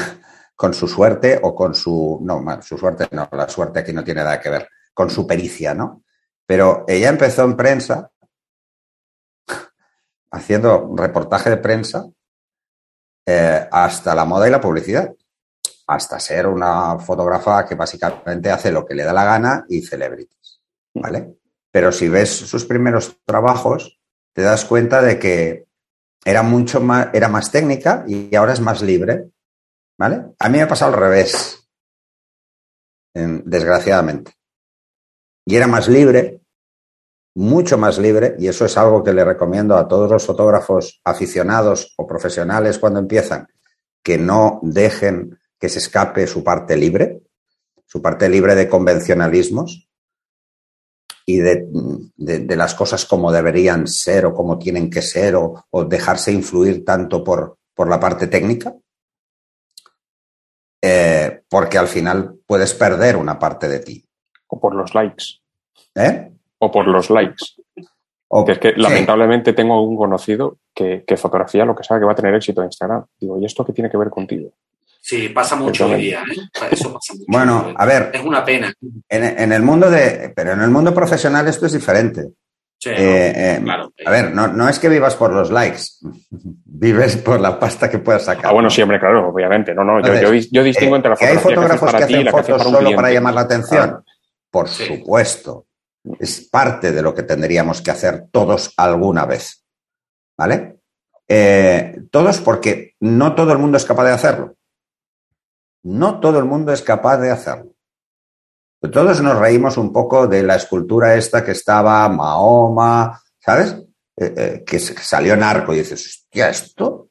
con 0.57 0.73
su 0.73 0.89
suerte 0.89 1.39
o 1.43 1.55
con 1.55 1.75
su, 1.75 2.21
no, 2.23 2.63
su 2.63 2.79
suerte 2.79 3.09
no, 3.11 3.29
la 3.33 3.49
suerte 3.49 3.81
aquí 3.81 3.93
no 3.93 4.05
tiene 4.05 4.23
nada 4.23 4.41
que 4.41 4.49
ver, 4.49 4.69
con 4.95 5.11
su 5.11 5.27
pericia, 5.27 5.75
¿no? 5.75 6.05
Pero 6.47 6.85
ella 6.87 7.11
empezó 7.11 7.43
en 7.45 7.57
prensa, 7.57 8.11
haciendo 10.31 10.95
reportaje 10.97 11.51
de 11.51 11.57
prensa, 11.57 12.07
eh, 13.27 13.69
hasta 13.71 14.15
la 14.15 14.25
moda 14.25 14.47
y 14.47 14.53
la 14.53 14.61
publicidad, 14.61 15.13
hasta 15.89 16.21
ser 16.21 16.47
una 16.47 16.99
fotógrafa 17.01 17.67
que 17.67 17.75
básicamente 17.75 18.51
hace 18.51 18.71
lo 18.71 18.87
que 18.87 18.95
le 18.95 19.03
da 19.03 19.13
la 19.13 19.25
gana 19.25 19.67
y 19.69 19.83
celebrities, 19.83 20.63
¿vale? 20.95 21.35
Pero 21.73 21.91
si 21.91 22.09
ves 22.09 22.31
sus 22.31 22.65
primeros 22.65 23.19
trabajos, 23.25 24.01
te 24.33 24.43
das 24.43 24.65
cuenta 24.65 25.03
de 25.03 25.19
que 25.19 25.67
era 26.25 26.43
mucho 26.43 26.81
más, 26.81 27.09
era 27.13 27.29
más 27.29 27.51
técnica 27.51 28.05
y 28.07 28.35
ahora 28.37 28.53
es 28.53 28.61
más 28.61 28.81
libre 28.81 29.31
¿Vale? 29.99 30.35
A 30.39 30.49
mí 30.49 30.59
me 30.59 30.63
ha 30.63 30.69
pasado 30.69 30.93
al 30.95 31.01
revés, 31.01 31.67
desgraciadamente. 33.15 34.33
Y 35.47 35.57
era 35.57 35.67
más 35.67 35.89
libre, 35.89 36.43
mucho 37.35 37.79
más 37.79 37.99
libre, 37.99 38.37
y 38.39 38.49
eso 38.49 38.65
es 38.65 38.77
algo 38.77 39.03
que 39.03 39.13
le 39.13 39.25
recomiendo 39.25 39.77
a 39.77 39.89
todos 39.89 40.11
los 40.11 40.27
fotógrafos 40.27 41.01
aficionados 41.05 41.95
o 41.97 42.07
profesionales 42.07 42.79
cuando 42.79 42.99
empiezan, 42.99 43.49
que 44.03 44.19
no 44.19 44.61
dejen 44.63 45.39
que 45.59 45.69
se 45.69 45.79
escape 45.79 46.27
su 46.27 46.45
parte 46.45 46.77
libre, 46.77 47.23
su 47.87 48.03
parte 48.03 48.29
libre 48.29 48.55
de 48.55 48.69
convencionalismos 48.69 49.89
y 51.25 51.39
de, 51.39 51.67
las 52.57 52.75
cosas 52.75 53.05
como 53.07 53.33
deberían 53.33 53.87
ser 53.87 54.27
o 54.27 54.35
como 54.35 54.59
tienen 54.59 54.91
que 54.91 55.03
ser 55.03 55.37
o, 55.37 55.67
dejarse 55.89 56.33
influir 56.33 56.85
tanto 56.85 57.25
por, 57.25 57.59
por 57.75 57.89
la 57.89 57.99
parte 57.99 58.27
técnica 58.27 58.75
eh, 60.83 61.43
porque 61.49 61.79
al 61.79 61.89
final 61.89 62.35
puedes 62.47 62.75
perder 62.75 63.17
una 63.17 63.39
parte 63.39 63.69
de 63.69 63.81
ti. 63.81 64.05
O 64.49 64.61
por 64.61 64.75
los 64.75 64.95
likes. 64.95 65.25
¿Eh? 65.95 66.31
O 66.59 66.71
por 66.71 66.87
los 66.87 67.11
likes. 67.11 67.45
O, 68.29 68.45
es 68.49 68.59
que 68.59 68.73
lamentablemente 68.77 69.53
tengo 69.53 69.83
un 69.83 69.97
conocido 69.97 70.59
que, 70.75 71.05
fotografía 71.17 71.65
lo 71.65 71.77
que 71.77 71.85
sabe 71.85 72.01
que 72.01 72.07
va 72.07 72.13
a 72.13 72.17
tener 72.17 72.35
éxito 72.35 72.61
en 72.61 72.67
Instagram. 72.67 73.05
Digo, 73.21 73.39
¿y 73.39 73.45
esto 73.45 73.65
qué 73.65 73.73
tiene 73.73 73.91
que 73.91 73.97
ver 73.97 74.11
contigo? 74.11 74.51
Sí, 75.01 75.29
pasa 75.29 75.55
mucho 75.55 75.87
hoy 75.87 76.03
día. 76.03 76.23
¿eh? 76.23 76.49
Eso 76.73 76.93
pasa 76.93 77.15
mucho. 77.15 77.25
Bueno, 77.29 77.73
a 77.77 77.87
ver. 77.87 78.11
Es 78.13 78.25
una 78.25 78.45
pena. 78.45 78.73
En, 79.09 79.53
el 79.53 79.63
mundo 79.63 79.89
de. 79.89 80.33
Pero 80.35 80.53
en 80.53 80.61
el 80.61 80.71
mundo 80.71 80.93
profesional 80.93 81.47
esto 81.47 81.67
es 81.67 81.73
diferente. 81.73 82.33
Eh, 82.85 83.65
a 84.05 84.11
ver, 84.11 84.35
no, 84.35 84.49
no, 84.49 84.69
es 84.69 84.79
que 84.79 84.89
vivas 84.89 85.17
por 85.17 85.33
los 85.33 85.51
likes, 85.51 85.83
vives 86.65 87.17
por 87.17 87.41
la 87.41 87.59
pasta 87.59 87.91
que 87.91 87.99
puedas 87.99 88.25
sacar. 88.25 88.47
Ah, 88.47 88.53
bueno, 88.53 88.71
siempre, 88.71 89.01
claro, 89.01 89.29
obviamente. 89.29 89.75
No, 89.75 89.83
no, 89.83 90.01
yo, 90.01 90.33
yo, 90.51 90.63
distingo 90.63 90.95
eh, 90.95 90.99
entre 90.99 91.11
la 91.11 91.17
fotografía 91.17 91.29
¿Hay 91.29 91.39
fotógrafos 91.39 91.95
que, 91.95 92.05
hacen 92.05 92.29
fotos 92.29 92.63
solo 92.63 92.95
para 92.95 93.11
llamar 93.11 93.35
la 93.35 93.41
atención? 93.43 94.05
Por 94.51 94.69
supuesto. 94.69 95.67
Es 96.21 96.49
parte 96.49 96.93
de 96.93 97.03
lo 97.03 97.13
que 97.15 97.25
tendríamos 97.25 97.83
que 97.83 97.91
hacer 97.91 98.27
todos 98.31 98.73
alguna 98.77 99.27
vez. 99.27 99.65
¿Vale? 100.39 100.77
Eh, 101.27 102.03
todos 102.13 102.41
porque 102.41 102.95
no 103.01 103.35
todo 103.35 103.53
el 103.53 103.59
mundo 103.59 103.77
es 103.77 103.85
capaz 103.85 104.05
de 104.05 104.13
hacerlo. 104.13 104.55
No 105.83 106.21
todo 106.21 106.39
el 106.39 106.45
mundo 106.45 106.73
es 106.73 106.83
capaz 106.83 107.19
de 107.19 107.31
hacerlo. 107.31 107.76
Todos 108.91 109.23
nos 109.23 109.39
reímos 109.39 109.77
un 109.77 109.93
poco 109.93 110.27
de 110.27 110.43
la 110.43 110.57
escultura 110.57 111.15
esta 111.15 111.45
que 111.45 111.53
estaba 111.53 112.09
Mahoma, 112.09 113.21
¿sabes? 113.39 113.77
Eh, 114.17 114.35
eh, 114.37 114.65
que 114.67 114.79
salió 114.79 115.37
narco 115.37 115.75
y 115.75 115.79
dices, 115.79 116.07
hostia, 116.07 116.49
esto, 116.49 117.11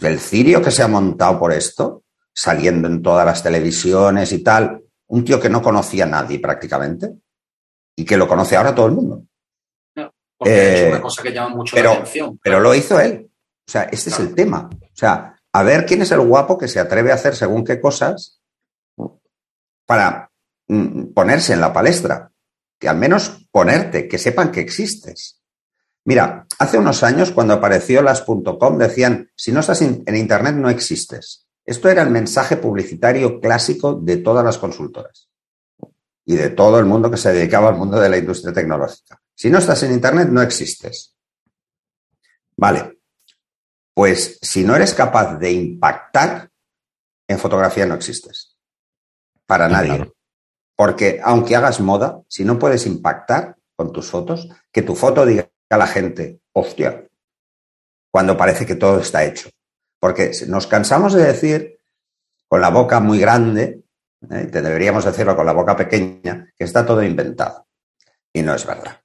el 0.00 0.20
cirio 0.20 0.62
que 0.62 0.70
se 0.70 0.82
ha 0.82 0.88
montado 0.88 1.38
por 1.38 1.52
esto, 1.52 2.04
saliendo 2.32 2.86
en 2.88 3.02
todas 3.02 3.26
las 3.26 3.42
televisiones 3.42 4.32
y 4.32 4.42
tal, 4.42 4.82
un 5.08 5.24
tío 5.24 5.40
que 5.40 5.48
no 5.48 5.62
conocía 5.62 6.04
a 6.04 6.08
nadie 6.08 6.38
prácticamente 6.38 7.14
y 7.96 8.04
que 8.04 8.16
lo 8.16 8.28
conoce 8.28 8.56
ahora 8.56 8.74
todo 8.74 8.86
el 8.86 8.92
mundo. 8.92 9.24
porque 10.36 10.74
es 10.74 10.88
una 10.88 10.98
eh, 10.98 11.00
cosa 11.00 11.22
que 11.22 11.32
llama 11.32 11.56
mucho 11.56 11.76
la 11.76 11.92
atención. 11.92 12.38
Pero 12.42 12.60
lo 12.60 12.74
hizo 12.74 13.00
él. 13.00 13.30
O 13.66 13.70
sea, 13.70 13.82
este 13.84 14.10
es 14.10 14.18
el 14.20 14.34
tema. 14.34 14.68
O 14.70 14.96
sea, 14.96 15.34
a 15.52 15.62
ver 15.62 15.86
quién 15.86 16.02
es 16.02 16.12
el 16.12 16.20
guapo 16.20 16.58
que 16.58 16.68
se 16.68 16.78
atreve 16.78 17.10
a 17.10 17.14
hacer 17.14 17.34
según 17.34 17.64
qué 17.64 17.80
cosas 17.80 18.40
para 19.86 20.30
ponerse 21.14 21.52
en 21.52 21.60
la 21.60 21.72
palestra. 21.72 22.30
Que 22.78 22.88
al 22.88 22.96
menos 22.98 23.46
ponerte, 23.50 24.06
que 24.06 24.18
sepan 24.18 24.52
que 24.52 24.60
existes. 24.60 25.40
Mira, 26.04 26.46
hace 26.58 26.78
unos 26.78 27.02
años 27.02 27.32
cuando 27.32 27.54
apareció 27.54 28.02
las.com 28.02 28.78
decían, 28.78 29.30
si 29.34 29.50
no 29.50 29.60
estás 29.60 29.82
en 29.82 30.16
Internet 30.16 30.54
no 30.54 30.68
existes. 30.68 31.46
Esto 31.64 31.88
era 31.88 32.02
el 32.02 32.10
mensaje 32.10 32.56
publicitario 32.56 33.40
clásico 33.40 33.94
de 33.94 34.18
todas 34.18 34.44
las 34.44 34.56
consultoras 34.56 35.28
y 36.24 36.36
de 36.36 36.50
todo 36.50 36.78
el 36.78 36.84
mundo 36.84 37.10
que 37.10 37.16
se 37.16 37.32
dedicaba 37.32 37.68
al 37.70 37.76
mundo 37.76 37.98
de 37.98 38.08
la 38.08 38.18
industria 38.18 38.52
tecnológica. 38.52 39.20
Si 39.34 39.50
no 39.50 39.58
estás 39.58 39.82
en 39.82 39.92
Internet 39.92 40.28
no 40.28 40.42
existes. 40.42 41.16
Vale, 42.56 43.00
pues 43.92 44.38
si 44.40 44.64
no 44.64 44.76
eres 44.76 44.94
capaz 44.94 45.38
de 45.38 45.52
impactar, 45.52 46.50
en 47.28 47.38
fotografía 47.38 47.86
no 47.86 47.94
existes. 47.94 48.56
Para 49.44 49.68
nadie. 49.68 50.12
Porque 50.76 51.20
aunque 51.24 51.56
hagas 51.56 51.80
moda, 51.80 52.20
si 52.28 52.44
no 52.44 52.58
puedes 52.58 52.86
impactar 52.86 53.56
con 53.74 53.92
tus 53.92 54.10
fotos, 54.10 54.48
que 54.70 54.82
tu 54.82 54.94
foto 54.94 55.24
diga 55.24 55.48
a 55.70 55.78
la 55.78 55.86
gente, 55.86 56.40
hostia, 56.52 57.04
cuando 58.10 58.36
parece 58.36 58.66
que 58.66 58.76
todo 58.76 59.00
está 59.00 59.24
hecho. 59.24 59.48
Porque 59.98 60.30
nos 60.48 60.66
cansamos 60.66 61.14
de 61.14 61.24
decir 61.24 61.78
con 62.46 62.60
la 62.60 62.68
boca 62.68 63.00
muy 63.00 63.18
grande, 63.18 63.80
¿eh? 64.30 64.48
te 64.52 64.62
deberíamos 64.62 65.04
decirlo 65.04 65.34
con 65.34 65.46
la 65.46 65.52
boca 65.52 65.74
pequeña, 65.74 66.46
que 66.56 66.64
está 66.64 66.84
todo 66.84 67.02
inventado. 67.02 67.66
Y 68.32 68.42
no 68.42 68.54
es 68.54 68.66
verdad. 68.66 69.00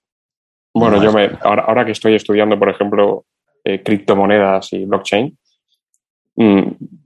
Bueno, 0.74 1.02
yo 1.02 1.12
me, 1.12 1.38
ahora, 1.42 1.86
que 1.86 1.92
estoy 1.92 2.16
estudiando, 2.16 2.58
por 2.58 2.70
ejemplo, 2.70 3.26
eh, 3.64 3.82
criptomonedas 3.84 4.74
y 4.74 4.86
blockchain, 4.86 5.38
mm, 6.36 6.62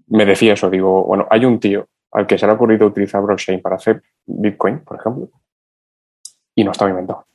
me 0.07 0.25
decía 0.25 0.53
eso, 0.53 0.69
digo, 0.69 1.03
bueno, 1.03 1.27
hay 1.29 1.45
un 1.45 1.59
tío 1.59 1.87
al 2.15 2.25
que 2.25 2.37
se 2.37 2.45
le 2.45 2.53
ha 2.53 2.55
ocurrido 2.55 2.87
utilizar 2.87 3.21
blockchain 3.21 3.61
para 3.61 3.75
hacer 3.75 4.01
Bitcoin, 4.25 4.79
por 4.79 4.97
ejemplo, 4.97 5.29
y 6.55 6.63
no 6.63 6.71
estaba 6.71 6.89
inventado. 6.89 7.25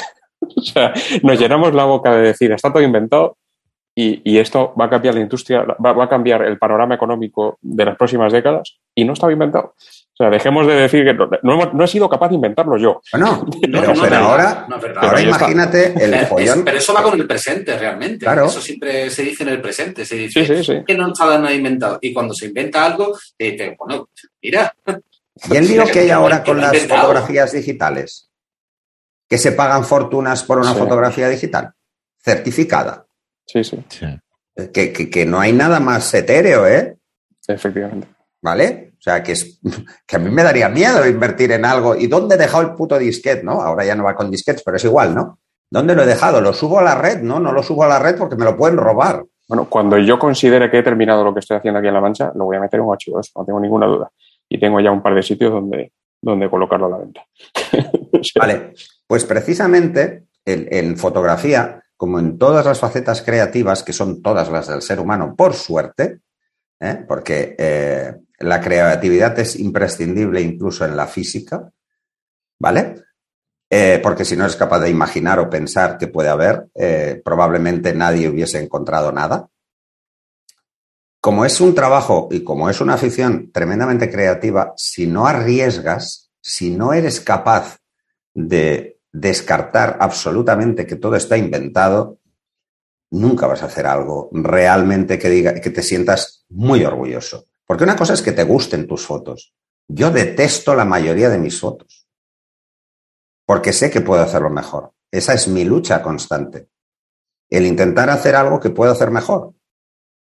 o 0.40 0.62
sea, 0.62 0.92
nos 1.22 1.38
llenamos 1.38 1.74
la 1.74 1.84
boca 1.84 2.16
de 2.16 2.22
decir, 2.22 2.50
está 2.50 2.72
todo 2.72 2.82
inventado 2.82 3.36
y, 3.94 4.38
esto 4.38 4.72
va 4.80 4.86
a 4.86 4.90
cambiar 4.90 5.14
la 5.14 5.20
industria, 5.20 5.64
va, 5.64 6.04
a 6.04 6.08
cambiar 6.08 6.42
el 6.44 6.58
panorama 6.58 6.94
económico 6.94 7.58
de 7.60 7.84
las 7.84 7.96
próximas 7.96 8.32
décadas 8.32 8.80
y 8.94 9.04
no 9.04 9.12
estaba 9.12 9.32
inventado. 9.32 9.74
O 10.14 10.16
sea, 10.16 10.28
dejemos 10.28 10.66
de 10.66 10.74
decir 10.74 11.04
que 11.04 11.14
no, 11.42 11.84
he 11.84 11.88
sido 11.88 12.08
capaz 12.08 12.28
de 12.28 12.34
inventarlo 12.34 12.76
yo. 12.76 13.00
Bueno, 13.12 13.46
pero, 13.60 14.16
ahora, 14.16 14.66
ahora 14.96 15.20
imagínate 15.22 15.94
el 16.04 16.26
follón. 16.26 16.64
Pero 16.64 16.78
eso 16.78 16.92
va 16.92 17.02
con 17.02 17.18
el 17.18 17.26
presente 17.26 17.78
realmente. 17.78 18.26
Claro. 18.26 18.46
Eso 18.46 18.60
siempre 18.60 19.08
se 19.10 19.22
dice 19.22 19.42
en 19.42 19.48
el 19.48 19.60
presente. 19.60 20.04
Se 20.04 20.16
dice 20.16 20.84
que 20.86 20.94
no 20.94 21.08
nada 21.08 21.52
inventado. 21.52 21.98
Y 22.02 22.12
cuando 22.12 22.34
se 22.34 22.46
inventa 22.46 22.84
algo, 22.84 23.16
te 23.36 23.74
bueno, 23.78 24.10
mira. 24.42 24.74
¿Y 25.50 25.56
el 25.56 25.66
lío 25.66 25.84
que 25.86 26.00
hay 26.00 26.10
ahora 26.10 26.44
con 26.44 26.60
las 26.60 26.76
fotografías 26.86 27.52
digitales? 27.52 28.28
que 29.32 29.38
se 29.38 29.52
pagan 29.52 29.82
fortunas 29.82 30.42
por 30.42 30.58
una 30.58 30.74
fotografía 30.74 31.26
digital, 31.26 31.72
certificada. 32.22 33.06
Sí, 33.46 33.64
sí. 33.64 33.82
Que, 34.74 35.24
no 35.26 35.40
hay 35.40 35.54
nada 35.54 35.80
más 35.80 36.12
etéreo, 36.12 36.66
¿eh? 36.66 36.98
Efectivamente. 37.48 38.08
¿Vale? 38.42 38.91
O 39.02 39.04
sea, 39.04 39.20
que, 39.20 39.32
es, 39.32 39.60
que 40.06 40.16
a 40.16 40.18
mí 40.20 40.30
me 40.30 40.44
daría 40.44 40.68
miedo 40.68 41.04
invertir 41.08 41.50
en 41.50 41.64
algo. 41.64 41.96
¿Y 41.96 42.06
dónde 42.06 42.36
he 42.36 42.38
dejado 42.38 42.62
el 42.62 42.74
puto 42.74 42.96
disquete, 42.96 43.42
no? 43.42 43.60
Ahora 43.60 43.84
ya 43.84 43.96
no 43.96 44.04
va 44.04 44.14
con 44.14 44.30
disquetes, 44.30 44.62
pero 44.64 44.76
es 44.76 44.84
igual, 44.84 45.12
¿no? 45.12 45.40
¿Dónde 45.68 45.96
lo 45.96 46.04
he 46.04 46.06
dejado? 46.06 46.40
¿Lo 46.40 46.52
subo 46.52 46.78
a 46.78 46.82
la 46.82 46.94
red? 46.94 47.20
No, 47.20 47.40
no 47.40 47.50
lo 47.50 47.64
subo 47.64 47.82
a 47.82 47.88
la 47.88 47.98
red 47.98 48.16
porque 48.16 48.36
me 48.36 48.44
lo 48.44 48.56
pueden 48.56 48.76
robar. 48.76 49.24
Bueno, 49.48 49.68
cuando 49.68 49.98
yo 49.98 50.20
considere 50.20 50.70
que 50.70 50.78
he 50.78 50.82
terminado 50.84 51.24
lo 51.24 51.34
que 51.34 51.40
estoy 51.40 51.56
haciendo 51.56 51.80
aquí 51.80 51.88
en 51.88 51.94
La 51.94 52.00
Mancha, 52.00 52.30
lo 52.36 52.44
voy 52.44 52.56
a 52.56 52.60
meter 52.60 52.78
en 52.78 52.86
un 52.86 52.92
archivo, 52.92 53.20
no 53.36 53.44
tengo 53.44 53.58
ninguna 53.58 53.86
duda. 53.86 54.10
Y 54.48 54.60
tengo 54.60 54.78
ya 54.80 54.92
un 54.92 55.02
par 55.02 55.14
de 55.14 55.22
sitios 55.22 55.50
donde, 55.50 55.92
donde 56.20 56.48
colocarlo 56.48 56.86
a 56.86 56.90
la 56.90 56.98
venta. 56.98 57.26
Vale, 58.38 58.74
pues 59.06 59.24
precisamente 59.24 60.26
en, 60.44 60.96
fotografía, 60.96 61.82
como 61.96 62.20
en 62.20 62.38
todas 62.38 62.64
las 62.64 62.78
facetas 62.78 63.22
creativas, 63.22 63.82
que 63.82 63.92
son 63.92 64.22
todas 64.22 64.48
las 64.50 64.68
del 64.68 64.82
ser 64.82 65.00
humano, 65.00 65.34
por 65.36 65.54
suerte, 65.54 66.20
¿eh? 66.78 67.04
porque 67.08 67.56
eh, 67.58 68.14
la 68.42 68.60
creatividad 68.60 69.38
es 69.38 69.56
imprescindible 69.56 70.40
incluso 70.40 70.84
en 70.84 70.96
la 70.96 71.06
física, 71.06 71.70
¿vale? 72.58 72.96
Eh, 73.70 74.00
porque 74.02 74.24
si 74.24 74.36
no 74.36 74.44
eres 74.44 74.56
capaz 74.56 74.80
de 74.80 74.90
imaginar 74.90 75.38
o 75.38 75.48
pensar 75.48 75.96
que 75.96 76.08
puede 76.08 76.28
haber, 76.28 76.68
probablemente 77.24 77.94
nadie 77.94 78.28
hubiese 78.28 78.62
encontrado 78.62 79.12
nada. 79.12 79.48
Como 81.20 81.44
es 81.44 81.60
un 81.60 81.74
trabajo 81.74 82.28
y 82.32 82.42
como 82.42 82.68
es 82.68 82.80
una 82.80 82.94
afición 82.94 83.50
tremendamente 83.52 84.10
creativa, 84.10 84.74
si 84.76 85.06
no 85.06 85.26
arriesgas, 85.26 86.32
si 86.40 86.70
no 86.70 86.92
eres 86.92 87.20
capaz 87.20 87.78
de 88.34 89.00
descartar 89.12 89.98
absolutamente 90.00 90.86
que 90.86 90.96
todo 90.96 91.16
está 91.16 91.36
inventado, 91.36 92.18
nunca 93.10 93.46
vas 93.46 93.62
a 93.62 93.66
hacer 93.66 93.86
algo 93.86 94.30
realmente 94.32 95.18
que 95.18 95.28
diga 95.28 95.54
que 95.54 95.70
te 95.70 95.82
sientas 95.82 96.44
muy 96.48 96.84
orgulloso. 96.84 97.46
Porque 97.72 97.84
una 97.84 97.96
cosa 97.96 98.12
es 98.12 98.20
que 98.20 98.32
te 98.32 98.44
gusten 98.44 98.86
tus 98.86 99.06
fotos. 99.06 99.54
Yo 99.88 100.10
detesto 100.10 100.74
la 100.74 100.84
mayoría 100.84 101.30
de 101.30 101.38
mis 101.38 101.58
fotos. 101.58 102.06
Porque 103.46 103.72
sé 103.72 103.90
que 103.90 104.02
puedo 104.02 104.20
hacerlo 104.20 104.50
mejor. 104.50 104.92
Esa 105.10 105.32
es 105.32 105.48
mi 105.48 105.64
lucha 105.64 106.02
constante. 106.02 106.68
El 107.48 107.64
intentar 107.64 108.10
hacer 108.10 108.36
algo 108.36 108.60
que 108.60 108.68
puedo 108.68 108.92
hacer 108.92 109.10
mejor. 109.10 109.54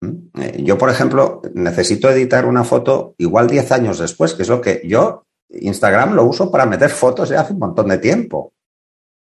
¿Mm? 0.02 0.40
Eh, 0.40 0.62
yo, 0.64 0.78
por 0.78 0.92
ejemplo, 0.92 1.42
necesito 1.56 2.12
editar 2.12 2.46
una 2.46 2.64
foto 2.64 3.16
igual 3.18 3.48
10 3.48 3.72
años 3.72 3.98
después, 3.98 4.36
que 4.36 4.44
es 4.44 4.50
lo 4.50 4.62
que 4.62 4.84
yo, 4.86 5.26
Instagram 5.50 6.14
lo 6.14 6.26
uso 6.26 6.52
para 6.52 6.68
meter 6.68 6.92
fotos 6.92 7.30
de 7.30 7.38
hace 7.38 7.54
un 7.54 7.60
montón 7.60 7.88
de 7.88 7.98
tiempo. 7.98 8.54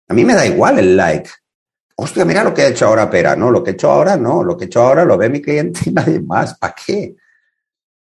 A 0.07 0.13
mí 0.13 0.23
me 0.27 0.35
da 0.35 0.45
igual 0.45 0.79
el 0.79 0.99
like. 0.99 1.31
Hostia, 1.97 2.27
mira 2.27 2.45
lo 2.45 2.53
que 2.53 2.61
ha 2.61 2.69
hecho 2.69 2.89
ahora 2.89 3.09
Pera. 3.09 3.37
No, 3.37 3.51
lo 3.51 3.65
que 3.65 3.71
he 3.71 3.73
hecho 3.73 3.91
ahora 3.91 4.19
no. 4.19 4.45
Lo 4.45 4.59
que 4.59 4.65
he 4.65 4.67
hecho 4.67 4.83
ahora 4.83 5.07
lo 5.07 5.17
ve 5.17 5.31
mi 5.31 5.41
cliente 5.41 5.81
y 5.87 5.91
nadie 5.95 6.21
más. 6.21 6.59
¿Para 6.59 6.75
qué? 6.75 7.17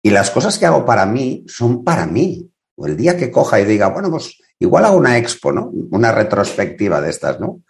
Y 0.05 0.11
las 0.11 0.29
cosas 0.29 0.59
que 0.59 0.67
hago 0.67 0.85
para 0.85 1.07
mí 1.07 1.43
son 1.47 1.83
para 1.83 2.05
mí. 2.05 2.47
O 2.75 2.85
el 2.85 2.95
día 2.95 3.17
que 3.17 3.31
coja 3.31 3.59
y 3.59 3.65
diga, 3.65 3.87
bueno, 3.87 4.11
pues 4.11 4.39
igual 4.59 4.85
hago 4.85 4.97
una 4.97 5.17
expo, 5.17 5.51
¿no? 5.51 5.71
Una 5.89 6.11
retrospectiva 6.11 7.01
de 7.01 7.09
estas, 7.09 7.39
¿no? 7.39 7.63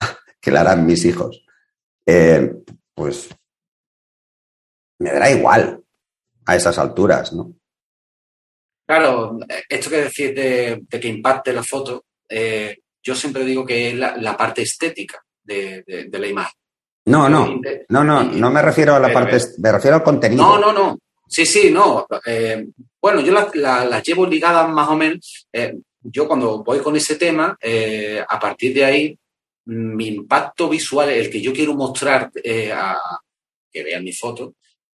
que 0.40 0.52
la 0.52 0.60
harán 0.60 0.86
mis 0.86 1.04
hijos. 1.04 1.44
Eh, 2.06 2.48
pues 2.94 3.28
me 5.00 5.10
dará 5.10 5.32
igual 5.32 5.82
a 6.46 6.54
esas 6.54 6.78
alturas, 6.78 7.32
¿no? 7.32 7.54
Claro, 8.86 9.40
esto 9.68 9.90
que 9.90 9.96
decís 9.96 10.32
de, 10.32 10.86
que 10.88 11.08
impacte 11.08 11.52
la 11.52 11.64
foto, 11.64 12.04
eh, 12.28 12.82
yo 13.02 13.16
siempre 13.16 13.44
digo 13.44 13.66
que 13.66 13.88
es 13.88 13.94
la, 13.96 14.36
parte 14.36 14.62
estética 14.62 15.20
de, 15.42 16.08
la 16.12 16.26
imagen. 16.28 16.54
No, 17.06 17.28
no, 17.28 17.60
no, 17.88 18.04
no, 18.04 18.22
no 18.22 18.50
me 18.52 18.62
refiero 18.62 18.94
a 18.94 19.00
la 19.00 19.12
parte, 19.12 19.38
me 19.58 19.72
refiero 19.72 19.96
al 19.96 20.04
contenido. 20.04 20.44
No, 20.44 20.56
no, 20.56 20.72
no. 20.72 20.98
Sí, 21.30 21.46
sí, 21.46 21.70
no. 21.70 22.06
Eh, 22.26 22.66
bueno, 23.00 23.20
yo 23.20 23.32
las 23.32 23.54
la, 23.54 24.02
llevo 24.02 24.26
ligadas 24.26 24.68
más 24.68 24.88
o 24.88 24.96
menos. 24.96 25.46
Eh, 25.52 25.74
yo 26.02 26.26
cuando 26.26 26.64
voy 26.64 26.80
con 26.80 26.96
ese 26.96 27.14
tema, 27.14 27.56
eh, 27.60 28.20
a 28.28 28.38
partir 28.38 28.74
de 28.74 28.84
ahí, 28.84 29.18
mi 29.66 30.08
impacto 30.08 30.68
visual, 30.68 31.08
el 31.10 31.30
que 31.30 31.40
yo 31.40 31.52
quiero 31.52 31.74
mostrar 31.74 32.32
a 32.74 32.98
que 33.70 33.84
vean 33.84 34.02
mi 34.02 34.12
foto, 34.12 34.54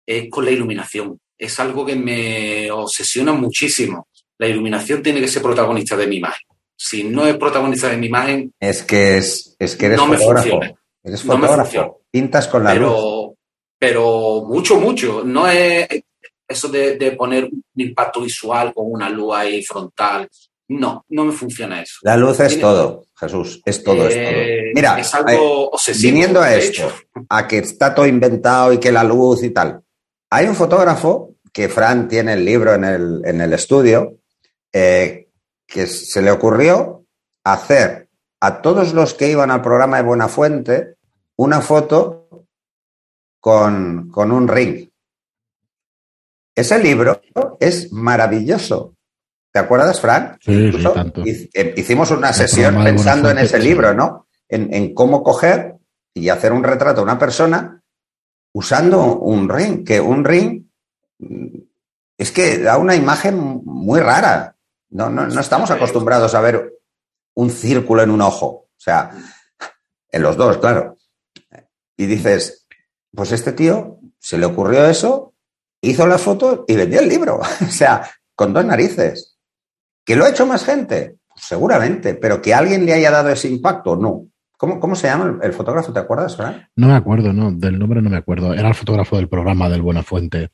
es 0.07 0.31
con 0.31 0.45
la 0.47 0.51
iluminación. 0.51 1.21
Es 1.37 1.61
algo 1.61 1.85
que 1.85 1.97
me 1.97 2.71
obsesiona 2.71 3.33
muchísimo. 3.33 4.09
La 4.39 4.49
iluminación 4.49 5.03
tiene 5.03 5.21
que 5.21 5.29
ser 5.29 5.43
protagonista 5.43 5.97
de 5.97 6.07
mi 6.07 6.17
imagen 6.17 6.47
si 6.85 7.05
no 7.05 7.25
es 7.27 7.37
protagonista 7.37 7.89
de 7.89 7.97
mi 7.97 8.07
imagen. 8.07 8.53
Es 8.59 8.83
que, 8.83 9.19
es, 9.19 9.55
es 9.57 9.77
que 9.77 9.87
eres 9.87 10.01
fotógrafo. 10.01 10.61
Eres 11.05 11.23
fotógrafo. 11.23 12.01
Pintas 12.11 12.49
con 12.49 12.65
la 12.65 12.75
luz. 12.75 13.35
Pero 13.79 14.45
mucho, 14.47 14.81
mucho. 14.81 15.23
No 15.25 15.47
es 15.47 15.87
eso 16.53 16.69
de, 16.69 17.15
poner 17.19 17.45
un 17.45 17.62
impacto 17.77 18.20
visual 18.20 18.73
con 18.73 18.91
una 18.91 19.09
luz 19.09 19.35
ahí 19.35 19.62
frontal. 19.62 20.29
No, 20.69 21.05
no 21.09 21.24
me 21.24 21.33
funciona 21.33 21.83
eso. 21.83 21.99
La 22.03 22.16
luz 22.16 22.41
es 22.41 22.59
todo, 22.59 23.07
Jesús, 23.19 23.61
es 23.65 23.83
todo, 23.83 24.09
es 24.09 24.15
todo. 24.15 24.24
Eh, 24.24 24.73
Mira, 24.74 24.99
es 24.99 25.15
algo 25.15 25.70
eh, 25.74 25.93
viniendo 26.01 26.41
a 26.41 26.55
esto, 26.55 26.91
a 27.29 27.47
que 27.47 27.59
está 27.59 27.95
todo 27.95 28.07
inventado 28.07 28.73
y 28.73 28.79
que 28.79 28.93
la 28.93 29.05
luz 29.05 29.43
y 29.43 29.51
tal. 29.51 29.83
Hay 30.31 30.47
un 30.47 30.55
fotógrafo 30.55 31.35
que 31.53 31.69
Fran 31.69 32.09
tiene 32.09 32.35
el 32.35 32.45
libro 32.45 32.73
en 32.74 32.85
el, 32.85 33.23
en 33.24 33.41
el 33.41 33.53
estudio, 33.53 34.19
eh, 34.73 35.29
que 35.66 35.87
se 35.87 36.23
le 36.23 36.31
ocurrió 36.31 37.05
hacer 37.45 38.09
a 38.41 38.62
todos 38.62 38.95
los 38.95 39.15
que 39.15 39.31
iban 39.31 39.51
al 39.51 39.62
programa 39.62 39.99
de 39.99 40.03
Buenafuente 40.05 40.95
una 41.37 41.61
foto 41.61 42.47
con, 43.41 44.09
con 44.11 44.33
un 44.33 44.49
ring, 44.49 44.89
ese 46.55 46.79
libro 46.79 47.20
es 47.61 47.93
maravilloso. 47.93 48.97
¿Te 49.53 49.61
acuerdas, 49.61 50.01
Fran? 50.01 50.39
Sí, 50.41 50.73
sí, 50.73 50.83
tanto. 50.83 51.23
Eh, 51.24 51.74
hicimos 51.77 52.11
una 52.11 52.33
sesión 52.33 52.83
pensando 52.83 53.31
en 53.31 53.39
ese 53.39 53.59
libro, 53.59 53.93
¿no? 53.95 54.27
En, 54.49 54.95
cómo 54.95 55.23
coger 55.23 55.77
y 56.15 56.29
hacer 56.29 56.53
un 56.53 56.65
retrato 56.65 57.01
de 57.01 57.05
una 57.05 57.19
persona 57.19 57.83
usando 58.55 59.16
un 59.16 59.49
ring, 59.49 59.85
que 59.85 60.01
un 60.01 60.24
ring 60.24 60.65
mm, 61.19 61.59
es 62.19 62.31
que 62.33 62.59
da 62.59 62.77
una 62.79 62.95
imagen 62.95 63.62
muy 63.65 64.01
rara. 64.01 64.57
No, 64.91 65.09
no, 65.09 65.27
no 65.27 65.41
estamos 65.41 65.70
acostumbrados 65.70 66.35
a 66.35 66.41
ver 66.41 66.73
un 67.35 67.51
círculo 67.51 68.03
en 68.03 68.11
un 68.11 68.20
ojo. 68.20 68.47
O 68.47 68.81
sea, 68.85 69.11
en 70.11 70.23
los 70.23 70.37
dos, 70.37 70.59
claro. 70.59 70.99
Y 71.97 72.07
dices, 72.07 72.66
pues 73.15 73.33
este 73.33 73.53
tío 73.53 73.99
se 74.19 74.39
le 74.39 74.47
ocurrió 74.47 74.87
eso, 74.87 75.32
hizo 75.83 76.07
la 76.07 76.19
foto 76.19 76.65
y 76.67 76.75
vendió 76.75 77.01
el 77.01 77.09
libro. 77.09 77.41
o 77.61 77.71
sea, 77.71 78.09
con 78.35 78.53
dos 78.53 78.65
narices. 78.65 79.37
¿Que 80.05 80.17
lo 80.17 80.25
ha 80.25 80.31
hecho 80.31 80.47
más 80.47 80.65
gente? 80.65 81.17
Pues 81.29 81.45
seguramente, 81.45 82.15
pero 82.15 82.41
que 82.41 82.55
alguien 82.55 82.87
le 82.87 82.95
haya 82.95 83.11
dado 83.11 83.29
ese 83.29 83.49
impacto, 83.49 83.97
no. 83.97 84.27
¿Cómo, 84.57 84.79
cómo 84.79 84.95
se 84.95 85.09
llama 85.09 85.41
el, 85.43 85.53
fotógrafo? 85.53 85.93
¿Te 85.93 85.99
acuerdas, 85.99 86.37
Fran? 86.37 86.69
No 86.77 86.87
me 86.87 86.95
acuerdo, 86.95 87.33
no, 87.33 87.51
del 87.51 87.79
nombre 87.79 88.01
no 88.01 88.11
me 88.11 88.17
acuerdo. 88.17 88.55
Era 88.55 88.69
el 88.69 88.75
fotógrafo 88.75 89.17
del 89.17 89.29
programa 89.29 89.69
del 89.69 89.83
Buenafuente. 89.83 90.51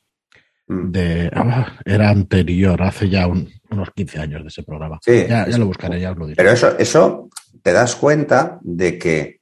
Mm. 0.67 0.91
De, 0.91 1.31
ah, 1.33 1.77
era 1.85 2.09
anterior, 2.09 2.81
hace 2.81 3.07
ya 3.07 3.27
unos 3.27 3.91
15 3.93 4.19
años 4.19 4.41
de 4.41 4.47
ese 4.47 4.63
programa. 4.63 4.99
Sí, 5.03 5.25
ya, 5.27 5.45
lo 5.45 5.67
buscaré, 5.67 5.99
ya 5.99 6.11
os 6.11 6.17
lo 6.17 6.25
diré. 6.25 6.37
Pero 6.37 6.51
eso, 6.51 6.75
eso 6.79 7.29
te 7.61 7.71
das 7.71 7.95
cuenta 7.95 8.59
de 8.61 8.97
que 8.97 9.41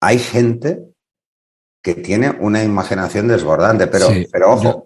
hay 0.00 0.18
gente 0.18 0.80
que 1.82 1.94
tiene 1.94 2.30
una 2.40 2.62
imaginación 2.62 3.28
desbordante, 3.28 3.86
pero, 3.86 4.08
pero 4.30 4.52
ojo, 4.52 4.84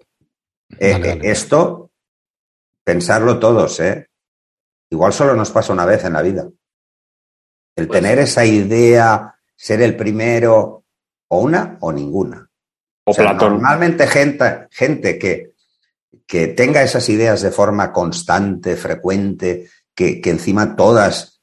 eh, 0.79 1.01
eh, 1.03 1.19
esto, 1.23 1.91
pensarlo 2.83 3.39
todos, 3.39 3.79
¿eh? 3.79 4.07
Igual 4.89 5.13
solo 5.13 5.35
nos 5.35 5.51
pasa 5.51 5.73
una 5.73 5.85
vez 5.85 6.03
en 6.05 6.13
la 6.13 6.21
vida. 6.21 6.47
El 7.75 7.87
pues 7.87 7.99
tener 7.99 8.19
esa 8.19 8.45
idea, 8.45 9.35
ser 9.55 9.81
el 9.81 9.95
primero, 9.95 10.85
o 11.27 11.39
una 11.39 11.77
o 11.81 11.91
ninguna. 11.91 12.49
O, 13.05 13.13
Normalmente 13.33 14.07
gente, 14.07 14.67
gente 14.71 15.19
que, 15.19 15.53
que 16.25 16.47
tenga 16.47 16.81
esas 16.81 17.07
ideas 17.09 17.41
de 17.41 17.51
forma 17.51 17.91
constante, 17.91 18.75
frecuente, 18.75 19.69
que, 19.93 20.21
que 20.21 20.29
encima 20.29 20.75
todas, 20.75 21.41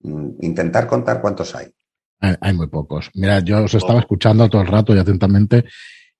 mm, 0.00 0.30
intentar 0.40 0.86
contar 0.86 1.20
cuántos 1.20 1.54
hay. 1.54 1.72
Hay, 2.20 2.54
muy 2.54 2.68
pocos. 2.68 3.10
Mira, 3.14 3.40
yo 3.40 3.64
os 3.64 3.74
estaba 3.74 3.98
escuchando 3.98 4.48
todo 4.48 4.62
el 4.62 4.68
rato 4.68 4.94
y 4.94 4.98
atentamente 4.98 5.64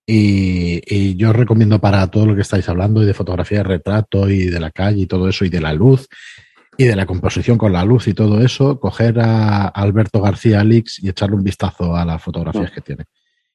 y, 0.05 1.15
yo 1.15 1.29
os 1.29 1.35
recomiendo 1.35 1.79
para 1.79 2.05
todo 2.07 2.25
lo 2.25 2.35
que 2.35 2.41
estáis 2.41 2.67
hablando 2.67 3.01
y 3.01 3.05
de 3.05 3.13
fotografía 3.13 3.59
de 3.59 3.63
retrato 3.63 4.29
y 4.29 4.45
de 4.45 4.59
la 4.59 4.71
calle 4.71 5.01
y 5.01 5.07
todo 5.07 5.29
eso 5.29 5.45
y 5.45 5.49
de 5.49 5.61
la 5.61 5.73
luz 5.73 6.07
y 6.77 6.85
de 6.85 6.95
la 6.95 7.05
composición 7.05 7.57
con 7.57 7.71
la 7.71 7.85
luz 7.85 8.07
y 8.07 8.13
todo 8.13 8.41
eso, 8.41 8.79
coger 8.79 9.19
a 9.19 9.67
Alberto 9.67 10.21
García 10.21 10.61
Alix 10.61 11.01
y 11.03 11.09
echarle 11.09 11.35
un 11.35 11.43
vistazo 11.43 11.95
a 11.95 12.03
las 12.03 12.21
fotografías 12.21 12.71
que 12.71 12.81
tiene. 12.81 13.05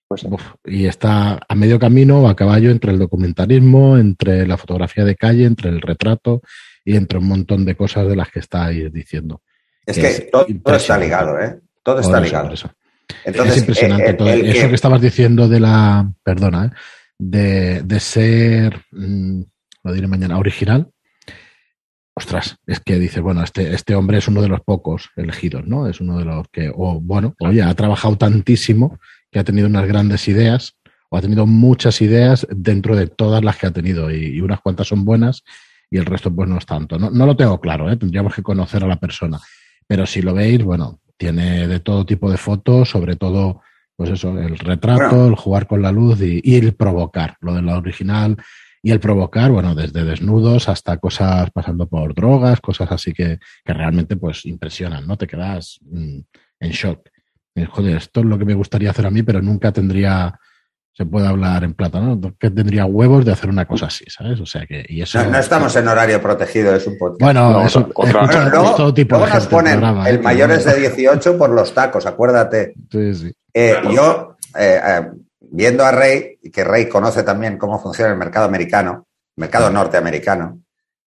Pues 0.06 0.26
y 0.64 0.86
está 0.86 1.38
a 1.46 1.54
medio 1.54 1.78
camino, 1.78 2.28
a 2.28 2.36
caballo 2.36 2.70
entre 2.70 2.92
el 2.92 2.98
documentalismo, 2.98 3.98
entre 3.98 4.46
la 4.46 4.56
fotografía 4.56 5.04
de 5.04 5.16
calle, 5.16 5.44
entre 5.44 5.68
el 5.68 5.82
retrato 5.82 6.40
y 6.84 6.96
entre 6.96 7.18
un 7.18 7.28
montón 7.28 7.66
de 7.66 7.76
cosas 7.76 8.08
de 8.08 8.16
las 8.16 8.30
que 8.30 8.38
estáis 8.38 8.90
diciendo. 8.90 9.42
Es 9.84 9.98
que, 9.98 10.30
todo, 10.30 10.46
está 10.76 10.96
ligado, 10.98 11.38
¿eh? 11.38 11.60
Todo 11.82 12.00
está 12.00 12.20
ligado. 12.20 12.54
Entonces, 13.24 13.56
es 13.56 13.60
impresionante 13.60 14.10
eh, 14.10 14.14
todo. 14.14 14.28
Eso 14.28 14.68
que... 14.68 14.74
estabas 14.74 15.00
diciendo 15.00 15.48
de 15.48 15.60
la, 15.60 16.12
perdona, 16.22 16.66
¿eh? 16.66 16.70
de, 17.18 17.82
de, 17.82 18.00
ser, 18.00 18.82
mm, 18.92 19.42
lo 19.84 19.92
diré 19.92 20.06
mañana, 20.06 20.38
original. 20.38 20.90
Ostras, 22.14 22.56
es 22.66 22.80
que 22.80 22.98
dices, 22.98 23.22
bueno, 23.22 23.44
este, 23.44 23.72
este 23.72 23.94
hombre 23.94 24.18
es 24.18 24.26
uno 24.26 24.42
de 24.42 24.48
los 24.48 24.60
pocos 24.62 25.10
elegidos, 25.14 25.66
¿no? 25.66 25.86
Es 25.86 26.00
uno 26.00 26.18
de 26.18 26.24
los 26.24 26.48
que, 26.48 26.68
o 26.74 27.00
bueno, 27.00 27.36
oye, 27.38 27.62
ha 27.62 27.72
trabajado 27.74 28.18
tantísimo 28.18 28.98
que 29.30 29.38
ha 29.38 29.44
tenido 29.44 29.68
unas 29.68 29.86
grandes 29.86 30.26
ideas, 30.26 30.76
o 31.10 31.16
ha 31.16 31.20
tenido 31.20 31.46
muchas 31.46 32.00
ideas 32.02 32.46
dentro 32.50 32.96
de 32.96 33.06
todas 33.06 33.44
las 33.44 33.56
que 33.56 33.68
ha 33.68 33.70
tenido, 33.70 34.10
y, 34.10 34.40
unas 34.40 34.60
cuantas 34.60 34.88
son 34.88 35.04
buenas 35.04 35.44
y 35.90 35.96
el 35.96 36.06
resto 36.06 36.34
pues 36.34 36.48
no 36.48 36.58
es 36.58 36.66
tanto. 36.66 36.98
No, 36.98 37.10
no 37.10 37.24
lo 37.24 37.36
tengo 37.36 37.60
claro, 37.60 37.90
¿eh? 37.90 37.96
tendríamos 37.96 38.34
que 38.34 38.42
conocer 38.42 38.82
a 38.84 38.88
la 38.88 38.96
persona. 38.98 39.38
Pero 39.86 40.04
si 40.04 40.20
lo 40.20 40.34
veis, 40.34 40.62
bueno, 40.62 41.00
tiene 41.18 41.66
de 41.68 41.80
todo 41.80 42.06
tipo 42.06 42.30
de 42.30 42.38
fotos, 42.38 42.88
sobre 42.88 43.16
todo, 43.16 43.60
pues 43.96 44.10
eso, 44.10 44.38
el 44.38 44.58
retrato, 44.58 45.26
el 45.26 45.34
jugar 45.34 45.66
con 45.66 45.82
la 45.82 45.92
luz 45.92 46.20
y, 46.22 46.56
el 46.56 46.74
provocar, 46.74 47.36
lo 47.40 47.54
de 47.54 47.62
la 47.62 47.76
original 47.76 48.36
y 48.80 48.92
el 48.92 49.00
provocar, 49.00 49.50
bueno, 49.50 49.74
desde 49.74 50.04
desnudos 50.04 50.68
hasta 50.68 50.96
cosas 50.98 51.50
pasando 51.50 51.88
por 51.88 52.14
drogas, 52.14 52.60
cosas 52.60 52.90
así 52.92 53.12
que, 53.12 53.38
que 53.64 53.72
realmente 53.74 54.16
pues 54.16 54.46
impresionan, 54.46 55.06
¿no? 55.06 55.16
Te 55.16 55.26
quedas 55.26 55.80
mm, 55.82 56.20
en 56.60 56.70
shock. 56.70 57.08
joder, 57.68 57.96
esto 57.96 58.20
es 58.20 58.26
lo 58.26 58.38
que 58.38 58.44
me 58.44 58.54
gustaría 58.54 58.90
hacer 58.90 59.06
a 59.06 59.10
mí, 59.10 59.24
pero 59.24 59.42
nunca 59.42 59.72
tendría 59.72 60.38
se 60.98 61.06
puede 61.06 61.28
hablar 61.28 61.62
en 61.62 61.74
plata, 61.74 62.00
¿no? 62.00 62.20
Que 62.40 62.50
tendría 62.50 62.84
huevos 62.84 63.24
de 63.24 63.30
hacer 63.30 63.48
una 63.48 63.68
cosa 63.68 63.86
así, 63.86 64.04
¿sabes? 64.08 64.40
O 64.40 64.46
sea 64.46 64.66
que. 64.66 64.84
Y 64.88 65.00
eso, 65.00 65.24
no, 65.24 65.38
estamos 65.38 65.76
en 65.76 65.86
horario 65.86 66.20
protegido, 66.20 66.74
es 66.74 66.88
un 66.88 66.98
podcast. 66.98 67.20
Bueno, 67.20 67.64
eso, 67.64 67.88
luego, 67.96 68.74
todo 68.74 68.92
tipo 68.92 69.16
luego 69.16 69.32
nos 69.32 69.46
ponen 69.46 69.80
el 69.80 70.16
¿eh? 70.16 70.18
mayores 70.18 70.64
de 70.64 70.74
18 70.74 71.38
por 71.38 71.50
los 71.50 71.72
tacos, 71.72 72.04
acuérdate. 72.04 72.74
Sí, 72.90 73.14
sí. 73.14 73.32
Eh, 73.54 73.76
yo, 73.94 74.36
eh, 74.58 75.08
viendo 75.38 75.84
a 75.84 75.92
Rey, 75.92 76.36
que 76.52 76.64
Rey 76.64 76.88
conoce 76.88 77.22
también 77.22 77.58
cómo 77.58 77.80
funciona 77.80 78.10
el 78.10 78.18
mercado 78.18 78.46
americano, 78.46 79.06
mercado 79.36 79.70
norteamericano, 79.70 80.62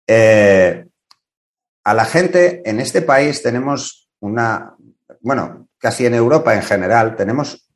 a 0.08 1.94
la 1.96 2.06
gente 2.06 2.62
en 2.70 2.80
este 2.80 3.02
país 3.02 3.42
tenemos 3.42 4.12
una. 4.20 4.76
Bueno, 5.22 5.70
casi 5.80 6.06
en 6.06 6.14
Europa 6.14 6.54
en 6.54 6.62
general, 6.62 7.16
tenemos 7.16 7.71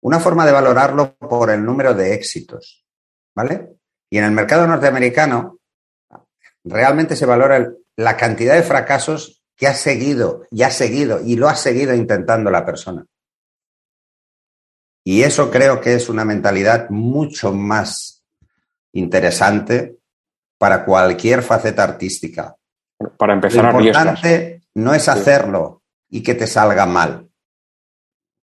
una 0.00 0.20
forma 0.20 0.46
de 0.46 0.52
valorarlo 0.52 1.16
por 1.16 1.50
el 1.50 1.64
número 1.64 1.94
de 1.94 2.14
éxitos, 2.14 2.86
¿vale? 3.34 3.76
Y 4.10 4.18
en 4.18 4.24
el 4.24 4.30
mercado 4.32 4.66
norteamericano 4.66 5.58
realmente 6.64 7.16
se 7.16 7.26
valora 7.26 7.72
la 7.96 8.16
cantidad 8.16 8.54
de 8.54 8.62
fracasos 8.62 9.42
que 9.56 9.66
ha 9.66 9.74
seguido 9.74 10.44
y 10.50 10.62
ha 10.62 10.70
seguido 10.70 11.20
y 11.24 11.36
lo 11.36 11.48
ha 11.48 11.56
seguido 11.56 11.94
intentando 11.94 12.50
la 12.50 12.64
persona. 12.64 13.06
Y 15.04 15.22
eso 15.22 15.50
creo 15.50 15.80
que 15.80 15.94
es 15.94 16.08
una 16.08 16.24
mentalidad 16.24 16.90
mucho 16.90 17.52
más 17.52 18.24
interesante 18.92 19.98
para 20.58 20.84
cualquier 20.84 21.42
faceta 21.42 21.84
artística. 21.84 22.56
Para 23.16 23.34
empezar 23.34 23.72
lo 23.72 23.80
importante 23.80 24.62
no 24.74 24.94
es 24.94 25.08
hacerlo 25.08 25.82
y 26.08 26.22
que 26.22 26.34
te 26.34 26.46
salga 26.46 26.86
mal. 26.86 27.28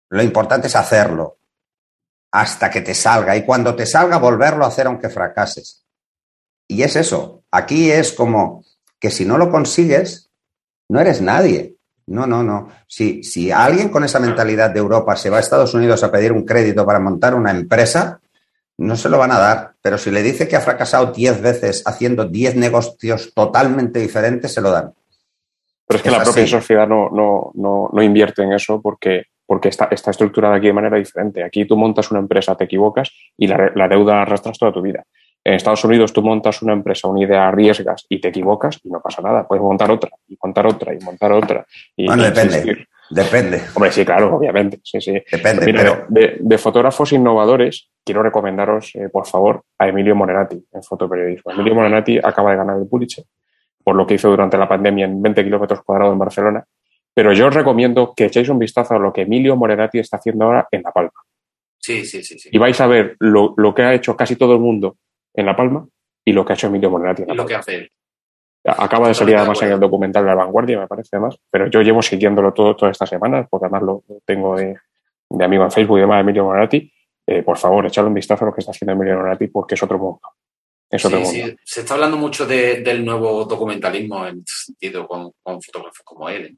Lo 0.10 0.24
importante 0.24 0.68
es 0.68 0.76
hacerlo 0.76 1.40
hasta 2.34 2.72
que 2.72 2.82
te 2.82 2.96
salga 2.96 3.36
y 3.38 3.46
cuando 3.46 3.76
te 3.76 3.86
salga 3.86 4.18
volverlo 4.18 4.66
a 4.66 4.70
hacer 4.70 4.88
aunque 4.88 5.08
fracases. 5.08 5.86
Y 6.68 6.82
es 6.82 6.96
eso, 6.96 7.44
aquí 7.52 7.92
es 7.92 8.12
como 8.12 8.66
que 9.00 9.12
si 9.12 9.24
no 9.24 9.38
lo 9.38 9.52
consigues, 9.52 10.32
no 10.90 11.00
eres 11.00 11.22
nadie. 11.22 11.76
No, 12.08 12.26
no, 12.26 12.42
no. 12.42 12.70
Si, 12.88 13.24
si 13.24 13.52
alguien 13.52 13.90
con 13.90 14.04
esa 14.04 14.20
mentalidad 14.20 14.72
de 14.72 14.80
Europa 14.80 15.16
se 15.16 15.30
va 15.30 15.38
a 15.38 15.42
Estados 15.42 15.76
Unidos 15.76 16.04
a 16.04 16.12
pedir 16.12 16.32
un 16.32 16.44
crédito 16.44 16.86
para 16.86 17.00
montar 17.00 17.36
una 17.36 17.52
empresa, 17.52 18.20
no 18.80 18.96
se 18.98 19.10
lo 19.10 19.20
van 19.20 19.32
a 19.32 19.40
dar. 19.40 19.76
Pero 19.82 20.00
si 20.00 20.10
le 20.10 20.24
dice 20.24 20.48
que 20.48 20.56
ha 20.56 20.62
fracasado 20.62 21.12
10 21.12 21.40
veces 21.40 21.84
haciendo 21.86 22.26
10 22.26 22.56
negocios 22.56 23.32
totalmente 23.36 24.00
diferentes, 24.00 24.52
se 24.52 24.62
lo 24.62 24.72
dan. 24.72 24.92
Pero 25.86 25.98
es 25.98 26.04
que 26.04 26.12
la 26.12 26.24
propia 26.24 26.48
sociedad 26.48 26.88
no, 26.88 27.10
no, 27.12 27.52
no, 27.54 27.90
no 27.94 28.04
invierte 28.04 28.42
en 28.42 28.54
eso 28.54 28.82
porque 28.82 29.26
porque 29.46 29.70
está, 29.70 29.88
está 29.92 30.12
estructurada 30.12 30.56
aquí 30.56 30.68
de 30.68 30.74
manera 30.74 30.98
diferente. 30.98 31.44
Aquí 31.44 31.66
tú 31.66 31.76
montas 31.78 32.12
una 32.12 32.20
empresa, 32.20 32.56
te 32.56 32.66
equivocas 32.66 33.12
y 33.38 33.48
la, 33.48 33.88
deuda 33.88 34.16
la 34.16 34.22
arrastras 34.24 34.58
toda 34.58 34.72
tu 34.72 34.82
vida. 34.82 35.04
En 35.44 35.56
Estados 35.56 35.84
Unidos 35.84 36.14
tú 36.14 36.22
montas 36.22 36.62
una 36.62 36.74
empresa, 36.74 37.08
una 37.08 37.24
idea, 37.24 37.48
arriesgas 37.48 38.06
y 38.08 38.22
te 38.22 38.30
equivocas 38.30 38.80
y 38.84 38.90
no 38.90 39.02
pasa 39.02 39.22
nada. 39.22 39.46
Puedes 39.46 39.62
montar 39.62 39.92
otra 39.92 40.12
y 40.28 40.38
montar 40.42 40.66
otra 40.68 40.94
y 40.94 41.00
montar 41.04 41.32
otra. 41.34 41.66
Y, 41.98 42.08
bueno, 42.08 42.24
depende. 42.24 42.88
Depende. 43.10 43.62
Hombre, 43.76 43.92
sí, 43.92 44.06
claro, 44.06 44.38
obviamente. 44.38 44.80
Sí, 44.84 45.02
sí. 45.02 45.22
Depende. 45.30 45.66
pero... 45.66 46.06
de, 46.08 46.58
fotógrafos 46.58 47.12
innovadores, 47.12 47.90
quiero 48.04 48.24
recomendaros, 48.24 48.96
eh, 48.96 49.10
por 49.10 49.28
favor, 49.28 49.64
a 49.78 49.90
Emilio 49.90 50.16
Morenati 50.16 50.66
en 50.72 50.82
fotoperiodismo. 50.82 51.52
Emilio 51.52 51.76
Morenati 51.76 52.18
acaba 52.18 52.52
de 52.52 52.58
ganar 52.58 52.78
el 52.78 52.88
Pulitzer 52.88 53.26
por 53.84 53.96
lo 53.96 54.08
que 54.08 54.16
hizo 54.16 54.30
durante 54.30 54.58
la 54.58 54.68
pandemia 54.68 55.06
en 55.06 55.22
20 55.22 55.44
kilómetros 55.44 55.82
cuadrados 55.84 56.14
en 56.14 56.20
Barcelona 56.20 56.66
pero 57.14 57.34
yo 57.34 57.48
os 57.48 57.54
recomiendo 57.54 58.14
que 58.16 58.26
echéis 58.26 58.50
un 58.50 58.60
vistazo 58.60 58.96
a 58.96 59.00
lo 59.00 59.14
que 59.14 59.22
Emilio 59.22 59.56
Morenati 59.56 60.00
está 60.00 60.18
haciendo 60.18 60.46
ahora 60.46 60.68
en 60.72 60.82
La 60.82 60.92
Palma. 60.92 61.12
Sí, 61.80 62.06
sí, 62.06 62.24
sí. 62.24 62.50
Y 62.52 62.58
vais 62.58 62.80
a 62.80 62.88
ver 62.88 63.18
lo, 63.20 63.56
que 63.76 63.82
ha 63.84 63.94
hecho 63.94 64.16
casi 64.16 64.36
todo 64.36 64.54
el 64.54 64.60
mundo 64.60 64.98
en 65.34 65.46
La 65.46 65.56
Palma 65.56 65.86
y 66.26 66.32
lo 66.32 66.46
que 66.46 66.54
ha 66.54 66.56
hecho 66.56 66.68
Emilio 66.68 66.90
Morenati. 66.90 67.24
y 67.28 67.36
lo 67.36 67.46
que 67.46 67.56
hace 67.56 67.76
él. 67.76 67.92
Acaba 68.66 69.10
de 69.10 69.14
salir 69.14 69.36
además 69.36 69.62
en 69.62 69.74
el 69.74 69.80
documental 69.80 70.26
La 70.26 70.36
Vanguardia, 70.36 70.80
me 70.80 70.88
parece 70.88 71.10
además, 71.18 71.38
pero 71.52 71.68
yo 71.68 71.82
llevo 71.82 72.02
siguiéndolo 72.02 72.54
todo 72.54 72.76
todas 72.78 72.94
estas 72.94 73.10
semanas, 73.10 73.46
porque 73.50 73.66
además 73.66 73.84
lo 73.84 74.04
tengo 74.26 74.56
de, 74.56 74.78
amigo 75.44 75.66
en 75.66 75.72
Facebook 75.72 75.98
y 75.98 76.02
demás, 76.02 76.22
Emilio 76.22 76.46
Morenati. 76.46 76.90
Eh, 77.28 77.44
por 77.44 77.58
favor, 77.58 77.86
echadle 77.86 78.08
un 78.08 78.14
vistazo 78.14 78.46
a 78.46 78.48
lo 78.48 78.54
que 78.54 78.62
está 78.62 78.72
haciendo 78.72 78.94
Emilio 78.94 79.18
Morenati, 79.18 79.48
porque 79.48 79.76
es 79.76 79.84
otro 79.84 79.98
mundo. 79.98 80.22
Eso 80.94 81.10
sí, 81.26 81.56
Se 81.64 81.82
está 81.82 81.96
hablando 81.96 82.18
mucho 82.18 82.46
del 82.46 83.04
nuevo 83.04 83.46
documentalismo 83.46 84.28
en 84.28 84.44
sentido 84.46 85.08
con, 85.08 85.34
fotógrafos 85.44 86.02
como 86.04 86.30
él, 86.30 86.56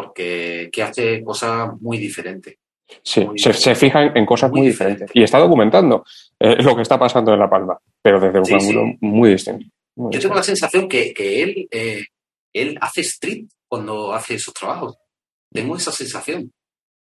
porque 0.00 0.70
que 0.72 0.82
hace 0.82 1.22
cosas 1.22 1.70
muy 1.80 1.98
diferentes. 1.98 2.56
Sí, 3.02 3.26
se, 3.36 3.74
fija 3.74 4.06
en, 4.14 4.26
cosas 4.26 4.50
muy, 4.50 4.66
diferentes. 4.66 5.10
Y 5.14 5.22
está 5.22 5.38
documentando 5.38 6.04
eh, 6.40 6.60
lo 6.60 6.74
que 6.74 6.82
está 6.82 6.98
pasando 6.98 7.32
en 7.32 7.38
La 7.38 7.48
Palma, 7.48 7.78
pero 8.02 8.18
desde 8.18 8.40
un 8.40 8.60
ángulo 8.60 8.94
muy 9.00 9.30
distinto. 9.30 9.66
Yo 9.94 10.18
tengo 10.18 10.34
la 10.34 10.42
sensación 10.42 10.88
que, 10.88 11.12
él, 11.16 11.68
eh, 11.70 12.04
él 12.52 12.78
hace 12.80 13.02
street 13.02 13.44
cuando 13.68 14.12
hace 14.12 14.38
sus 14.38 14.54
trabajos. 14.54 14.96
Tengo 15.52 15.76
esa 15.76 15.92
sensación. 15.92 16.50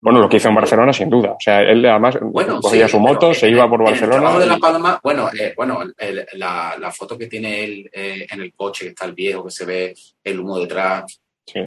Bueno, 0.02 0.20
lo 0.20 0.28
que 0.28 0.38
hizo 0.38 0.50
en 0.50 0.56
Barcelona, 0.56 0.92
sin 0.92 1.10
duda. 1.10 1.32
O 1.32 1.40
sea, 1.40 1.62
él 1.62 1.86
además 1.86 2.18
cogía 2.62 2.88
su 2.88 3.00
moto, 3.00 3.34
se 3.34 3.50
iba 3.50 3.70
por 3.70 3.84
Barcelona. 3.84 4.34
El 4.34 4.40
de 4.40 4.46
La 4.48 4.58
Palma, 4.58 5.00
bueno, 5.02 5.30
eh, 5.40 5.54
bueno 5.56 5.84
la, 6.34 6.92
foto 6.92 7.18
que 7.18 7.28
tiene 7.28 7.64
él 7.64 7.90
eh, 7.94 8.28
en 8.30 8.42
el 8.42 8.54
coche, 8.54 8.86
que 8.86 8.90
está 8.90 9.06
el 9.06 9.14
viejo, 9.14 9.46
que 9.46 9.52
se 9.52 9.66
ve 9.66 9.94
el 10.24 10.40
humo 10.40 10.60
detrás. 10.60 11.22
Sí. 11.46 11.64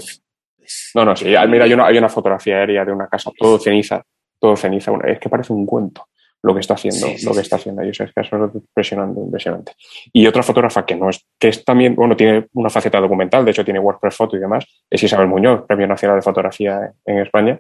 No, 0.95 1.05
no, 1.05 1.16
sí. 1.16 1.27
Mira, 1.27 1.65
hay 1.65 1.73
una, 1.73 1.86
hay 1.86 1.99
una 1.99 2.09
fotografía 2.09 2.57
aérea 2.57 2.85
de 2.85 2.93
una 2.93 3.09
casa, 3.09 3.31
todo 3.39 3.59
ceniza, 3.59 4.03
todo 4.39 4.57
ceniza. 4.57 4.93
Es 5.07 5.19
que 5.19 5.28
parece 5.28 5.53
un 5.53 5.66
cuento 5.66 6.07
lo 6.45 6.53
que 6.53 6.61
está 6.61 6.74
haciendo, 6.74 7.07
lo 7.24 7.32
que 7.32 7.41
está 7.41 7.57
haciendo 7.57 7.81
ellos. 7.81 7.99
Es 8.01 8.12
que 8.12 8.20
eso 8.20 8.45
es 8.45 8.55
impresionante, 8.55 9.19
impresionante. 9.19 9.73
Y 10.12 10.27
otra 10.27 10.43
fotógrafa 10.43 10.85
que 10.85 10.95
no 10.95 11.09
es, 11.09 11.27
que 11.39 11.49
es 11.49 11.65
también, 11.65 11.95
bueno, 11.95 12.15
tiene 12.15 12.49
una 12.53 12.69
faceta 12.69 13.01
documental, 13.01 13.47
de 13.47 13.51
hecho 13.51 13.65
tiene 13.65 13.81
WordPress 13.81 14.15
Foto 14.15 14.36
y 14.36 14.41
demás, 14.41 14.66
es 14.91 15.03
Isabel 15.03 15.27
Muñoz, 15.27 15.62
Premio 15.66 15.86
Nacional 15.86 16.19
de 16.19 16.23
Fotografía 16.23 16.93
en 17.07 17.19
España. 17.19 17.59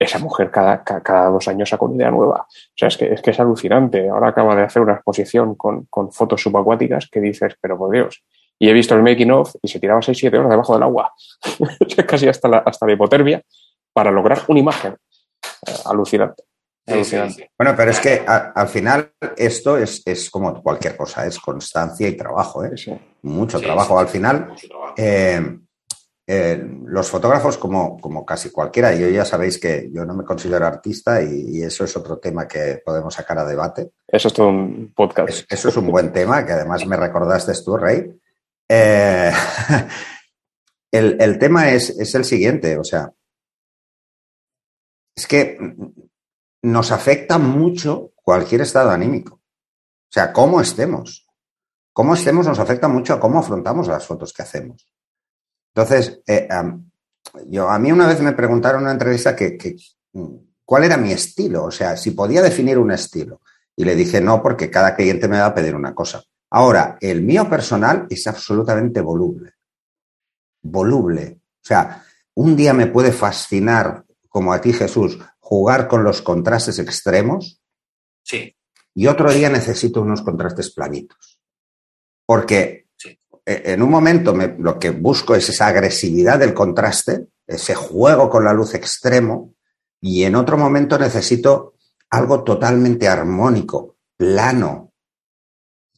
Esa 0.00 0.18
mujer 0.18 0.50
cada, 0.50 0.82
cada 0.82 1.28
dos 1.28 1.46
años 1.46 1.68
saca 1.68 1.84
una 1.84 1.94
idea 1.94 2.10
nueva. 2.10 2.46
O 2.48 2.74
sea, 2.74 2.88
es 2.88 2.96
que, 2.96 3.12
es 3.12 3.22
que 3.22 3.30
es 3.30 3.38
alucinante. 3.38 4.08
Ahora 4.08 4.28
acaba 4.28 4.56
de 4.56 4.62
hacer 4.62 4.82
una 4.82 4.94
exposición 4.94 5.54
con, 5.54 5.86
con 5.86 6.10
fotos 6.10 6.42
subacuáticas 6.42 7.08
que 7.08 7.20
dices, 7.20 7.54
pero 7.60 7.78
por 7.78 7.92
Dios. 7.92 8.24
Y 8.58 8.68
he 8.68 8.72
visto 8.72 8.94
el 8.94 9.02
making 9.02 9.30
of 9.30 9.54
y 9.62 9.68
se 9.68 9.78
tiraba 9.78 10.00
6-7 10.00 10.36
horas 10.36 10.50
debajo 10.50 10.74
del 10.74 10.82
agua. 10.82 11.12
Casi 12.06 12.28
hasta 12.28 12.48
la, 12.48 12.58
hasta 12.58 12.86
la 12.86 12.92
hipotermia 12.92 13.42
para 13.92 14.10
lograr 14.10 14.42
una 14.48 14.60
imagen. 14.60 14.96
Eh, 15.66 15.74
alucinante. 15.84 16.44
Bueno, 17.58 17.74
pero 17.76 17.90
es 17.90 18.00
que 18.00 18.22
al 18.26 18.68
final 18.68 19.12
esto 19.36 19.76
es, 19.76 20.30
como 20.30 20.62
cualquier 20.62 20.96
cosa, 20.96 21.26
es 21.26 21.38
constancia 21.38 22.08
y 22.08 22.16
trabajo, 22.16 22.64
¿eh? 22.64 22.72
mucho 23.22 23.60
trabajo. 23.60 23.98
Al 23.98 24.08
final, 24.08 24.54
eh, 24.96 25.58
eh, 26.26 26.66
los 26.86 27.10
fotógrafos, 27.10 27.58
como, 27.58 27.98
como 27.98 28.24
casi 28.24 28.50
cualquiera, 28.50 28.94
yo 28.94 29.08
ya 29.08 29.24
sabéis 29.24 29.58
que 29.58 29.90
yo 29.92 30.04
no 30.04 30.14
me 30.14 30.24
considero 30.24 30.66
artista 30.66 31.22
y, 31.22 31.62
eso 31.62 31.84
es 31.84 31.96
otro 31.96 32.18
tema 32.18 32.48
que 32.48 32.80
podemos 32.84 33.14
sacar 33.14 33.38
a 33.38 33.44
debate. 33.44 33.90
Eso 34.06 34.28
es 34.28 34.34
todo 34.34 34.48
un 34.48 34.92
podcast. 34.94 35.50
eso 35.50 35.68
es 35.68 35.76
un 35.76 35.90
buen 35.90 36.12
tema, 36.12 36.44
que 36.46 36.52
además 36.52 36.86
me 36.86 36.96
recordaste 36.96 37.52
tú, 37.64 37.76
Rey. 37.76 38.12
el, 40.90 41.20
el, 41.20 41.38
tema 41.38 41.70
es, 41.70 42.14
el 42.14 42.24
siguiente, 42.24 42.76
o 42.78 42.84
sea, 42.84 43.12
es 45.16 45.26
que 45.26 45.58
nos 46.62 46.92
afecta 46.92 47.38
mucho 47.38 48.12
cualquier 48.14 48.60
estado 48.60 48.90
anímico. 48.90 49.34
O 49.34 50.10
sea, 50.10 50.32
cómo 50.32 50.60
estemos. 50.60 51.26
Cómo 51.92 52.14
estemos 52.14 52.46
nos 52.46 52.58
afecta 52.58 52.88
mucho 52.88 53.14
a 53.14 53.20
cómo 53.20 53.40
afrontamos 53.40 53.88
las 53.88 54.06
fotos 54.06 54.32
que 54.32 54.42
hacemos. 54.42 54.86
Entonces, 55.74 56.20
eh, 56.26 56.48
yo, 57.46 57.68
a 57.68 57.78
mí 57.78 57.92
una 57.92 58.06
vez 58.06 58.20
me 58.20 58.32
preguntaron 58.32 58.80
en 58.80 58.84
una 58.84 58.92
entrevista 58.92 59.36
cuál 60.64 60.84
era 60.84 60.96
mi 60.96 61.12
estilo, 61.12 61.64
o 61.64 61.70
sea, 61.70 61.96
si 61.96 62.12
podía 62.12 62.42
definir 62.42 62.78
un 62.78 62.92
estilo. 62.92 63.40
Y 63.76 63.84
le 63.84 63.94
dije 63.94 64.20
no, 64.20 64.42
porque 64.42 64.70
cada 64.70 64.94
cliente 64.94 65.28
me 65.28 65.38
va 65.38 65.46
a 65.46 65.54
pedir 65.54 65.74
una 65.74 65.94
cosa. 65.94 66.22
Ahora, 66.50 66.96
el 67.00 67.22
mío 67.22 67.48
personal 67.48 68.06
es 68.08 68.26
absolutamente 68.26 69.00
voluble. 69.00 69.54
Voluble. 70.62 71.40
O 71.62 71.66
sea, 71.66 72.04
un 72.34 72.56
día 72.56 72.72
me 72.72 72.86
puede 72.86 73.12
fascinar, 73.12 74.04
como 74.28 74.52
a 74.52 74.60
ti 74.60 74.72
Jesús, 74.72 75.18
jugar 75.38 75.88
con 75.88 76.04
los 76.04 76.22
contrastes 76.22 76.78
extremos. 76.78 77.60
Sí. 78.22 78.56
Y 78.94 79.06
otro 79.06 79.32
día 79.32 79.50
necesito 79.50 80.00
unos 80.00 80.22
contrastes 80.22 80.70
planitos. 80.72 81.40
Porque 82.24 82.86
e, 83.44 83.72
en 83.72 83.82
un 83.82 83.90
momento 83.90 84.34
lo 84.34 84.78
que 84.78 84.90
busco 84.90 85.34
es 85.34 85.48
esa 85.48 85.66
agresividad 85.66 86.38
del 86.38 86.54
contraste, 86.54 87.28
ese 87.46 87.74
juego 87.74 88.28
con 88.30 88.44
la 88.44 88.52
luz 88.52 88.74
extremo, 88.74 89.54
y 90.00 90.24
en 90.24 90.34
otro 90.36 90.56
momento 90.56 90.98
necesito 90.98 91.74
algo 92.10 92.44
totalmente 92.44 93.08
armónico, 93.08 93.96
plano, 94.16 94.87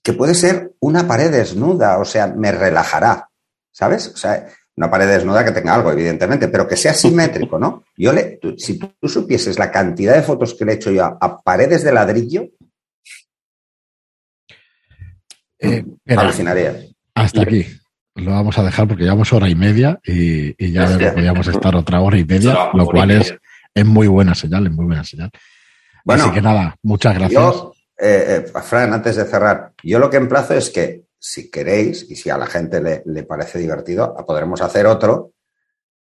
que 0.03 0.13
puede 0.13 0.35
ser 0.35 0.73
una 0.81 1.07
pared 1.07 1.31
desnuda, 1.31 1.99
o 1.99 2.05
sea, 2.05 2.29
me 2.29 2.53
relajará, 2.53 3.29
¿sabes? 3.71 4.09
O 4.09 4.17
sea, 4.17 4.47
una 4.77 4.91
pared 4.91 5.09
desnuda 5.09 5.45
que 5.45 5.53
tenga 5.53 5.75
algo, 5.75 5.91
evidentemente, 5.93 6.49
pero 6.49 6.67
que 6.67 6.77
sea 6.77 6.95
simétrico, 6.95 7.59
¿no? 7.59 7.85
Yo 7.97 8.13
le, 8.13 8.41
si 8.57 8.79
tú 8.79 9.09
supieses 9.09 9.59
la 9.59 9.71
cantidad 9.71 10.15
de 10.15 10.23
fotos 10.23 10.55
que 10.55 10.65
le 10.65 10.73
he 10.73 10.75
hecho 10.77 10.91
yo 10.91 11.05
a, 11.05 11.43
paredes 11.43 11.85
de 11.85 11.93
ladrillo, 11.93 12.49
eh, 15.59 15.85
alucinaría. 16.07 16.87
Hasta 17.15 17.43
aquí. 17.43 17.67
Lo 18.15 18.33
vamos 18.33 18.59
a 18.59 18.65
dejar 18.65 18.89
porque 18.89 19.05
llevamos 19.05 19.33
hora 19.33 19.49
y 19.49 19.55
media 19.55 20.01
y, 20.05 20.73
ya 20.73 20.87
podríamos 21.13 21.47
estar 21.47 21.77
otra 21.77 22.01
hora 22.01 22.19
y 22.19 22.25
media, 22.25 22.71
lo 22.73 22.87
cual 22.87 23.11
es, 23.11 23.35
es 23.75 23.85
muy 23.85 24.09
buena 24.09 24.35
señal, 24.35 24.67
es 24.67 24.73
muy 24.73 24.87
buena 24.87 25.05
señal. 25.05 25.31
Bueno, 26.05 26.25
Así 26.25 26.33
que 26.33 26.41
nada, 26.41 26.77
muchas 26.83 27.15
gracias. 27.15 27.43
Yo, 27.43 27.70
eh, 28.01 28.45
eh, 28.47 28.61
Fran, 28.63 28.93
antes 28.93 29.17
de 29.17 29.25
cerrar, 29.25 29.73
yo 29.83 29.99
lo 29.99 30.09
que 30.09 30.17
emplazo 30.17 30.55
es 30.55 30.71
que 30.71 31.05
si 31.19 31.51
queréis 31.51 32.11
y 32.11 32.17
si 32.17 32.31
a 32.31 32.39
la 32.39 32.47
gente 32.47 33.03
le, 33.05 33.23
parece 33.25 33.59
divertido, 33.59 34.15
podremos 34.27 34.63
hacer 34.63 34.87
otro 34.87 35.33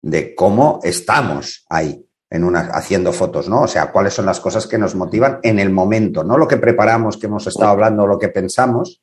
de 0.03 0.35
cómo 0.35 0.81
estamos 0.83 1.65
ahí 1.71 2.05
en 2.29 2.43
una, 2.43 2.61
haciendo 2.73 3.13
fotos, 3.13 3.49
¿no? 3.49 3.63
O 3.63 3.69
sea, 3.69 3.93
cuáles 3.93 4.13
son 4.13 4.27
las 4.27 4.41
cosas 4.41 4.67
que 4.67 4.77
nos 4.77 4.97
motivan 4.97 5.39
en 5.43 5.61
el 5.61 5.71
momento, 5.71 6.25
no 6.25 6.37
lo 6.37 6.49
que 6.49 6.57
preparamos, 6.57 7.17
que 7.17 7.27
hemos 7.27 7.47
estado 7.47 7.71
hablando, 7.71 8.09
lo 8.09 8.19
que 8.19 8.29
pensamos, 8.29 9.03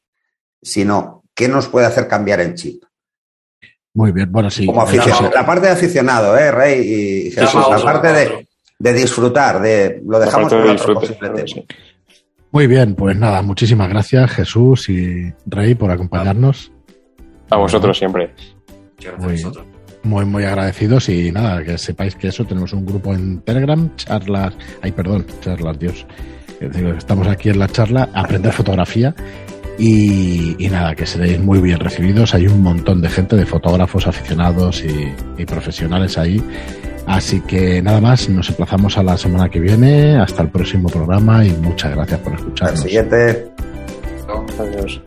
sino 0.61 1.23
qué 1.33 1.47
nos 1.47 1.69
puede 1.69 1.85
hacer 1.87 2.09
cambiar 2.09 2.41
el 2.41 2.55
chip. 2.55 2.83
Muy 3.93 4.11
bien, 4.11 4.29
bueno, 4.31 4.49
sí. 4.49 4.65
Como 4.65 4.81
aficionado, 4.81 5.31
la 5.33 5.45
parte 5.45 5.67
de 5.67 5.73
aficionado, 5.73 6.37
¿eh, 6.37 6.51
Rey 6.51 6.81
y 7.27 7.31
Jesús? 7.31 7.65
la 7.69 7.81
parte 7.81 8.47
de, 8.79 8.93
disfrutar, 8.93 9.61
de 9.61 10.01
lo 10.05 10.19
dejamos 10.19 10.51
para 10.51 10.73
otro 10.73 10.93
posible 10.95 11.29
tema. 11.29 11.65
Muy 12.51 12.67
bien, 12.67 12.95
pues 12.95 13.17
nada, 13.17 13.41
muchísimas 13.41 13.87
gracias 13.87 14.31
Jesús 14.31 14.89
y 14.89 15.33
Rey 15.45 15.73
por 15.73 15.89
acompañarnos. 15.89 16.71
A 17.49 17.57
vosotros 17.57 17.97
siempre. 17.97 18.33
Muy, 19.19 19.41
muy, 20.03 20.25
muy 20.25 20.43
agradecidos 20.43 21.07
y 21.07 21.31
nada, 21.31 21.63
que 21.63 21.77
sepáis 21.77 22.15
que 22.15 22.27
eso, 22.27 22.43
tenemos 22.45 22.73
un 22.73 22.85
grupo 22.85 23.13
en 23.13 23.41
Telegram, 23.41 23.95
charlas, 23.95 24.53
ay 24.81 24.91
perdón, 24.91 25.25
charlas, 25.39 25.79
Dios. 25.79 26.05
Estamos 26.97 27.27
aquí 27.27 27.49
en 27.49 27.59
la 27.59 27.67
charla, 27.67 28.09
aprender 28.13 28.51
fotografía 28.51 29.15
y, 29.79 30.67
nada, 30.69 30.93
que 30.93 31.07
seréis 31.07 31.39
muy 31.39 31.59
bien 31.59 31.79
recibidos. 31.79 32.35
Hay 32.35 32.47
un 32.47 32.61
montón 32.61 33.01
de 33.01 33.09
gente, 33.09 33.35
de 33.35 33.45
fotógrafos 33.45 34.05
aficionados 34.05 34.83
y 35.37 35.45
profesionales 35.45 36.17
ahí 36.17 36.43
Así 37.07 37.41
que 37.41 37.81
nada 37.81 37.99
más, 37.99 38.29
nos 38.29 38.49
emplazamos 38.49 38.97
a 38.97 39.03
la 39.03 39.17
semana 39.17 39.49
que 39.49 39.59
viene. 39.59 40.17
Hasta 40.17 40.43
el 40.43 40.49
próximo 40.49 40.89
programa 40.89 41.45
y 41.45 41.51
muchas 41.51 41.95
gracias 41.95 42.19
por 42.19 42.33
escucharnos. 42.33 42.79
Al 42.79 42.83
siguiente. 42.83 43.51
Adiós. 44.59 45.01